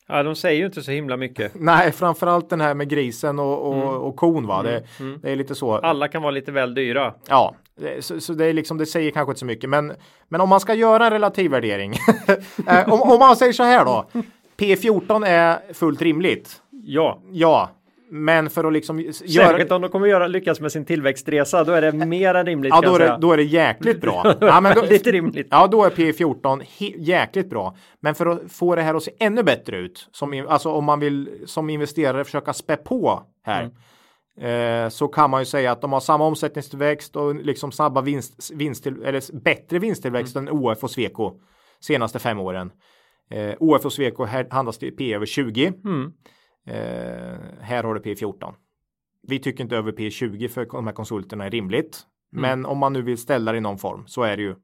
ja, 0.07 0.23
de 0.23 0.35
säger 0.35 0.59
ju 0.59 0.65
inte 0.65 0.81
så 0.81 0.91
himla 0.91 1.17
mycket. 1.17 1.51
Nej, 1.59 1.91
framförallt 1.91 2.49
den 2.49 2.61
här 2.61 2.73
med 2.73 2.89
grisen 2.89 3.39
och, 3.39 3.67
och, 3.67 4.07
och 4.07 4.15
kon, 4.15 4.47
va? 4.47 4.63
Det, 4.63 4.83
det 5.21 5.31
är 5.31 5.35
lite 5.35 5.55
så. 5.55 5.75
Alla 5.75 6.07
kan 6.07 6.21
vara 6.21 6.31
lite 6.31 6.51
väl 6.51 6.73
dyra. 6.73 7.13
Ja, 7.27 7.55
så, 7.99 8.19
så 8.21 8.33
det 8.33 8.45
är 8.45 8.53
liksom, 8.53 8.77
det 8.77 8.85
säger 8.85 9.11
kanske 9.11 9.31
inte 9.31 9.39
så 9.39 9.45
mycket, 9.45 9.69
men, 9.69 9.93
men 10.27 10.41
om 10.41 10.49
man 10.49 10.59
ska 10.59 10.73
göra 10.73 11.05
en 11.05 11.11
relativvärdering, 11.11 11.93
eh, 12.67 12.93
om, 12.93 13.01
om 13.01 13.19
man 13.19 13.35
säger 13.35 13.53
så 13.53 13.63
här 13.63 13.85
då, 13.85 14.05
P14 14.57 15.27
är 15.27 15.73
fullt 15.73 16.01
rimligt. 16.01 16.61
Ja, 16.89 17.21
Ja, 17.31 17.69
men 18.09 18.49
för 18.49 18.63
att 18.63 18.73
liksom 18.73 19.13
särskilt 19.13 19.71
om 19.71 19.81
de 19.81 19.91
kommer 19.91 20.07
göra, 20.07 20.27
lyckas 20.27 20.59
med 20.59 20.71
sin 20.71 20.85
tillväxtresa. 20.85 21.63
Då 21.63 21.71
är 21.71 21.81
det 21.81 21.91
mer 21.91 22.35
än 22.35 22.45
rimligt. 22.45 22.69
ja, 22.69 22.81
då 22.81 22.95
är, 22.95 22.99
det, 22.99 23.17
då 23.21 23.31
är 23.31 23.37
det 23.37 23.43
jäkligt 23.43 24.01
bra. 24.01 24.35
Ja, 24.41 24.61
men 24.61 24.75
då, 24.75 24.81
Lite 24.81 25.11
rimligt. 25.11 25.47
Ja, 25.51 25.67
då 25.67 25.83
är 25.83 25.89
P14 25.89 26.61
he- 26.61 26.95
jäkligt 26.97 27.49
bra. 27.49 27.75
Men 27.99 28.15
för 28.15 28.25
att 28.25 28.51
få 28.51 28.75
det 28.75 28.81
här 28.81 28.95
att 28.95 29.03
se 29.03 29.11
ännu 29.19 29.43
bättre 29.43 29.77
ut, 29.77 30.07
som, 30.11 30.45
alltså 30.49 30.71
om 30.71 30.85
man 30.85 30.99
vill 30.99 31.29
som 31.45 31.69
investerare 31.69 32.23
försöka 32.23 32.53
spä 32.53 32.75
på 32.77 33.23
här, 33.45 33.69
eh, 34.41 34.89
så 34.89 35.07
kan 35.07 35.29
man 35.29 35.41
ju 35.41 35.45
säga 35.45 35.71
att 35.71 35.81
de 35.81 35.93
har 35.93 35.99
samma 35.99 36.25
omsättningstillväxt 36.25 37.15
och 37.15 37.35
liksom 37.35 37.71
snabba 37.71 38.01
vinst, 38.01 38.51
vinst 38.53 38.87
eller 38.87 39.39
bättre 39.41 39.79
vinsttillväxt 39.79 40.35
än 40.35 40.49
OF 40.49 40.83
och 40.83 40.91
Sweco 40.91 41.31
senaste 41.79 42.19
fem 42.19 42.39
åren. 42.39 42.71
Eh, 43.31 43.53
OF 43.59 43.85
och 43.85 43.93
Sweco 43.93 44.25
handlas 44.49 44.77
det 44.77 44.91
P 44.91 45.13
över 45.13 45.25
20. 45.25 45.73
Mm. 45.85 46.11
Eh, 46.67 47.39
här 47.61 47.83
har 47.83 47.93
du 47.93 47.99
P14. 48.01 48.53
Vi 49.27 49.39
tycker 49.39 49.63
inte 49.63 49.75
över 49.77 49.91
P20 49.91 50.47
för 50.47 50.65
de 50.65 50.87
här 50.87 50.93
konsulterna 50.93 51.45
är 51.45 51.49
rimligt. 51.49 51.99
Men 52.31 52.65
om 52.65 52.77
man 52.77 52.93
nu 52.93 53.01
vill 53.01 53.17
ställa 53.17 53.51
det 53.51 53.57
i 53.57 53.61
någon 53.61 53.77
form 53.77 54.07
så 54.07 54.23
är 54.23 54.37
det 54.37 54.43
ju. 54.43 54.55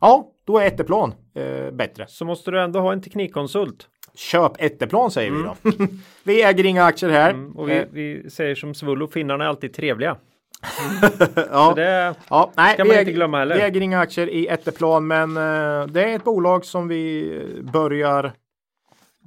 Ja, 0.00 0.28
då 0.44 0.58
är 0.58 0.66
Etteplan 0.66 1.14
eh, 1.34 1.70
bättre. 1.70 2.06
Så 2.08 2.24
måste 2.24 2.50
du 2.50 2.60
ändå 2.60 2.80
ha 2.80 2.92
en 2.92 3.02
teknikkonsult. 3.02 3.88
Köp 4.14 4.52
Etteplan 4.62 5.10
säger 5.10 5.30
vi 5.30 5.42
då. 5.42 5.56
vi 6.24 6.42
äger 6.42 6.66
inga 6.66 6.84
aktier 6.84 7.10
här. 7.10 7.30
Mm, 7.30 7.56
Och 7.56 7.68
vi, 7.68 7.76
Eh, 7.76 7.84
vi 7.90 8.30
säger 8.30 8.54
som 8.54 8.74
Svullo, 8.74 9.06
finnarna 9.08 9.44
är 9.44 9.48
alltid 9.48 9.74
trevliga. 9.74 10.16
ja. 11.50 11.72
Det, 11.76 12.14
Ja, 12.30 12.52
nej, 12.56 12.74
vi 12.78 12.84
man 12.84 12.90
äger, 12.90 13.00
inte 13.00 13.12
glömma 13.12 13.38
heller. 13.38 13.56
Vi 13.56 13.62
äger 13.62 13.80
inga 13.80 14.00
aktier 14.00 14.26
i 14.30 14.46
Etteplan, 14.48 15.06
men 15.06 15.36
eh, 15.36 15.86
det 15.86 16.04
är 16.04 16.16
ett 16.16 16.24
bolag 16.24 16.64
som 16.64 16.88
vi 16.88 17.62
börjar 17.72 18.32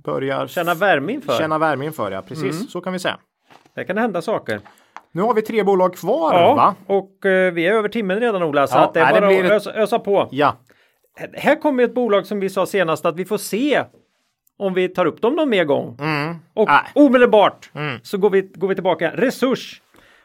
börjar 0.05 0.47
känna 0.47 0.73
värme 0.73 1.13
inför. 1.13 1.37
känna 1.37 1.57
värme 1.57 1.85
inför. 1.85 2.11
Ja, 2.11 2.21
precis 2.21 2.55
Mm. 2.55 2.67
så 2.67 2.81
kan 2.81 2.93
vi 2.93 2.99
säga. 2.99 3.17
Där 3.75 3.83
kan 3.83 3.95
det 3.95 4.01
hända 4.01 4.21
saker. 4.21 4.59
Nu 5.11 5.21
har 5.21 5.33
vi 5.33 5.41
tre 5.41 5.63
bolag 5.63 5.95
kvar, 5.95 6.33
Ja, 6.33 6.55
va? 6.55 6.75
och 6.87 7.25
eh, 7.25 7.53
vi 7.53 7.67
är 7.67 7.73
över 7.73 7.89
timmen 7.89 8.19
redan 8.19 8.43
Ola, 8.43 8.67
så 8.67 8.77
Ja, 8.77 8.83
att 8.83 8.93
det 8.93 8.99
är 8.99 9.03
nej, 9.05 9.13
det 9.13 9.21
bara 9.21 9.27
blir 9.27 9.45
att 9.45 9.51
ösa, 9.51 9.73
ösa 9.73 9.99
på. 9.99 10.27
Ja, 10.31 10.55
Här 11.33 11.61
kommer 11.61 11.83
ett 11.83 11.93
bolag 11.95 12.25
som 12.25 12.39
vi 12.39 12.49
sa 12.49 12.65
senast 12.65 13.05
att 13.05 13.15
vi 13.15 13.25
får 13.25 13.37
se 13.37 13.83
om 14.57 14.73
vi 14.73 14.89
tar 14.89 15.05
upp 15.05 15.21
dem 15.21 15.33
någon 15.35 15.49
mer 15.49 15.63
gång. 15.65 15.97
Mm. 15.99 16.35
Och 16.53 16.67
Nej. 16.67 16.81
omedelbart 16.95 17.71
så 18.03 18.17
går 18.17 18.29
vi, 18.29 18.41
går 18.41 18.67
vi 18.67 18.75
tillbaka. 18.75 19.11
Resurs. 19.15 19.81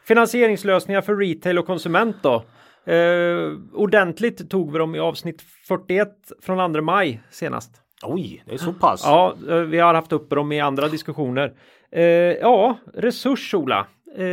Finansieringslösningar 0.07 1.01
för 1.01 1.15
retail 1.15 1.59
och 1.59 1.65
konsument 1.65 2.15
då. 2.21 2.43
Eh, 2.91 3.51
ordentligt 3.73 4.49
tog 4.49 4.71
vi 4.71 4.79
dem 4.79 4.95
i 4.95 4.99
avsnitt 4.99 5.41
41 5.67 6.07
från 6.41 6.73
2 6.73 6.81
maj 6.81 7.21
senast. 7.31 7.71
Oj, 8.03 8.43
det 8.45 8.53
är 8.53 8.57
så 8.57 8.73
pass. 8.73 9.01
Ja, 9.05 9.35
eh, 9.49 9.55
vi 9.55 9.79
har 9.79 9.93
haft 9.93 10.11
upp 10.11 10.29
dem 10.29 10.51
i 10.51 10.59
andra 10.59 10.87
diskussioner. 10.87 11.53
Eh, 11.91 12.03
ja, 12.03 12.77
resurs 12.93 13.53
Ola. 13.53 13.87
Eh, 14.17 14.23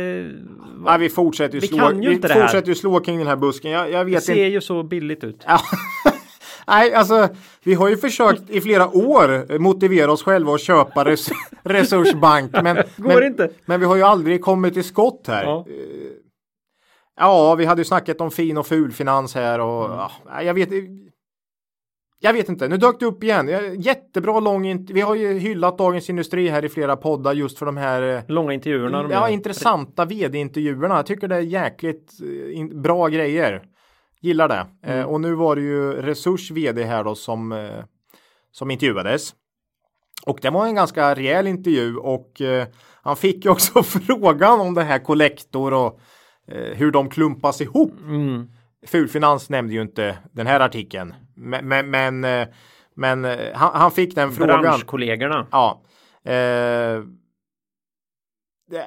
Nej, 0.85 0.99
vi 0.99 1.09
fortsätter 1.09 1.53
ju 1.53 1.59
Vi 1.59 1.67
slå, 1.67 1.77
kan 1.77 2.03
ju 2.03 2.09
vi 2.09 2.15
det 2.15 2.27
fortsätter 2.41 2.67
ju 2.67 2.75
slå 2.75 2.99
kring 2.99 3.17
den 3.17 3.27
här 3.27 3.35
busken. 3.35 3.71
Jag, 3.71 3.91
jag 3.91 4.05
det 4.07 4.11
vet 4.11 4.23
ser 4.23 4.33
inte. 4.33 4.41
ju 4.43 4.61
så 4.61 4.83
billigt 4.83 5.23
ut. 5.23 5.45
Nej, 6.67 6.93
alltså 6.93 7.27
vi 7.63 7.73
har 7.73 7.89
ju 7.89 7.97
försökt 7.97 8.49
i 8.49 8.61
flera 8.61 8.87
år 8.87 9.59
motivera 9.59 10.11
oss 10.11 10.23
själva 10.23 10.53
att 10.53 10.61
köpa 10.61 11.05
res 11.05 11.29
Resursbank. 11.63 12.51
Men, 12.63 12.75
Går 12.75 13.19
men, 13.19 13.23
inte. 13.23 13.49
men 13.65 13.79
vi 13.79 13.85
har 13.85 13.95
ju 13.95 14.03
aldrig 14.03 14.41
kommit 14.41 14.73
till 14.73 14.83
skott 14.83 15.23
här. 15.27 15.43
Ja. 15.43 15.65
Ja, 17.19 17.55
vi 17.55 17.65
hade 17.65 17.81
ju 17.81 17.85
snackat 17.85 18.21
om 18.21 18.31
fin 18.31 18.57
och 18.57 18.67
ful 18.67 18.91
finans 18.91 19.35
här 19.35 19.59
och 19.59 19.85
Mm. 19.85 19.97
ja, 20.27 20.41
jag 20.43 20.53
vet 20.53 20.69
jag 22.21 22.33
vet 22.33 22.49
inte, 22.49 22.67
nu 22.67 22.77
dök 22.77 22.99
det 22.99 23.05
upp 23.05 23.23
igen. 23.23 23.49
Jättebra 23.81 24.39
lång, 24.39 24.85
vi 24.85 25.01
har 25.01 25.15
ju 25.15 25.39
hyllat 25.39 25.77
Dagens 25.77 26.09
Industri 26.09 26.47
här 26.47 26.65
i 26.65 26.69
flera 26.69 26.95
poddar 26.95 27.33
just 27.33 27.57
för 27.57 27.65
de 27.65 27.77
här 27.77 28.01
eh, 28.01 28.21
Långa 28.27 28.53
intervjuerna. 28.53 29.07
ja, 29.09 29.09
gör. 29.09 29.33
intressanta 29.33 30.05
vd-intervjuerna. 30.05 30.95
Jag 30.95 31.05
tycker 31.05 31.27
det 31.27 31.35
är 31.35 31.39
jäkligt 31.41 32.13
eh, 32.55 32.79
bra 32.81 33.07
grejer. 33.07 33.63
Gillar 34.21 34.47
det. 34.47 34.67
Mm. 34.83 34.99
Eh, 34.99 35.05
och 35.05 35.21
nu 35.21 35.33
var 35.33 35.55
det 35.55 35.61
ju 35.61 35.93
Resurs 35.93 36.51
vd 36.51 36.83
här 36.83 37.03
då 37.03 37.15
som, 37.15 37.51
eh, 37.51 37.83
som 38.51 38.71
intervjuades. 38.71 39.33
Och 40.25 40.39
det 40.41 40.49
var 40.49 40.65
en 40.65 40.75
ganska 40.75 41.15
rejäl 41.15 41.47
intervju 41.47 41.97
och 41.97 42.41
eh, 42.41 42.67
han 43.01 43.15
fick 43.15 43.45
ju 43.45 43.51
också 43.51 43.83
frågan 44.07 44.59
om 44.59 44.73
det 44.73 44.83
här 44.83 44.99
kollektor 44.99 45.73
och 45.73 45.99
eh, 46.47 46.77
hur 46.77 46.91
de 46.91 47.09
klumpas 47.09 47.61
ihop. 47.61 47.93
Mm. 48.01 48.49
Fulfinans 48.87 49.49
nämnde 49.49 49.73
ju 49.73 49.81
inte 49.81 50.17
den 50.31 50.47
här 50.47 50.59
artikeln. 50.59 51.13
Men, 51.39 51.67
men, 51.67 51.89
men, 51.89 52.23
eh, 52.23 52.47
men 52.95 53.25
eh, 53.25 53.37
han, 53.53 53.71
han 53.73 53.91
fick 53.91 54.15
den 54.15 54.31
frågan. 54.31 54.61
Branschkollegorna. 54.61 55.47
Ja. 55.51 55.81
Eh, 56.25 56.33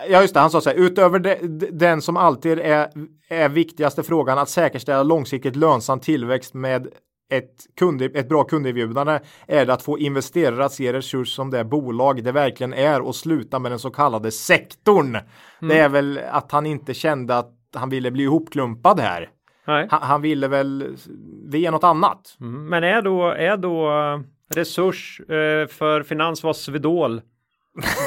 ja, 0.08 0.20
just 0.22 0.34
det. 0.34 0.40
Han 0.40 0.50
sa 0.50 0.60
så 0.60 0.70
här. 0.70 0.76
Utöver 0.76 1.18
de, 1.18 1.34
de- 1.34 1.70
den 1.70 2.02
som 2.02 2.16
alltid 2.16 2.58
är, 2.58 2.90
är 3.28 3.48
viktigaste 3.48 4.02
frågan 4.02 4.38
att 4.38 4.48
säkerställa 4.48 5.02
långsiktigt 5.02 5.56
lönsam 5.56 6.00
tillväxt 6.00 6.54
med 6.54 6.88
ett, 7.30 7.54
kund, 7.76 8.02
ett 8.02 8.28
bra 8.28 8.44
kunderbjudande 8.44 9.20
är 9.46 9.66
det 9.66 9.72
att 9.72 9.82
få 9.82 9.98
investerare 9.98 10.64
att 10.64 10.72
se 10.72 10.92
resurs 10.92 11.28
som 11.34 11.50
det 11.50 11.64
bolag 11.64 12.24
det 12.24 12.32
verkligen 12.32 12.72
är 12.74 13.00
och 13.00 13.14
sluta 13.16 13.58
med 13.58 13.72
den 13.72 13.78
så 13.78 13.90
kallade 13.90 14.30
sektorn. 14.30 15.18
Det 15.60 15.78
är 15.78 15.88
väl 15.88 16.20
att 16.30 16.52
han 16.52 16.66
inte 16.66 16.94
kände 16.94 17.38
att 17.38 17.52
han 17.74 17.90
ville 17.90 18.10
bli 18.10 18.22
ihopklumpad 18.24 19.00
här. 19.00 19.28
Han, 19.66 19.88
han 19.90 20.22
ville 20.22 20.48
väl 20.48 20.96
via 21.44 21.70
något 21.70 21.84
annat. 21.84 22.36
Mm. 22.40 22.66
Men 22.68 22.84
är 22.84 23.02
då, 23.02 23.28
är 23.28 23.56
då 23.56 23.90
eh, 23.90 24.20
resurs 24.54 25.20
eh, 25.20 25.66
för 25.68 26.02
finans 26.02 26.42
vad 26.42 26.56
Swedol 26.56 27.20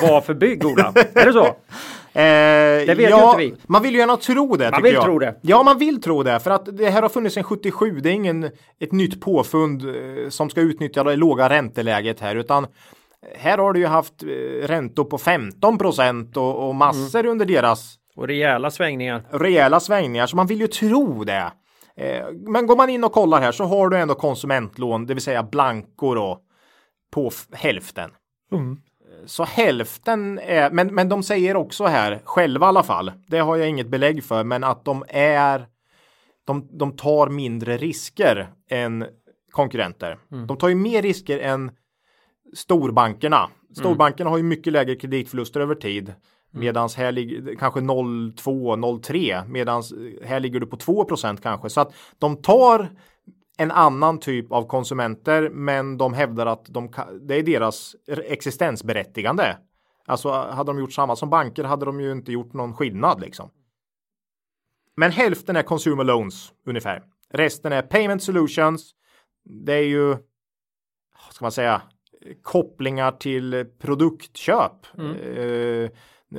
var 0.02 0.22
för 0.22 0.34
bygg, 0.34 0.66
Ola? 0.66 0.94
är 1.14 1.26
det 1.26 1.34
så? 1.34 1.46
Eh, 1.46 2.86
Det 2.88 2.96
vet 2.98 3.10
ja, 3.10 3.40
ju 3.40 3.46
inte 3.46 3.58
vi. 3.58 3.64
Man 3.68 3.84
vill 3.84 3.94
ju 3.94 4.00
gärna 4.00 4.18
tro 4.18 4.56
det. 4.56 4.72
Man 4.72 4.82
vill 4.84 4.94
jag. 4.94 5.04
tro 5.04 5.20
det. 5.20 5.36
Ja, 5.42 5.64
man 5.64 5.78
vill 5.78 6.02
tro 6.02 6.24
det. 6.24 6.40
För 6.40 6.52
att 6.52 6.78
det 6.78 6.90
här 6.90 7.02
har 7.02 7.10
funnits 7.10 7.36
sedan 7.36 7.44
77. 7.44 8.00
Det 8.00 8.10
är 8.10 8.14
ingen 8.14 8.44
ett 8.80 8.92
nytt 8.92 9.22
påfund 9.22 9.82
eh, 9.90 10.30
som 10.30 10.50
ska 10.50 10.62
utnyttja 10.62 11.04
det 11.04 11.16
låga 11.16 11.50
ränteläget 11.50 12.20
här. 12.20 12.36
Utan 12.36 12.68
här 13.38 13.58
har 13.58 13.74
du 13.74 13.80
ju 13.80 13.86
haft 13.88 14.24
eh, 14.24 14.28
räntor 14.68 15.04
på 15.04 15.18
15 15.18 15.78
procent 15.78 16.38
och, 16.38 16.68
och 16.68 16.76
massor 16.76 17.20
Mm. 17.20 17.32
under 17.32 17.46
deras 17.46 17.96
Och 18.16 18.28
rejäla 18.28 18.72
svängningar. 18.72 19.24
rejäla 19.32 19.80
svängningar. 19.80 20.28
Så 20.28 20.36
man 20.36 20.48
vill 20.48 20.62
ju 20.62 20.68
tro 20.68 21.24
det. 21.24 21.52
Eh, 21.96 22.26
men 22.32 22.68
går 22.68 22.76
man 22.76 22.90
in 22.90 23.04
och 23.04 23.12
kollar 23.12 23.42
här 23.42 23.52
så 23.52 23.64
har 23.64 23.90
du 23.90 23.98
ändå 23.98 24.16
konsumentlån, 24.16 25.06
det 25.06 25.14
vill 25.14 25.24
säga 25.24 25.44
blanko 25.44 26.14
då, 26.14 26.40
på 27.12 27.32
hälften. 27.52 28.12
Mm. 28.52 28.82
Så 29.26 29.44
hälften 29.44 30.40
är, 30.40 30.72
men, 30.72 30.96
men 30.96 31.10
de 31.10 31.24
säger 31.24 31.56
också 31.56 31.86
här, 31.86 32.22
själva 32.26 32.66
i 32.66 32.70
alla 32.70 32.84
fall, 32.84 33.12
det 33.28 33.40
har 33.40 33.56
jag 33.56 33.70
inget 33.70 33.88
belägg 33.88 34.24
för, 34.24 34.44
men 34.44 34.64
att 34.64 34.86
de 34.86 35.04
är, 35.10 35.68
de, 36.46 36.68
de 36.72 36.96
tar 36.96 37.30
mindre 37.30 37.78
risker 37.78 38.50
än 38.70 39.06
konkurrenter. 39.52 40.18
De 40.48 40.58
tar 40.58 40.70
ju 40.70 40.76
mer 40.76 41.02
risker 41.02 41.40
än 41.40 41.72
storbankerna. 42.56 43.50
Storbankerna 43.78 44.30
har 44.30 44.38
ju 44.38 44.44
mycket 44.44 44.74
lägre 44.74 44.96
kreditförluster 44.96 45.60
över 45.60 45.76
tid. 45.76 46.14
Medans 46.56 46.96
här 46.96 47.12
ligger 47.12 47.56
kanske 47.56 47.80
0,2, 47.80 48.76
0,3 48.76 49.48
medans 49.48 49.94
här 50.24 50.40
ligger 50.40 50.60
du 50.60 50.66
på 50.66 50.78
2% 50.78 51.38
kanske. 51.42 51.70
Så 51.70 51.82
att 51.82 51.94
de 52.20 52.36
tar 52.36 52.90
en 53.58 53.72
annan 53.72 54.20
typ 54.20 54.52
av 54.52 54.68
konsumenter 54.68 55.50
men 55.50 55.98
de 55.98 56.14
hävdar 56.14 56.46
att 56.46 56.66
de, 56.66 56.92
det 57.22 57.36
är 57.36 57.44
deras 57.44 57.96
existensberättigande. 58.08 59.58
Alltså 60.06 60.32
hade 60.32 60.70
de 60.70 60.80
gjort 60.80 60.94
samma 60.94 61.16
som 61.16 61.30
banker 61.30 61.64
hade 61.64 61.86
de 61.86 62.02
ju 62.02 62.12
inte 62.12 62.32
gjort 62.32 62.54
någon 62.54 62.74
skillnad 62.74 63.22
liksom. 63.22 63.50
Men 64.98 65.12
hälften 65.12 65.56
är 65.56 65.64
consumer 65.64 66.04
loans 66.04 66.54
ungefär. 66.66 67.04
Resten 67.30 67.74
är 67.74 67.82
payment 67.82 68.24
solutions. 68.24 68.92
Det 69.66 69.74
är 69.74 69.84
ju, 69.84 70.16
ska 71.32 71.46
man 71.46 71.52
säga, 71.52 71.82
kopplingar 72.42 73.12
till 73.12 73.66
produktköp. 73.80 74.86
Eh, 74.98 75.90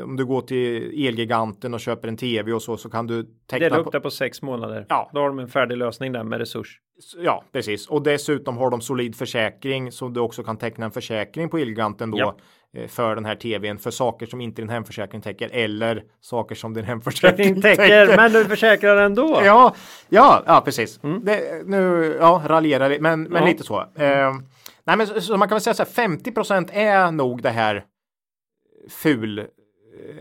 om 0.03 0.17
du 0.17 0.25
går 0.25 0.41
till 0.41 1.07
Elgiganten 1.07 1.75
och 1.75 1.81
köper 1.81 2.09
en 2.09 2.17
tv 2.17 2.53
och 2.53 2.63
så 2.63 2.77
så 2.77 2.91
kan 2.91 3.07
du 3.07 3.23
teckna 3.23 3.59
Dela 3.59 3.77
upp 3.79 3.85
på, 3.85 3.91
det 3.91 4.01
på 4.01 4.11
sex 4.11 4.43
månader. 4.43 4.87
Ja. 4.89 5.11
Då 5.15 5.21
har 5.21 5.29
de 5.29 5.39
en 5.39 5.49
färdig 5.49 5.77
lösning 5.77 6.13
där 6.13 6.25
med 6.25 6.39
resurs. 6.39 6.81
Ja, 7.19 7.45
precis. 7.53 7.87
Och 7.89 8.03
dessutom 8.03 8.57
har 8.57 8.71
de 8.71 8.81
solid 8.81 9.17
försäkring 9.17 9.93
så 9.93 10.09
du 10.09 10.21
också 10.21 10.43
kan 10.45 10.57
teckna 10.57 10.85
en 10.85 10.91
försäkring 10.91 11.49
på 11.49 11.59
Elgiganten 11.59 12.11
då 12.11 12.19
Ja. 12.19 12.37
eh, 12.75 12.87
för 12.89 13.15
den 13.15 13.25
här 13.25 13.35
tvn 13.35 13.79
för 13.79 13.91
saker 13.91 14.27
som 14.27 14.41
inte 14.41 14.63
din 14.63 14.69
hemförsäkring 14.69 15.21
täcker 15.21 15.51
eller 15.53 16.03
saker 16.21 16.55
som 16.55 16.75
din 16.75 16.85
hemförsäkring 16.85 17.63
täcker, 17.63 18.17
men 18.17 18.33
du 18.33 18.45
försäkrar 18.45 18.97
ändå. 18.97 19.41
Ja, 19.45 19.75
ja, 20.09 20.43
ja, 20.47 20.63
precis. 20.65 21.01
Mm. 21.05 21.25
Det, 21.25 21.63
nu, 21.67 22.17
ja, 22.21 22.43
raljerar 22.47 22.89
lite, 22.89 23.03
men, 23.03 23.23
men 23.23 23.43
Ja. 23.43 23.49
lite 23.49 23.65
så. 23.65 23.81
Eh, 23.81 24.33
nej, 24.85 24.97
men 24.97 25.07
så, 25.07 25.21
så 25.21 25.37
man 25.37 25.49
kan 25.49 25.55
väl 25.57 25.63
säga 25.63 25.75
så 25.75 25.83
här, 25.83 26.09
50% 26.09 26.69
är 26.73 27.11
nog 27.11 27.43
det 27.43 27.51
här 27.51 27.85
ful 28.91 29.47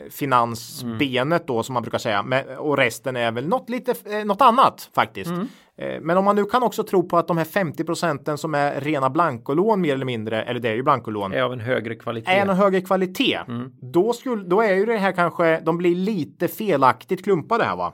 finansbenet 0.09 1.47
då 1.47 1.63
som 1.63 1.73
man 1.73 1.83
brukar 1.83 1.97
säga 1.97 2.23
men, 2.23 2.57
och 2.57 2.77
resten 2.77 3.15
är 3.15 3.31
väl 3.31 3.47
något 3.47 3.69
lite 3.69 3.95
eh, 4.05 4.25
något 4.25 4.41
annat 4.41 4.89
faktiskt. 4.95 5.31
Mm. 5.31 5.47
Eh, 5.77 6.01
men 6.01 6.17
om 6.17 6.25
man 6.25 6.35
nu 6.35 6.45
kan 6.45 6.63
också 6.63 6.83
tro 6.83 7.09
på 7.09 7.17
att 7.17 7.27
de 7.27 7.37
här 7.37 7.45
50 7.45 7.83
procenten 7.83 8.37
som 8.37 8.55
är 8.55 8.81
rena 8.81 9.09
blankolån 9.09 9.81
mer 9.81 9.93
eller 9.93 10.05
mindre 10.05 10.43
eller 10.43 10.59
det 10.59 10.69
är 10.69 10.75
ju 10.75 10.83
blankolån 10.83 11.33
Är 11.33 11.41
av 11.41 11.53
en 11.53 11.59
högre 11.59 11.95
kvalitet. 11.95 12.31
är 12.31 12.41
en 12.41 12.49
högre 12.49 12.81
kvalitet. 12.81 13.39
Mm. 13.47 13.71
Då, 13.81 14.13
skulle, 14.13 14.43
då 14.43 14.61
är 14.61 14.73
ju 14.73 14.85
det 14.85 14.97
här 14.97 15.11
kanske, 15.11 15.59
de 15.59 15.77
blir 15.77 15.95
lite 15.95 16.47
felaktigt 16.47 17.23
klumpade 17.23 17.63
här 17.63 17.75
va. 17.75 17.93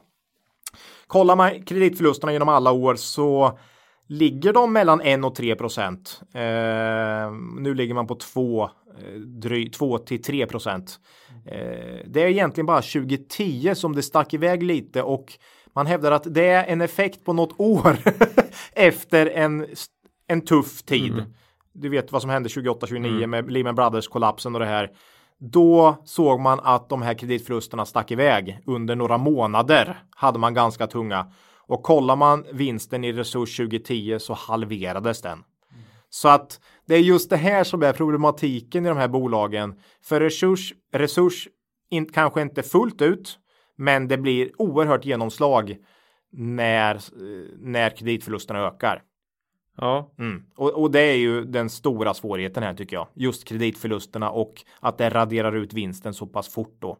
Kollar 1.07 1.35
man 1.35 1.63
kreditförlusterna 1.63 2.33
genom 2.33 2.49
alla 2.49 2.71
år 2.71 2.95
så 2.95 3.59
ligger 4.07 4.53
de 4.53 4.73
mellan 4.73 5.01
1 5.01 5.25
och 5.25 5.35
3 5.35 5.55
procent. 5.55 6.21
Eh, 6.33 7.31
nu 7.59 7.73
ligger 7.73 7.93
man 7.93 8.07
på 8.07 8.15
2, 8.15 8.69
eh, 8.99 9.19
dry, 9.19 9.69
2 9.69 9.97
till 9.97 10.23
3 10.23 10.45
procent. 10.45 10.99
Eh, 11.45 12.05
det 12.05 12.23
är 12.23 12.27
egentligen 12.27 12.65
bara 12.65 12.81
2010 12.81 13.75
som 13.75 13.95
det 13.95 14.03
stack 14.03 14.33
iväg 14.33 14.63
lite 14.63 15.03
och 15.03 15.33
man 15.75 15.87
hävdar 15.87 16.11
att 16.11 16.33
det 16.33 16.47
är 16.47 16.63
en 16.65 16.81
effekt 16.81 17.25
på 17.25 17.33
något 17.33 17.59
år 17.59 17.97
efter 18.73 19.25
en, 19.25 19.67
en 20.27 20.41
tuff 20.41 20.83
tid. 20.83 21.25
Du 21.73 21.89
vet 21.89 22.11
vad 22.11 22.21
som 22.21 22.31
hände 22.31 22.49
28-29 22.49 23.27
med 23.27 23.51
Lehman 23.51 23.75
Brothers 23.75 24.07
kollapsen 24.07 24.55
och 24.55 24.59
det 24.59 24.65
här. 24.65 24.89
Då 25.39 25.95
såg 26.05 26.39
man 26.39 26.59
att 26.63 26.89
de 26.89 27.01
här 27.01 27.13
kreditförlusterna 27.13 27.85
stack 27.85 28.11
iväg. 28.11 28.59
Under 28.65 28.95
några 28.95 29.17
månader 29.17 30.03
hade 30.09 30.39
man 30.39 30.53
ganska 30.53 30.87
tunga. 30.87 31.31
Och 31.67 31.83
kollar 31.83 32.15
man 32.15 32.45
vinsten 32.51 33.03
i 33.03 33.13
resurs 33.13 33.57
2010 33.57 34.17
så 34.19 34.33
halverades 34.33 35.21
den. 35.21 35.43
Så 36.13 36.29
att 36.29 36.59
det 36.85 36.95
är 36.95 36.99
just 36.99 37.29
det 37.29 37.37
här 37.37 37.63
som 37.63 37.83
är 37.83 37.93
problematiken 37.93 38.85
i 38.85 38.89
de 38.89 38.97
här 38.97 39.07
bolagen. 39.07 39.79
För 40.03 40.19
resurs, 40.19 40.73
resurs 40.93 41.47
in, 41.89 42.05
kanske 42.05 42.41
inte 42.41 42.63
fullt 42.63 43.01
ut, 43.01 43.39
men 43.75 44.07
det 44.07 44.17
blir 44.17 44.51
oerhört 44.57 45.05
genomslag 45.05 45.77
när, 46.31 47.01
när 47.57 47.89
kreditförlusterna 47.89 48.59
ökar. 48.59 49.03
Ja, 49.77 50.13
Mm. 50.17 50.43
Och, 50.55 50.69
och 50.69 50.91
det 50.91 51.01
är 51.01 51.15
ju 51.15 51.45
den 51.45 51.69
stora 51.69 52.13
svårigheten 52.13 52.63
här 52.63 52.73
tycker 52.73 52.95
jag. 52.95 53.07
Just 53.13 53.47
kreditförlusterna 53.47 54.31
och 54.31 54.53
att 54.79 54.97
det 54.97 55.09
raderar 55.09 55.55
ut 55.55 55.73
vinsten 55.73 56.13
så 56.13 56.27
pass 56.27 56.53
fort 56.53 56.77
då. 56.79 56.97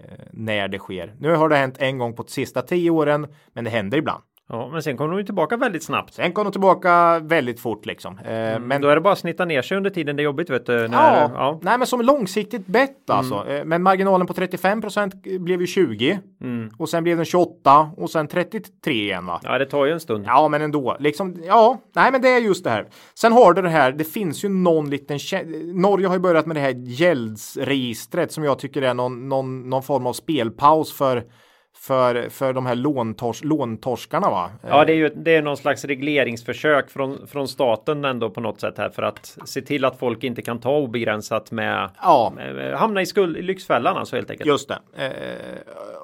Eh, 0.00 0.24
när 0.32 0.68
det 0.68 0.78
sker. 0.78 1.14
Nu 1.18 1.34
har 1.34 1.48
det 1.48 1.56
hänt 1.56 1.78
en 1.78 1.98
gång 1.98 2.16
på 2.16 2.22
de 2.22 2.30
sista 2.30 2.62
tio 2.62 2.90
åren, 2.90 3.26
men 3.52 3.64
det 3.64 3.70
händer 3.70 3.98
ibland. 3.98 4.22
Ja, 4.48 4.68
men 4.72 4.82
sen 4.82 4.96
kommer 4.96 5.10
de 5.10 5.18
ju 5.18 5.24
tillbaka 5.24 5.56
väldigt 5.56 5.82
snabbt. 5.84 6.14
Sen 6.14 6.32
kom 6.32 6.44
de 6.44 6.50
tillbaka 6.52 7.18
väldigt 7.18 7.60
fort 7.60 7.86
liksom. 7.86 8.18
Eh, 8.18 8.24
men 8.24 8.62
Men 8.68 8.82
då 8.82 8.88
är 8.88 8.94
det 8.94 9.00
bara 9.00 9.12
att 9.12 9.18
snitta 9.18 9.44
ner 9.44 9.62
sig 9.62 9.76
under 9.76 9.90
tiden 9.90 10.16
det 10.16 10.22
är 10.22 10.24
jobbigt 10.24 10.50
vet 10.50 10.66
du. 10.66 10.72
Ja, 10.72 10.88
När, 10.88 11.30
ja. 11.34 11.58
nej 11.62 11.78
men 11.78 11.86
som 11.86 12.00
långsiktigt 12.00 12.66
bett 12.66 13.10
alltså. 13.10 13.48
Eh, 13.48 13.64
Men 13.64 13.82
marginalen 13.82 14.26
på 14.26 14.32
35% 14.32 15.38
blev 15.38 15.60
ju 15.60 15.66
20 15.66 16.18
Mm. 16.42 16.70
och 16.78 16.88
sen 16.88 17.04
blev 17.04 17.16
den 17.16 17.24
28 17.26 17.90
och 17.96 18.10
sen 18.10 18.28
33 18.28 18.92
igen 18.92 19.26
va? 19.26 19.40
ja, 19.42 19.58
det 19.58 19.66
tar 19.66 19.84
ju 19.86 19.92
en 19.92 20.00
stund. 20.00 20.24
Ja, 20.26 20.48
men 20.48 20.62
ändå. 20.62 20.96
Liksom, 21.00 21.36
ja, 21.46 21.78
nej, 21.94 22.12
men 22.12 22.22
det 22.22 22.28
är 22.28 22.40
just 22.40 22.64
det 22.64 22.70
här. 22.70 22.86
Sen 23.14 23.32
har 23.32 23.52
du 23.52 23.62
det 23.62 23.68
här. 23.68 23.92
Det 23.92 24.04
finns 24.04 24.44
ju 24.44 24.48
någon 24.48 24.90
liten. 24.90 25.18
Norge 25.74 26.06
har 26.06 26.14
ju 26.14 26.20
börjat 26.20 26.46
med 26.46 26.56
det 26.56 26.60
här 26.60 26.74
gäldsregistret 26.76 28.32
som 28.32 28.44
jag 28.44 28.58
tycker 28.58 28.82
är 28.82 28.94
någon, 28.94 29.28
någon, 29.28 29.70
någon 29.70 29.82
form 29.82 30.06
av 30.06 30.12
spelpaus 30.12 30.92
för 30.92 31.24
för, 31.78 32.28
för 32.28 32.52
de 32.52 32.66
här 32.66 32.74
låntors, 32.74 33.44
låntorskarna 33.44 34.30
va? 34.30 34.50
Ja, 34.68 34.84
det 34.84 34.92
är 34.92 34.96
ju 34.96 35.08
det 35.08 35.34
är 35.36 35.42
någon 35.42 35.56
slags 35.56 35.84
regleringsförsök 35.84 36.90
från, 36.90 37.26
från 37.26 37.48
staten 37.48 38.04
ändå 38.04 38.30
på 38.30 38.40
något 38.40 38.60
sätt 38.60 38.78
här 38.78 38.90
för 38.90 39.02
att 39.02 39.38
se 39.44 39.62
till 39.62 39.84
att 39.84 39.98
folk 39.98 40.24
inte 40.24 40.42
kan 40.42 40.60
ta 40.60 40.76
obegränsat 40.76 41.50
med, 41.50 41.90
Ja. 42.02 42.32
med 42.36 42.74
hamna 42.78 43.02
i 43.02 43.06
skuld 43.06 43.36
i 43.36 43.42
lyxfällan 43.42 43.96
alltså 43.96 44.16
helt 44.16 44.30
enkelt. 44.30 44.48
Just 44.48 44.68
det. 44.68 44.78
Eh, 44.96 45.56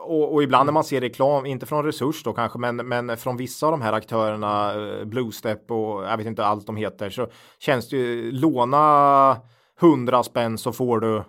och, 0.04 0.34
och 0.34 0.42
ibland 0.42 0.66
när 0.66 0.72
man 0.72 0.84
ser 0.84 1.00
reklam, 1.00 1.46
inte 1.46 1.66
från 1.66 1.84
Resurs 1.84 2.22
då 2.22 2.32
kanske, 2.32 2.58
men, 2.58 2.76
men 2.76 3.16
från 3.16 3.36
vissa 3.36 3.66
av 3.66 3.72
de 3.72 3.82
här 3.82 3.92
aktörerna, 3.92 4.74
eh, 4.74 5.04
Bluestep 5.04 5.70
och 5.70 6.04
jag 6.04 6.16
vet 6.16 6.26
inte 6.26 6.44
allt 6.44 6.66
de 6.66 6.76
heter, 6.76 7.10
så 7.10 7.26
känns 7.58 7.88
det 7.88 7.96
ju 7.96 8.32
låna 8.32 9.36
100 9.80 10.22
spänn 10.22 10.58
så 10.58 10.72
får 10.72 11.00
du. 11.00 11.22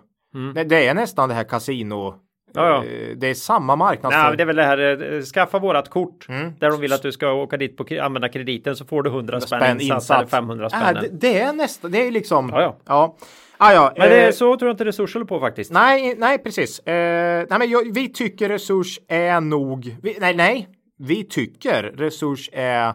Det, 0.54 0.64
det 0.64 0.86
är 0.86 0.94
nästan 0.94 1.28
det 1.28 1.34
här 1.34 1.44
kasino. 1.44 2.14
Ja, 2.54 2.68
ja. 2.68 2.84
Eh, 2.84 3.16
Det 3.16 3.26
är 3.26 3.34
samma 3.34 3.76
marknadsföring. 3.76 4.26
Nej, 4.28 4.36
det 4.36 4.42
är 4.42 4.46
väl 4.46 4.56
det 4.56 4.64
här, 4.64 5.12
eh, 5.14 5.22
skaffa 5.22 5.58
vårat 5.58 5.90
kort 5.90 6.28
Mm. 6.28 6.52
där 6.58 6.70
de 6.70 6.80
vill 6.80 6.92
att 6.92 7.02
du 7.02 7.12
ska 7.12 7.32
åka 7.32 7.56
dit 7.56 7.76
på 7.76 7.84
använda 8.00 8.28
krediten 8.28 8.76
så 8.76 8.84
får 8.84 9.02
du 9.02 9.10
100 9.10 9.40
spänn, 9.40 9.60
spänn 9.60 9.80
insats, 9.80 10.10
eller 10.10 10.26
500 10.26 10.70
spänn. 10.70 10.96
Äh, 10.96 11.02
det, 11.02 11.08
det 11.12 11.38
är 11.40 11.52
nästan, 11.52 11.90
det 11.90 12.06
är 12.06 12.10
liksom. 12.10 12.50
Ja, 12.52 12.60
ja. 12.60 12.76
ja. 12.86 13.16
Ah, 13.58 13.72
ja 13.72 13.92
Men 13.96 14.08
det 14.08 14.26
eh, 14.26 14.32
så 14.32 14.56
tror 14.56 14.68
jag 14.68 14.72
inte 14.74 14.84
Resurs 14.84 15.14
håller 15.14 15.26
på 15.26 15.40
faktiskt. 15.40 15.72
Nej, 15.72 16.14
nej 16.18 16.38
precis. 16.38 16.78
Eh, 16.78 17.46
nej, 17.50 17.58
men 17.58 17.70
jag, 17.70 17.94
vi 17.94 18.08
tycker 18.08 18.48
resurs 18.48 18.98
är 19.08 19.40
nog. 19.40 19.96
Vi, 20.02 20.16
nej, 20.20 20.34
nej, 20.34 20.68
vi 20.98 21.24
tycker 21.24 21.82
resurs 21.82 22.50
är 22.52 22.88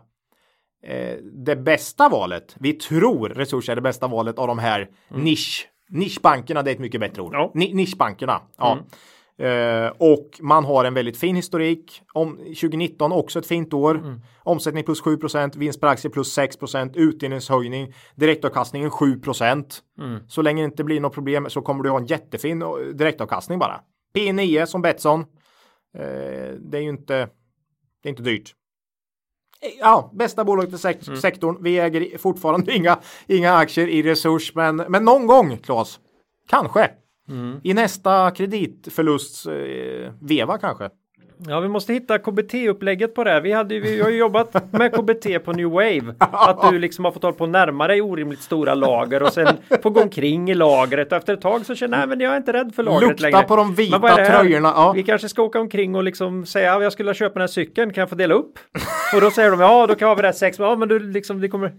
eh, 0.83 1.17
det 1.45 1.55
bästa 1.55 2.09
valet. 2.09 2.55
Vi 2.59 2.73
tror 2.73 3.29
resurs 3.29 3.69
är 3.69 3.75
det 3.75 3.81
bästa 3.81 4.07
valet 4.07 4.39
av 4.39 4.47
de 4.47 4.59
här 4.59 4.87
nisch. 5.09 5.67
Nischbankerna, 5.89 6.61
det 6.61 6.71
är 6.71 6.73
ett 6.73 6.79
mycket 6.79 7.01
bättre 7.01 7.21
ord. 7.21 7.33
Ja. 7.33 7.51
Ni, 7.55 7.73
nischbankerna. 7.73 8.41
Ja. 8.57 8.77
Eh, 9.39 9.87
och 9.97 10.29
man 10.41 10.65
har 10.65 10.85
en 10.85 10.93
väldigt 10.93 11.17
fin 11.17 11.35
historik. 11.35 12.01
Om 12.13 12.37
2019 12.37 13.11
också 13.11 13.39
ett 13.39 13.45
fint 13.47 13.73
år. 13.73 14.19
Omsättning 14.43 14.83
plus 14.83 15.01
7 15.01 15.17
vinst 15.55 15.81
per 15.81 15.87
aktie 15.87 16.09
plus 16.11 16.37
6% 16.37 16.91
utdelningshöjning, 16.95 17.93
direktavkastningen 18.15 18.89
7% 18.91 19.65
Så 20.27 20.41
länge 20.41 20.61
det 20.61 20.65
inte 20.65 20.83
blir 20.83 20.99
något 20.99 21.13
problem 21.13 21.49
så 21.49 21.61
kommer 21.61 21.83
du 21.83 21.89
ha 21.89 21.97
en 21.97 22.05
jättefin 22.05 22.61
eh, 22.61 22.67
direktavkastning 22.93 23.59
bara. 23.59 23.81
P9 24.15 24.65
som 24.65 24.81
Betsson. 24.81 25.19
Eh, 25.97 26.05
det 26.59 26.77
är 26.77 26.81
ju 26.81 26.89
inte, 26.89 27.13
det 28.03 28.07
är 28.07 28.09
inte 28.09 28.23
dyrt. 28.23 28.55
Ja, 29.79 30.11
bästa 30.13 30.43
bolaget 30.45 30.73
i 30.73 30.77
sek- 30.77 31.15
sektorn. 31.21 31.57
Vi 31.63 31.79
äger 31.79 32.17
fortfarande 32.17 32.73
inga, 32.75 32.99
inga 33.27 33.53
aktier 33.53 33.87
i 33.87 34.03
resurs, 34.03 34.55
men, 34.55 34.75
men 34.75 35.05
någon 35.05 35.27
gång, 35.27 35.57
Claes. 35.57 35.99
Kanske. 36.49 36.91
I 37.63 37.73
nästa 37.73 38.31
kreditförlust 38.31 39.45
eh, 39.47 40.57
kanske. 40.61 40.89
Ja, 41.47 41.59
vi 41.59 41.67
måste 41.67 41.93
hitta 41.93 42.17
KBT-upplägget 42.17 43.15
på 43.15 43.23
det. 43.23 43.29
här. 43.31 43.41
Vi, 43.41 43.51
hade, 43.51 43.79
vi 43.79 44.01
har 44.01 44.09
ju 44.09 44.17
jobbat 44.17 44.73
med 44.73 44.93
KBT 44.95 45.45
på 45.45 45.53
New 45.53 45.69
Wave. 45.69 46.15
Att 46.19 46.71
du 46.71 46.79
liksom 46.79 47.05
har 47.05 47.11
fått 47.11 47.23
hålla 47.23 47.35
på 47.35 47.45
närma 47.45 47.87
dig 47.87 48.01
orimligt 48.01 48.41
stora 48.41 48.75
lager 48.75 49.23
och 49.23 49.33
sen 49.33 49.47
få 49.83 49.89
gå 49.89 50.01
omkring 50.01 50.51
i 50.51 50.53
lagret. 50.53 51.11
Och 51.11 51.17
efter 51.17 51.33
ett 51.33 51.41
tag 51.41 51.65
så 51.65 51.75
känner 51.75 51.97
jag, 51.99 52.07
nej 52.07 52.17
men 52.17 52.25
jag 52.25 52.33
är 52.33 52.37
inte 52.37 52.53
rädd 52.53 52.71
för 52.75 52.83
lagret 52.83 53.09
Lukta 53.09 53.23
längre. 53.23 53.43
på 53.43 53.55
de 53.55 53.75
vita 53.75 54.15
tröjorna, 54.15 54.73
ja. 54.75 54.91
Vi 54.95 55.03
kanske 55.03 55.29
ska 55.29 55.41
åka 55.41 55.59
omkring 55.59 55.95
och 55.95 56.03
liksom 56.03 56.45
säga, 56.45 56.65
"Ja, 56.65 56.83
jag 56.83 56.93
skulle 56.93 57.13
köpa 57.13 57.33
den 57.33 57.41
här 57.41 57.47
cykeln, 57.47 57.93
kan 57.93 58.01
jag 58.01 58.09
få 58.09 58.15
dela 58.15 58.33
upp? 58.33 58.59
och 59.15 59.21
då 59.21 59.31
säger 59.31 59.51
de, 59.51 59.59
ja 59.59 59.87
då 59.87 59.95
kan 59.95 60.07
vi 60.09 60.15
ha 60.15 60.21
det 60.21 60.27
här 60.27 60.33
sex, 60.33 60.59
ja 60.59 60.75
men 60.75 60.87
du 60.87 60.99
liksom, 60.99 61.41
det 61.41 61.47
kommer... 61.47 61.71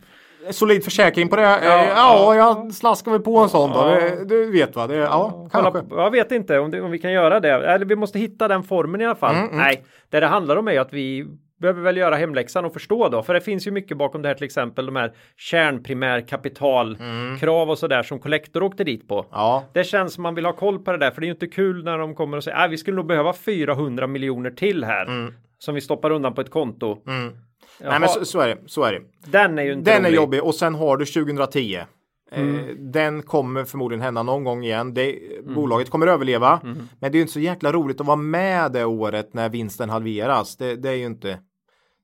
Solid 0.51 0.85
försäkring 0.85 1.29
på 1.29 1.37
det. 1.37 1.43
Ja, 1.43 1.59
Ja, 1.63 1.85
ja, 1.95 2.35
jag 2.37 2.75
slaskar 2.75 3.13
väl 3.13 3.21
på 3.21 3.39
en 3.39 3.49
sån 3.49 3.71
då. 3.71 3.85
Det, 3.85 4.25
du 4.25 4.53
vet 4.53 4.77
va? 4.77 4.87
Det, 4.87 4.97
ja, 4.97 5.49
kanske. 5.53 5.83
jag 5.91 6.11
vet 6.11 6.33
inte 6.33 6.59
om, 6.59 6.71
det, 6.71 6.81
om 6.81 6.91
vi 6.91 6.99
kan 6.99 7.13
göra 7.13 7.41
det. 7.41 7.51
Eller 7.51 7.87
vi 7.87 7.97
måste 7.97 8.19
hitta 8.19 8.49
den 8.49 8.63
formen 8.63 9.01
i 9.01 9.07
alla 9.07 9.15
fall. 9.15 9.35
Mm, 9.35 9.49
Nej, 9.57 9.85
det 10.11 10.21
det 10.21 10.27
handlar 10.27 10.57
om 10.57 10.69
är 10.69 10.81
att 10.81 10.93
vi 10.93 11.27
behöver 11.61 11.83
väl 11.83 11.97
göra 11.97 12.17
hemläxan 12.17 12.65
och 12.65 12.73
förstå 12.73 13.09
då. 13.09 13.23
För 13.23 13.35
det 13.35 13.41
finns 13.41 13.67
ju 13.67 13.71
mycket 13.71 13.97
bakom 13.97 14.23
det 14.23 14.29
här 14.29 14.35
till 14.35 14.45
exempel 14.45 14.87
de 14.87 14.97
här 14.97 15.13
kärnprimärkapitalkrav 15.37 17.71
och 17.71 17.79
sådär 17.79 18.03
som 18.03 18.19
Collector 18.19 18.63
åkte 18.63 18.85
dit 18.85 19.09
på. 19.09 19.15
Mm. 19.19 19.29
Ja, 19.33 19.65
Det 19.73 19.85
känns 19.85 20.15
som 20.15 20.23
man 20.23 20.35
vill 20.35 20.45
ha 20.45 20.53
koll 20.53 20.79
på 20.79 20.93
det 20.93 20.99
där 20.99 21.11
för 21.11 21.21
det 21.21 21.25
är 21.25 21.29
ju 21.29 21.33
inte 21.33 21.47
kul 21.47 21.85
när 21.85 21.99
de 21.99 22.15
kommer 22.15 22.37
och 22.37 22.45
säger 22.45 22.65
att 22.65 22.71
vi 22.71 22.79
skulle 22.79 22.97
nog 22.97 23.07
behöva 23.07 23.33
400 23.33 24.07
miljoner 24.07 24.51
till 24.51 24.85
här 24.85 25.33
som 25.59 25.75
vi 25.75 25.81
stoppar 25.81 26.11
undan 26.11 26.35
på 26.35 26.41
ett 26.41 26.51
konto. 26.51 27.03
Mm. 27.07 27.33
Jaha, 27.81 27.91
nej 27.91 28.01
men 28.01 28.09
så, 28.09 28.25
så 28.25 28.41
är 28.41 28.49
det. 28.49 28.59
Så 28.67 28.83
är 28.85 28.93
det. 28.93 29.01
den 29.31 29.59
är 29.59 29.63
ju 29.63 29.73
inte 29.73 29.91
Den 29.91 30.05
är 30.05 30.09
rolig. 30.09 30.17
jobbig 30.17 30.43
och 30.45 30.55
sen 30.55 30.75
har 30.75 30.97
du 30.97 31.05
2010. 31.07 31.75
Eh, 31.77 31.87
Mm. 32.33 32.93
den 32.93 33.23
kommer 33.23 33.65
förmodligen 33.65 34.03
hända 34.03 34.23
någon 34.23 34.45
gång 34.45 34.65
igen. 34.65 34.95
Det, 34.95 35.19
Mm. 35.41 35.55
Bolaget 35.55 35.91
kommer 35.91 36.07
överleva. 36.07 36.61
Men 36.63 36.89
det 37.01 37.07
är 37.07 37.13
ju 37.15 37.21
inte 37.21 37.33
så 37.33 37.41
jäkla 37.41 37.73
roligt 37.73 38.01
att 38.01 38.07
vara 38.07 38.17
med 38.17 38.73
det 38.73 38.85
året 38.85 39.35
när 39.35 39.49
vinsten 39.49 39.91
halveras. 39.91 40.57
Det, 40.57 40.77
det 40.77 40.89
är 40.91 40.95
ju 40.95 41.07
inte 41.07 41.39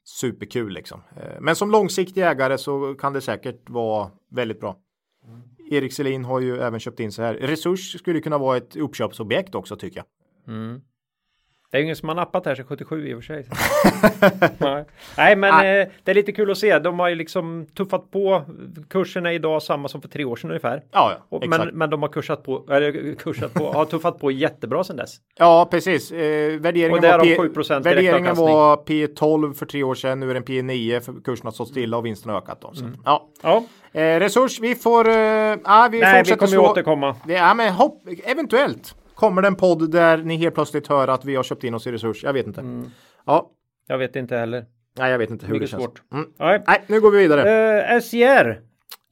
superkul 0.05 0.73
liksom. 0.73 1.03
Eh, 1.17 1.41
men 1.41 1.57
som 1.57 1.71
långsiktig 1.71 2.23
ägare 2.27 2.59
så 2.59 2.95
kan 2.95 3.13
det 3.13 3.21
säkert 3.21 3.71
vara 3.71 4.11
väldigt 4.31 4.61
bra. 4.61 4.77
Erik 5.71 5.93
Selin 5.93 6.25
har 6.25 6.41
ju 6.41 6.59
även 6.59 6.81
köpt 6.81 7.01
in 7.01 7.13
så 7.13 7.23
här. 7.23 7.35
Resurs 7.35 7.99
skulle 7.99 8.21
kunna 8.21 8.39
vara 8.39 8.57
ett 8.57 8.77
uppköpsobjekt 8.77 9.55
också 9.55 9.77
tycker 9.77 9.97
jag. 9.97 10.07
Det 11.71 11.77
är 11.77 11.79
ju 11.79 11.85
ingen 11.85 11.97
som 11.97 12.09
har 12.09 12.17
nappat 12.17 12.47
här 12.47 12.55
sedan 12.55 12.67
77 12.69 13.09
i 13.09 13.15
och 13.15 13.25
för 13.25 13.27
sig. 13.27 13.47
Nej. 15.17 15.37
Men 15.37 15.55
eh, 15.55 15.89
det 16.05 16.11
är 16.11 16.15
lite 16.15 16.33
kul 16.33 16.51
att 16.51 16.59
se. 16.59 16.79
De 16.79 16.99
har 16.99 17.09
ju 17.09 17.15
liksom 17.15 17.67
tuffat 17.77 18.11
på. 18.11 18.43
Kursen 18.91 19.27
är 19.27 19.31
idag 19.31 19.63
samma 19.63 19.89
som 19.89 20.03
för 20.03 20.09
tre 20.09 20.25
år 20.25 20.37
sedan 20.37 20.51
ungefär. 20.51 20.83
Ja, 20.93 21.13
ja 21.13 21.37
Och, 21.37 21.49
men, 21.49 21.69
men 21.73 21.91
de 21.91 22.03
har 22.03 22.09
kursat 22.09 22.43
på, 22.43 22.65
eller 22.71 23.15
kursat 23.15 23.55
på, 23.55 23.73
har 23.73 23.85
tuffat 23.85 24.19
på 24.19 24.31
jättebra 24.31 24.85
sedan 24.85 24.97
dess. 24.97 25.17
Ja, 25.39 25.69
precis. 25.71 26.13
Eh, 26.13 26.61
värderingen 26.61 27.03
var, 27.03 27.19
7% 27.19 27.83
värderingen 27.83 28.35
var 28.37 28.77
P12 28.77 29.55
för 29.55 29.67
tre 29.67 29.83
år 29.83 29.95
sedan. 29.95 30.21
Nu 30.21 30.31
är 30.31 30.35
den 30.35 30.45
P9 30.45 31.01
för 31.01 31.15
kursen 31.25 31.47
har 31.47 31.53
stått 31.53 31.69
stilla 31.69 31.97
och 31.97 32.07
vinsten 32.07 32.31
har 32.31 32.39
ökat. 32.39 32.61
Då. 32.61 32.73
Mm. 32.81 32.97
Ja. 33.05 33.29
Ja, 33.43 33.65
Eh, 33.93 34.21
resurs, 34.21 34.61
vi 34.61 34.75
får... 34.75 35.09
Eh, 35.09 35.15
ja, 35.15 35.89
vi 35.93 36.01
nej, 36.01 36.23
vi 36.27 36.35
kommer 36.35 36.53
så. 36.53 36.71
återkomma. 36.71 37.17
Det 37.27 37.37
är, 37.37 37.55
men 37.55 37.73
hopp, 37.73 38.03
eventuellt 38.25 38.95
kommer 39.17 39.43
det 39.43 39.49
en 39.49 39.57
podd 39.57 39.91
där 39.91 40.17
ni 40.19 40.37
helt 40.37 40.55
plötsligt 40.55 40.87
hör 40.87 41.09
att 41.09 41.25
vi 41.25 41.37
har 41.37 41.43
köpt 41.43 41.65
in 41.65 41.75
oss 41.75 41.87
i 41.87 41.93
resurs. 41.93 42.25
Jag 42.25 42.33
vet 42.33 42.47
inte. 42.47 42.61
Mm. 42.61 42.91
Ja, 43.27 43.51
Jag 43.87 43.99
vet 43.99 44.17
inte 44.17 44.37
heller. 44.37 44.65
nej, 44.99 45.11
jag 45.11 45.19
vet 45.19 45.31
inte 45.31 45.47
hur 45.47 45.53
Mycket 45.53 45.67
det 45.67 45.71
känns. 45.71 45.83
svårt. 45.85 46.03
Mm. 46.13 46.27
Nej. 46.39 46.63
Nej, 46.67 46.83
nu 46.87 47.01
går 47.01 47.11
vi 47.11 47.19
vidare. 47.19 47.83
Eh, 47.95 48.01
SJR. 48.01 48.61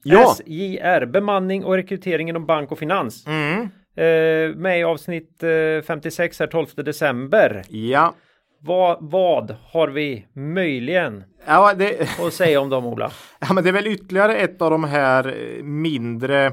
Ja. 0.03 0.35
SJR, 0.35 1.05
bemanning 1.05 1.63
och 1.65 1.73
rekrytering 1.75 2.29
inom 2.29 2.45
bank 2.45 2.71
och 2.71 2.79
finans. 2.79 3.27
Mm. 3.27 3.61
Eh, 3.97 4.55
med 4.55 4.79
i 4.79 4.83
avsnitt 4.83 5.43
eh, 5.43 5.81
56 5.87 6.39
här 6.39 6.47
12 6.47 6.67
december. 6.75 7.63
Ja. 7.69 8.13
Vad, 8.59 8.97
vad 9.01 9.55
har 9.71 9.87
vi 9.87 10.25
möjligen 10.33 11.23
Ja, 11.47 11.73
det, 11.73 12.19
att 12.19 12.33
säga 12.33 12.59
om 12.61 12.69
dem 12.69 12.85
Ola? 12.85 13.11
ja, 13.39 13.53
men 13.53 13.63
det 13.63 13.69
är 13.69 13.73
väl 13.73 13.87
ytterligare 13.87 14.35
ett 14.35 14.61
av 14.61 14.71
de 14.71 14.83
här 14.83 15.35
mindre, 15.63 16.45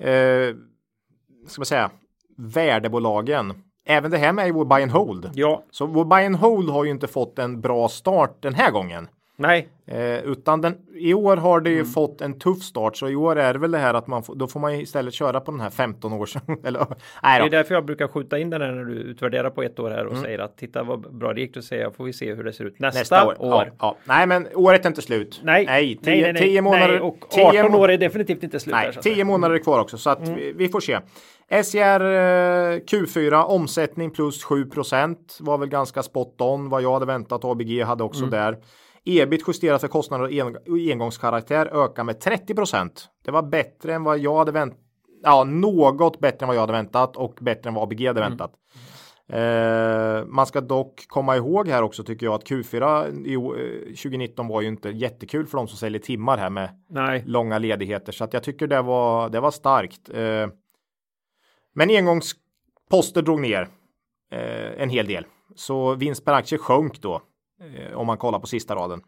eh, 0.00 0.54
ska 1.48 1.60
man 1.60 1.66
säga, 1.66 1.90
värdebolagen. 2.40 3.52
Även 3.86 4.10
det 4.10 4.18
här 4.18 4.32
med 4.32 4.52
vår 4.54 4.64
buy 4.64 4.82
and 4.82 4.92
hold. 4.92 5.30
Ja, 5.34 5.62
Så 5.70 5.86
vår 5.86 6.04
buy 6.04 6.24
and 6.26 6.36
hold 6.36 6.70
har 6.70 6.84
ju 6.84 6.90
inte 6.90 7.06
fått 7.06 7.38
en 7.38 7.60
bra 7.60 7.88
start 7.88 8.36
den 8.42 8.54
här 8.54 8.70
gången. 8.70 9.08
nej, 9.36 9.68
Eh, 9.92 10.18
utan 10.18 10.60
den, 10.60 10.74
i 10.94 11.14
år 11.14 11.36
har 11.36 11.60
det 11.60 11.70
ju 11.70 11.76
Mm. 11.80 11.86
fått 11.92 12.20
en 12.20 12.38
tuff 12.38 12.62
start. 12.62 12.96
Så 12.96 13.08
i 13.08 13.16
år 13.16 13.36
är 13.38 13.52
det 13.52 13.58
väl 13.58 13.70
det 13.70 13.78
här 13.78 13.94
att 13.94 14.06
man 14.06 14.22
får, 14.22 14.34
då 14.34 14.46
får 14.46 14.60
man 14.60 14.74
istället 14.74 15.14
köra 15.14 15.40
på 15.40 15.50
den 15.50 15.60
här 15.60 15.70
15 15.70 16.12
år 16.12 16.26
sedan. 16.26 16.42
Eller, 16.64 16.86
nej 17.22 17.40
det 17.40 17.46
är 17.46 17.50
därför 17.50 17.74
jag 17.74 17.84
brukar 17.84 18.08
skjuta 18.08 18.38
in 18.38 18.50
den 18.50 18.60
här 18.62 18.72
när 18.72 18.84
du 18.84 18.92
utvärderar 18.94 19.50
på 19.50 19.62
ett 19.62 19.78
år 19.78 19.90
här 19.90 20.04
och 20.06 20.10
Mm. 20.12 20.22
säger 20.24 20.38
att 20.38 20.56
titta 20.56 20.82
vad 20.82 21.14
bra 21.14 21.32
det 21.32 21.40
gick. 21.40 21.54
Då 21.54 21.62
säger 21.62 21.82
jag 21.82 21.94
får 21.96 22.04
vi 22.04 22.12
se 22.12 22.34
hur 22.34 22.44
det 22.44 22.52
ser 22.52 22.64
ut 22.64 22.78
nästa, 22.80 22.98
Nästa 23.00 23.26
år. 23.26 23.30
år. 23.32 23.36
Ja, 23.38 23.66
ja. 23.78 23.96
Nej 24.04 24.26
men 24.26 24.46
året 24.54 24.84
är 24.84 24.88
inte 24.88 25.02
slut. 25.02 25.40
Nej, 25.44 25.66
nej, 25.66 25.96
tio, 25.96 26.10
nej, 26.12 26.22
nej, 26.22 26.32
nej, 26.32 26.42
tio 26.42 26.62
månader. 26.62 26.88
nej, 26.88 27.00
och 27.00 27.16
18 27.38 27.52
tio 27.52 27.76
år 27.76 27.90
är 27.90 27.98
definitivt 27.98 28.42
inte 28.42 28.60
slut. 28.60 28.72
Nej, 28.74 28.90
här, 28.94 29.02
tio 29.02 29.24
månader 29.24 29.54
är 29.54 29.58
kvar 29.58 29.80
också 29.80 29.98
så 29.98 30.10
att 30.10 30.22
Mm. 30.26 30.34
vi, 30.34 30.52
vi 30.56 30.68
får 30.68 30.80
se. 30.80 30.98
SJR 31.50 32.00
eh, 32.00 32.78
Q4 32.80 33.42
omsättning 33.44 34.10
plus 34.10 34.44
7% 34.46 35.16
var 35.40 35.58
väl 35.58 35.68
ganska 35.68 36.02
spot 36.02 36.40
on 36.40 36.68
vad 36.68 36.82
jag 36.82 36.92
hade 36.92 37.06
väntat. 37.06 37.44
ABG 37.44 37.82
hade 37.84 38.04
också 38.04 38.20
Mm. 38.24 38.30
där. 38.30 38.58
Ebit 39.04 39.44
justerat 39.48 39.80
för 39.80 39.88
kostnader 39.88 40.24
och 40.24 40.32
en- 40.32 40.90
engångskaraktär 40.92 41.84
ökar 41.84 42.04
med 42.04 42.20
30% 42.20 43.08
Det 43.24 43.30
var 43.30 43.42
bättre 43.42 43.94
än 43.94 44.04
vad 44.04 44.18
jag 44.18 44.36
hade 44.38 44.52
väntat. 44.52 44.78
Ja, 45.22 45.44
något 45.44 46.20
bättre 46.20 46.44
än 46.44 46.46
vad 46.48 46.56
jag 46.56 46.60
hade 46.60 46.72
väntat 46.72 47.16
och 47.16 47.38
bättre 47.40 47.68
än 47.68 47.74
vad 47.74 47.82
ABG 47.84 48.06
hade 48.06 48.20
Mm. 48.20 48.30
väntat. 48.30 48.52
Eh, 49.32 50.26
man 50.26 50.46
ska 50.46 50.60
dock 50.60 51.04
komma 51.08 51.36
ihåg 51.36 51.68
här 51.68 51.82
också 51.82 52.04
tycker 52.04 52.26
jag 52.26 52.34
att 52.34 52.44
Q4 52.50 53.26
i, 53.26 53.36
o- 53.36 53.54
eh, 53.56 53.94
2019 53.94 54.48
var 54.48 54.60
ju 54.60 54.68
inte 54.68 54.88
jättekul 54.88 55.46
för 55.46 55.58
de 55.58 55.68
som 55.68 55.76
säljer 55.78 56.00
timmar 56.00 56.38
här 56.38 56.50
med 56.50 56.70
Nej, 56.90 57.22
långa 57.26 57.58
ledigheter 57.58 58.12
så 58.12 58.24
att 58.24 58.32
jag 58.32 58.42
tycker 58.42 58.66
det 58.66 58.82
var, 58.82 59.28
det 59.28 59.40
var 59.40 59.50
starkt. 59.50 60.08
Eh, 60.14 60.46
men 61.74 61.90
engångsposter 61.90 63.22
drog 63.22 63.40
ner 63.40 63.68
eh, 64.32 64.82
en 64.82 64.90
hel 64.90 65.06
del. 65.06 65.26
Så 65.54 65.94
vinst 65.94 66.24
per 66.24 66.32
aktie 66.32 66.58
sjönk 66.58 67.02
då 67.02 67.22
eh, 67.62 67.96
om 67.98 68.06
man 68.06 68.18
kollar 68.18 68.38
på 68.38 68.46
sista 68.46 68.74
raden. 68.74 69.02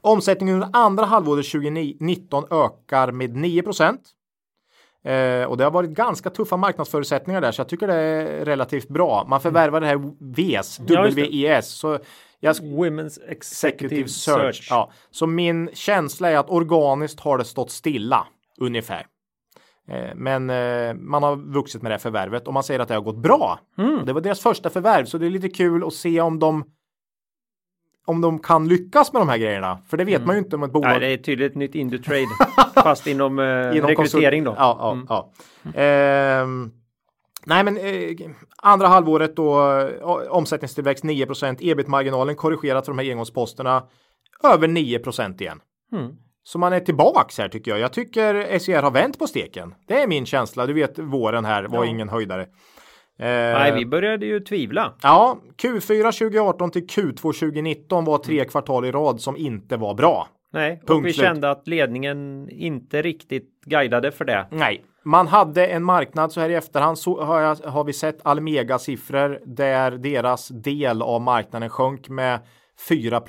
Omsättningen 0.00 0.54
under 0.54 0.68
andra 0.72 1.04
halvåret 1.04 1.50
2019 1.50 2.44
ökar 2.50 3.12
med 3.12 3.36
9 3.36 3.62
Eh, 5.04 5.44
och 5.44 5.56
det 5.56 5.64
har 5.64 5.70
varit 5.70 5.90
ganska 5.90 6.30
tuffa 6.30 6.56
marknadsförutsättningar 6.56 7.40
där 7.40 7.52
så 7.52 7.60
jag 7.60 7.68
tycker 7.68 7.86
det 7.86 7.94
är 7.94 8.44
relativt 8.44 8.88
bra. 8.88 9.26
Man 9.28 9.40
förvärvar 9.40 9.80
det 9.80 9.86
här 9.86 10.12
VES. 10.18 10.80
WES. 10.80 11.68
Så 11.68 11.98
jag, 12.40 12.54
Women's 12.56 13.18
Executive 13.28 13.30
Executive 13.30 14.08
Search. 14.08 14.56
Search. 14.56 14.66
Ja, 14.70 14.90
så 15.10 15.26
min 15.26 15.70
känsla 15.74 16.30
är 16.30 16.36
att 16.36 16.50
organiskt 16.50 17.20
har 17.20 17.38
det 17.38 17.44
stått 17.44 17.70
stilla 17.70 18.26
ungefär. 18.60 19.06
Eh, 19.88 20.14
Men 20.14 20.50
eh, 20.50 20.94
man 20.94 21.22
har 21.22 21.36
vuxit 21.36 21.82
med 21.82 21.92
det 21.92 21.98
förvärvet 21.98 22.46
och 22.46 22.54
man 22.54 22.62
säger 22.62 22.80
att 22.80 22.88
det 22.88 22.94
har 22.94 23.00
gått 23.00 23.18
bra. 23.22 23.58
Mm. 23.78 24.04
Det 24.06 24.12
var 24.12 24.20
deras 24.20 24.40
första 24.40 24.70
förvärv 24.70 25.04
så 25.04 25.18
det 25.18 25.26
är 25.26 25.30
lite 25.30 25.48
kul 25.48 25.84
att 25.86 25.94
se 25.94 26.20
om 26.20 26.38
de 26.38 26.64
om 28.06 28.20
de 28.20 28.38
kan 28.38 28.68
lyckas 28.68 29.12
med 29.12 29.22
de 29.22 29.28
här 29.28 29.38
grejerna. 29.38 29.78
För 29.88 29.96
det 29.96 30.04
vet 30.04 30.26
man 30.26 30.36
ju 30.36 30.42
inte 30.42 30.56
om 30.56 30.62
ett 30.62 30.72
bolag 30.72 30.88
Nej, 30.90 31.00
det 31.00 31.06
är 31.06 31.16
tydligt 31.16 31.54
nytt 31.54 31.74
Indutrade 31.74 32.26
fast 32.74 33.06
inom, 33.06 33.38
eh, 33.38 33.76
inom 33.76 33.88
rekrytering 33.88 34.44
då. 34.44 34.54
Ja, 34.58 34.76
ja, 34.80 34.92
Mm. 34.92 35.06
ja. 35.08 35.32
Ehm, 35.82 36.70
nej, 37.46 37.64
men 37.64 37.76
eh, 37.76 38.16
andra 38.62 38.86
halvåret 38.86 39.36
då 39.36 39.60
omsättningstillväxt 40.30 41.04
9% 41.04 41.56
ebit-marginalen 41.60 42.36
korrigerat 42.36 42.86
för 42.86 42.92
de 42.92 42.98
här 42.98 43.10
engångsposterna 43.10 43.82
över 44.44 44.68
9% 44.68 45.40
igen. 45.42 45.60
Mm. 45.92 46.12
Så 46.48 46.58
man 46.58 46.72
är 46.72 46.80
tillbaks 46.80 47.38
här 47.38 47.48
tycker 47.48 47.70
jag. 47.70 47.80
Jag 47.80 47.92
tycker 47.92 48.58
SCR 48.58 48.82
har 48.82 48.90
vänt 48.90 49.18
på 49.18 49.26
steken. 49.26 49.74
Det 49.88 50.02
är 50.02 50.06
min 50.06 50.26
känsla. 50.26 50.66
Du 50.66 50.72
vet 50.72 50.98
våren 50.98 51.44
här 51.44 51.64
var 51.64 51.84
Ja. 51.84 51.90
ingen 51.90 52.08
höjdare. 52.08 52.42
Eh, 52.42 52.48
Nej, 53.18 53.72
vi 53.74 53.86
började 53.86 54.26
ju 54.26 54.40
tvivla. 54.40 54.92
Ja, 55.02 55.38
Q4 55.62 56.12
2018 56.18 56.70
till 56.70 56.86
Q2 56.86 57.16
2019 57.16 58.04
var 58.04 58.18
tre 58.18 58.44
kvartal 58.44 58.84
i 58.84 58.90
rad 58.92 59.20
som 59.20 59.36
inte 59.36 59.76
var 59.76 59.94
bra. 59.94 60.28
Nej, 60.52 60.70
Punkt 60.86 60.90
och 60.90 61.06
vi 61.06 61.12
slut. 61.12 61.26
kände 61.26 61.50
att 61.50 61.68
ledningen 61.68 62.48
inte 62.50 63.02
riktigt 63.02 63.60
guidade 63.64 64.12
för 64.12 64.24
det. 64.24 64.46
Nej, 64.50 64.84
man 65.04 65.26
hade 65.26 65.66
en 65.66 65.84
marknad 65.84 66.32
så 66.32 66.40
här 66.40 66.50
i 66.50 66.54
efterhand 66.54 66.98
så 66.98 67.22
har, 67.24 67.40
jag, 67.40 67.54
har 67.56 67.84
vi 67.84 67.92
sett 67.92 68.18
Almega 68.26 68.78
siffror 68.78 69.40
där 69.46 69.90
deras 69.90 70.48
del 70.48 71.02
av 71.02 71.20
marknaden 71.20 71.70
sjönk 71.70 72.08
med 72.08 72.40
4 72.88 73.20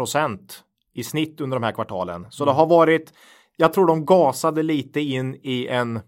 i 0.99 1.03
snitt 1.03 1.41
under 1.41 1.57
de 1.59 1.63
här 1.63 1.71
kvartalen. 1.71 2.27
Så 2.29 2.45
det 2.45 2.51
har 2.51 2.65
varit, 2.65 3.13
jag 3.57 3.73
tror 3.73 3.87
de 3.87 4.05
gasade 4.05 4.63
lite 4.63 4.99
in 5.01 5.35
i 5.43 5.67
en 5.67 5.99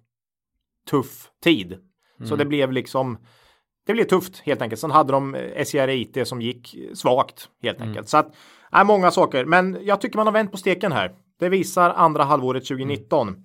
tuff 0.90 1.30
tid. 1.44 1.78
Så 2.28 2.36
det 2.36 2.46
blev 2.46 2.72
liksom, 2.72 3.18
det 3.88 3.94
blev 3.94 4.06
tufft 4.06 4.40
helt 4.40 4.62
enkelt. 4.62 4.82
Sen 4.82 4.92
hade 4.92 5.12
de 5.12 5.36
eh, 5.36 5.64
SCR 5.66 6.24
som 6.24 6.42
gick 6.42 6.76
svagt 6.94 7.50
helt 7.64 7.82
enkelt. 7.82 8.10
Så 8.10 8.18
att, 8.18 8.36
är 8.72 8.84
många 8.84 9.12
saker, 9.12 9.46
men 9.46 9.78
jag 9.82 10.02
tycker 10.02 10.18
man 10.18 10.28
har 10.28 10.34
vänt 10.34 10.52
på 10.52 10.58
steken 10.58 10.92
här. 10.92 11.12
Det 11.40 11.50
visar 11.50 11.90
andra 11.90 12.24
halvåret 12.24 12.66
2019. 12.68 13.36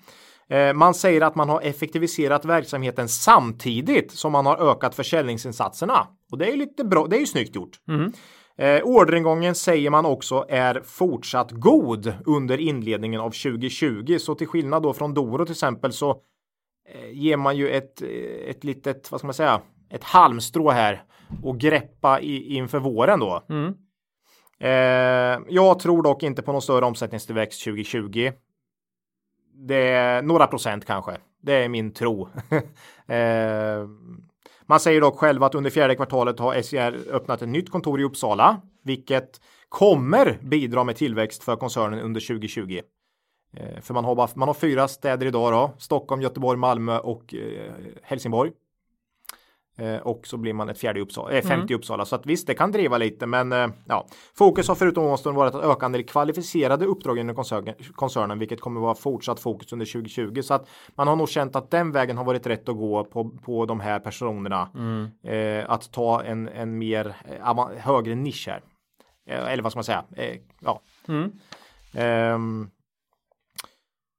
Eh, 0.49 0.73
Man 0.73 0.95
säger 0.95 1.21
att 1.21 1.35
man 1.35 1.49
har 1.49 1.61
effektiviserat 1.61 2.45
verksamheten 2.45 3.09
samtidigt 3.09 4.13
som 4.13 4.33
man 4.33 4.47
har 4.47 4.71
ökat 4.71 4.95
försäljningsinsatserna. 4.95 6.07
Och 6.33 6.39
det 6.39 6.47
är 6.47 6.51
ju 6.51 6.57
lite 6.57 6.85
bra, 6.85 7.07
det 7.07 7.17
är 7.17 7.21
ju 7.21 7.27
snyggt 7.27 7.55
gjort. 7.57 7.81
Eh, 8.59 8.83
orderingången 8.85 9.55
säger 9.55 9.91
man 9.91 10.07
också 10.07 10.47
är 10.49 10.81
fortsatt 10.85 11.51
god 11.51 12.15
under 12.27 12.59
inledningen 12.59 13.21
av 13.21 13.31
2020. 13.31 14.19
Så 14.19 14.35
till 14.35 14.47
skillnad 14.47 14.83
då 14.83 14.93
från 14.93 15.15
Doro 15.15 15.45
till 15.45 15.53
exempel 15.53 15.93
så 15.93 16.11
eh, 16.89 17.11
ger 17.13 17.37
man 17.37 17.57
ju 17.57 17.69
ett, 17.71 18.03
eh, 18.03 18.51
ett 18.51 18.65
litet, 18.65 19.11
vad 19.11 19.21
ska 19.21 19.27
man 19.27 19.35
säga, 19.35 19.61
ett 19.91 20.05
halmstrå 20.05 20.71
här 20.71 21.05
och 21.43 21.59
greppa 21.59 22.21
i, 22.21 22.55
inför 22.55 22.79
våren 22.79 23.21
då. 23.21 23.45
Mm. 23.49 23.75
Eh, 24.59 25.41
jag 25.49 25.79
tror 25.79 26.03
dock 26.03 26.23
inte 26.23 26.43
på 26.43 26.53
någon 26.53 26.63
större 26.63 26.85
omsättningstillväxt 26.85 27.65
2020. 27.65 28.33
Det 29.55 29.89
är 29.89 30.23
några 30.23 30.47
procent 30.47 30.85
kanske. 30.85 31.17
Det 31.43 31.53
är 31.53 31.69
min 31.69 31.93
tro. 31.93 32.29
eh, 33.07 33.87
man 34.67 34.81
säger 34.81 35.01
dock 35.01 35.19
själv 35.19 35.43
att 35.43 35.55
under 35.55 35.71
fjärde 35.71 35.95
kvartalet 35.95 36.39
har 36.39 36.63
SCR 36.63 37.15
öppnat 37.15 37.43
ett 37.43 37.49
nytt 37.49 37.71
kontor 37.71 38.01
i 38.01 38.05
Uppsala, 38.05 38.61
vilket 38.85 39.41
kommer 39.69 40.39
bidra 40.43 40.85
med 40.85 40.97
tillväxt 40.97 41.45
för 41.45 41.57
koncernen 41.57 42.01
under 42.01 42.21
2020. 42.21 42.81
Eh, 43.57 43.81
för 43.81 43.95
man 43.95 44.05
har, 44.05 44.15
bara, 44.15 44.29
man 44.35 44.49
har 44.49 44.55
fyra 44.55 44.89
städer 44.89 45.27
idag 45.27 45.53
då, 45.53 45.71
Stockholm, 45.79 46.23
Göteborg, 46.23 46.59
Malmö 46.59 46.99
och 46.99 47.35
eh, 47.35 47.73
Helsingborg. 48.03 48.53
Eh, 49.79 49.97
och 49.97 50.27
så 50.27 50.37
blir 50.37 50.53
man 50.53 50.69
ett 50.69 50.79
fjärde 50.79 50.99
i 50.99 51.03
Uppsala, 51.03 51.31
eh, 51.31 51.45
femte 51.45 51.73
i 51.73 51.77
Uppsala. 51.77 52.05
Så 52.05 52.17
att 52.17 52.27
visst, 52.27 52.47
det 52.47 52.55
kan 52.55 52.73
driva 52.73 52.99
lite, 52.99 53.27
men 53.27 53.53
eh, 53.53 53.69
ja. 53.85 54.07
Fokus 54.35 54.69
har 54.69 54.75
förutom 54.75 55.05
ovanstående 55.05 55.39
varit 55.39 55.55
att 55.55 55.65
öka 55.65 55.87
andel 55.87 56.05
kvalificerade 56.05 56.87
uppdrag 56.87 57.19
inom 57.19 57.35
koncernen, 57.95 58.39
vilket 58.39 58.61
kommer 58.61 58.81
vara 58.81 58.95
fortsatt 58.95 59.41
fokus 59.41 59.73
under 59.73 59.87
2020. 59.87 60.43
Så 60.43 60.55
att 60.55 60.69
man 60.95 61.09
har 61.09 61.17
nog 61.17 61.29
känt 61.29 61.57
att 61.57 61.71
den 61.71 61.93
vägen 61.93 62.17
har 62.17 62.25
varit 62.25 62.47
rätt 62.47 62.69
att 62.69 62.77
gå 62.77 63.05
på, 63.05 63.31
på 63.31 63.67
de 63.67 63.81
här 63.81 64.01
personerna. 64.01 64.71
Eh, 65.25 65.71
att 65.71 65.93
ta 65.93 66.23
en, 66.23 66.49
en 66.49 66.79
mer 66.79 67.17
högre 67.79 68.15
nisch 68.15 68.49
här. 68.49 68.61
Eh, 69.27 69.53
eller 69.53 69.63
vad 69.63 69.73
ska 69.73 69.79
man 69.79 69.85
säga? 69.85 70.05
Eh, 70.17 70.37
ja. 70.61 70.81
Mm. 71.09 71.33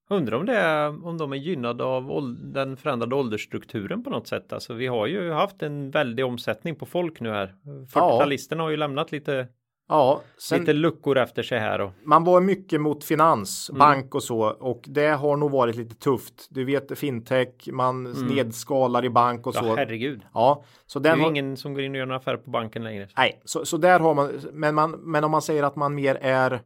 Undrar 0.09 0.37
om 0.37 0.45
det 0.45 0.53
är 0.55 1.05
om 1.07 1.17
de 1.17 1.31
är 1.31 1.37
gynnade 1.37 1.83
av 1.83 2.35
den 2.43 2.77
förändrade 2.77 3.15
åldersstrukturen 3.15 4.03
på 4.03 4.09
något 4.09 4.27
sätt. 4.27 4.53
Alltså 4.53 4.73
vi 4.73 4.87
har 4.87 5.07
ju 5.07 5.31
haft 5.31 5.63
en 5.63 5.91
väldig 5.91 6.25
omsättning 6.25 6.75
på 6.75 6.85
folk 6.85 7.19
nu 7.19 7.29
här. 7.29 7.55
40-talisterna 7.93 8.61
har 8.61 8.69
ju 8.69 8.77
lämnat 8.77 9.11
lite, 9.11 9.47
Ja, 9.89 10.21
sen, 10.37 10.59
lite 10.59 10.73
luckor 10.73 11.17
efter 11.17 11.43
sig 11.43 11.59
här. 11.59 11.81
Och, 11.81 11.91
man 12.05 12.23
var 12.23 12.41
mycket 12.41 12.81
mot 12.81 13.03
finans, 13.03 13.69
Mm. 13.69 13.79
bank 13.79 14.15
och 14.15 14.23
så 14.23 14.39
och 14.41 14.83
det 14.87 15.07
har 15.07 15.37
nog 15.37 15.51
varit 15.51 15.75
lite 15.75 15.95
tufft. 15.95 16.47
Du 16.49 16.65
vet 16.65 16.99
fintech, 16.99 17.49
man 17.71 18.03
nedskalar 18.03 19.05
i 19.05 19.09
bank 19.09 19.47
och 19.47 19.55
Mm. 19.55 19.67
ja, 19.67 19.73
så. 19.75 19.79
herregud. 19.79 20.21
Ja, 20.33 20.63
så 20.85 20.99
Det 20.99 21.09
är 21.09 21.13
den 21.13 21.21
har, 21.23 21.29
ingen 21.29 21.57
som 21.57 21.73
går 21.73 21.83
in 21.83 21.91
och 21.91 21.97
gör 21.97 22.05
några 22.05 22.17
affärer 22.17 22.37
på 22.37 22.49
banken 22.49 22.83
längre. 22.83 23.07
Nej, 23.17 23.41
så, 23.45 23.65
så 23.65 23.77
där 23.77 23.99
har 23.99 24.13
man, 24.15 24.31
men, 24.53 24.75
man, 24.75 24.91
men 24.91 25.23
om 25.23 25.31
man 25.31 25.41
säger 25.41 25.63
att 25.63 25.75
man 25.75 25.95
mer 25.95 26.15
är 26.21 26.61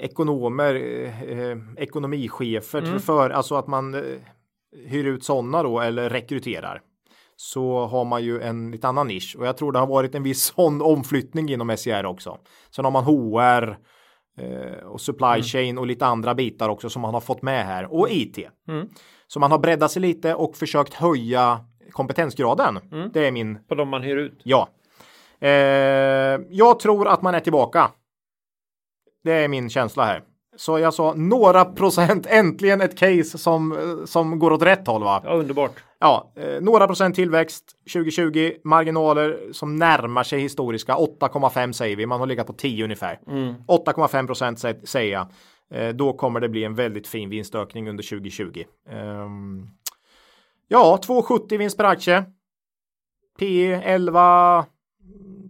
ekonomer, 0.00 0.74
eh, 0.74 1.22
eh, 1.22 1.56
ekonomichefer 1.76 2.82
Mm. 2.82 3.00
för, 3.00 3.30
alltså 3.30 3.54
att 3.54 3.66
man 3.66 3.94
eh, 3.94 4.00
hyr 4.86 5.04
ut 5.04 5.24
sådana 5.24 5.62
då 5.62 5.80
eller 5.80 6.10
rekryterar. 6.10 6.80
Så 7.36 7.86
har 7.86 8.04
man 8.04 8.24
ju 8.24 8.40
en 8.40 8.70
lite 8.70 8.88
annan 8.88 9.06
nisch 9.08 9.36
och 9.38 9.46
jag 9.46 9.56
tror 9.56 9.72
det 9.72 9.78
har 9.78 9.86
varit 9.86 10.14
en 10.14 10.22
viss 10.22 10.42
sån 10.56 10.82
omflyttning 10.82 11.48
inom 11.50 11.76
SCR 11.76 12.04
också. 12.06 12.38
Sen 12.70 12.84
har 12.84 12.92
man 12.92 13.04
HR 13.04 13.76
eh, 14.38 14.84
och 14.86 15.00
supply 15.00 15.26
Mm. 15.26 15.42
chain 15.42 15.78
och 15.78 15.86
lite 15.86 16.06
andra 16.06 16.34
bitar 16.34 16.68
också 16.68 16.90
som 16.90 17.02
man 17.02 17.14
har 17.14 17.20
fått 17.20 17.42
med 17.42 17.66
här 17.66 17.92
och 17.92 18.10
IT. 18.10 18.38
Mm. 18.68 18.88
Så 19.26 19.40
man 19.40 19.50
har 19.50 19.58
breddat 19.58 19.90
sig 19.90 20.02
lite 20.02 20.34
och 20.34 20.56
försökt 20.56 20.94
höja 20.94 21.60
kompetensgraden. 21.90 22.78
Mm. 22.92 23.10
Det 23.14 23.26
är 23.26 23.32
min 23.32 23.58
På 23.68 23.74
de 23.74 23.88
man 23.88 24.02
hyr 24.02 24.16
ut. 24.16 24.40
Ja. 24.44 24.68
Eh, 25.40 25.50
jag 26.50 26.80
tror 26.80 27.08
att 27.08 27.22
man 27.22 27.34
är 27.34 27.40
tillbaka. 27.40 27.90
Det 29.24 29.32
är 29.32 29.48
min 29.48 29.70
känsla 29.70 30.04
här. 30.04 30.22
Så 30.56 30.78
jag 30.78 30.94
sa 30.94 31.14
några 31.16 31.64
procent, 31.64 32.26
äntligen 32.26 32.80
ett 32.80 32.98
case 32.98 33.38
som, 33.38 33.76
som 34.06 34.38
går 34.38 34.50
åt 34.52 34.62
rätt 34.62 34.86
håll 34.86 35.02
va? 35.04 35.22
Ja, 35.24 35.30
underbart. 35.32 35.72
Ja, 35.98 36.32
eh, 36.36 36.60
några 36.60 36.86
procent 36.86 37.14
tillväxt 37.14 37.64
2020, 37.92 38.52
marginaler 38.64 39.38
som 39.52 39.76
närmar 39.76 40.22
sig 40.22 40.40
historiska 40.40 40.94
8,5 40.94 41.72
säger 41.72 41.96
vi, 41.96 42.06
man 42.06 42.20
har 42.20 42.26
legat 42.26 42.46
på 42.46 42.52
10 42.52 42.84
ungefär. 42.84 43.18
8,5 43.68 44.26
procent 44.26 44.58
sä- 44.58 44.84
säger 44.86 45.12
jag. 45.12 45.26
Eh, 45.74 45.88
då 45.94 46.12
kommer 46.12 46.40
det 46.40 46.48
bli 46.48 46.64
en 46.64 46.74
väldigt 46.74 47.08
fin 47.08 47.30
vinstökning 47.30 47.88
under 47.88 48.02
2020. 48.04 48.64
Ehm, 48.90 49.66
ja, 50.68 50.98
2,70 51.06 51.56
vinst 51.58 51.76
per 51.76 51.84
aktie. 51.84 52.24
P 53.38 53.72
11, 53.72 54.66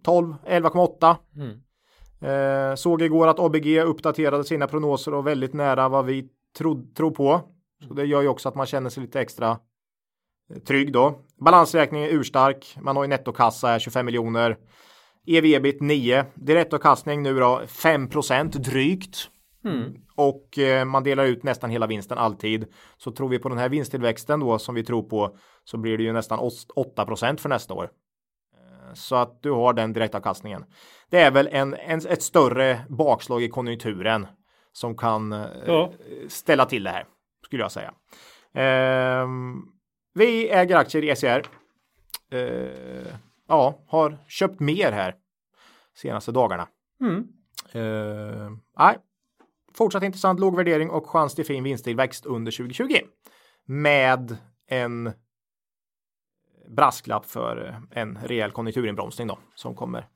12, 0.05 0.35
11,8. 0.47 1.17
Mm. 1.37 1.61
Eh, 2.21 2.75
såg 2.75 3.03
igår 3.03 3.27
att 3.29 3.39
ABG 3.39 3.81
uppdaterade 3.83 4.45
sina 4.45 4.67
prognoser 4.67 5.15
och 5.15 5.27
väldigt 5.27 5.53
nära 5.55 5.89
vad 5.89 6.05
vi 6.05 6.29
tro, 6.59 6.93
tror 6.97 7.11
på. 7.11 7.41
Så 7.89 7.95
det 7.95 8.05
gör 8.05 8.23
ju 8.23 8.29
också 8.29 8.49
att 8.49 8.55
man 8.55 8.67
känner 8.67 8.91
sig 8.91 9.03
lite 9.03 9.21
extra 9.21 9.59
eh, 10.55 10.59
trygg 10.59 10.93
då. 10.93 11.19
Balansräkningen 11.41 12.09
är 12.09 12.13
urstark. 12.13 12.77
Man 12.81 12.97
har 12.97 13.05
ju 13.05 13.09
nettokassa 13.09 13.67
här 13.69 13.79
25 13.79 14.07
miljoner. 14.07 14.57
EV-ebit 15.27 15.81
9. 15.81 16.25
Direktavkastning 16.35 17.23
nu 17.23 17.39
då 17.39 17.63
5 17.67 18.09
drygt. 18.53 19.31
Mm. 19.65 19.93
Och 20.17 20.59
eh, 20.59 20.85
man 20.85 21.03
delar 21.05 21.25
ut 21.25 21.43
nästan 21.43 21.71
hela 21.71 21.87
vinsten 21.87 22.19
alltid. 22.19 22.67
Så 22.97 23.11
tror 23.13 23.29
vi 23.29 23.39
på 23.39 23.49
den 23.49 23.59
här 23.59 23.69
vinsttillväxten 23.69 24.41
då 24.41 24.59
som 24.59 24.75
vi 24.75 24.85
tror 24.85 25.03
på 25.03 25.37
så 25.65 25.77
blir 25.77 25.99
det 25.99 26.05
ju 26.05 26.13
nästan 26.13 26.39
os- 26.39 26.67
8 26.77 27.07
för 27.37 27.49
nästa 27.49 27.75
år. 27.75 27.85
Eh, 28.55 28.95
Så 28.95 29.17
att 29.17 29.43
du 29.43 29.51
har 29.51 29.73
den 29.73 29.93
direktavkastningen. 29.93 30.65
Det 31.11 31.21
är 31.21 31.31
väl 31.31 31.49
en, 31.53 31.75
en, 31.75 31.99
ett 32.09 32.23
större 32.23 32.81
bakslag 32.89 33.43
i 33.43 33.49
konjunkturen 33.49 34.27
som 34.73 34.97
kan 34.97 35.33
eh, 35.33 35.47
Ja. 35.67 35.93
ställa 36.29 36.67
till 36.67 36.85
det 36.85 36.91
här 36.91 37.05
skulle 37.45 37.63
jag 37.63 37.73
säga. 37.73 37.95
Ehm, 38.55 39.63
vi 40.15 40.51
äger 40.51 40.77
aktier 40.77 41.05
i 41.05 41.17
SCR. 41.17 41.47
Eh, 42.31 43.15
ja, 43.49 43.85
har 43.87 44.19
köpt 44.29 44.61
mer 44.61 44.93
här 44.93 45.15
senaste 45.95 46.33
dagarna. 46.33 46.69
Mm. 47.01 47.29
Eh, 47.73 48.51
nej, 48.79 48.99
fortsatt 49.75 50.03
intressant 50.03 50.41
låg 50.41 50.57
värdering 50.57 50.91
och 50.91 51.11
chans 51.11 51.35
till 51.35 51.45
fin 51.47 51.65
vinsttillväxt 51.65 52.27
under 52.27 52.53
2020. 52.53 52.95
Med 53.67 54.37
en 54.67 55.13
brasklapp 56.69 57.27
för 57.27 57.69
eh, 57.69 58.01
en 58.03 58.19
rejäl 58.25 58.51
konjunkturinbromsning 58.51 59.27
då 59.29 59.39
som 59.55 59.75
kommer 59.75 60.09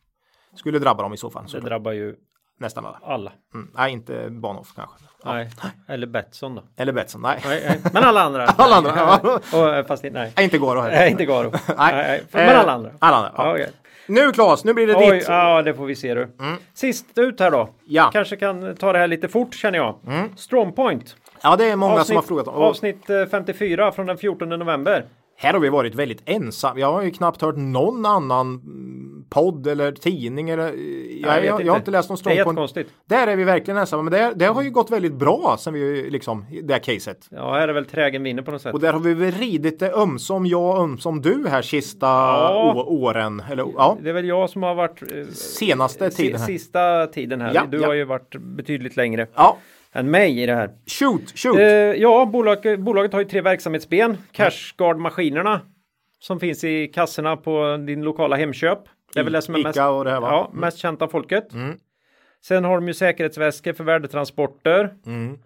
skulle 0.55 0.79
drabba 0.79 1.03
dem 1.03 1.15
i 1.15 1.17
så 1.17 1.31
fall. 1.31 1.43
Det 1.43 1.49
Så 1.51 1.59
drabbar 1.59 1.93
ju 1.93 2.15
nästan 2.61 2.87
alla. 2.87 2.99
alla. 3.03 3.33
Mm. 3.55 3.71
Nej, 3.75 3.93
inte 3.93 4.31
Bahnhof 4.31 4.73
kanske. 4.77 4.97
Ja. 5.25 5.33
Nej. 5.35 5.51
Eller 5.89 6.07
Betsson 6.07 6.55
då. 6.55 6.63
Eller 6.77 6.93
Betsson. 6.93 7.23
Nej. 7.23 7.41
Nej, 7.45 7.63
nej. 7.69 7.81
Men 7.93 8.05
alla 8.05 8.23
andra. 8.23 8.45
Alla 8.59 8.77
andra, 8.77 8.93
ja. 8.97 9.41
Och, 9.53 9.75
eh, 9.75 9.87
fast 9.87 10.05
nej. 10.11 10.33
Inte 10.41 10.59
Garo 10.59 10.81
heller. 10.81 10.97
Nej, 10.97 11.11
inte 11.11 11.25
Garo. 11.25 11.51
nej. 11.77 11.95
nej. 11.95 12.23
Men 12.31 12.49
Eh, 12.49 12.61
alla 12.61 12.73
andra. 12.73 12.93
Alla 12.99 13.17
andra. 13.17 13.33
Ja. 13.37 13.51
Okej. 13.53 13.71
Nu 14.09 14.33
Claes, 14.33 14.65
nu 14.65 14.75
blir 14.75 14.87
det 14.87 14.95
Oj, 14.97 15.11
ditt. 15.19 15.29
ja 15.29 15.63
det 15.63 15.75
får 15.75 15.87
vi 15.87 15.95
se 15.97 16.15
du. 16.15 16.29
Sist 16.75 17.07
ut 17.19 17.41
här 17.41 17.51
då. 17.51 17.69
Ja. 17.85 18.11
Kanske 18.13 18.37
kan 18.37 18.77
ta 18.77 18.93
det 18.93 18.99
här 18.99 19.07
lite 19.07 19.29
fort 19.29 19.55
känner 19.55 19.79
jag. 19.79 19.99
Strongpoint. 20.37 21.17
Ja, 21.43 21.57
det 21.57 21.65
är 21.71 21.77
många 21.77 22.05
som 22.05 22.17
har 22.17 22.23
frågat. 22.23 22.47
Och 22.47 22.63
avsnitt 22.63 23.11
eh, 23.11 23.27
54 23.27 23.93
från 23.93 24.07
den 24.07 24.19
14 24.19 24.49
november. 24.49 25.05
Här 25.37 25.53
har 25.53 25.61
vi 25.61 25.69
varit 25.69 25.95
väldigt 25.95 26.23
ensamma. 26.25 26.81
Jag 26.81 26.93
har 26.93 27.03
ju 27.03 27.11
knappt 27.11 27.43
hört 27.43 27.57
någon 27.57 28.07
annan 28.07 28.61
podd 29.31 29.67
eller 29.67 29.93
tidning 29.93 30.51
eller 30.51 30.65
jag, 31.23 31.35
vet 31.35 31.45
jag, 31.45 31.65
jag 31.65 31.73
har 31.73 31.79
inte 31.79 31.91
läst 31.91 32.09
någon 32.09 32.17
Det 32.25 32.31
är 32.31 32.35
ståndpunkt. 32.35 32.49
jättekonstigt. 32.49 32.91
Där 33.09 33.27
är 33.27 33.37
vi 33.37 33.45
verkligen 33.45 33.79
ensamma, 33.79 34.03
men 34.03 34.13
det, 34.13 34.33
det 34.37 34.45
har 34.47 34.63
ju 34.63 34.71
gått 34.71 34.91
väldigt 34.91 35.15
bra 35.15 35.57
sen 35.61 35.75
vi 35.75 36.11
liksom 36.11 36.45
det 36.63 36.73
här 36.73 36.81
caset. 36.81 37.29
Ja, 37.31 37.53
här 37.55 37.69
är 37.69 37.73
väl 37.73 37.85
trägen 37.87 38.23
vinner 38.23 38.43
på 38.43 38.51
något 38.51 38.63
sätt. 38.63 38.75
Och 38.75 38.81
där 38.81 38.93
har 38.93 39.01
vi 39.01 39.15
väl 39.15 39.33
ridit 39.33 39.79
det 39.79 39.93
ömsom 39.93 40.47
jag, 40.47 40.79
ömsom 40.79 41.23
du 41.23 41.49
här 41.49 41.63
sista 41.63 42.07
Ja. 42.07 42.85
åren. 42.87 43.43
Eller 43.51 43.67
ja, 43.77 43.99
Det 44.03 44.09
är 44.09 44.13
väl 44.15 44.27
jag 44.29 44.51
som 44.51 44.63
har 44.63 44.75
varit 44.75 45.03
eh, 45.03 45.25
senaste 45.33 46.11
tiden 46.11 46.41
här. 46.41 46.47
sista 46.47 47.07
tiden 47.07 47.41
här. 47.41 47.55
Ja, 47.55 47.63
du 47.71 47.81
ja. 47.81 47.87
har 47.87 47.95
ju 47.95 48.05
varit 48.05 48.37
betydligt 48.41 48.97
längre 48.97 49.27
Ja, 49.35 49.59
än 49.95 50.11
mig 50.11 50.43
i 50.43 50.47
det 50.47 50.55
här. 50.55 50.71
shoot, 50.87 51.39
shoot. 51.39 51.59
Eh, 51.59 51.65
ja, 51.65 52.27
bolag, 52.27 52.81
bolaget 52.81 53.13
har 53.13 53.21
ju 53.21 53.27
tre 53.27 53.41
verksamhetsben. 53.41 54.17
Cashguard-maskinerna 54.33 55.61
som 56.19 56.41
finns 56.41 56.65
i 56.65 56.87
kassorna 56.87 57.37
på 57.37 57.77
din 57.87 58.03
lokala 58.03 58.37
Hemköp. 58.37 58.79
Det 59.15 59.21
är 59.21 59.25
väl 59.25 59.33
det 59.33 59.43
som 59.43 59.55
är 59.55 59.63
mest, 59.63 59.79
och 59.79 60.05
det 60.05 60.11
här 60.11 60.21
va? 60.21 60.29
ja, 60.31 60.51
mest 60.53 60.79
känt 60.79 61.03
av 61.03 61.09
folket. 61.09 61.53
Mm. 61.53 61.77
Sen 62.45 62.65
har 62.65 62.75
de 62.75 62.89
ju 62.89 62.95
säkerhetsväskor 62.95 63.73
för 63.73 63.85
värdetransporter. 63.85 64.95
Mm. 65.07 65.39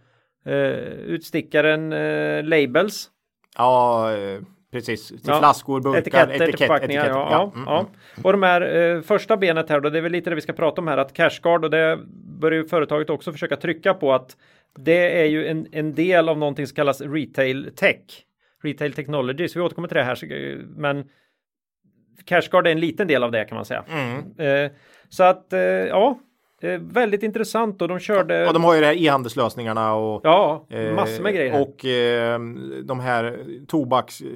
Eh, 0.45 0.55
utstickaren 0.89 1.93
eh, 1.93 2.45
Labels. 2.45 3.11
Ja, 3.57 4.13
eh, 4.17 4.41
precis. 4.73 5.09
Till 5.09 5.19
Ja. 5.27 5.39
flaskor, 5.39 5.81
burkar, 5.81 5.99
Etiketter, 5.99 6.35
etikett, 6.43 6.59
förpackningar. 6.59 7.01
etiketter. 7.03 7.21
Ja, 7.21 7.29
ja, 7.31 7.53
Mm, 7.55 7.65
ja. 7.67 7.79
mm. 7.81 8.25
Och 8.25 8.33
de 8.33 8.43
här 8.43 8.77
eh, 8.97 9.01
första 9.03 9.37
benet 9.37 9.69
här 9.71 9.81
då, 9.81 9.91
det 9.91 9.99
är 9.99 10.03
väl 10.03 10.13
lite 10.13 10.31
det 10.31 10.37
vi 10.37 10.43
ska 10.43 10.53
prata 10.53 10.81
om 10.81 10.89
här, 10.89 10.99
att 10.99 11.13
Cashguard 11.13 11.65
och 11.65 11.71
det 11.71 11.99
börjar 12.41 12.63
ju 12.63 12.69
företaget 12.69 13.11
också 13.11 13.33
försöka 13.33 13.57
trycka 13.57 13.95
på 13.95 14.13
att 14.15 14.37
det 14.79 15.21
är 15.21 15.25
ju 15.25 15.47
en, 15.47 15.67
en 15.73 15.95
del 15.95 16.29
av 16.29 16.39
någonting 16.39 16.67
som 16.67 16.75
kallas 16.75 17.01
retail 17.01 17.71
tech. 17.77 18.25
Retail 18.63 18.93
technology, 18.93 19.49
så 19.49 19.59
vi 19.59 19.65
återkommer 19.65 19.89
till 19.89 19.97
det 19.97 20.03
här. 20.05 20.19
Men 20.77 21.05
Cashguard 22.25 22.67
är 22.67 22.71
en 22.71 22.81
liten 22.81 23.09
del 23.09 23.23
av 23.25 23.31
det 23.33 23.45
kan 23.45 23.57
man 23.57 23.65
säga. 23.65 23.85
Mm. 23.89 24.65
Eh, 24.65 24.71
så 25.09 25.23
att 25.25 25.53
eh, 25.53 25.61
ja, 25.61 26.19
eh, 26.63 26.71
väldigt 26.81 27.23
intressant 27.23 27.83
och 27.83 27.89
de 27.89 27.99
körde. 27.99 28.47
Och 28.47 28.53
de 28.55 28.65
har 28.65 28.75
ju 28.75 28.81
det 28.81 28.87
här 28.87 29.03
e-handelslösningarna 29.03 29.95
och 29.95 30.21
Ja, 30.25 30.67
eh, 30.71 30.95
massor 30.95 31.23
med 31.23 31.35
grejer. 31.35 31.53
här. 31.53 31.61
Och 31.63 31.85
eh, 31.85 32.41
de 32.85 33.01
här 33.01 33.39
tobaks... 33.67 34.21
eh, 34.21 34.27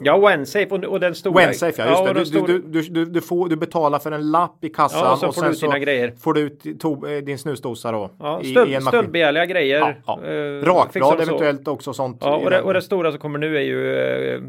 ja, 0.00 0.14
OneSafe 0.16 0.66
och, 0.70 0.84
och 0.84 1.00
den 1.00 1.14
stora. 1.14 1.34
Wensafe, 1.46 1.82
ja, 1.82 1.88
just 1.88 2.00
och 2.00 2.14
det. 2.14 2.20
Du, 2.20 2.24
stora- 2.26 2.46
du, 2.46 2.58
du, 2.60 2.82
du, 2.82 3.04
du, 3.04 3.20
får, 3.20 3.48
du 3.48 3.56
betalar 3.56 3.98
för 3.98 4.12
en 4.12 4.30
lapp 4.30 4.64
i 4.64 4.68
kassan 4.68 5.00
Ja, 5.04 5.12
och 5.12 5.18
så 5.18 5.26
och 5.28 5.34
får 5.34 5.42
sen 5.42 5.50
du 5.50 5.54
ut 5.56 5.60
dina 5.60 5.78
grejer. 5.78 6.12
får 6.20 6.34
du 6.34 6.40
ut 6.40 6.80
to, 6.80 7.06
eh, 7.06 7.18
din 7.24 7.38
snusdosa 7.38 7.92
då. 7.92 8.10
Ja, 8.18 8.40
i, 8.42 8.48
i 8.48 8.50
stöld, 8.50 8.68
en 8.74 8.84
maskin. 8.84 8.98
stöldbegärliga 9.00 9.46
grejer. 9.46 9.78
Ja, 9.78 9.94
ja. 10.06 10.28
eh, 10.28 10.64
Rakblad 10.64 11.18
de 11.18 11.24
så. 11.24 11.30
eventuellt 11.30 11.68
också 11.68 11.92
sånt. 11.92 12.18
Ja, 12.20 12.40
i 12.42 12.46
och 12.46 12.50
det, 12.50 12.60
och 12.62 12.74
det 12.74 12.82
stora 12.82 13.10
som 13.10 13.20
kommer 13.20 13.38
nu 13.38 13.56
är 13.56 13.60
ju 13.62 13.96
eh, 13.96 14.40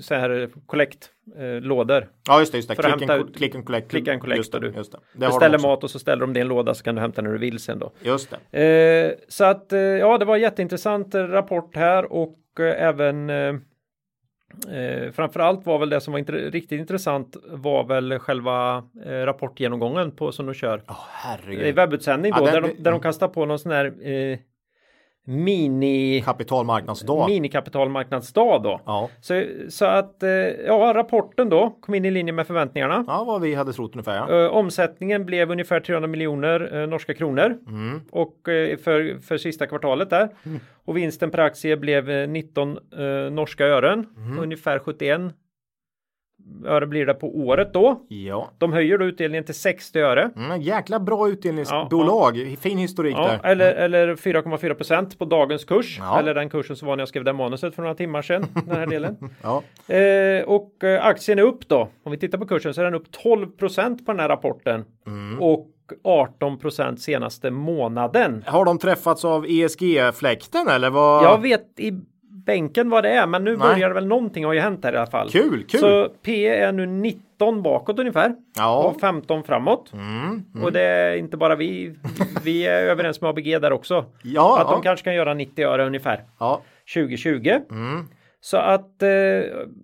så 0.00 0.14
här 0.14 0.48
kollektlådor. 1.36 2.08
ja, 2.28 2.40
just 2.40 2.52
det. 2.52 2.58
Just 2.58 2.68
det. 2.68 2.74
för 2.74 2.82
Click, 2.82 3.00
hämta 3.00 3.14
and, 3.14 3.36
click 3.36 3.54
and 3.54 3.66
collect. 3.66 3.90
click 3.90 4.08
and 4.08 4.20
collect 4.20 4.36
Just 4.38 4.52
det. 4.52 4.58
du 4.60 4.70
Just 4.76 4.92
det. 4.92 4.98
det 5.12 5.18
de 5.20 5.26
Beställer 5.26 5.54
också. 5.56 5.66
mat 5.66 5.84
och 5.84 5.90
så 5.90 5.98
ställer 5.98 6.20
de 6.20 6.32
det 6.32 6.38
i 6.38 6.40
en 6.40 6.48
låda 6.48 6.74
så 6.74 6.84
kan 6.84 6.94
du 6.94 7.00
hämta 7.00 7.22
när 7.22 7.32
du 7.32 7.38
vill 7.38 7.58
sen 7.58 7.78
då. 7.78 7.92
Just 8.02 8.34
det. 8.50 8.62
Eh, 8.62 9.12
så 9.28 9.44
att 9.44 9.72
eh, 9.72 9.78
ja, 9.80 10.18
det 10.18 10.24
var 10.24 10.36
jätteintressant 10.36 11.14
eh, 11.14 11.22
rapport 11.26 11.76
här 11.76 12.12
och 12.12 12.38
eh, 12.60 12.82
även 12.88 13.30
eh, 13.30 13.54
eh, 14.78 15.10
framförallt 15.12 15.66
var 15.66 15.78
väl 15.78 15.88
det 15.90 16.00
som 16.00 16.12
var 16.12 16.20
intre- 16.20 16.50
riktigt 16.50 16.80
intressant 16.80 17.36
var 17.50 17.84
väl 17.84 18.18
själva 18.18 18.84
eh, 19.04 19.10
rapportgenomgången 19.10 20.10
på 20.10 20.32
som 20.32 20.46
de 20.46 20.54
kör. 20.54 20.78
I 20.78 20.82
herregud. 21.12 21.74
webbutsändning 21.74 22.32
då, 22.32 22.38
Ja, 22.46 22.52
den- 22.52 22.62
där, 22.62 22.70
de, 22.76 22.82
där 22.82 22.90
de 22.90 23.00
kastar 23.00 23.28
på 23.28 23.44
någon 23.46 23.58
sån 23.58 23.72
här 23.72 23.84
eh, 24.08 24.38
mini 25.28 26.22
Kapitalmarknadsdag. 26.24 27.28
minikapitalmarknadsdag 27.28 28.62
då. 28.62 28.80
Ja. 28.86 29.10
Så, 29.20 29.44
så 29.68 29.84
att 29.84 30.22
eh, 30.22 30.30
ja, 30.66 30.92
rapporten 30.94 31.48
då 31.48 31.70
kom 31.80 31.94
in 31.94 32.04
i 32.04 32.10
linje 32.10 32.32
med 32.32 32.46
förväntningarna. 32.46 33.04
ja, 33.06 33.24
vad 33.24 33.40
vi 33.40 33.54
hade 33.54 33.72
trott 33.72 33.90
ungefär. 33.94 34.16
Ja. 34.16 34.44
Eh, 34.44 34.50
omsättningen 34.52 35.26
blev 35.26 35.50
ungefär 35.50 35.80
300 35.80 36.08
miljoner 36.08 36.80
eh, 36.82 36.86
norska 36.88 37.14
kronor 37.14 37.58
Mm. 37.68 38.00
och 38.10 38.34
för, 38.84 39.20
för 39.22 39.36
sista 39.38 39.66
kvartalet 39.66 40.10
där. 40.10 40.28
Och 40.84 40.96
vinsten 40.96 41.30
per 41.30 41.38
aktie 41.38 41.76
blev 41.76 42.10
eh, 42.10 42.28
19 42.28 42.70
eh, 42.98 43.30
norska 43.32 43.66
ören, 43.66 44.06
Mm. 44.16 44.38
ungefär 44.38 44.78
71 44.78 45.20
öre 46.66 46.86
blir 46.86 47.06
det 47.06 47.14
på 47.14 47.36
året 47.38 47.72
då. 47.72 48.00
ja. 48.08 48.50
De 48.58 48.72
höjer 48.72 48.98
då 48.98 49.04
utdelningen 49.04 49.44
till 49.44 49.54
60 49.54 49.98
öre. 50.00 50.30
Mm, 50.36 50.60
jäkla 50.60 51.00
bra 51.00 51.28
utdelningsbolag. 51.28 52.56
Fin 52.60 52.78
historik 52.78 53.16
Ja, 53.18 53.28
där. 53.42 53.50
eller, 53.50 53.72
eller 53.72 54.14
4,4 54.16 54.74
procent 54.74 55.18
på 55.18 55.24
dagens 55.24 55.64
kurs. 55.64 55.96
Ja. 56.00 56.18
Eller 56.18 56.34
den 56.34 56.50
kursen 56.50 56.76
som 56.76 56.88
var 56.88 56.96
när 56.96 57.00
jag 57.00 57.08
skrev 57.08 57.24
det 57.24 57.32
manuset 57.32 57.74
för 57.74 57.82
några 57.82 57.94
timmar 57.94 58.22
sedan. 58.22 58.46
Den 58.66 58.76
här 58.76 58.86
delen. 58.86 59.16
Ja. 59.42 59.62
Eh, 59.94 60.42
och 60.44 60.84
eh, 60.84 61.06
aktien 61.06 61.38
är 61.38 61.42
upp 61.42 61.68
då. 61.68 61.88
Om 62.02 62.12
vi 62.12 62.18
tittar 62.18 62.38
på 62.38 62.46
kursen 62.46 62.74
så 62.74 62.80
är 62.80 62.84
den 62.84 62.94
upp 62.94 63.10
12 63.22 63.46
procent 63.50 64.06
på 64.06 64.12
den 64.12 64.20
här 64.20 64.28
rapporten. 64.28 64.84
Mm. 65.06 65.42
Och 65.42 65.66
18 66.04 66.58
procent 66.58 67.00
senaste 67.00 67.50
månaden. 67.50 68.44
Har 68.46 68.64
de 68.64 68.78
träffats 68.78 69.24
av 69.24 69.46
ESG-fläkten 69.48 70.68
eller 70.68 70.90
vad? 70.90 71.24
Jag 71.24 71.42
vet 71.42 71.80
i 71.80 71.92
bänken 72.48 72.90
vad 72.90 73.04
det 73.04 73.10
är, 73.10 73.26
men 73.26 73.44
nu 73.44 73.50
Nej. 73.50 73.58
börjar 73.68 73.88
det 73.88 73.94
väl 73.94 74.06
någonting 74.06 74.44
har 74.44 74.52
ju 74.52 74.60
hänt 74.60 74.84
här 74.84 74.92
i 74.92 74.96
alla 74.96 75.06
fall. 75.10 75.28
Kul, 75.30 75.64
kul. 75.68 75.80
Så 75.80 76.08
P 76.22 76.46
är 76.48 76.72
nu 76.72 76.86
19 76.86 77.62
bakåt 77.62 77.98
ungefär. 77.98 78.34
Ja. 78.56 78.82
Och 78.84 79.00
15 79.00 79.42
framåt. 79.44 79.92
Mm, 79.92 80.44
Och 80.64 80.72
det 80.72 80.80
är 80.82 81.16
inte 81.16 81.36
bara 81.36 81.56
vi. 81.56 81.94
Vi 82.44 82.66
är 82.66 82.82
överens 82.90 83.20
med 83.20 83.28
ABG 83.30 83.60
där 83.60 83.72
också. 83.72 84.04
Ja, 84.22 84.60
att 84.60 84.66
de 84.68 84.74
ja. 84.74 84.82
kanske 84.82 85.04
kan 85.04 85.14
göra 85.14 85.34
90 85.34 85.64
öre 85.66 85.86
ungefär. 85.86 86.24
ja. 86.38 86.62
2020. 86.94 87.48
Mm. 87.70 88.04
Så 88.40 88.56
att 88.56 89.02
eh, 89.02 89.08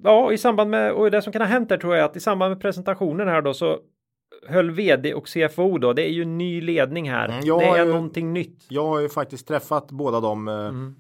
ja, 0.05 0.33
i 0.33 0.39
samband 0.39 0.71
med 0.71 0.93
och 0.93 1.11
det 1.11 1.23
som 1.23 1.33
kan 1.33 1.43
ha 1.43 1.49
hänt 1.49 1.69
där 1.69 1.77
tror 1.77 1.97
jag 1.97 2.05
att 2.05 2.17
i 2.17 2.21
samband 2.21 2.51
med 2.51 2.61
presentationen 2.61 3.29
här 3.29 3.43
då 3.43 3.55
så 3.55 3.79
höll 4.49 4.71
vd 4.71 5.15
och 5.15 5.27
CFO 5.29 5.79
då. 5.79 5.93
Det 5.93 6.03
är 6.09 6.13
ju 6.13 6.25
ny 6.25 6.61
ledning 6.61 7.11
här. 7.11 7.29
Mm, 7.29 7.41
det 7.59 7.65
är 7.65 7.85
ju- 7.85 7.93
någonting 7.93 8.33
nytt. 8.33 8.67
Jag 8.69 8.87
har 8.87 9.01
ju 9.01 9.09
faktiskt 9.09 9.49
träffat 9.49 9.91
båda 9.91 10.21
dem 10.21 10.49
eh, 10.49 10.55
Mm. 10.55 10.95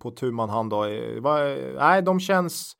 På 0.00 0.10
tu 0.10 0.30
man 0.30 0.48
hand. 0.50 0.70
Då. 0.70 0.84
Eh, 0.84 1.20
va- 1.20 1.56
Nej, 1.78 2.02
de 2.02 2.20
känns... 2.20 2.72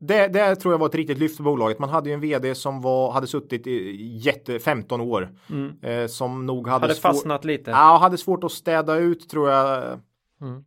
Det, 0.00 0.28
det 0.28 0.56
tror 0.56 0.74
jag 0.74 0.78
var 0.78 0.86
ett 0.86 0.94
riktigt 0.94 1.18
lyft 1.18 1.36
för 1.36 1.44
bolaget. 1.44 1.78
Man 1.78 1.88
hade 1.88 2.08
ju 2.08 2.14
en 2.14 2.20
vd 2.20 2.54
som 2.54 2.80
var, 2.82 3.12
hade 3.12 3.26
suttit 3.26 3.66
i 3.66 3.96
jätte 4.16 4.58
15 4.58 5.00
år. 5.00 5.34
Eh, 5.82 6.06
som 6.06 6.46
nog 6.46 6.68
hade, 6.68 6.76
Mm. 6.76 6.82
Hade 6.82 6.94
fastnat 6.94 7.44
lite. 7.44 7.70
Ja, 7.70 7.98
hade 8.00 8.18
svårt 8.18 8.44
att 8.44 8.52
städa 8.52 8.96
ut 8.96 9.28
tror 9.28 9.50
jag. 9.50 9.82
Mm. 10.40 10.64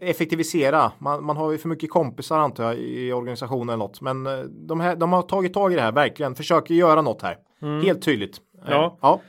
Effektivisera. 0.00 0.92
Man, 0.98 1.24
man 1.24 1.36
har 1.36 1.50
ju 1.52 1.58
för 1.58 1.68
mycket 1.68 1.90
kompisar 1.90 2.38
antar 2.38 2.64
jag 2.64 2.76
i 2.78 3.12
organisationen 3.12 3.68
eller 3.68 3.76
något. 3.76 4.00
Men 4.00 4.26
eh, 4.26 4.38
de, 4.40 4.80
här, 4.80 4.96
de 4.96 5.12
har 5.12 5.22
tagit 5.22 5.54
tag 5.54 5.72
i 5.72 5.76
det 5.76 5.82
här 5.82 5.92
verkligen. 5.92 6.34
Försöker 6.34 6.74
göra 6.74 7.02
något 7.02 7.22
här. 7.22 7.36
Helt 7.82 8.02
tydligt. 8.02 8.36
Eh, 8.66 8.70
Mm. 8.76 8.90
Ja. 9.02 9.20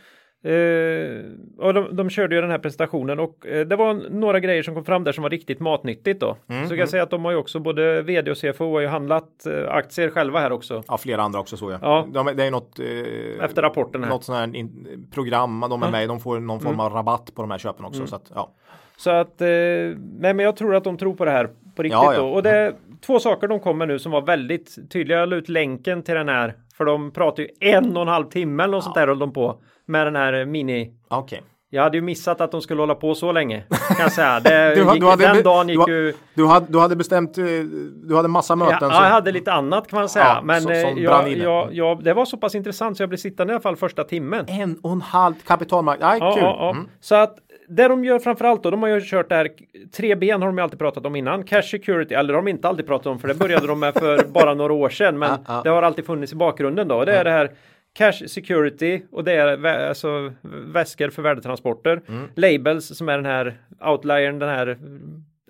Ja. 0.42 0.50
Eh, 0.50 1.22
och 1.58 1.74
de, 1.74 1.96
de 1.96 2.10
körde 2.10 2.36
ju 2.36 2.42
den 2.42 2.52
här 2.52 2.58
presentationen 2.58 3.20
och 3.20 3.48
eh, 3.48 3.68
det 3.68 3.76
var 3.76 3.94
några 4.10 4.40
grejer 4.40 4.64
som 4.64 4.76
kom 4.76 4.86
fram 4.86 5.04
där 5.04 5.12
som 5.12 5.22
var 5.22 5.30
riktigt 5.30 5.60
matnyttigt 5.60 6.20
då. 6.20 6.38
Mm, 6.50 6.64
Så 6.64 6.70
kan 6.70 6.78
jag 6.80 6.90
säga 6.90 7.04
att 7.04 7.10
de 7.10 7.26
har 7.26 7.32
ju 7.32 7.38
också 7.38 7.60
både 7.60 8.02
vd 8.02 8.32
och 8.32 8.38
CFO 8.38 8.74
har 8.74 8.80
ju 8.80 8.88
handlat 8.88 9.46
eh, 9.46 9.70
aktier 9.74 10.10
själva 10.10 10.40
här 10.40 10.52
också. 10.52 10.84
Ja, 10.88 10.98
flera 10.98 11.22
andra 11.22 11.40
också 11.40 11.58
så 11.58 11.72
jag. 11.72 11.80
Ja. 11.84 12.08
De, 12.14 12.32
det 12.36 12.44
är 12.44 12.52
något, 12.52 12.80
Efter 13.42 13.62
rapporten 13.62 14.04
här. 14.04 14.10
något 14.10 14.24
sånt 14.24 14.38
här 14.38 14.56
in, 14.56 15.08
program 15.14 15.66
de 15.70 15.84
är 15.84 15.92
med 15.92 16.04
i. 16.04 16.08
De 16.08 16.20
får 16.20 16.40
någon 16.40 16.60
form 16.60 16.74
Mm. 16.74 16.80
av 16.86 16.94
rabatt 16.94 17.32
på 17.36 17.42
de 17.42 17.52
här 17.52 17.58
köpen 17.58 17.86
också. 17.86 18.08
Så 18.08 18.16
att, 18.16 18.32
ja. 18.36 18.52
Så 18.98 19.10
att, 19.10 19.42
eh, 19.42 19.48
men 20.20 20.40
jag 20.40 20.56
tror 20.56 20.76
att 20.76 20.84
de 20.84 20.98
tror 20.98 21.14
på 21.16 21.26
det 21.26 21.32
här 21.32 21.50
på 21.76 21.84
riktigt 21.84 21.92
Ja, 22.04 22.14
ja. 22.14 22.20
då. 22.22 22.28
Och 22.30 22.44
det 22.44 22.50
är 22.50 22.74
två 23.06 23.20
saker 23.20 23.48
de 23.48 23.60
kommer 23.60 23.86
nu 23.86 24.00
som 24.00 24.12
var 24.12 24.22
väldigt 24.22 24.92
tydliga. 24.92 25.20
Jag 25.20 25.30
la 25.30 25.36
ut 25.36 25.50
länken 25.50 26.04
till 26.04 26.16
den 26.16 26.30
här. 26.30 26.54
För 26.78 26.86
de 26.86 27.12
pratar 27.12 27.44
ju 27.44 27.50
en 27.60 27.96
och 27.98 28.02
en 28.02 28.08
halv 28.08 28.26
timme 28.30 28.64
eller 28.64 28.72
något 28.72 28.84
sånt 28.84 28.96
där 28.96 29.08
höll 29.08 29.20
de 29.20 29.34
på. 29.34 29.62
Med 29.90 30.08
den 30.08 30.16
här 30.16 30.46
mini. 30.46 30.92
Okej. 31.08 31.42
Jag 31.72 31.84
hade 31.84 31.98
ju 31.98 32.02
missat 32.02 32.42
att 32.42 32.52
de 32.52 32.62
skulle 32.62 32.82
hålla 32.82 32.96
på 32.96 33.16
så 33.16 33.32
länge. 33.32 33.64
Kan 33.70 33.98
jag 34.00 34.12
säga. 34.12 34.40
Det 34.40 34.76
Du, 34.76 34.82
gick, 34.92 35.02
du, 35.02 35.08
hade, 35.08 35.24
den 35.28 35.44
dagen 35.44 35.68
du, 35.68 35.74
gick 35.74 35.80
ha- 35.82 35.90
ju. 35.90 36.14
du, 36.34 36.46
hade, 36.48 36.66
du 36.70 36.80
hade 36.80 36.96
bestämt, 36.96 37.38
eh, 37.38 37.44
du 38.04 38.16
hade 38.16 38.28
massa 38.28 38.56
möten. 38.56 38.78
Ja, 38.82 38.90
så- 38.90 39.04
jag 39.04 39.10
hade 39.10 39.32
lite 39.32 39.54
annat 39.54 39.88
kan 39.88 40.00
man 40.00 40.10
säga. 40.10 40.26
Ja, 40.26 40.42
men 40.44 40.62
som- 40.62 40.72
eh, 40.72 40.78
jag, 40.98 41.30
jag, 41.30 41.74
jag, 41.74 42.04
det 42.04 42.14
var 42.14 42.26
så 42.26 42.38
pass 42.38 42.56
intressant 42.56 42.98
så 42.98 43.04
jag 43.04 43.10
blev 43.10 43.18
sittande 43.18 43.54
i 43.54 43.56
alla 43.56 43.62
fall 43.62 43.76
första 43.76 44.04
timmen. 44.04 44.46
En 44.50 44.80
och 44.84 44.92
en 44.92 45.02
halv 45.02 45.34
kapitalmarknad. 45.48 46.18
Ja, 46.20 46.32
kul. 46.36 46.44
ja. 46.44 46.70
Mm. 46.70 46.88
Så 47.00 47.16
att 47.16 47.38
det 47.70 47.88
de 47.88 48.06
gör 48.06 48.20
framförallt 48.20 48.64
då, 48.64 48.72
de 48.72 48.82
har 48.82 48.90
ju 48.90 49.02
kört 49.02 49.30
det 49.30 49.36
här, 49.36 49.50
tre 49.98 50.16
ben 50.16 50.42
har 50.42 50.48
de 50.50 50.58
ju 50.58 50.64
alltid 50.64 50.80
pratat 50.80 51.06
om 51.06 51.16
innan. 51.16 51.44
Cash 51.44 51.62
security, 51.62 52.14
eller 52.16 52.28
de 52.34 52.36
har 52.36 52.42
de 52.44 52.50
inte 52.50 52.68
alltid 52.68 52.88
pratat 52.88 53.08
om 53.08 53.20
för 53.20 53.28
det 53.28 53.34
började 53.36 53.68
de 53.68 53.80
med 53.80 53.94
för 53.94 54.24
bara 54.28 54.54
några 54.54 54.74
år 54.74 54.90
sedan. 54.90 55.20
Men 55.20 55.40
det 55.64 55.70
har 55.70 55.84
alltid 55.84 56.06
funnits 56.06 56.34
i 56.34 56.36
bakgrunden 56.36 56.88
då. 56.88 57.06
Det 57.06 57.16
är 57.16 57.24
det 57.24 57.32
här 57.32 57.52
Cash 58.00 58.28
security 58.28 59.02
och 59.12 59.24
det 59.24 59.34
är 59.34 59.58
vä- 59.58 59.88
alltså 59.90 60.34
väskor 60.74 61.10
för 61.10 61.22
värdetransporter. 61.22 62.02
Mm. 62.08 62.28
Labels 62.36 62.98
som 62.98 63.10
är 63.10 63.16
den 63.16 63.26
här 63.26 63.62
outliern, 63.86 64.40
den 64.40 64.50
här 64.50 64.78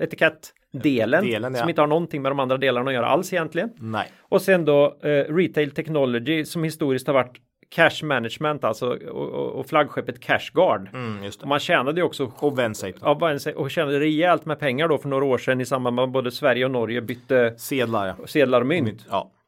etikettdelen. 0.01 1.25
Delen, 1.25 1.53
ja. 1.53 1.59
Som 1.59 1.69
inte 1.69 1.81
har 1.81 1.87
någonting 1.87 2.21
med 2.21 2.31
de 2.31 2.39
andra 2.39 2.57
delarna 2.57 2.89
att 2.89 2.93
göra 2.93 3.07
alls 3.07 3.33
egentligen. 3.33 3.69
Nej. 3.79 4.11
Och 4.21 4.41
sen 4.41 4.65
då 4.65 4.97
eh, 5.03 5.09
Retail 5.09 5.71
Technology 5.71 6.45
som 6.45 6.63
historiskt 6.63 7.07
har 7.07 7.13
varit 7.13 7.37
Cash 7.69 8.03
Management 8.03 8.63
alltså 8.63 8.87
och, 8.89 9.59
och, 9.59 9.65
flaggskeppet 9.69 10.19
Cashguard. 10.19 10.89
Mm, 10.93 11.31
man 11.45 11.59
tjänade 11.59 12.01
ju 12.01 12.05
också 12.05 12.31
Och 12.39 12.59
Vensafe. 12.59 12.93
ja, 13.01 13.37
och 13.55 13.71
tjänade 13.71 13.99
rejält 13.99 14.45
med 14.45 14.59
pengar 14.59 14.87
då 14.87 14.97
för 14.97 15.09
några 15.09 15.25
år 15.25 15.37
sedan 15.37 15.61
i 15.61 15.65
samband 15.65 15.95
med 15.95 16.09
både 16.09 16.31
Sverige 16.31 16.65
och 16.65 16.71
Norge 16.71 17.01
bytte 17.01 17.53
Sedlar 17.57 18.07
ja. 18.07 18.27
sedlar 18.27 18.61
och 18.61 18.67
mynt. 18.67 19.05
Ja, 19.09 19.31
just 19.31 19.38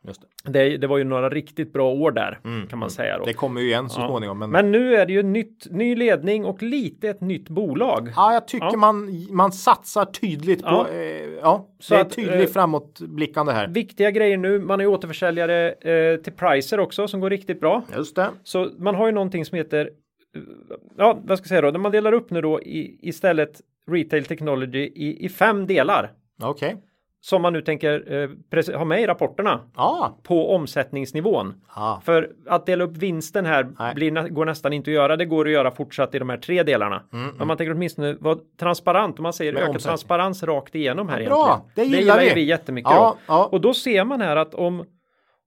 det. 0.44 0.78
Det, 0.78 0.88
var 0.88 0.98
ju 0.98 1.04
några 1.04 1.30
riktigt 1.30 1.74
bra 1.74 1.92
år 1.92 2.12
där 2.12 2.40
kan 2.70 2.80
man 2.80 2.90
säga 2.90 3.18
då. 3.18 3.26
Det 3.26 3.34
kommer 3.34 3.62
ju 3.62 3.68
igen 3.68 3.90
så 3.90 4.02
Ja. 4.02 4.08
småningom. 4.08 4.40
Men, 4.40 4.50
Men 4.50 4.72
nu 4.72 4.96
är 4.96 5.06
det 5.06 5.14
ju 5.14 5.24
nytt, 5.24 5.68
ny 5.72 5.96
ledning 5.96 6.46
och 6.46 6.64
lite 6.64 7.10
ett 7.10 7.22
nytt 7.22 7.50
bolag. 7.50 8.10
ja, 8.16 8.34
jag 8.34 8.48
tycker 8.48 8.66
Ja. 8.72 8.78
Man, 8.78 9.28
man 9.32 9.52
satsar 9.52 10.06
tydligt 10.06 10.64
på, 10.64 10.70
Ja. 10.70 10.88
eh, 10.90 11.30
ja, 11.42 11.68
Så 11.80 11.94
det 11.94 12.00
är 12.00 12.04
tydligt 12.06 12.48
eh, 12.50 12.54
framåtblickande 12.54 13.52
här. 13.52 13.68
Viktiga 13.68 14.12
grejer 14.12 14.38
nu. 14.38 14.60
Man 14.60 14.80
har 14.80 14.88
ju 14.88 14.94
återförsäljare 14.94 15.72
eh, 15.72 16.18
till 16.18 16.34
Pricer 16.34 16.80
också 16.80 17.08
som 17.08 17.20
går 17.20 17.30
riktigt 17.30 17.60
bra. 17.60 17.84
Just 17.96 18.16
det. 18.16 18.30
Så 18.44 18.70
man 18.78 18.96
har 18.96 19.06
ju 19.06 19.12
någonting 19.12 19.46
som 19.46 19.56
heter 19.58 19.90
Ja, 20.98 21.20
vad 21.24 21.38
ska 21.38 21.44
jag 21.44 21.50
säga 21.50 21.62
då? 21.62 21.72
När 21.72 21.80
man 21.80 21.92
delar 21.92 22.14
upp 22.14 22.30
nu 22.32 22.42
då 22.42 22.62
i, 22.62 23.00
istället 23.10 23.62
Retail 23.92 24.26
Technology 24.26 24.80
i, 24.96 25.26
i 25.26 25.30
fem 25.30 25.68
delar 25.68 26.12
Okej. 26.44 26.76
Som 27.24 27.42
man 27.42 27.54
nu 27.54 27.62
tänker 27.62 28.22
eh, 28.62 28.78
ha 28.78 28.86
med 28.86 29.02
i 29.02 29.08
rapporterna 29.08 29.60
Ja. 29.76 30.18
på 30.24 30.56
omsättningsnivån. 30.56 31.54
Ah. 31.68 32.00
För 32.02 32.30
att 32.48 32.66
dela 32.66 32.84
upp 32.84 32.98
vinsten 32.98 33.46
här 33.46 33.94
blir, 33.96 34.30
går 34.30 34.46
nästan 34.46 34.74
inte 34.74 34.92
att 34.92 34.96
göra. 34.96 35.16
Det 35.18 35.26
går 35.26 35.46
att 35.46 35.52
göra 35.52 35.72
fortsatt 35.72 36.16
i 36.16 36.20
de 36.20 36.30
här 36.30 36.38
tre 36.38 36.64
delarna. 36.64 37.04
Men 37.38 37.48
man 37.48 37.58
tänker 37.58 37.72
åtminstone 37.74 38.14
vara 38.20 38.38
transparent. 38.60 39.20
Om 39.20 39.24
man 39.24 39.34
säger 39.34 39.52
Mm, 39.54 39.70
ökad 39.70 39.82
transparens 39.82 40.44
rakt 40.44 40.76
igenom 40.76 41.10
här 41.10 41.26
bra. 41.26 41.62
egentligen. 41.76 41.92
Det 41.92 41.98
gillar 41.98 42.22
ju 42.22 42.28
vi. 42.30 42.36
vi 42.36 42.42
jättemycket. 42.44 42.92
Ja, 42.92 43.16
ja. 43.28 43.50
Och 43.52 43.62
då 43.62 43.74
ser 43.74 44.04
man 44.04 44.22
här 44.22 44.36
att 44.36 44.54
om, 44.54 44.86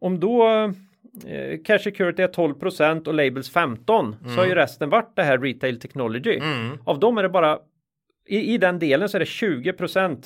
om 0.01 0.20
då 0.20 0.48
eh, 1.26 1.59
Cash 1.64 1.78
Security 1.78 2.22
är 2.22 2.28
12% 2.28 3.09
och 3.09 3.14
Labels 3.14 3.51
15 3.51 4.16
så 4.20 4.24
Mm. 4.26 4.38
har 4.38 4.46
ju 4.46 4.55
resten 4.55 4.90
varit 4.90 5.12
det 5.16 5.22
här 5.22 5.38
Retail 5.38 5.80
Technology. 5.80 6.40
Av 6.84 6.98
dem 6.98 7.18
är 7.18 7.22
det 7.22 7.28
bara 7.28 7.59
i, 8.26 8.55
I 8.55 8.59
den 8.59 8.78
delen 8.78 9.09
så 9.09 9.16
är 9.16 9.20
det 9.20 9.26
20 9.26 9.74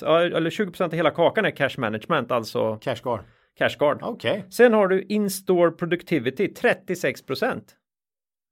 ja, 0.01 0.21
eller 0.21 0.49
20% 0.49 0.81
av 0.83 0.91
hela 0.93 1.11
kakan 1.11 1.45
är 1.45 1.51
cash 1.51 1.69
management, 1.77 2.31
alltså 2.31 2.75
Cashguard. 2.75 3.19
cashguard. 3.57 3.99
Okej. 4.01 4.45
Sen 4.49 4.73
har 4.73 4.87
du 4.87 5.01
in-store 5.01 5.71
productivity 5.71 6.47
36 6.53 7.21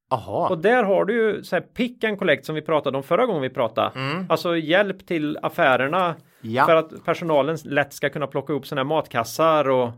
Jaha. 0.09 0.49
och 0.49 0.57
där 0.57 0.83
har 0.83 1.05
du 1.05 1.13
ju 1.13 1.43
så 1.43 1.55
här 1.55 1.61
pick 1.61 2.03
and 2.03 2.19
collect 2.19 2.45
som 2.45 2.55
vi 2.55 2.61
pratade 2.61 2.97
om 2.97 3.03
förra 3.03 3.25
gången 3.25 3.41
vi 3.41 3.49
pratade. 3.49 3.91
Alltså 4.29 4.57
hjälp 4.57 5.07
till 5.07 5.37
affärerna 5.41 6.15
Mm. 6.43 6.55
Ja. 6.55 6.65
för 6.65 6.75
att 6.75 7.05
personalen 7.05 7.57
lätt 7.65 7.93
ska 7.93 8.09
kunna 8.09 8.27
plocka 8.27 8.53
upp 8.53 8.67
sådana 8.67 8.81
här 8.81 8.95
matkassar 8.97 9.69
och 9.69 9.89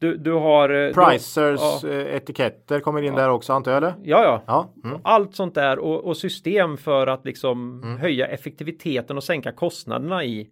du, 0.00 0.16
du 0.16 0.32
har 0.32 0.68
eh, 0.68 0.92
Pricers 0.92 1.60
Ja. 1.82 1.88
eh, 1.88 2.14
etiketter 2.16 2.80
kommer 2.80 3.02
in 3.02 3.14
där 3.14 3.30
också 3.30 3.52
antar 3.52 3.70
jag 3.70 3.76
eller? 3.76 3.94
Ja, 4.02 4.24
ja. 4.24 4.42
Ja. 4.46 4.88
Mm. 4.88 5.00
Allt 5.04 5.34
sånt 5.34 5.54
där 5.54 5.78
och, 5.78 6.04
och 6.04 6.16
system 6.16 6.76
för 6.76 7.06
att 7.06 7.24
liksom 7.24 7.82
höja 8.00 8.26
effektiviteten 8.26 9.16
och 9.16 9.24
sänka 9.24 9.52
kostnaderna 9.52 10.24
i 10.24 10.48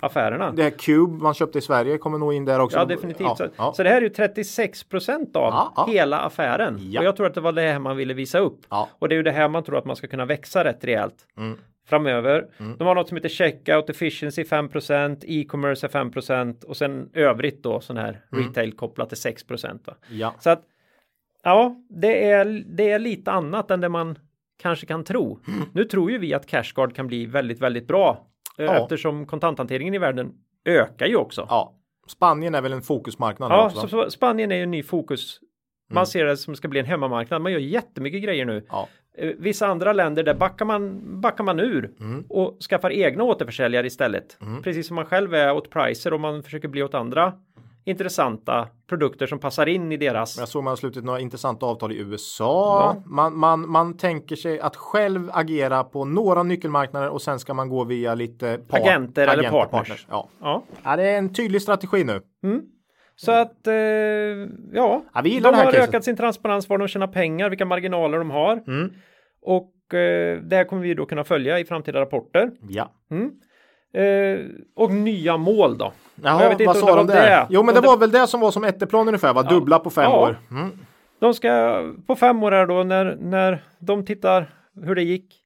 affärerna. 0.00 0.50
Det 0.50 0.62
här 0.62 0.70
Cube 0.70 1.22
man 1.22 1.34
köpte 1.34 1.58
i 1.58 1.62
Sverige 1.62 1.98
kommer 1.98 2.18
nog 2.18 2.34
in 2.34 2.44
där 2.44 2.60
också. 2.60 2.76
Ja, 2.78 2.84
definitivt. 2.84 3.26
Ja, 3.26 3.36
så, 3.36 3.46
ja. 3.56 3.72
så 3.76 3.82
det 3.82 3.88
här 3.88 3.96
är 3.96 4.02
ju 4.02 4.08
36% 4.08 5.36
av 5.36 5.52
Ja, 5.52 5.72
ja. 5.76 5.86
hela 5.88 6.18
affären. 6.18 6.78
Ja. 6.80 7.00
Och 7.00 7.06
jag 7.06 7.16
tror 7.16 7.26
att 7.26 7.34
det 7.34 7.40
var 7.40 7.52
det 7.52 7.62
här 7.62 7.78
man 7.78 7.96
ville 7.96 8.14
visa 8.14 8.38
upp. 8.38 8.58
Ja. 8.68 8.88
Och 8.98 9.08
det 9.08 9.14
är 9.14 9.16
ju 9.16 9.22
det 9.22 9.30
här 9.32 9.48
man 9.48 9.62
tror 9.62 9.78
att 9.78 9.84
man 9.84 9.96
ska 9.96 10.06
kunna 10.06 10.24
växa 10.24 10.64
rätt 10.64 10.84
rejält 10.84 11.26
Mm. 11.92 12.04
framöver. 12.04 12.46
De 12.78 12.86
har 12.86 12.94
något 12.94 13.08
som 13.08 13.16
heter 13.16 13.28
checkout 13.28 13.90
efficiency 13.90 14.42
5% 14.42 15.24
e-commerce 15.26 15.86
är 15.86 15.90
5% 15.90 16.64
och 16.64 16.76
sen 16.76 17.10
övrigt 17.14 17.62
då 17.62 17.80
sån 17.80 17.96
här 17.96 18.24
retail 18.30 18.72
kopplat 18.72 19.08
till 19.08 19.18
6 19.18 19.44
va? 19.86 19.94
Ja. 20.10 20.34
Så 20.40 20.50
att 20.50 20.62
ja, 21.42 21.76
det 21.90 22.30
är, 22.30 22.64
det 22.66 22.90
är 22.90 22.98
lite 22.98 23.30
annat 23.30 23.70
än 23.70 23.80
det 23.80 23.88
man 23.88 24.18
kanske 24.62 24.86
kan 24.86 25.04
tro. 25.04 25.40
Nu 25.72 25.84
tror 25.84 26.10
ju 26.10 26.18
vi 26.18 26.34
att 26.34 26.46
Cashguard 26.46 26.94
kan 26.94 27.06
bli 27.06 27.26
väldigt, 27.26 27.60
väldigt 27.60 27.86
bra 27.86 28.26
eh, 28.58 28.64
Ja. 28.64 28.82
eftersom 28.82 29.26
kontanthanteringen 29.26 29.94
i 29.94 29.98
världen 29.98 30.32
ökar 30.64 31.06
ju 31.06 31.16
också. 31.16 31.46
Ja, 31.48 31.74
Spanien 32.06 32.54
är 32.54 32.62
väl 32.62 32.72
en 32.72 32.82
fokusmarknad 32.82 33.52
Ja, 33.52 33.66
också, 33.66 33.80
så, 33.80 33.88
så 33.88 34.10
Spanien 34.10 34.52
är 34.52 34.56
ju 34.56 34.62
en 34.62 34.70
ny 34.70 34.82
fokus. 34.82 35.40
Man 35.90 35.96
Mm. 35.96 36.06
ser 36.06 36.24
det 36.24 36.36
som 36.36 36.56
ska 36.56 36.68
bli 36.68 36.80
en 36.80 36.86
hemmamarknad. 36.86 37.42
Man 37.42 37.52
gör 37.52 37.58
jättemycket 37.58 38.22
grejer 38.22 38.44
nu. 38.44 38.66
Ja. 38.68 38.88
Eh, 39.20 39.30
Vissa 39.38 39.66
andra 39.66 39.92
länder 39.92 40.22
där 40.22 40.34
backar 40.34 40.64
man, 40.64 41.00
backar 41.20 41.44
man 41.44 41.60
ur 41.60 41.90
Mm. 42.00 42.24
och 42.28 42.58
skaffar 42.70 42.90
egna 42.92 43.24
återförsäljare 43.24 43.86
istället. 43.86 44.38
Precis 44.62 44.86
som 44.86 44.94
man 44.96 45.04
själv 45.06 45.34
är 45.34 45.52
åt 45.54 45.70
pricer 45.70 46.12
och 46.12 46.20
man 46.20 46.42
försöker 46.42 46.68
bli 46.68 46.82
åt 46.82 46.94
andra 46.94 47.32
intressanta 47.84 48.68
produkter 48.88 49.26
som 49.26 49.38
passar 49.38 49.66
in 49.66 49.92
i 49.92 49.96
deras. 49.96 50.38
Jag 50.38 50.48
såg 50.48 50.64
man 50.64 50.70
har 50.70 50.76
slutit 50.76 51.04
några 51.04 51.20
intressanta 51.20 51.66
avtal 51.66 51.92
i 51.92 51.98
USA. 51.98 52.96
Man, 53.06 53.36
man, 53.38 53.68
man 53.70 53.96
tänker 53.96 54.36
sig 54.36 54.60
att 54.60 54.76
själv 54.76 55.30
agera 55.32 55.84
på 55.84 56.04
några 56.04 56.42
nyckelmarknader 56.42 57.08
och 57.08 57.22
sen 57.22 57.38
ska 57.38 57.54
man 57.54 57.68
gå 57.68 57.84
via 57.84 58.14
lite 58.14 58.58
par- 58.68 58.78
Agenter 58.80 59.22
eller 59.22 59.32
agenter, 59.38 59.64
partners. 59.64 60.06
Ja. 60.10 60.28
Ja, 60.40 60.62
ja, 60.84 60.96
det 60.96 61.02
är 61.02 61.18
en 61.18 61.32
tydlig 61.34 61.62
strategi 61.62 62.04
nu. 62.04 62.20
så 63.16 63.32
att 63.32 63.66
eh, 63.66 63.74
ja, 63.74 65.02
Ja, 65.14 65.20
vi 65.24 65.40
de 65.40 65.54
har 65.54 65.64
caset. 65.64 65.80
ökat 65.88 66.04
sin 66.04 66.16
transparens 66.16 66.68
var 66.68 66.78
de 66.78 66.88
tjänar 66.88 67.06
pengar, 67.06 67.50
vilka 67.50 67.64
marginaler 67.64 68.18
de 68.18 68.30
har. 68.30 68.62
Mm. 68.66 68.90
Och 69.42 69.94
eh, 69.94 70.38
det 70.42 70.56
här 70.56 70.64
kommer 70.64 70.82
vi 70.82 70.94
då 70.94 71.06
kunna 71.06 71.24
följa 71.24 71.58
i 71.58 71.64
framtida 71.64 72.00
rapporter. 72.00 72.50
Ja. 72.68 72.92
Eh, 74.00 74.40
och 74.76 74.90
nya 74.90 75.36
mål 75.36 75.78
då. 75.78 75.92
Jaha, 76.22 76.42
Jag 76.42 76.48
vet 76.50 76.60
inte 76.60 76.64
vad 76.66 76.76
sa 76.76 76.96
de 76.96 77.06
där? 77.06 77.30
det. 77.30 77.46
Jo, 77.50 77.62
men 77.62 77.74
det 77.74 77.80
var 77.80 77.96
väl 77.96 78.10
det 78.10 78.26
som 78.26 78.40
var 78.40 78.50
som 78.50 78.64
etteplan 78.64 79.08
ungefär, 79.08 79.34
va? 79.34 79.42
Dubbla 79.42 79.78
på 79.78 79.90
fem 79.90 80.04
Ja. 80.04 80.20
år. 80.28 80.36
Mm. 80.50 80.70
De 81.18 81.34
ska 81.34 81.82
på 82.06 82.16
fem 82.16 82.42
år 82.42 82.52
här 82.52 82.66
då 82.66 82.82
när, 82.82 83.16
när 83.20 83.62
de 83.78 84.04
tittar 84.04 84.54
hur 84.84 84.94
det 84.94 85.02
gick 85.02 85.36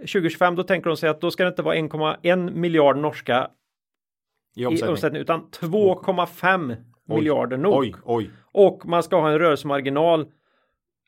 2025 0.00 0.56
då 0.56 0.62
tänker 0.62 0.90
de 0.90 0.96
sig 0.96 1.08
att 1.08 1.20
då 1.20 1.30
ska 1.30 1.44
det 1.44 1.48
inte 1.48 1.62
vara 1.62 1.74
1,1 1.76 2.50
miljard 2.54 2.96
norska 2.96 3.50
I 4.56 4.62
i 4.62 4.66
omsättning. 4.66 4.90
omsättning 4.90 5.22
utan 5.22 5.40
2,5 5.50 6.70
Oj. 7.08 7.16
miljarder 7.16 7.56
nog. 7.56 7.74
Oj, 7.74 7.94
oj. 8.04 8.30
Och 8.52 8.86
man 8.86 9.02
ska 9.02 9.20
ha 9.20 9.30
en 9.30 9.38
rörelsemarginal 9.38 10.26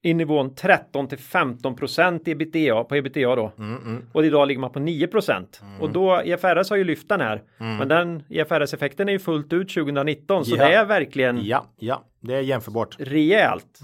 i 0.07 0.15
nivån 0.15 0.55
13 0.55 1.09
till 1.09 1.19
15 1.19 1.77
procent 1.77 2.29
ebitda 2.29 2.85
på 2.85 2.95
ebitda 2.97 3.37
då. 3.37 3.53
Mm, 3.59 3.77
mm. 3.83 4.03
Och 4.13 4.25
idag 4.25 4.49
ligger 4.49 4.61
man 4.61 4.73
på 4.73 4.79
9 4.79 5.07
procent. 5.07 5.61
Och 5.81 5.91
då 5.91 6.23
IFRS 6.25 6.71
har 6.71 6.77
ju 6.77 6.85
lyft 6.85 7.09
den 7.09 7.21
här. 7.21 7.43
Men 7.59 7.89
den 7.89 8.23
IFRS-effekten 8.29 9.09
är 9.09 9.13
ju 9.13 9.19
fullt 9.19 9.53
ut 9.53 9.69
2019 9.75 10.45
så 10.45 10.57
Ja. 10.57 10.65
det 10.69 10.75
är 10.75 10.85
verkligen 10.85 11.45
Ja, 11.45 11.65
ja, 11.77 12.05
det 12.21 12.35
är 12.35 12.41
jämförbart. 12.41 12.97
rejält. 12.99 13.81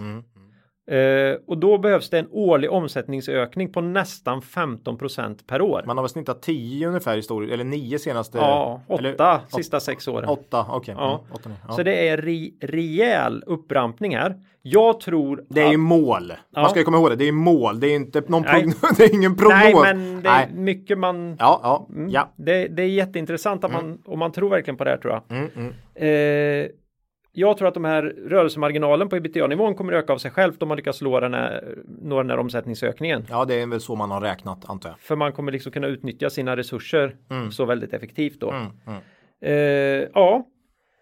Mm. 0.92 1.32
Eh, 1.32 1.38
och 1.46 1.58
då 1.58 1.78
behövs 1.78 2.10
det 2.10 2.18
en 2.18 2.28
årlig 2.30 2.70
omsättningsökning 2.70 3.72
på 3.72 3.80
nästan 3.80 4.42
15 4.42 4.98
procent 4.98 5.46
per 5.46 5.62
år. 5.62 5.82
Man 5.86 5.96
har 5.96 6.02
väl 6.04 6.08
snittat 6.10 6.42
10 6.42 6.88
ungefär 6.88 7.16
i 7.16 7.22
stor, 7.22 7.50
eller 7.50 7.64
9 7.64 7.98
senaste. 7.98 8.38
ja, 8.38 8.80
åtta 8.86 8.98
eller, 8.98 9.56
sista 9.56 9.80
sex 9.80 10.08
åren. 10.08 10.28
Åtta, 10.28 10.66
okej. 10.70 10.94
Ja. 10.98 11.14
Mm, 11.14 11.32
åtta, 11.32 11.50
ja. 11.68 11.74
Så 11.74 11.82
det 11.82 12.08
är 12.08 12.16
re, 12.16 12.50
rejäl 12.60 13.42
upprampning 13.46 14.16
här. 14.16 14.34
Jag 14.64 15.00
tror 15.00 15.44
Det 15.48 15.60
är 15.60 15.68
ju 15.68 15.74
att, 15.74 15.80
mål. 15.80 16.32
Man 16.56 16.70
ska 16.70 16.78
ju 16.78 16.84
komma 16.84 16.96
ihåg 16.96 17.10
det. 17.10 17.16
Det 17.16 17.28
är 17.28 17.32
mål. 17.32 17.80
Det 17.80 17.86
är 17.86 17.96
inte 17.96 18.22
någon 18.26 18.42
prognos. 18.42 18.80
det 18.96 19.04
är 19.04 19.14
ingen 19.14 19.36
prognos. 19.36 19.82
Nej, 19.82 19.94
men 19.94 20.22
det 20.22 20.28
är 20.28 20.46
Nej. 20.46 20.50
mycket 20.54 20.98
man 20.98 21.36
Ja, 21.38 21.60
ja, 21.62 21.86
Mm. 21.90 22.10
ja. 22.10 22.32
Det, 22.36 22.68
det 22.68 22.82
är 22.82 22.88
jätteintressant 22.88 23.64
att 23.64 23.72
man, 23.72 23.98
om 24.04 24.18
man 24.18 24.32
tror 24.32 24.50
verkligen 24.50 24.76
på 24.76 24.84
det 24.84 24.90
här 24.90 24.96
tror 24.96 25.12
jag. 25.12 25.36
Mm, 25.38 25.50
mm. 25.56 25.72
Eh, 26.64 26.70
jag 27.32 27.56
tror 27.56 27.68
att 27.68 27.74
de 27.74 27.84
här 27.84 28.02
rörelsemarginalen 28.02 29.08
på 29.08 29.16
ebitda-nivån 29.16 29.74
kommer 29.74 29.92
öka 29.92 30.12
av 30.12 30.18
sig 30.18 30.30
självt 30.30 30.62
om 30.62 30.68
man 30.68 30.76
lyckas 30.76 31.02
nå 31.02 31.20
den 31.20 31.34
här, 31.34 31.78
nå 32.02 32.16
den 32.16 32.30
här 32.30 32.38
omsättningsökningen. 32.38 33.26
Ja, 33.30 33.44
det 33.44 33.54
är 33.54 33.66
väl 33.66 33.80
så 33.80 33.96
man 33.96 34.10
har 34.10 34.20
räknat 34.20 34.70
antar 34.70 34.88
jag. 34.88 34.98
För 34.98 35.16
man 35.16 35.32
kommer 35.32 35.52
liksom 35.52 35.72
kunna 35.72 35.86
utnyttja 35.86 36.30
sina 36.30 36.56
resurser 36.56 37.16
så 37.50 37.64
väldigt 37.64 37.92
effektivt 37.92 38.40
då. 38.40 38.50
Mm, 38.50 38.66
mm. 38.86 39.00
Eh, 39.42 40.08
ja, 40.14 40.46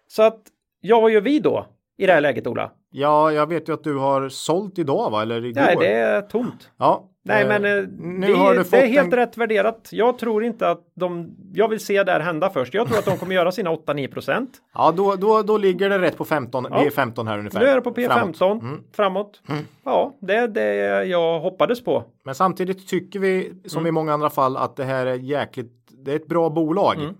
så 0.06 0.22
att 0.22 0.40
ja, 0.80 1.00
vad 1.00 1.10
gör 1.10 1.20
vi 1.20 1.40
då 1.40 1.66
i 1.98 2.06
det 2.06 2.12
här 2.12 2.20
läget 2.20 2.46
Ola? 2.46 2.72
Ja, 2.90 3.32
jag 3.32 3.46
vet 3.46 3.68
ju 3.68 3.72
att 3.72 3.84
du 3.84 3.96
har 3.96 4.28
sålt 4.28 4.78
idag 4.78 5.10
va? 5.10 5.22
Eller 5.22 5.44
igår? 5.44 5.60
Nej, 5.60 5.76
det 5.80 5.92
är 5.92 6.22
tomt. 6.22 6.70
Ja. 6.78 7.09
Nej, 7.22 7.42
eh, 7.42 7.48
men 7.48 7.64
eh, 7.64 7.88
nu 7.98 8.26
det, 8.26 8.32
har 8.38 8.54
du 8.54 8.64
fått 8.64 8.70
det 8.70 8.82
är 8.82 8.86
helt 8.86 9.12
en... 9.12 9.18
rätt 9.18 9.36
värderat. 9.36 9.88
Jag 9.92 10.18
tror 10.18 10.44
inte 10.44 10.70
att 10.70 10.92
de, 10.94 11.36
jag 11.54 11.68
vill 11.68 11.80
se 11.80 12.02
det 12.04 12.12
här 12.12 12.20
hända 12.20 12.50
först. 12.50 12.74
Jag 12.74 12.88
tror 12.88 12.98
att 12.98 13.04
de 13.04 13.16
kommer 13.18 13.34
göra 13.34 13.52
sina 13.52 13.70
8-9 13.70 14.12
procent. 14.12 14.50
Ja, 14.74 14.92
då, 14.96 15.14
då, 15.16 15.42
då 15.42 15.58
ligger 15.58 15.90
det 15.90 15.98
rätt 15.98 16.16
på 16.16 16.24
15. 16.24 16.66
Ja. 16.70 16.78
Det 16.80 16.86
är 16.86 16.90
15 16.90 17.26
här 17.26 17.38
ungefär. 17.38 17.60
Nu 17.60 17.66
är 17.66 17.74
det 17.74 17.80
på 17.80 17.90
P15 17.94 18.32
Framåt. 18.32 18.62
Mm. 18.62 18.80
framåt. 18.92 19.42
Ja, 19.84 20.16
det 20.20 20.34
är 20.34 20.48
det 20.48 21.04
jag 21.04 21.40
hoppades 21.40 21.84
på. 21.84 22.04
Men 22.24 22.34
samtidigt 22.34 22.88
tycker 22.88 23.18
vi, 23.18 23.52
som 23.66 23.78
Mm. 23.80 23.88
i 23.88 23.92
många 23.92 24.12
andra 24.12 24.30
fall, 24.30 24.56
att 24.56 24.76
det 24.76 24.84
här 24.84 25.06
är 25.06 25.14
jäkligt 25.14 25.72
det 26.04 26.12
är 26.12 26.16
ett 26.16 26.28
bra 26.28 26.50
bolag, 26.50 26.96
Mm. 26.96 27.14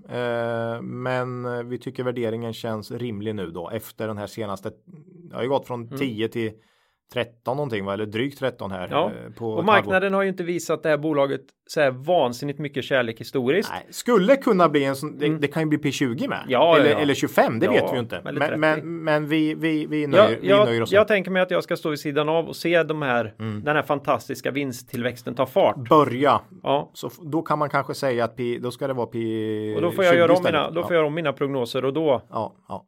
eh, 0.75 0.83
men 0.83 1.69
vi 1.69 1.79
tycker 1.79 2.05
värderingen 2.05 2.53
känns 2.53 2.91
rimlig 2.91 3.35
nu 3.35 3.51
då 3.51 3.71
efter 3.71 4.09
den 4.09 4.19
här 4.19 4.27
senaste. 4.27 4.71
Det 5.31 5.37
har 5.37 5.43
ju 5.43 5.49
gått 5.49 5.67
från 5.67 5.99
10 5.99 6.29
till 6.29 6.53
13 7.13 7.57
någonting, 7.57 7.85
va? 7.85 7.93
eller 7.93 8.07
drygt 8.07 8.39
13 8.39 8.71
här. 8.71 8.79
Mm. 8.87 8.91
Ja, 8.99 9.07
eh, 9.27 9.33
på 9.33 9.51
och 9.53 9.65
marknaden 9.65 10.15
har 10.15 10.23
ju 10.23 10.29
inte 10.29 10.43
visat 10.43 10.83
det 10.83 10.89
här 10.89 10.99
bolaget 10.99 11.41
så 11.67 11.81
här 11.81 11.91
vansinnigt 11.91 12.59
mycket 12.59 12.85
kärlek 12.85 13.21
historiskt. 13.21 13.71
Nej, 13.73 13.87
skulle 13.91 14.37
kunna 14.37 14.69
bli 14.69 14.85
en 14.85 14.97
sån, 14.97 15.19
det, 15.19 15.29
det 15.39 15.47
kan 15.49 15.63
ju 15.63 15.69
bli 15.69 15.79
P20 15.79 16.29
med. 16.29 16.39
Mm. 16.39 16.39
Ja, 16.49 16.77
eller, 16.77 16.91
ja. 16.91 16.99
eller 16.99 17.15
25, 17.15 17.59
det 17.59 17.67
Ja, 17.67 17.73
vet 17.73 17.85
vi 17.91 17.95
ju 17.95 18.01
inte. 18.01 18.21
Men, 18.25 18.37
30. 18.37 18.57
men, 18.57 19.05
men 19.05 19.27
vi, 19.29 19.55
vi, 19.55 19.87
vi, 19.87 20.07
nöjer, 20.07 20.29
Jag, 20.31 20.41
vi 20.41 20.49
nöjer 20.49 20.73
jag, 20.75 20.83
oss 20.83 20.93
jag 20.93 21.01
med. 21.01 21.09
tänker 21.09 21.31
mig 21.31 21.43
att 21.43 21.51
jag 21.51 21.63
ska 21.65 21.77
stå 21.77 21.91
vid 21.91 22.01
sidan 22.01 22.29
av 22.29 22.49
och 22.49 22.57
se 22.57 22.83
de 22.83 23.03
här, 23.03 23.35
Mm. 23.39 23.65
den 23.65 23.77
här 23.77 23.83
fantastiska 23.83 24.51
vinsttillväxten 24.51 25.35
ta 25.35 25.47
fart. 25.47 25.77
Börja. 25.89 26.41
Ja, 26.63 26.91
Så 26.95 27.11
då 27.23 27.43
kan 27.43 27.59
man 27.59 27.69
kanske 27.71 27.95
säga 27.95 28.25
att 28.25 28.37
P, 28.37 28.59
då 28.63 28.71
ska 28.71 28.87
det 28.87 28.93
vara 28.95 29.07
P 29.07 29.19
och 29.77 29.83
då 29.83 29.91
får 29.91 30.05
jag 30.05 30.15
20 30.15 30.19
göra 30.19 30.33
om 30.33 30.43
mina, 30.45 30.71
då 30.71 30.83
får 30.83 30.91
jag 30.93 30.99
göra 30.99 31.07
om 31.07 31.15
mina 31.15 31.33
prognoser 31.33 31.85
och 31.85 31.93
då, 31.93 32.23
Ja, 32.31 32.55
ja. 32.69 32.87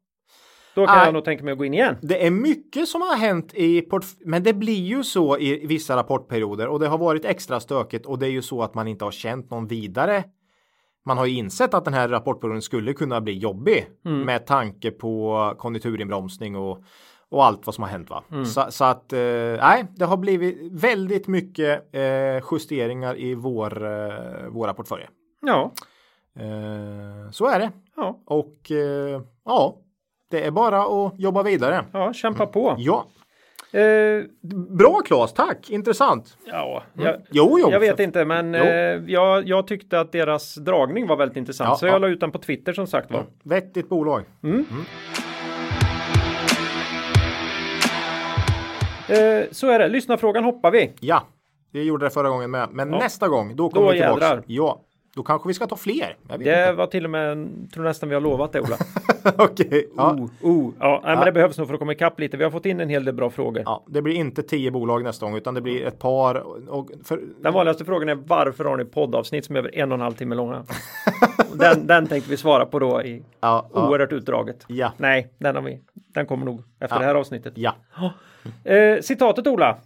Då 0.75 0.87
kan 0.87 0.97
Nej. 0.97 1.05
jag 1.05 1.15
nog 1.15 1.25
tänka 1.25 1.45
mig 1.45 1.53
att 1.53 1.59
gå 1.59 1.65
in 1.65 1.75
igen. 1.75 1.97
Det 2.03 2.27
är 2.27 2.31
mycket 2.31 2.89
som 2.89 3.01
har 3.01 3.17
hänt 3.17 3.55
i 3.55 3.89
men 4.25 4.43
det 4.43 4.55
blir 4.55 4.83
ju 4.83 5.05
så 5.05 5.39
i 5.39 5.67
vissa 5.67 5.97
rapportperioder 5.97 6.69
och 6.69 6.81
det 6.81 6.89
har 6.89 6.99
varit 6.99 7.25
extra 7.25 7.61
stökigt 7.61 8.07
och 8.07 8.19
det 8.19 8.27
är 8.27 8.31
ju 8.31 8.43
så 8.43 8.63
att 8.63 8.75
man 8.75 8.89
inte 8.89 9.05
har 9.05 9.13
känt 9.13 9.51
någon 9.51 9.67
vidare. 9.67 10.25
Man 11.05 11.19
har 11.19 11.27
ju 11.27 11.37
insett 11.37 11.75
att 11.75 11.85
den 11.85 11.95
här 11.95 12.09
rapportperioden 12.09 12.63
skulle 12.63 12.93
kunna 12.93 13.21
bli 13.21 13.39
jobbig 13.39 13.87
med 14.03 14.47
tanke 14.47 14.91
på 14.91 15.55
konjunkturinbromsning 15.59 16.57
och 16.57 16.85
och 17.29 17.45
allt 17.45 17.67
vad 17.67 17.75
som 17.75 17.83
har 17.85 17.91
hänt 17.91 18.11
va. 18.11 18.25
Så, 18.45 18.67
så 18.71 18.85
att 18.85 19.13
eh, 19.13 19.19
nej, 19.61 19.85
det 19.97 20.05
har 20.05 20.17
blivit 20.17 20.73
väldigt 20.73 21.29
mycket 21.29 21.95
eh, 21.95 22.45
justeringar 22.53 23.19
i 23.19 23.35
vår, 23.35 23.85
eh, 23.85 24.49
våra 24.49 24.75
portföljer. 24.75 25.09
Ja, 25.47 25.73
Eh, 26.37 27.31
så 27.31 27.47
är 27.47 27.59
det. 27.59 27.73
ja, 27.97 28.21
Och 28.25 28.71
eh, 28.71 29.23
ja, 29.45 29.77
det 30.33 30.41
är 30.47 30.51
bara 30.51 30.83
att 30.83 31.13
jobba 31.19 31.43
vidare. 31.43 31.85
ja, 31.93 32.13
kämpa 32.13 32.47
på. 32.47 32.75
Ja, 32.79 33.07
Eh, 33.75 34.25
Bra 34.79 35.01
Claes, 35.05 35.33
tack! 35.33 35.71
Intressant. 35.71 36.37
ja, 36.47 36.83
jag, 36.95 37.17
Jo, 37.31 37.59
jo. 37.61 37.71
jag 37.71 37.81
vet 37.81 38.01
inte, 38.01 38.25
men 38.25 38.55
eh, 38.55 38.63
jag, 39.07 39.49
jag 39.49 39.67
tyckte 39.67 40.01
att 40.01 40.13
deras 40.13 40.55
dragning 40.55 41.07
var 41.07 41.17
väldigt 41.17 41.37
intressant, 41.37 41.69
Ja, 41.69 41.77
så 41.77 41.87
jag 41.87 41.95
ja. 41.95 41.99
la 41.99 42.09
ut 42.09 42.21
den 42.21 42.31
på 42.31 42.39
Twitter 42.39 42.73
som 42.73 42.87
sagt 42.87 43.11
var. 43.11 43.25
Vettigt 43.45 43.89
bolag. 43.89 44.25
Eh, 49.09 49.45
så 49.51 49.69
är 49.71 49.79
det, 49.79 49.89
lyssnarfrågan 49.89 50.45
hoppar 50.45 50.71
vi. 50.71 50.93
Ja, 51.01 51.23
det 51.73 51.83
gjorde 51.85 52.07
det 52.07 52.11
förra 52.11 52.29
gången 52.29 52.51
med. 52.51 52.69
Men 52.73 52.93
Ja. 52.93 52.99
nästa 52.99 53.29
gång, 53.29 53.57
då 53.57 53.69
kommer 53.71 53.87
Då 53.87 53.93
vi 53.93 53.99
tillbaka. 53.99 54.25
jädrar. 54.25 54.43
Ja, 54.47 54.81
då 55.15 55.23
kanske 55.23 55.49
vi 55.49 55.55
ska 55.55 55.67
ta 55.67 55.77
fler. 55.77 56.17
Det 56.29 56.35
inte. 56.35 56.73
var 56.73 56.87
till 56.87 57.05
och 57.05 57.11
med, 57.11 57.49
tror 57.75 57.85
nästan 57.85 58.09
vi 58.09 58.15
har 58.15 58.23
lovat 58.23 58.53
det 58.53 58.61
Ola. 58.61 58.77
Okej. 59.39 59.89
Ja. 59.97 60.13
Oh, 60.13 60.29
oh. 60.43 60.73
Ja, 60.81 61.01
nej, 61.05 61.17
men 61.17 61.25
det 61.25 61.33
behövs 61.33 61.59
nog 61.59 61.67
för 61.67 61.75
att 61.75 61.79
komma 61.81 61.93
ikapp 61.93 62.21
lite. 62.21 62.37
Vi 62.37 62.45
har 62.45 62.51
fått 62.51 62.67
in 62.67 62.81
en 62.81 62.89
hel 62.89 63.05
del 63.05 63.15
bra 63.15 63.31
frågor. 63.31 63.63
ja, 63.67 63.85
det 63.87 64.03
blir 64.03 64.15
inte 64.15 64.43
tio 64.43 64.71
bolag 64.71 65.05
nästa 65.05 65.27
gång, 65.27 65.37
utan 65.37 65.55
det 65.55 65.61
blir 65.61 65.87
ett 65.87 65.99
par. 65.99 66.35
Och 66.71 66.91
för, 67.05 67.21
Den 67.41 67.53
vanligaste 67.53 67.85
frågan 67.85 68.09
är 68.09 68.15
varför 68.15 68.65
har 68.65 68.77
ni 68.77 68.85
poddavsnitt 68.85 69.45
som 69.45 69.57
är 69.57 69.61
över 69.61 69.75
en 69.79 69.93
och 69.93 69.97
en 69.97 70.01
halv 70.03 70.15
timme 70.15 70.35
långa? 70.35 70.65
Den, 71.55 71.87
den 71.87 72.07
tänkte 72.07 72.31
vi 72.31 72.37
svara 72.37 72.67
på 72.67 72.79
då 72.79 73.03
i 73.03 73.23
ja, 73.41 73.69
ja, 73.75 73.89
oerhört 73.89 74.13
utdraget. 74.13 74.65
Ja. 74.69 74.93
Nej, 74.97 75.29
den, 75.39 75.55
har 75.55 75.63
vi, 75.63 75.81
den 75.95 76.27
kommer 76.27 76.47
nog 76.47 76.63
efter 76.81 76.97
Ja. 76.97 77.01
det 77.01 77.07
här 77.07 77.15
avsnittet. 77.15 77.53
ja. 77.57 77.75
Eh, 78.65 79.01
citatet 79.01 79.47
Ola. 79.47 79.79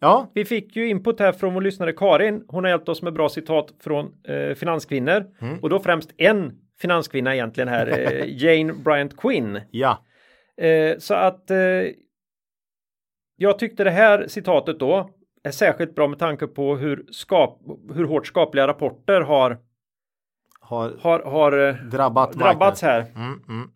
Ja, 0.00 0.30
Vi 0.34 0.44
fick 0.44 0.76
ju 0.76 0.88
input 0.88 1.20
här 1.20 1.32
från 1.32 1.54
vår 1.54 1.60
lyssnare 1.60 1.92
Karin. 1.92 2.44
Hon 2.48 2.64
har 2.64 2.70
hjälpt 2.70 2.88
oss 2.88 3.02
med 3.02 3.12
bra 3.12 3.28
citat 3.28 3.74
från 3.80 4.12
eh, 4.24 4.54
finanskvinnor. 4.54 5.26
Mm. 5.40 5.58
Och 5.58 5.68
då 5.68 5.80
främst 5.80 6.10
en 6.16 6.52
finanskvinna 6.80 7.34
egentligen 7.34 7.68
här, 7.68 7.86
eh, 7.86 8.24
Jane 8.26 8.72
Bryant 8.72 9.16
Quinn. 9.16 9.60
ja, 9.70 10.04
Eh, 10.60 10.98
så 10.98 11.14
att 11.14 11.50
eh, 11.50 11.58
jag 13.36 13.58
tyckte 13.58 13.84
det 13.84 13.90
här 13.90 14.26
citatet 14.28 14.78
då 14.78 15.10
är 15.42 15.50
särskilt 15.50 15.94
bra 15.94 16.08
med 16.08 16.18
tanke 16.18 16.46
på 16.46 16.76
hur, 16.76 17.06
skap, 17.10 17.60
hur 17.94 18.04
hårt 18.04 18.26
skapliga 18.26 18.66
rapporter 18.66 19.20
har, 19.20 19.58
har 20.60 20.96
har, 21.00 21.20
har 21.20 21.68
eh, 21.68 21.74
drabbat 21.74 22.32
drabbats 22.32 22.82
här. 22.82 23.00
Mm, 23.00 23.42
mm, 23.48 23.70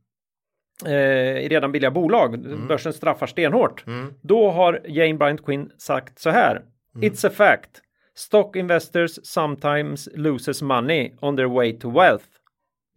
eh, 0.85 1.49
redan 1.49 1.73
billiga 1.73 1.91
bolag. 1.91 2.59
Börsen 2.69 2.93
straffar 2.93 3.27
stenhårt. 3.27 3.87
mm. 3.87 4.15
Då 4.23 4.51
har 4.51 4.81
Jane 4.85 5.15
Bryant 5.15 5.45
Quinn 5.45 5.71
sagt 5.79 6.19
så 6.19 6.31
här. 6.31 6.63
It's 6.95 7.27
a 7.27 7.31
fact. 7.31 7.81
Stock 8.17 8.57
investors 8.57 9.19
sometimes 9.23 10.09
loses 10.15 10.63
money 10.63 11.13
on 11.21 11.37
their 11.37 11.49
way 11.49 11.79
to 11.79 11.91
wealth. 11.91 12.25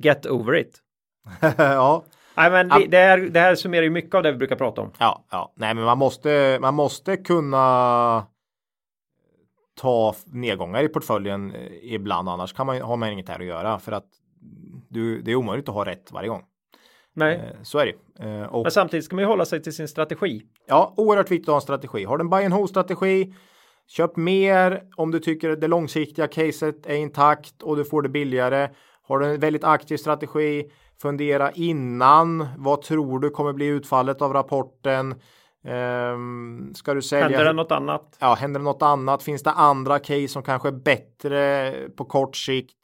Get 0.03 0.25
over 0.25 0.55
it. 0.55 0.79
ja. 1.57 2.03
Nej, 2.35 2.51
men 2.51 2.69
det, 2.69 2.87
det, 2.87 2.97
här, 2.97 3.17
det 3.17 3.39
här 3.39 3.55
summerar 3.55 3.83
ju 3.83 3.89
mycket 3.89 4.15
av 4.15 4.23
det 4.23 4.31
vi 4.31 4.37
brukar 4.37 4.55
prata 4.55 4.81
om. 4.81 4.91
Ja, 4.97 5.25
ja. 5.31 5.53
Nej, 5.55 5.73
men 5.73 5.83
man 5.83 5.97
måste, 5.97 6.57
man 6.61 6.73
måste 6.73 7.17
kunna 7.17 8.25
ta 9.75 10.15
nedgångar 10.25 10.83
i 10.83 10.87
portföljen 10.87 11.55
eh, 11.55 11.93
ibland. 11.93 12.29
Annars 12.29 12.53
kan 12.53 12.65
man, 12.65 12.81
har 12.81 12.97
man 12.97 13.09
inget 13.09 13.29
här 13.29 13.39
att 13.39 13.45
göra 13.45 13.79
för 13.79 13.91
att 13.91 14.07
du, 14.89 15.21
det 15.21 15.31
är 15.31 15.35
omöjligt 15.35 15.69
att 15.69 15.75
ha 15.75 15.85
rätt 15.85 16.11
varje 16.11 16.29
gång. 16.29 16.43
Nej. 17.17 17.35
Eh, 17.35 17.63
så 17.63 17.79
är 17.79 17.85
det. 17.85 18.25
Eh, 18.25 18.43
och, 18.43 18.63
Men 18.63 18.71
samtidigt 18.71 19.05
ska 19.05 19.15
man 19.15 19.23
ju 19.23 19.27
hålla 19.27 19.45
sig 19.45 19.63
till 19.63 19.73
sin 19.73 19.87
strategi. 19.87 20.41
Ja, 20.67 20.93
oerhört 20.97 21.31
viktigt 21.31 21.49
att 21.49 21.51
ha 21.51 21.57
en 21.57 21.61
strategi. 21.61 22.03
Har 22.03 22.17
du 22.17 22.21
en 22.21 22.29
buy 22.29 22.45
and 22.45 22.53
hold 22.53 22.69
strategi, 22.69 23.33
köp 23.87 24.15
mer 24.15 24.83
om 24.95 25.11
du 25.11 25.19
tycker 25.19 25.55
det 25.55 25.67
långsiktiga 25.67 26.27
caset 26.27 26.85
är 26.85 26.95
intakt 26.95 27.61
och 27.61 27.77
du 27.77 27.85
får 27.85 28.01
det 28.01 28.09
billigare. 28.09 28.69
Har 29.01 29.19
du 29.19 29.25
en 29.25 29.39
väldigt 29.39 29.63
aktiv 29.63 29.97
strategi, 29.97 30.71
fundera 31.01 31.51
innan. 31.51 32.47
Vad 32.57 32.81
tror 32.81 33.19
du 33.19 33.29
kommer 33.29 33.53
bli 33.53 33.65
utfallet 33.65 34.21
av 34.21 34.33
rapporten? 34.33 35.15
Um, 36.13 36.73
ska 36.75 36.93
du 36.93 37.01
sälja? 37.01 37.23
Händer 37.23 37.45
det 37.45 37.53
något 37.53 37.71
annat? 37.71 38.17
Ja, 38.19 38.33
händer 38.33 38.59
det 38.59 38.63
något 38.63 38.81
annat? 38.81 39.23
Finns 39.23 39.43
det 39.43 39.51
andra 39.51 39.99
case 39.99 40.27
som 40.27 40.43
kanske 40.43 40.67
är 40.67 40.71
bättre 40.71 41.73
på 41.97 42.05
kort 42.05 42.35
sikt? 42.35 42.76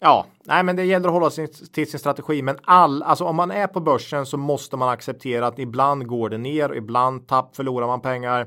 Ja, 0.00 0.26
nej, 0.44 0.62
men 0.62 0.76
det 0.76 0.84
gäller 0.84 1.08
att 1.08 1.14
hålla 1.14 1.30
sig 1.30 1.48
till 1.48 1.90
sin 1.90 2.00
strategi. 2.00 2.42
Men 2.42 2.58
all, 2.62 3.02
alltså 3.02 3.24
om 3.24 3.36
man 3.36 3.50
är 3.50 3.66
på 3.66 3.80
börsen 3.80 4.26
så 4.26 4.36
måste 4.36 4.76
man 4.76 4.88
acceptera 4.88 5.46
att 5.46 5.58
ibland 5.58 6.06
går 6.06 6.28
det 6.28 6.38
ner, 6.38 6.74
ibland 6.74 7.28
tapp, 7.28 7.56
förlorar 7.56 7.86
man 7.86 8.00
pengar. 8.00 8.46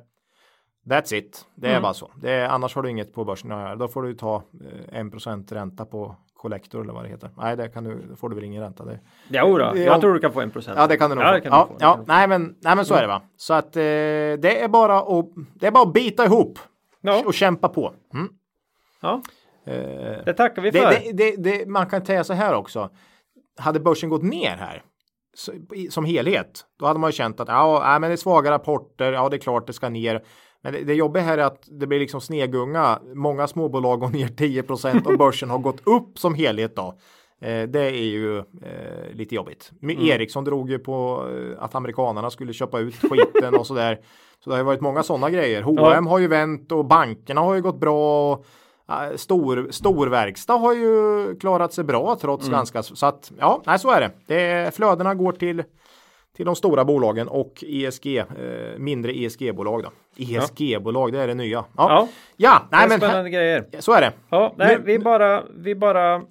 That's 0.86 1.14
it. 1.14 1.46
Det 1.56 1.68
är 1.68 1.72
mm. 1.72 1.82
bara 1.82 1.94
så. 1.94 2.12
Det 2.16 2.32
är, 2.32 2.50
annars 2.50 2.76
har 2.76 2.84
du 2.84 2.90
inget 2.90 3.14
på 3.14 3.26
börsen 3.26 3.52
att 3.52 3.62
göra. 3.62 3.76
Då 3.76 3.88
får 3.88 4.04
du 4.04 4.14
ta 4.14 4.36
eh, 4.36 5.00
en 5.00 5.12
procent 5.12 5.52
ränta 5.52 5.86
på 5.86 6.16
kollektor 6.34 6.82
eller 6.82 6.94
vad 6.94 7.04
det 7.04 7.10
heter. 7.10 7.30
Nej, 7.38 7.58
det 7.58 7.70
kan 7.70 7.84
du, 7.84 8.16
får 8.16 8.30
du 8.30 8.36
väl 8.36 8.44
ingen 8.44 8.64
ränta. 8.64 8.86
Det, 8.86 9.00
jo 9.28 9.58
då, 9.58 9.78
jag 9.78 10.02
tror 10.02 10.14
du 10.14 10.20
kan 10.20 10.34
få 10.34 10.42
en 10.42 10.52
procent. 10.52 10.78
Ja, 10.78 10.88
det 10.88 10.98
kan 10.98 11.10
du 11.10 11.16
nog 11.16 11.26
ja, 11.26 11.40
få. 11.42 11.50
Ja, 11.50 11.70
ja, 11.80 12.00
nej, 12.08 12.28
men, 12.28 12.56
nej, 12.62 12.76
men 12.76 12.86
så 12.86 12.94
är 12.94 13.02
det 13.02 13.08
va. 13.08 13.22
Så 13.38 13.54
att 13.54 13.76
eh, 13.76 13.82
det 13.82 14.62
är 14.62 14.68
bara 14.68 14.98
att, 14.98 15.26
det 15.54 15.68
är 15.68 15.72
bara 15.72 15.84
att 15.84 15.94
bita 15.94 16.26
ihop 16.26 16.60
ja. 17.02 17.24
och 17.26 17.34
kämpa 17.34 17.70
på. 17.70 17.94
Mm. 18.14 18.30
Ja. 19.02 19.22
Eh, 19.66 20.26
det 20.26 20.34
tackar 20.34 20.62
vi 20.62 20.72
för. 20.72 20.80
Det, 20.80 21.12
det, 21.14 21.36
det, 21.38 21.68
man 21.68 21.90
kan 21.90 22.06
säga 22.06 22.24
så 22.24 22.34
här 22.34 22.54
också. 22.54 22.90
Hade 23.58 23.80
börsen 23.80 24.10
gått 24.10 24.24
ner 24.24 24.56
här 24.58 24.84
som 25.90 26.06
helhet, 26.06 26.66
då 26.80 26.86
hade 26.86 27.00
man 27.00 27.08
ju 27.08 27.12
känt 27.12 27.40
att 27.40 27.48
ja, 27.48 27.98
men 28.02 28.10
det 28.10 28.14
är 28.14 28.18
svaga 28.18 28.52
rapporter. 28.52 29.14
Ja, 29.14 29.30
det 29.30 29.36
är 29.36 29.40
klart 29.40 29.68
det 29.68 29.74
ska 29.74 29.90
ner. 29.90 30.24
Men 30.62 30.74
det, 30.74 30.84
det 30.84 30.94
jobbiga 30.94 31.24
här 31.24 31.38
är 31.38 31.44
att 31.44 31.68
det 31.80 31.88
blir 31.88 32.00
liksom 32.00 32.22
snegunga. 32.22 33.00
Många 33.16 33.48
småbolag 33.48 34.00
går 34.00 34.10
ner 34.10 34.28
10% 34.28 35.06
och 35.06 35.18
börsen 35.18 35.50
har 35.50 35.60
gått 35.60 35.88
upp 35.88 36.20
som 36.20 36.36
helhet 36.36 36.76
då. 36.76 36.98
Eh, 37.42 37.64
det 37.64 37.80
är 37.80 38.06
ju 38.06 38.38
eh, 38.38 39.14
lite 39.14 39.36
jobbigt. 39.36 39.72
Mm. 39.82 40.02
Ericsson 40.02 40.44
drog 40.44 40.70
ju 40.70 40.80
på 40.80 41.28
eh, 41.32 41.64
att 41.64 41.76
amerikanarna 41.76 42.30
skulle 42.30 42.54
köpa 42.54 42.80
ut 42.80 42.96
skiten 42.96 43.56
och 43.56 43.68
sådär. 43.68 44.00
Så 44.44 44.50
det 44.50 44.56
har 44.56 44.60
ju 44.60 44.66
varit 44.66 44.82
många 44.82 45.04
sådana 45.04 45.30
grejer. 45.30 45.62
H&M 45.62 46.06
ja. 46.06 46.10
har 46.10 46.20
ju 46.20 46.28
vänt 46.28 46.72
och 46.72 46.86
bankerna 46.86 47.42
har 47.42 47.56
ju 47.56 47.62
gått 47.62 47.80
bra. 47.80 48.32
Och, 48.34 48.46
Stor, 49.16 49.68
storverkstad 49.72 50.54
har 50.54 50.74
ju 50.74 51.36
klarat 51.40 51.74
sig 51.74 51.84
bra 51.84 52.18
trots 52.22 52.48
mm. 52.48 52.58
ganska 52.58 52.84
så 52.84 53.06
att 53.06 53.32
ja, 53.40 53.62
nej, 53.66 53.80
så 53.80 53.92
är 53.92 54.02
det. 54.02 54.12
det 54.28 54.76
flödena 54.76 55.16
går 55.16 55.32
till 55.32 55.64
till 56.36 56.46
de 56.46 56.56
stora 56.56 56.86
bolagen 56.86 57.28
och 57.28 57.64
ESG, 57.68 58.18
eh, 58.18 58.26
mindre 58.78 59.12
ESG-bolag 59.12 59.84
då. 59.84 59.92
ESG-bolag, 60.18 61.14
det 61.14 61.20
är 61.20 61.28
det 61.28 61.34
nya. 61.34 61.58
Ja, 61.58 61.66
ja, 61.78 62.08
ja 62.36 62.68
nej, 62.72 62.88
men 62.90 62.98
spännande 62.98 63.30
grejer. 63.30 63.66
Så 63.80 63.94
är 63.94 64.02
det. 64.02 64.12
Ja, 64.30 64.54
nej, 64.58 64.78
nu, 64.78 64.84
vi 64.86 65.00
bara, 65.00 65.44
vi 65.58 65.76
bara 65.76 66.22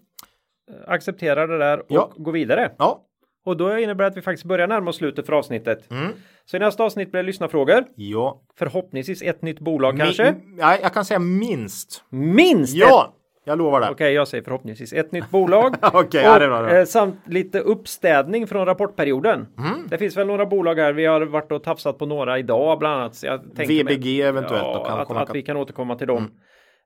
accepterar 0.87 1.49
det 1.49 1.59
där 1.59 1.79
och 1.79 1.87
ja. 1.89 2.13
går 2.17 2.33
vidare. 2.33 2.73
Ja. 2.79 3.01
Och 3.45 3.57
då 3.57 3.79
innebär 3.79 4.05
det 4.05 4.11
att 4.11 4.17
vi 4.17 4.23
faktiskt 4.23 4.45
börjar 4.45 4.67
närma 4.67 4.91
oss 4.91 4.97
slutet 4.97 5.27
för 5.27 5.33
avsnittet. 5.33 5.91
Mm. 5.91 6.13
Så 6.45 6.57
i 6.57 6.61
nästa 6.61 6.85
avsnitt 6.85 7.11
blir 7.11 7.23
det 7.23 7.27
lyssnarfrågor. 7.27 7.85
Ja. 7.95 8.43
Förhoppningsvis 8.59 9.23
ett 9.23 9.43
nytt 9.43 9.61
bolag 9.61 9.95
Min, 9.95 10.05
kanske. 10.05 10.35
Ja, 10.59 10.77
jag 10.83 10.95
kan 10.95 11.05
säga 11.05 11.19
minst. 11.19 12.05
Minst? 12.11 12.75
Ja! 12.75 13.15
Jag 13.45 13.59
lovar 13.59 13.81
det. 13.81 13.87
Okej, 13.87 13.95
okay, 13.95 14.13
jag 14.13 14.29
säger 14.29 14.45
förhoppningsvis 14.45 14.93
ett 14.93 15.13
nytt 15.13 15.31
bolag. 15.31 15.75
okay, 15.95 16.01
och, 16.03 16.43
ja, 16.43 16.79
eh, 16.79 16.85
samt 16.85 17.17
lite 17.27 17.61
uppstädning 17.61 18.47
från 18.47 18.67
rapportperioden. 18.67 19.47
Mm. 19.59 19.87
Det 19.89 19.99
finns 19.99 20.17
väl 20.17 20.27
några 20.27 20.47
bolag 20.47 20.79
här. 20.79 20.93
Vi 20.93 21.07
har 21.07 21.21
varit 21.21 21.53
och 21.53 21.63
tafsat 21.63 21.99
på 21.99 22.07
några 22.07 22.39
idag 22.39 22.79
bland 22.79 23.01
annat. 23.01 23.25
VBG 23.55 24.05
mig, 24.05 24.23
eventuellt. 24.23 24.65
Ja, 24.65 24.85
kan 24.85 25.01
att, 25.01 25.09
komma 25.09 25.21
att 25.21 25.35
vi 25.35 25.43
kan 25.43 25.57
återkomma 25.57 25.95
till 25.95 26.07
dem 26.07 26.31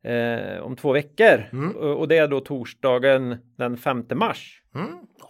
mm. 0.05 0.57
eh, 0.57 0.63
om 0.63 0.77
två 0.77 0.93
veckor. 0.93 1.45
Mm. 1.53 1.77
Och, 1.77 1.99
och, 1.99 2.09
det 2.09 2.17
är 2.17 2.29
då 2.29 2.41
torsdagen 2.41 3.37
den 3.59 3.77
5 3.77 4.05
mars. 4.15 4.63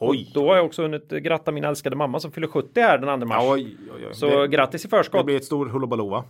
Oj. 0.01 0.31
då 0.35 0.49
har 0.49 0.57
jag 0.57 0.65
också 0.65 0.83
hunnit 0.83 1.09
gratta 1.09 1.53
min 1.53 1.65
älskade 1.65 1.97
mamma 1.97 2.21
som 2.21 2.33
fyller 2.33 2.49
70 2.49 2.81
här 2.81 2.99
den 2.99 3.21
2 3.21 3.27
mars. 3.27 3.45
Oj, 3.47 3.77
oj, 3.95 4.07
oj. 4.07 4.15
Så 4.15 4.41
det, 4.41 4.49
grattis 4.49 4.85
i 4.85 4.89
förskott. 4.89 5.21
Det 5.21 5.25
blir 5.25 5.37
ett 5.37 5.45
stort 5.45 5.71
hullabaloo 5.71 6.09
va? 6.09 6.25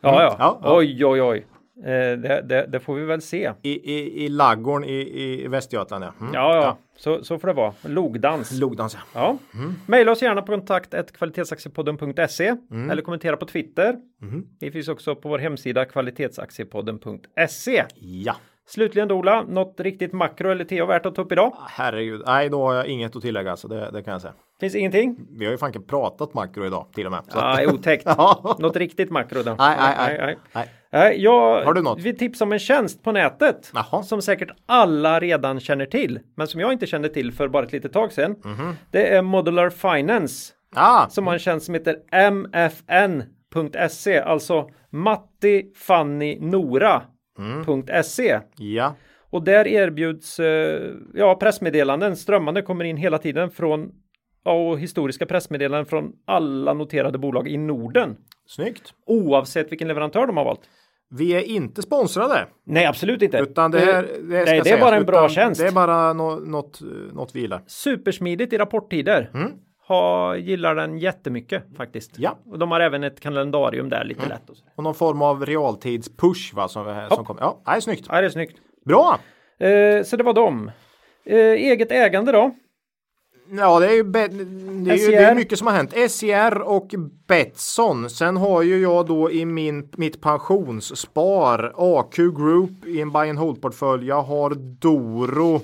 Ja, 0.00 0.22
ja. 0.22 0.36
ja, 0.38 0.60
ja. 0.62 0.76
Oj, 0.76 1.04
oj, 1.04 1.22
oj. 1.22 1.46
Eh, 1.84 2.18
det, 2.18 2.42
det, 2.48 2.66
det, 2.66 2.80
får 2.80 2.94
vi 2.94 3.04
väl 3.04 3.22
se. 3.22 3.52
I, 3.62 3.70
i, 3.70 4.24
i 4.24 4.28
laggården 4.28 4.88
i, 4.88 5.42
i 5.44 5.48
Västergötland 5.48 6.04
ja. 6.04 6.12
Mm. 6.20 6.34
Ja, 6.34 6.56
ja. 6.56 6.78
Så, 6.96 7.24
så 7.24 7.38
får 7.38 7.48
det 7.48 7.54
vara. 7.54 7.74
Logdans. 7.82 8.52
Logdans 8.52 8.94
ja. 8.94 9.00
ja. 9.14 9.58
Mm. 9.58 9.74
Maila 9.86 10.12
oss 10.12 10.22
gärna 10.22 10.42
på 10.42 10.52
kontakt 10.52 11.12
kvalitetsaktiepodden.se 11.12 12.56
mm. 12.70 12.90
eller 12.90 13.02
kommentera 13.02 13.36
på 13.36 13.46
Twitter. 13.46 13.96
Mm. 14.22 14.46
Vi 14.60 14.70
finns 14.70 14.88
också 14.88 15.14
på 15.14 15.28
vår 15.28 15.38
hemsida 15.38 15.84
kvalitetsaktiepodden.se. 15.84 17.84
Ja. 17.94 18.36
Slutligen 18.68 19.08
Dola, 19.08 19.42
något 19.42 19.80
riktigt 19.80 20.12
makro 20.12 20.50
eller 20.50 20.64
TO 20.64 20.86
värt 20.86 21.06
att 21.06 21.14
ta 21.14 21.22
upp 21.22 21.32
idag? 21.32 21.52
Ah, 21.56 21.66
herregud, 21.68 22.22
nej 22.26 22.48
då 22.48 22.62
har 22.66 22.74
jag 22.74 22.86
inget 22.86 23.16
att 23.16 23.22
tillägga 23.22 23.56
så 23.56 23.68
det, 23.68 23.90
det 23.90 24.02
kan 24.02 24.12
jag 24.12 24.20
säga. 24.20 24.34
Finns 24.60 24.74
ingenting? 24.74 25.16
Vi 25.38 25.44
har 25.44 25.52
ju 25.52 25.58
fan 25.58 25.72
pratat 25.86 26.34
makro 26.34 26.66
idag 26.66 26.86
till 26.94 27.06
och 27.06 27.12
med. 27.12 27.20
Så 27.28 27.30
ja, 27.38 27.62
att... 27.62 27.74
otäckt. 27.74 28.06
något 28.58 28.76
riktigt 28.76 29.10
makro 29.10 29.42
då? 29.42 29.54
Nej, 29.58 29.76
nej, 29.80 29.94
nej. 29.98 30.18
nej, 30.18 30.38
nej. 30.52 30.68
nej 30.92 31.22
jag, 31.22 31.64
har 31.64 31.74
du 31.74 31.82
något? 31.82 32.00
Vi 32.00 32.16
tipsar 32.16 32.46
om 32.46 32.52
en 32.52 32.58
tjänst 32.58 33.02
på 33.02 33.12
nätet 33.12 33.70
Jaha. 33.74 34.02
som 34.02 34.22
säkert 34.22 34.50
alla 34.66 35.20
redan 35.20 35.60
känner 35.60 35.86
till, 35.86 36.20
men 36.34 36.46
som 36.46 36.60
jag 36.60 36.72
inte 36.72 36.86
kände 36.86 37.08
till 37.08 37.32
för 37.32 37.48
bara 37.48 37.66
ett 37.66 37.72
litet 37.72 37.92
tag 37.92 38.12
sedan. 38.12 38.36
Mm 38.44 38.56
-hmm. 38.56 38.74
Det 38.90 39.14
är 39.14 39.22
Modular 39.22 39.70
Finance 39.70 40.52
ah. 40.76 41.08
som 41.08 41.26
har 41.26 41.34
en 41.34 41.40
tjänst 41.40 41.66
som 41.66 41.74
heter 41.74 41.96
MFN.se, 42.30 44.20
alltså 44.20 44.70
Matti, 44.90 45.72
Fanny, 45.76 46.38
Nora 46.40 47.02
Mm. 47.38 47.64
Ja. 48.56 48.94
Och 49.30 49.44
där 49.44 49.66
erbjuds 49.66 50.40
eh, 50.40 50.94
ja, 51.14 51.34
pressmeddelanden, 51.34 52.16
strömmande 52.16 52.62
kommer 52.62 52.84
in 52.84 52.96
hela 52.96 53.18
tiden 53.18 53.50
från 53.50 53.90
och 54.44 54.78
historiska 54.78 55.26
pressmeddelanden 55.26 55.86
från 55.86 56.12
alla 56.26 56.74
noterade 56.74 57.18
bolag 57.18 57.48
i 57.48 57.56
Norden. 57.56 58.16
Snyggt. 58.46 58.94
Oavsett 59.06 59.72
vilken 59.72 59.88
leverantör 59.88 60.26
de 60.26 60.36
har 60.36 60.44
valt. 60.44 60.60
Vi 61.10 61.34
är 61.34 61.42
inte 61.42 61.82
sponsrade. 61.82 62.46
Nej, 62.66 62.86
absolut 62.86 63.22
inte. 63.22 63.38
Utan 63.38 63.70
det, 63.70 63.78
här, 63.78 64.02
det, 64.02 64.44
Nej, 64.44 64.60
det 64.64 64.70
är 64.70 64.80
bara 64.80 64.96
en 64.96 65.06
bra 65.06 65.28
tjänst. 65.28 65.60
Det 65.60 65.66
är 65.66 65.72
bara 65.72 66.12
no, 66.12 66.40
något, 66.46 66.80
något 67.12 67.34
vi 67.34 67.40
gillar. 67.40 67.62
Supersmidigt 67.66 68.52
i 68.52 68.58
rapporttider. 68.58 69.30
Mm 69.34 69.52
har, 69.88 70.36
gillar 70.36 70.74
den 70.74 70.98
jättemycket 70.98 71.64
faktiskt. 71.76 72.12
Ja. 72.16 72.38
Och 72.50 72.58
de 72.58 72.70
har 72.70 72.80
även 72.80 73.04
ett 73.04 73.20
kalendarium 73.20 73.88
där 73.88 74.04
lite 74.04 74.20
mm. 74.20 74.30
lätt. 74.30 74.50
Och, 74.50 74.56
så. 74.56 74.64
och 74.74 74.84
någon 74.84 74.94
form 74.94 75.22
av 75.22 75.46
realtidspush 75.46 76.54
va? 76.54 76.68
Som, 76.68 77.06
som 77.10 77.24
kommer. 77.24 77.42
Ja, 77.42 77.60
det 77.64 77.70
är 77.70 77.80
snyggt. 77.80 78.06
Ja, 78.08 78.20
det 78.20 78.26
är 78.26 78.30
snyggt. 78.30 78.56
Bra! 78.84 79.18
Eh, 79.58 80.02
så 80.04 80.16
det 80.16 80.22
var 80.22 80.32
dem. 80.32 80.70
Eh, 81.24 81.36
eget 81.38 81.92
ägande 81.92 82.32
då? 82.32 82.54
Ja, 83.50 83.80
det 83.80 83.86
är 83.86 83.94
ju, 83.94 84.02
det 84.02 84.20
är 84.90 84.96
ju 84.96 85.10
det 85.10 85.16
är 85.16 85.34
mycket 85.34 85.58
som 85.58 85.66
har 85.66 85.74
hänt. 85.74 86.10
SCR 86.10 86.60
och 86.60 86.94
Betsson. 87.28 88.10
Sen 88.10 88.36
har 88.36 88.62
ju 88.62 88.82
jag 88.82 89.06
då 89.06 89.30
i 89.30 89.44
min, 89.44 89.88
mitt 89.96 90.20
pensionsspar 90.20 91.72
AQ 91.76 92.16
Group 92.16 92.86
i 92.86 93.00
en 93.00 93.12
buy 93.12 93.30
and 93.30 93.38
hold 93.38 93.62
portfölj. 93.62 94.06
Jag 94.06 94.22
har 94.22 94.50
Doro. 94.80 95.50
Mm. 95.50 95.62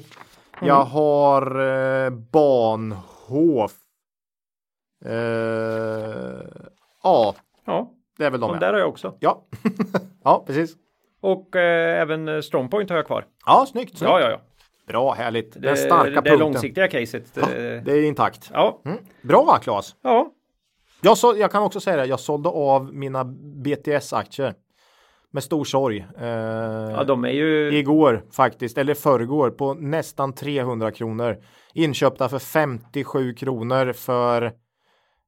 Jag 0.61 0.85
har 0.85 1.61
eh, 2.07 2.11
Bahnhof. 2.11 3.73
Ja. 7.03 7.35
ja, 7.65 7.91
det 8.19 8.25
är 8.25 8.31
väl 8.31 8.41
de. 8.41 8.53
de 8.53 8.59
där 8.59 8.73
har 8.73 8.81
jag 8.81 8.89
också. 8.89 9.17
Ja, 9.21 9.45
ja 10.25 10.45
precis. 10.47 10.77
Och 11.21 11.57
eh, 11.57 12.01
även 12.01 12.43
Strongpoint 12.43 12.91
har 12.91 12.97
jag 12.97 13.07
kvar. 13.07 13.25
Ja, 13.47 13.67
snyggt. 13.69 13.99
snyggt. 13.99 14.11
Ja, 14.11 14.21
ja, 14.21 14.31
ja. 14.31 14.41
Bra, 14.87 15.13
härligt. 15.13 15.63
Den 15.63 15.77
starka 15.77 16.05
det, 16.05 16.15
punkten. 16.15 16.33
Det 16.33 16.37
långsiktiga 16.37 16.89
caset. 16.89 17.25
Ja, 17.35 17.43
eh, 17.43 17.83
det 17.83 17.93
är 17.93 18.05
intakt. 18.05 18.51
Ja. 18.53 18.81
Mm. 18.85 18.99
Bra, 19.23 19.59
Claes. 19.63 19.97
Ja. 20.03 20.31
Jag, 21.01 21.19
så, 21.19 21.35
jag 21.39 21.51
kan 21.51 21.63
också 21.63 21.81
säga 21.81 21.97
det. 21.97 22.07
Jag 22.07 22.21
sålde 22.21 22.49
av 22.49 22.95
mina 22.95 23.25
BTS-aktier. 23.65 24.55
Med 25.31 25.43
stor 25.43 25.65
sorg. 25.65 26.07
Eh, 26.21 26.27
ja, 26.27 27.05
de 27.05 27.25
är 27.25 27.31
ju... 27.31 27.79
Igår 27.79 28.25
faktiskt, 28.33 28.79
eller 28.79 28.95
förrgår, 28.95 29.51
på 29.51 29.75
nästan 29.75 30.33
300 30.33 30.91
kronor. 30.91 31.37
Inköpta 31.73 32.29
för 32.29 32.39
57 32.39 33.35
kronor 33.35 33.93
för 33.93 34.53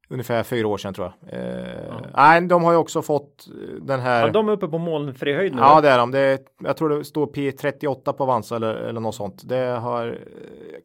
ungefär 0.09 0.43
fyra 0.43 0.69
år 0.69 0.78
sedan 0.78 0.95
tror 0.95 1.12
jag. 1.20 1.41
Eh, 1.41 1.95
Nej, 2.15 2.41
de 2.41 2.65
har 2.65 2.73
ju 2.73 2.78
också 2.78 3.03
fått 3.03 3.47
den 3.81 4.01
här. 4.01 4.27
Ja, 4.27 4.33
de 4.33 4.49
är 4.49 4.53
uppe 4.53 4.69
på 4.69 4.78
molnfri 4.78 5.35
höjd 5.35 5.55
nu. 5.55 5.61
Ja, 5.61 5.81
det 5.81 5.89
är 5.89 5.99
de. 5.99 6.11
Det 6.11 6.19
är, 6.19 6.39
jag 6.65 6.77
tror 6.77 6.89
det 6.89 7.05
står 7.05 7.27
P38 7.27 8.12
på 8.12 8.23
Avanza 8.23 8.57
eller, 8.57 8.74
eller 8.74 9.01
något 9.01 9.15
sånt. 9.15 9.49
Det 9.49 9.57
har 9.57 10.19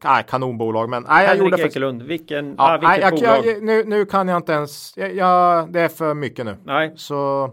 nej, 0.04 0.24
kanonbolag, 0.28 0.88
men 0.88 1.04
nej, 1.08 1.26
jag 1.26 1.36
gjorde 1.36 1.62
Ekelund, 1.62 2.02
vilken, 2.02 2.54
Ja, 2.58 2.74
ah, 2.74 2.78
vilket 2.78 2.88
nej, 2.88 3.00
jag, 3.00 3.14
bolag? 3.14 3.46
jag, 3.46 3.62
nu, 3.62 3.84
nu 3.84 4.04
kan 4.04 4.28
jag 4.28 4.36
inte 4.36 4.52
ens. 4.52 4.96
Jag, 4.96 5.14
jag, 5.14 5.72
det 5.72 5.80
är 5.80 5.88
för 5.88 6.14
mycket 6.14 6.46
nu. 6.46 6.56
Nej, 6.64 6.92
Så 6.96 7.50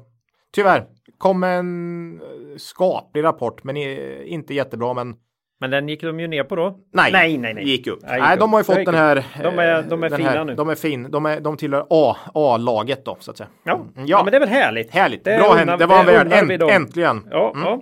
tyvärr 0.56 0.86
kom 1.18 1.44
en 1.44 2.14
eh, 2.22 2.58
skaplig 2.58 3.24
rapport, 3.24 3.64
men 3.64 3.78
inte 3.78 4.54
jättebra. 4.54 4.94
Men 4.94 5.16
men 5.60 5.70
den 5.72 5.90
gick 5.90 6.02
de 6.02 6.20
ju 6.20 6.28
ner 6.28 6.44
på 6.44 6.56
då. 6.56 6.76
nej, 6.94 7.12
nej, 7.12 7.38
nej. 7.38 7.54
nej. 7.54 7.64
gick 7.70 7.88
upp. 7.88 8.00
Nej, 8.08 8.38
de 8.38 8.54
har 8.54 8.60
ju 8.60 8.64
fått 8.64 8.78
gick 8.78 8.86
den 8.86 8.96
här. 8.96 9.24
De 9.44 9.60
är- 9.60 9.78
eh, 9.80 9.86
de 9.86 10.04
är 10.04 10.10
fina 10.10 10.30
här, 10.30 10.44
nu. 10.46 10.56
De 10.56 10.70
är 10.70 10.76
fin. 10.76 11.12
De, 11.12 11.26
är, 11.26 11.40
de 11.40 11.58
tillhör 11.58 11.86
A, 11.90 12.16
A-laget 12.34 13.06
då 13.06 13.18
så 13.20 13.32
att 13.32 13.38
säga. 13.38 13.50
Ja. 13.64 13.76
Mm, 13.96 14.08
ja, 14.08 14.24
men 14.24 14.32
det 14.32 14.38
är 14.38 14.40
väl 14.40 14.50
härligt. 14.50 14.92
Härligt. 14.92 15.24
Det 15.24 15.38
Bra 15.38 15.54
hänt. 15.54 15.80
Det 15.80 15.86
var 15.86 16.00
en 16.00 16.48
det 16.48 16.58
dem. 16.58 16.70
äntligen. 16.70 17.28
Ja, 17.32 17.54
ja. 17.56 17.82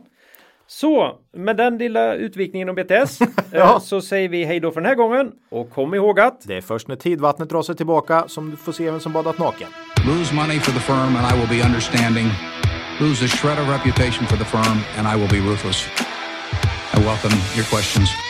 Så, 0.70 1.20
med 1.34 1.58
den 1.58 1.78
lilla 1.78 2.14
utvikningen 2.14 2.70
om 2.70 2.76
BTS 2.76 3.20
Ja. 3.52 3.60
eh, 3.60 3.80
så 3.80 4.02
säger 4.02 4.30
vi 4.30 4.44
hej 4.44 4.60
då 4.60 4.72
för 4.72 4.82
den 4.82 4.88
här 4.88 4.96
gången. 4.96 5.32
Och 5.52 5.70
kom 5.72 5.94
ihåg 5.94 6.20
att 6.20 6.42
Det 6.48 6.58
är 6.58 6.62
först 6.62 6.88
när 6.88 6.96
tidvattnet 6.96 7.50
drar 7.50 7.62
sig 7.62 7.76
tillbaka 7.76 8.24
som 8.28 8.50
du 8.52 8.58
får 8.58 8.72
se 8.72 8.92
vem 8.92 9.00
som 9.00 9.14
badat 9.14 9.38
naken. 9.40 9.68
Lose 10.08 10.36
money 10.36 10.60
for 10.60 10.72
the 10.72 10.80
firm 10.80 11.16
and 11.16 11.26
I 11.34 11.40
will 11.40 11.60
be 11.60 11.66
understanding. 11.68 12.26
Lose 13.00 13.26
a 13.26 13.28
shred 13.28 13.60
of 13.60 13.70
reputation 13.70 14.28
for 14.28 14.38
the 14.38 14.46
firm 14.46 14.78
and 14.98 15.08
I 15.18 15.22
will 15.22 15.30
be 15.44 15.50
ruthless. 15.52 15.90
I 16.94 17.00
welcome 17.00 17.32
your 17.56 17.66
questions. 17.66 18.27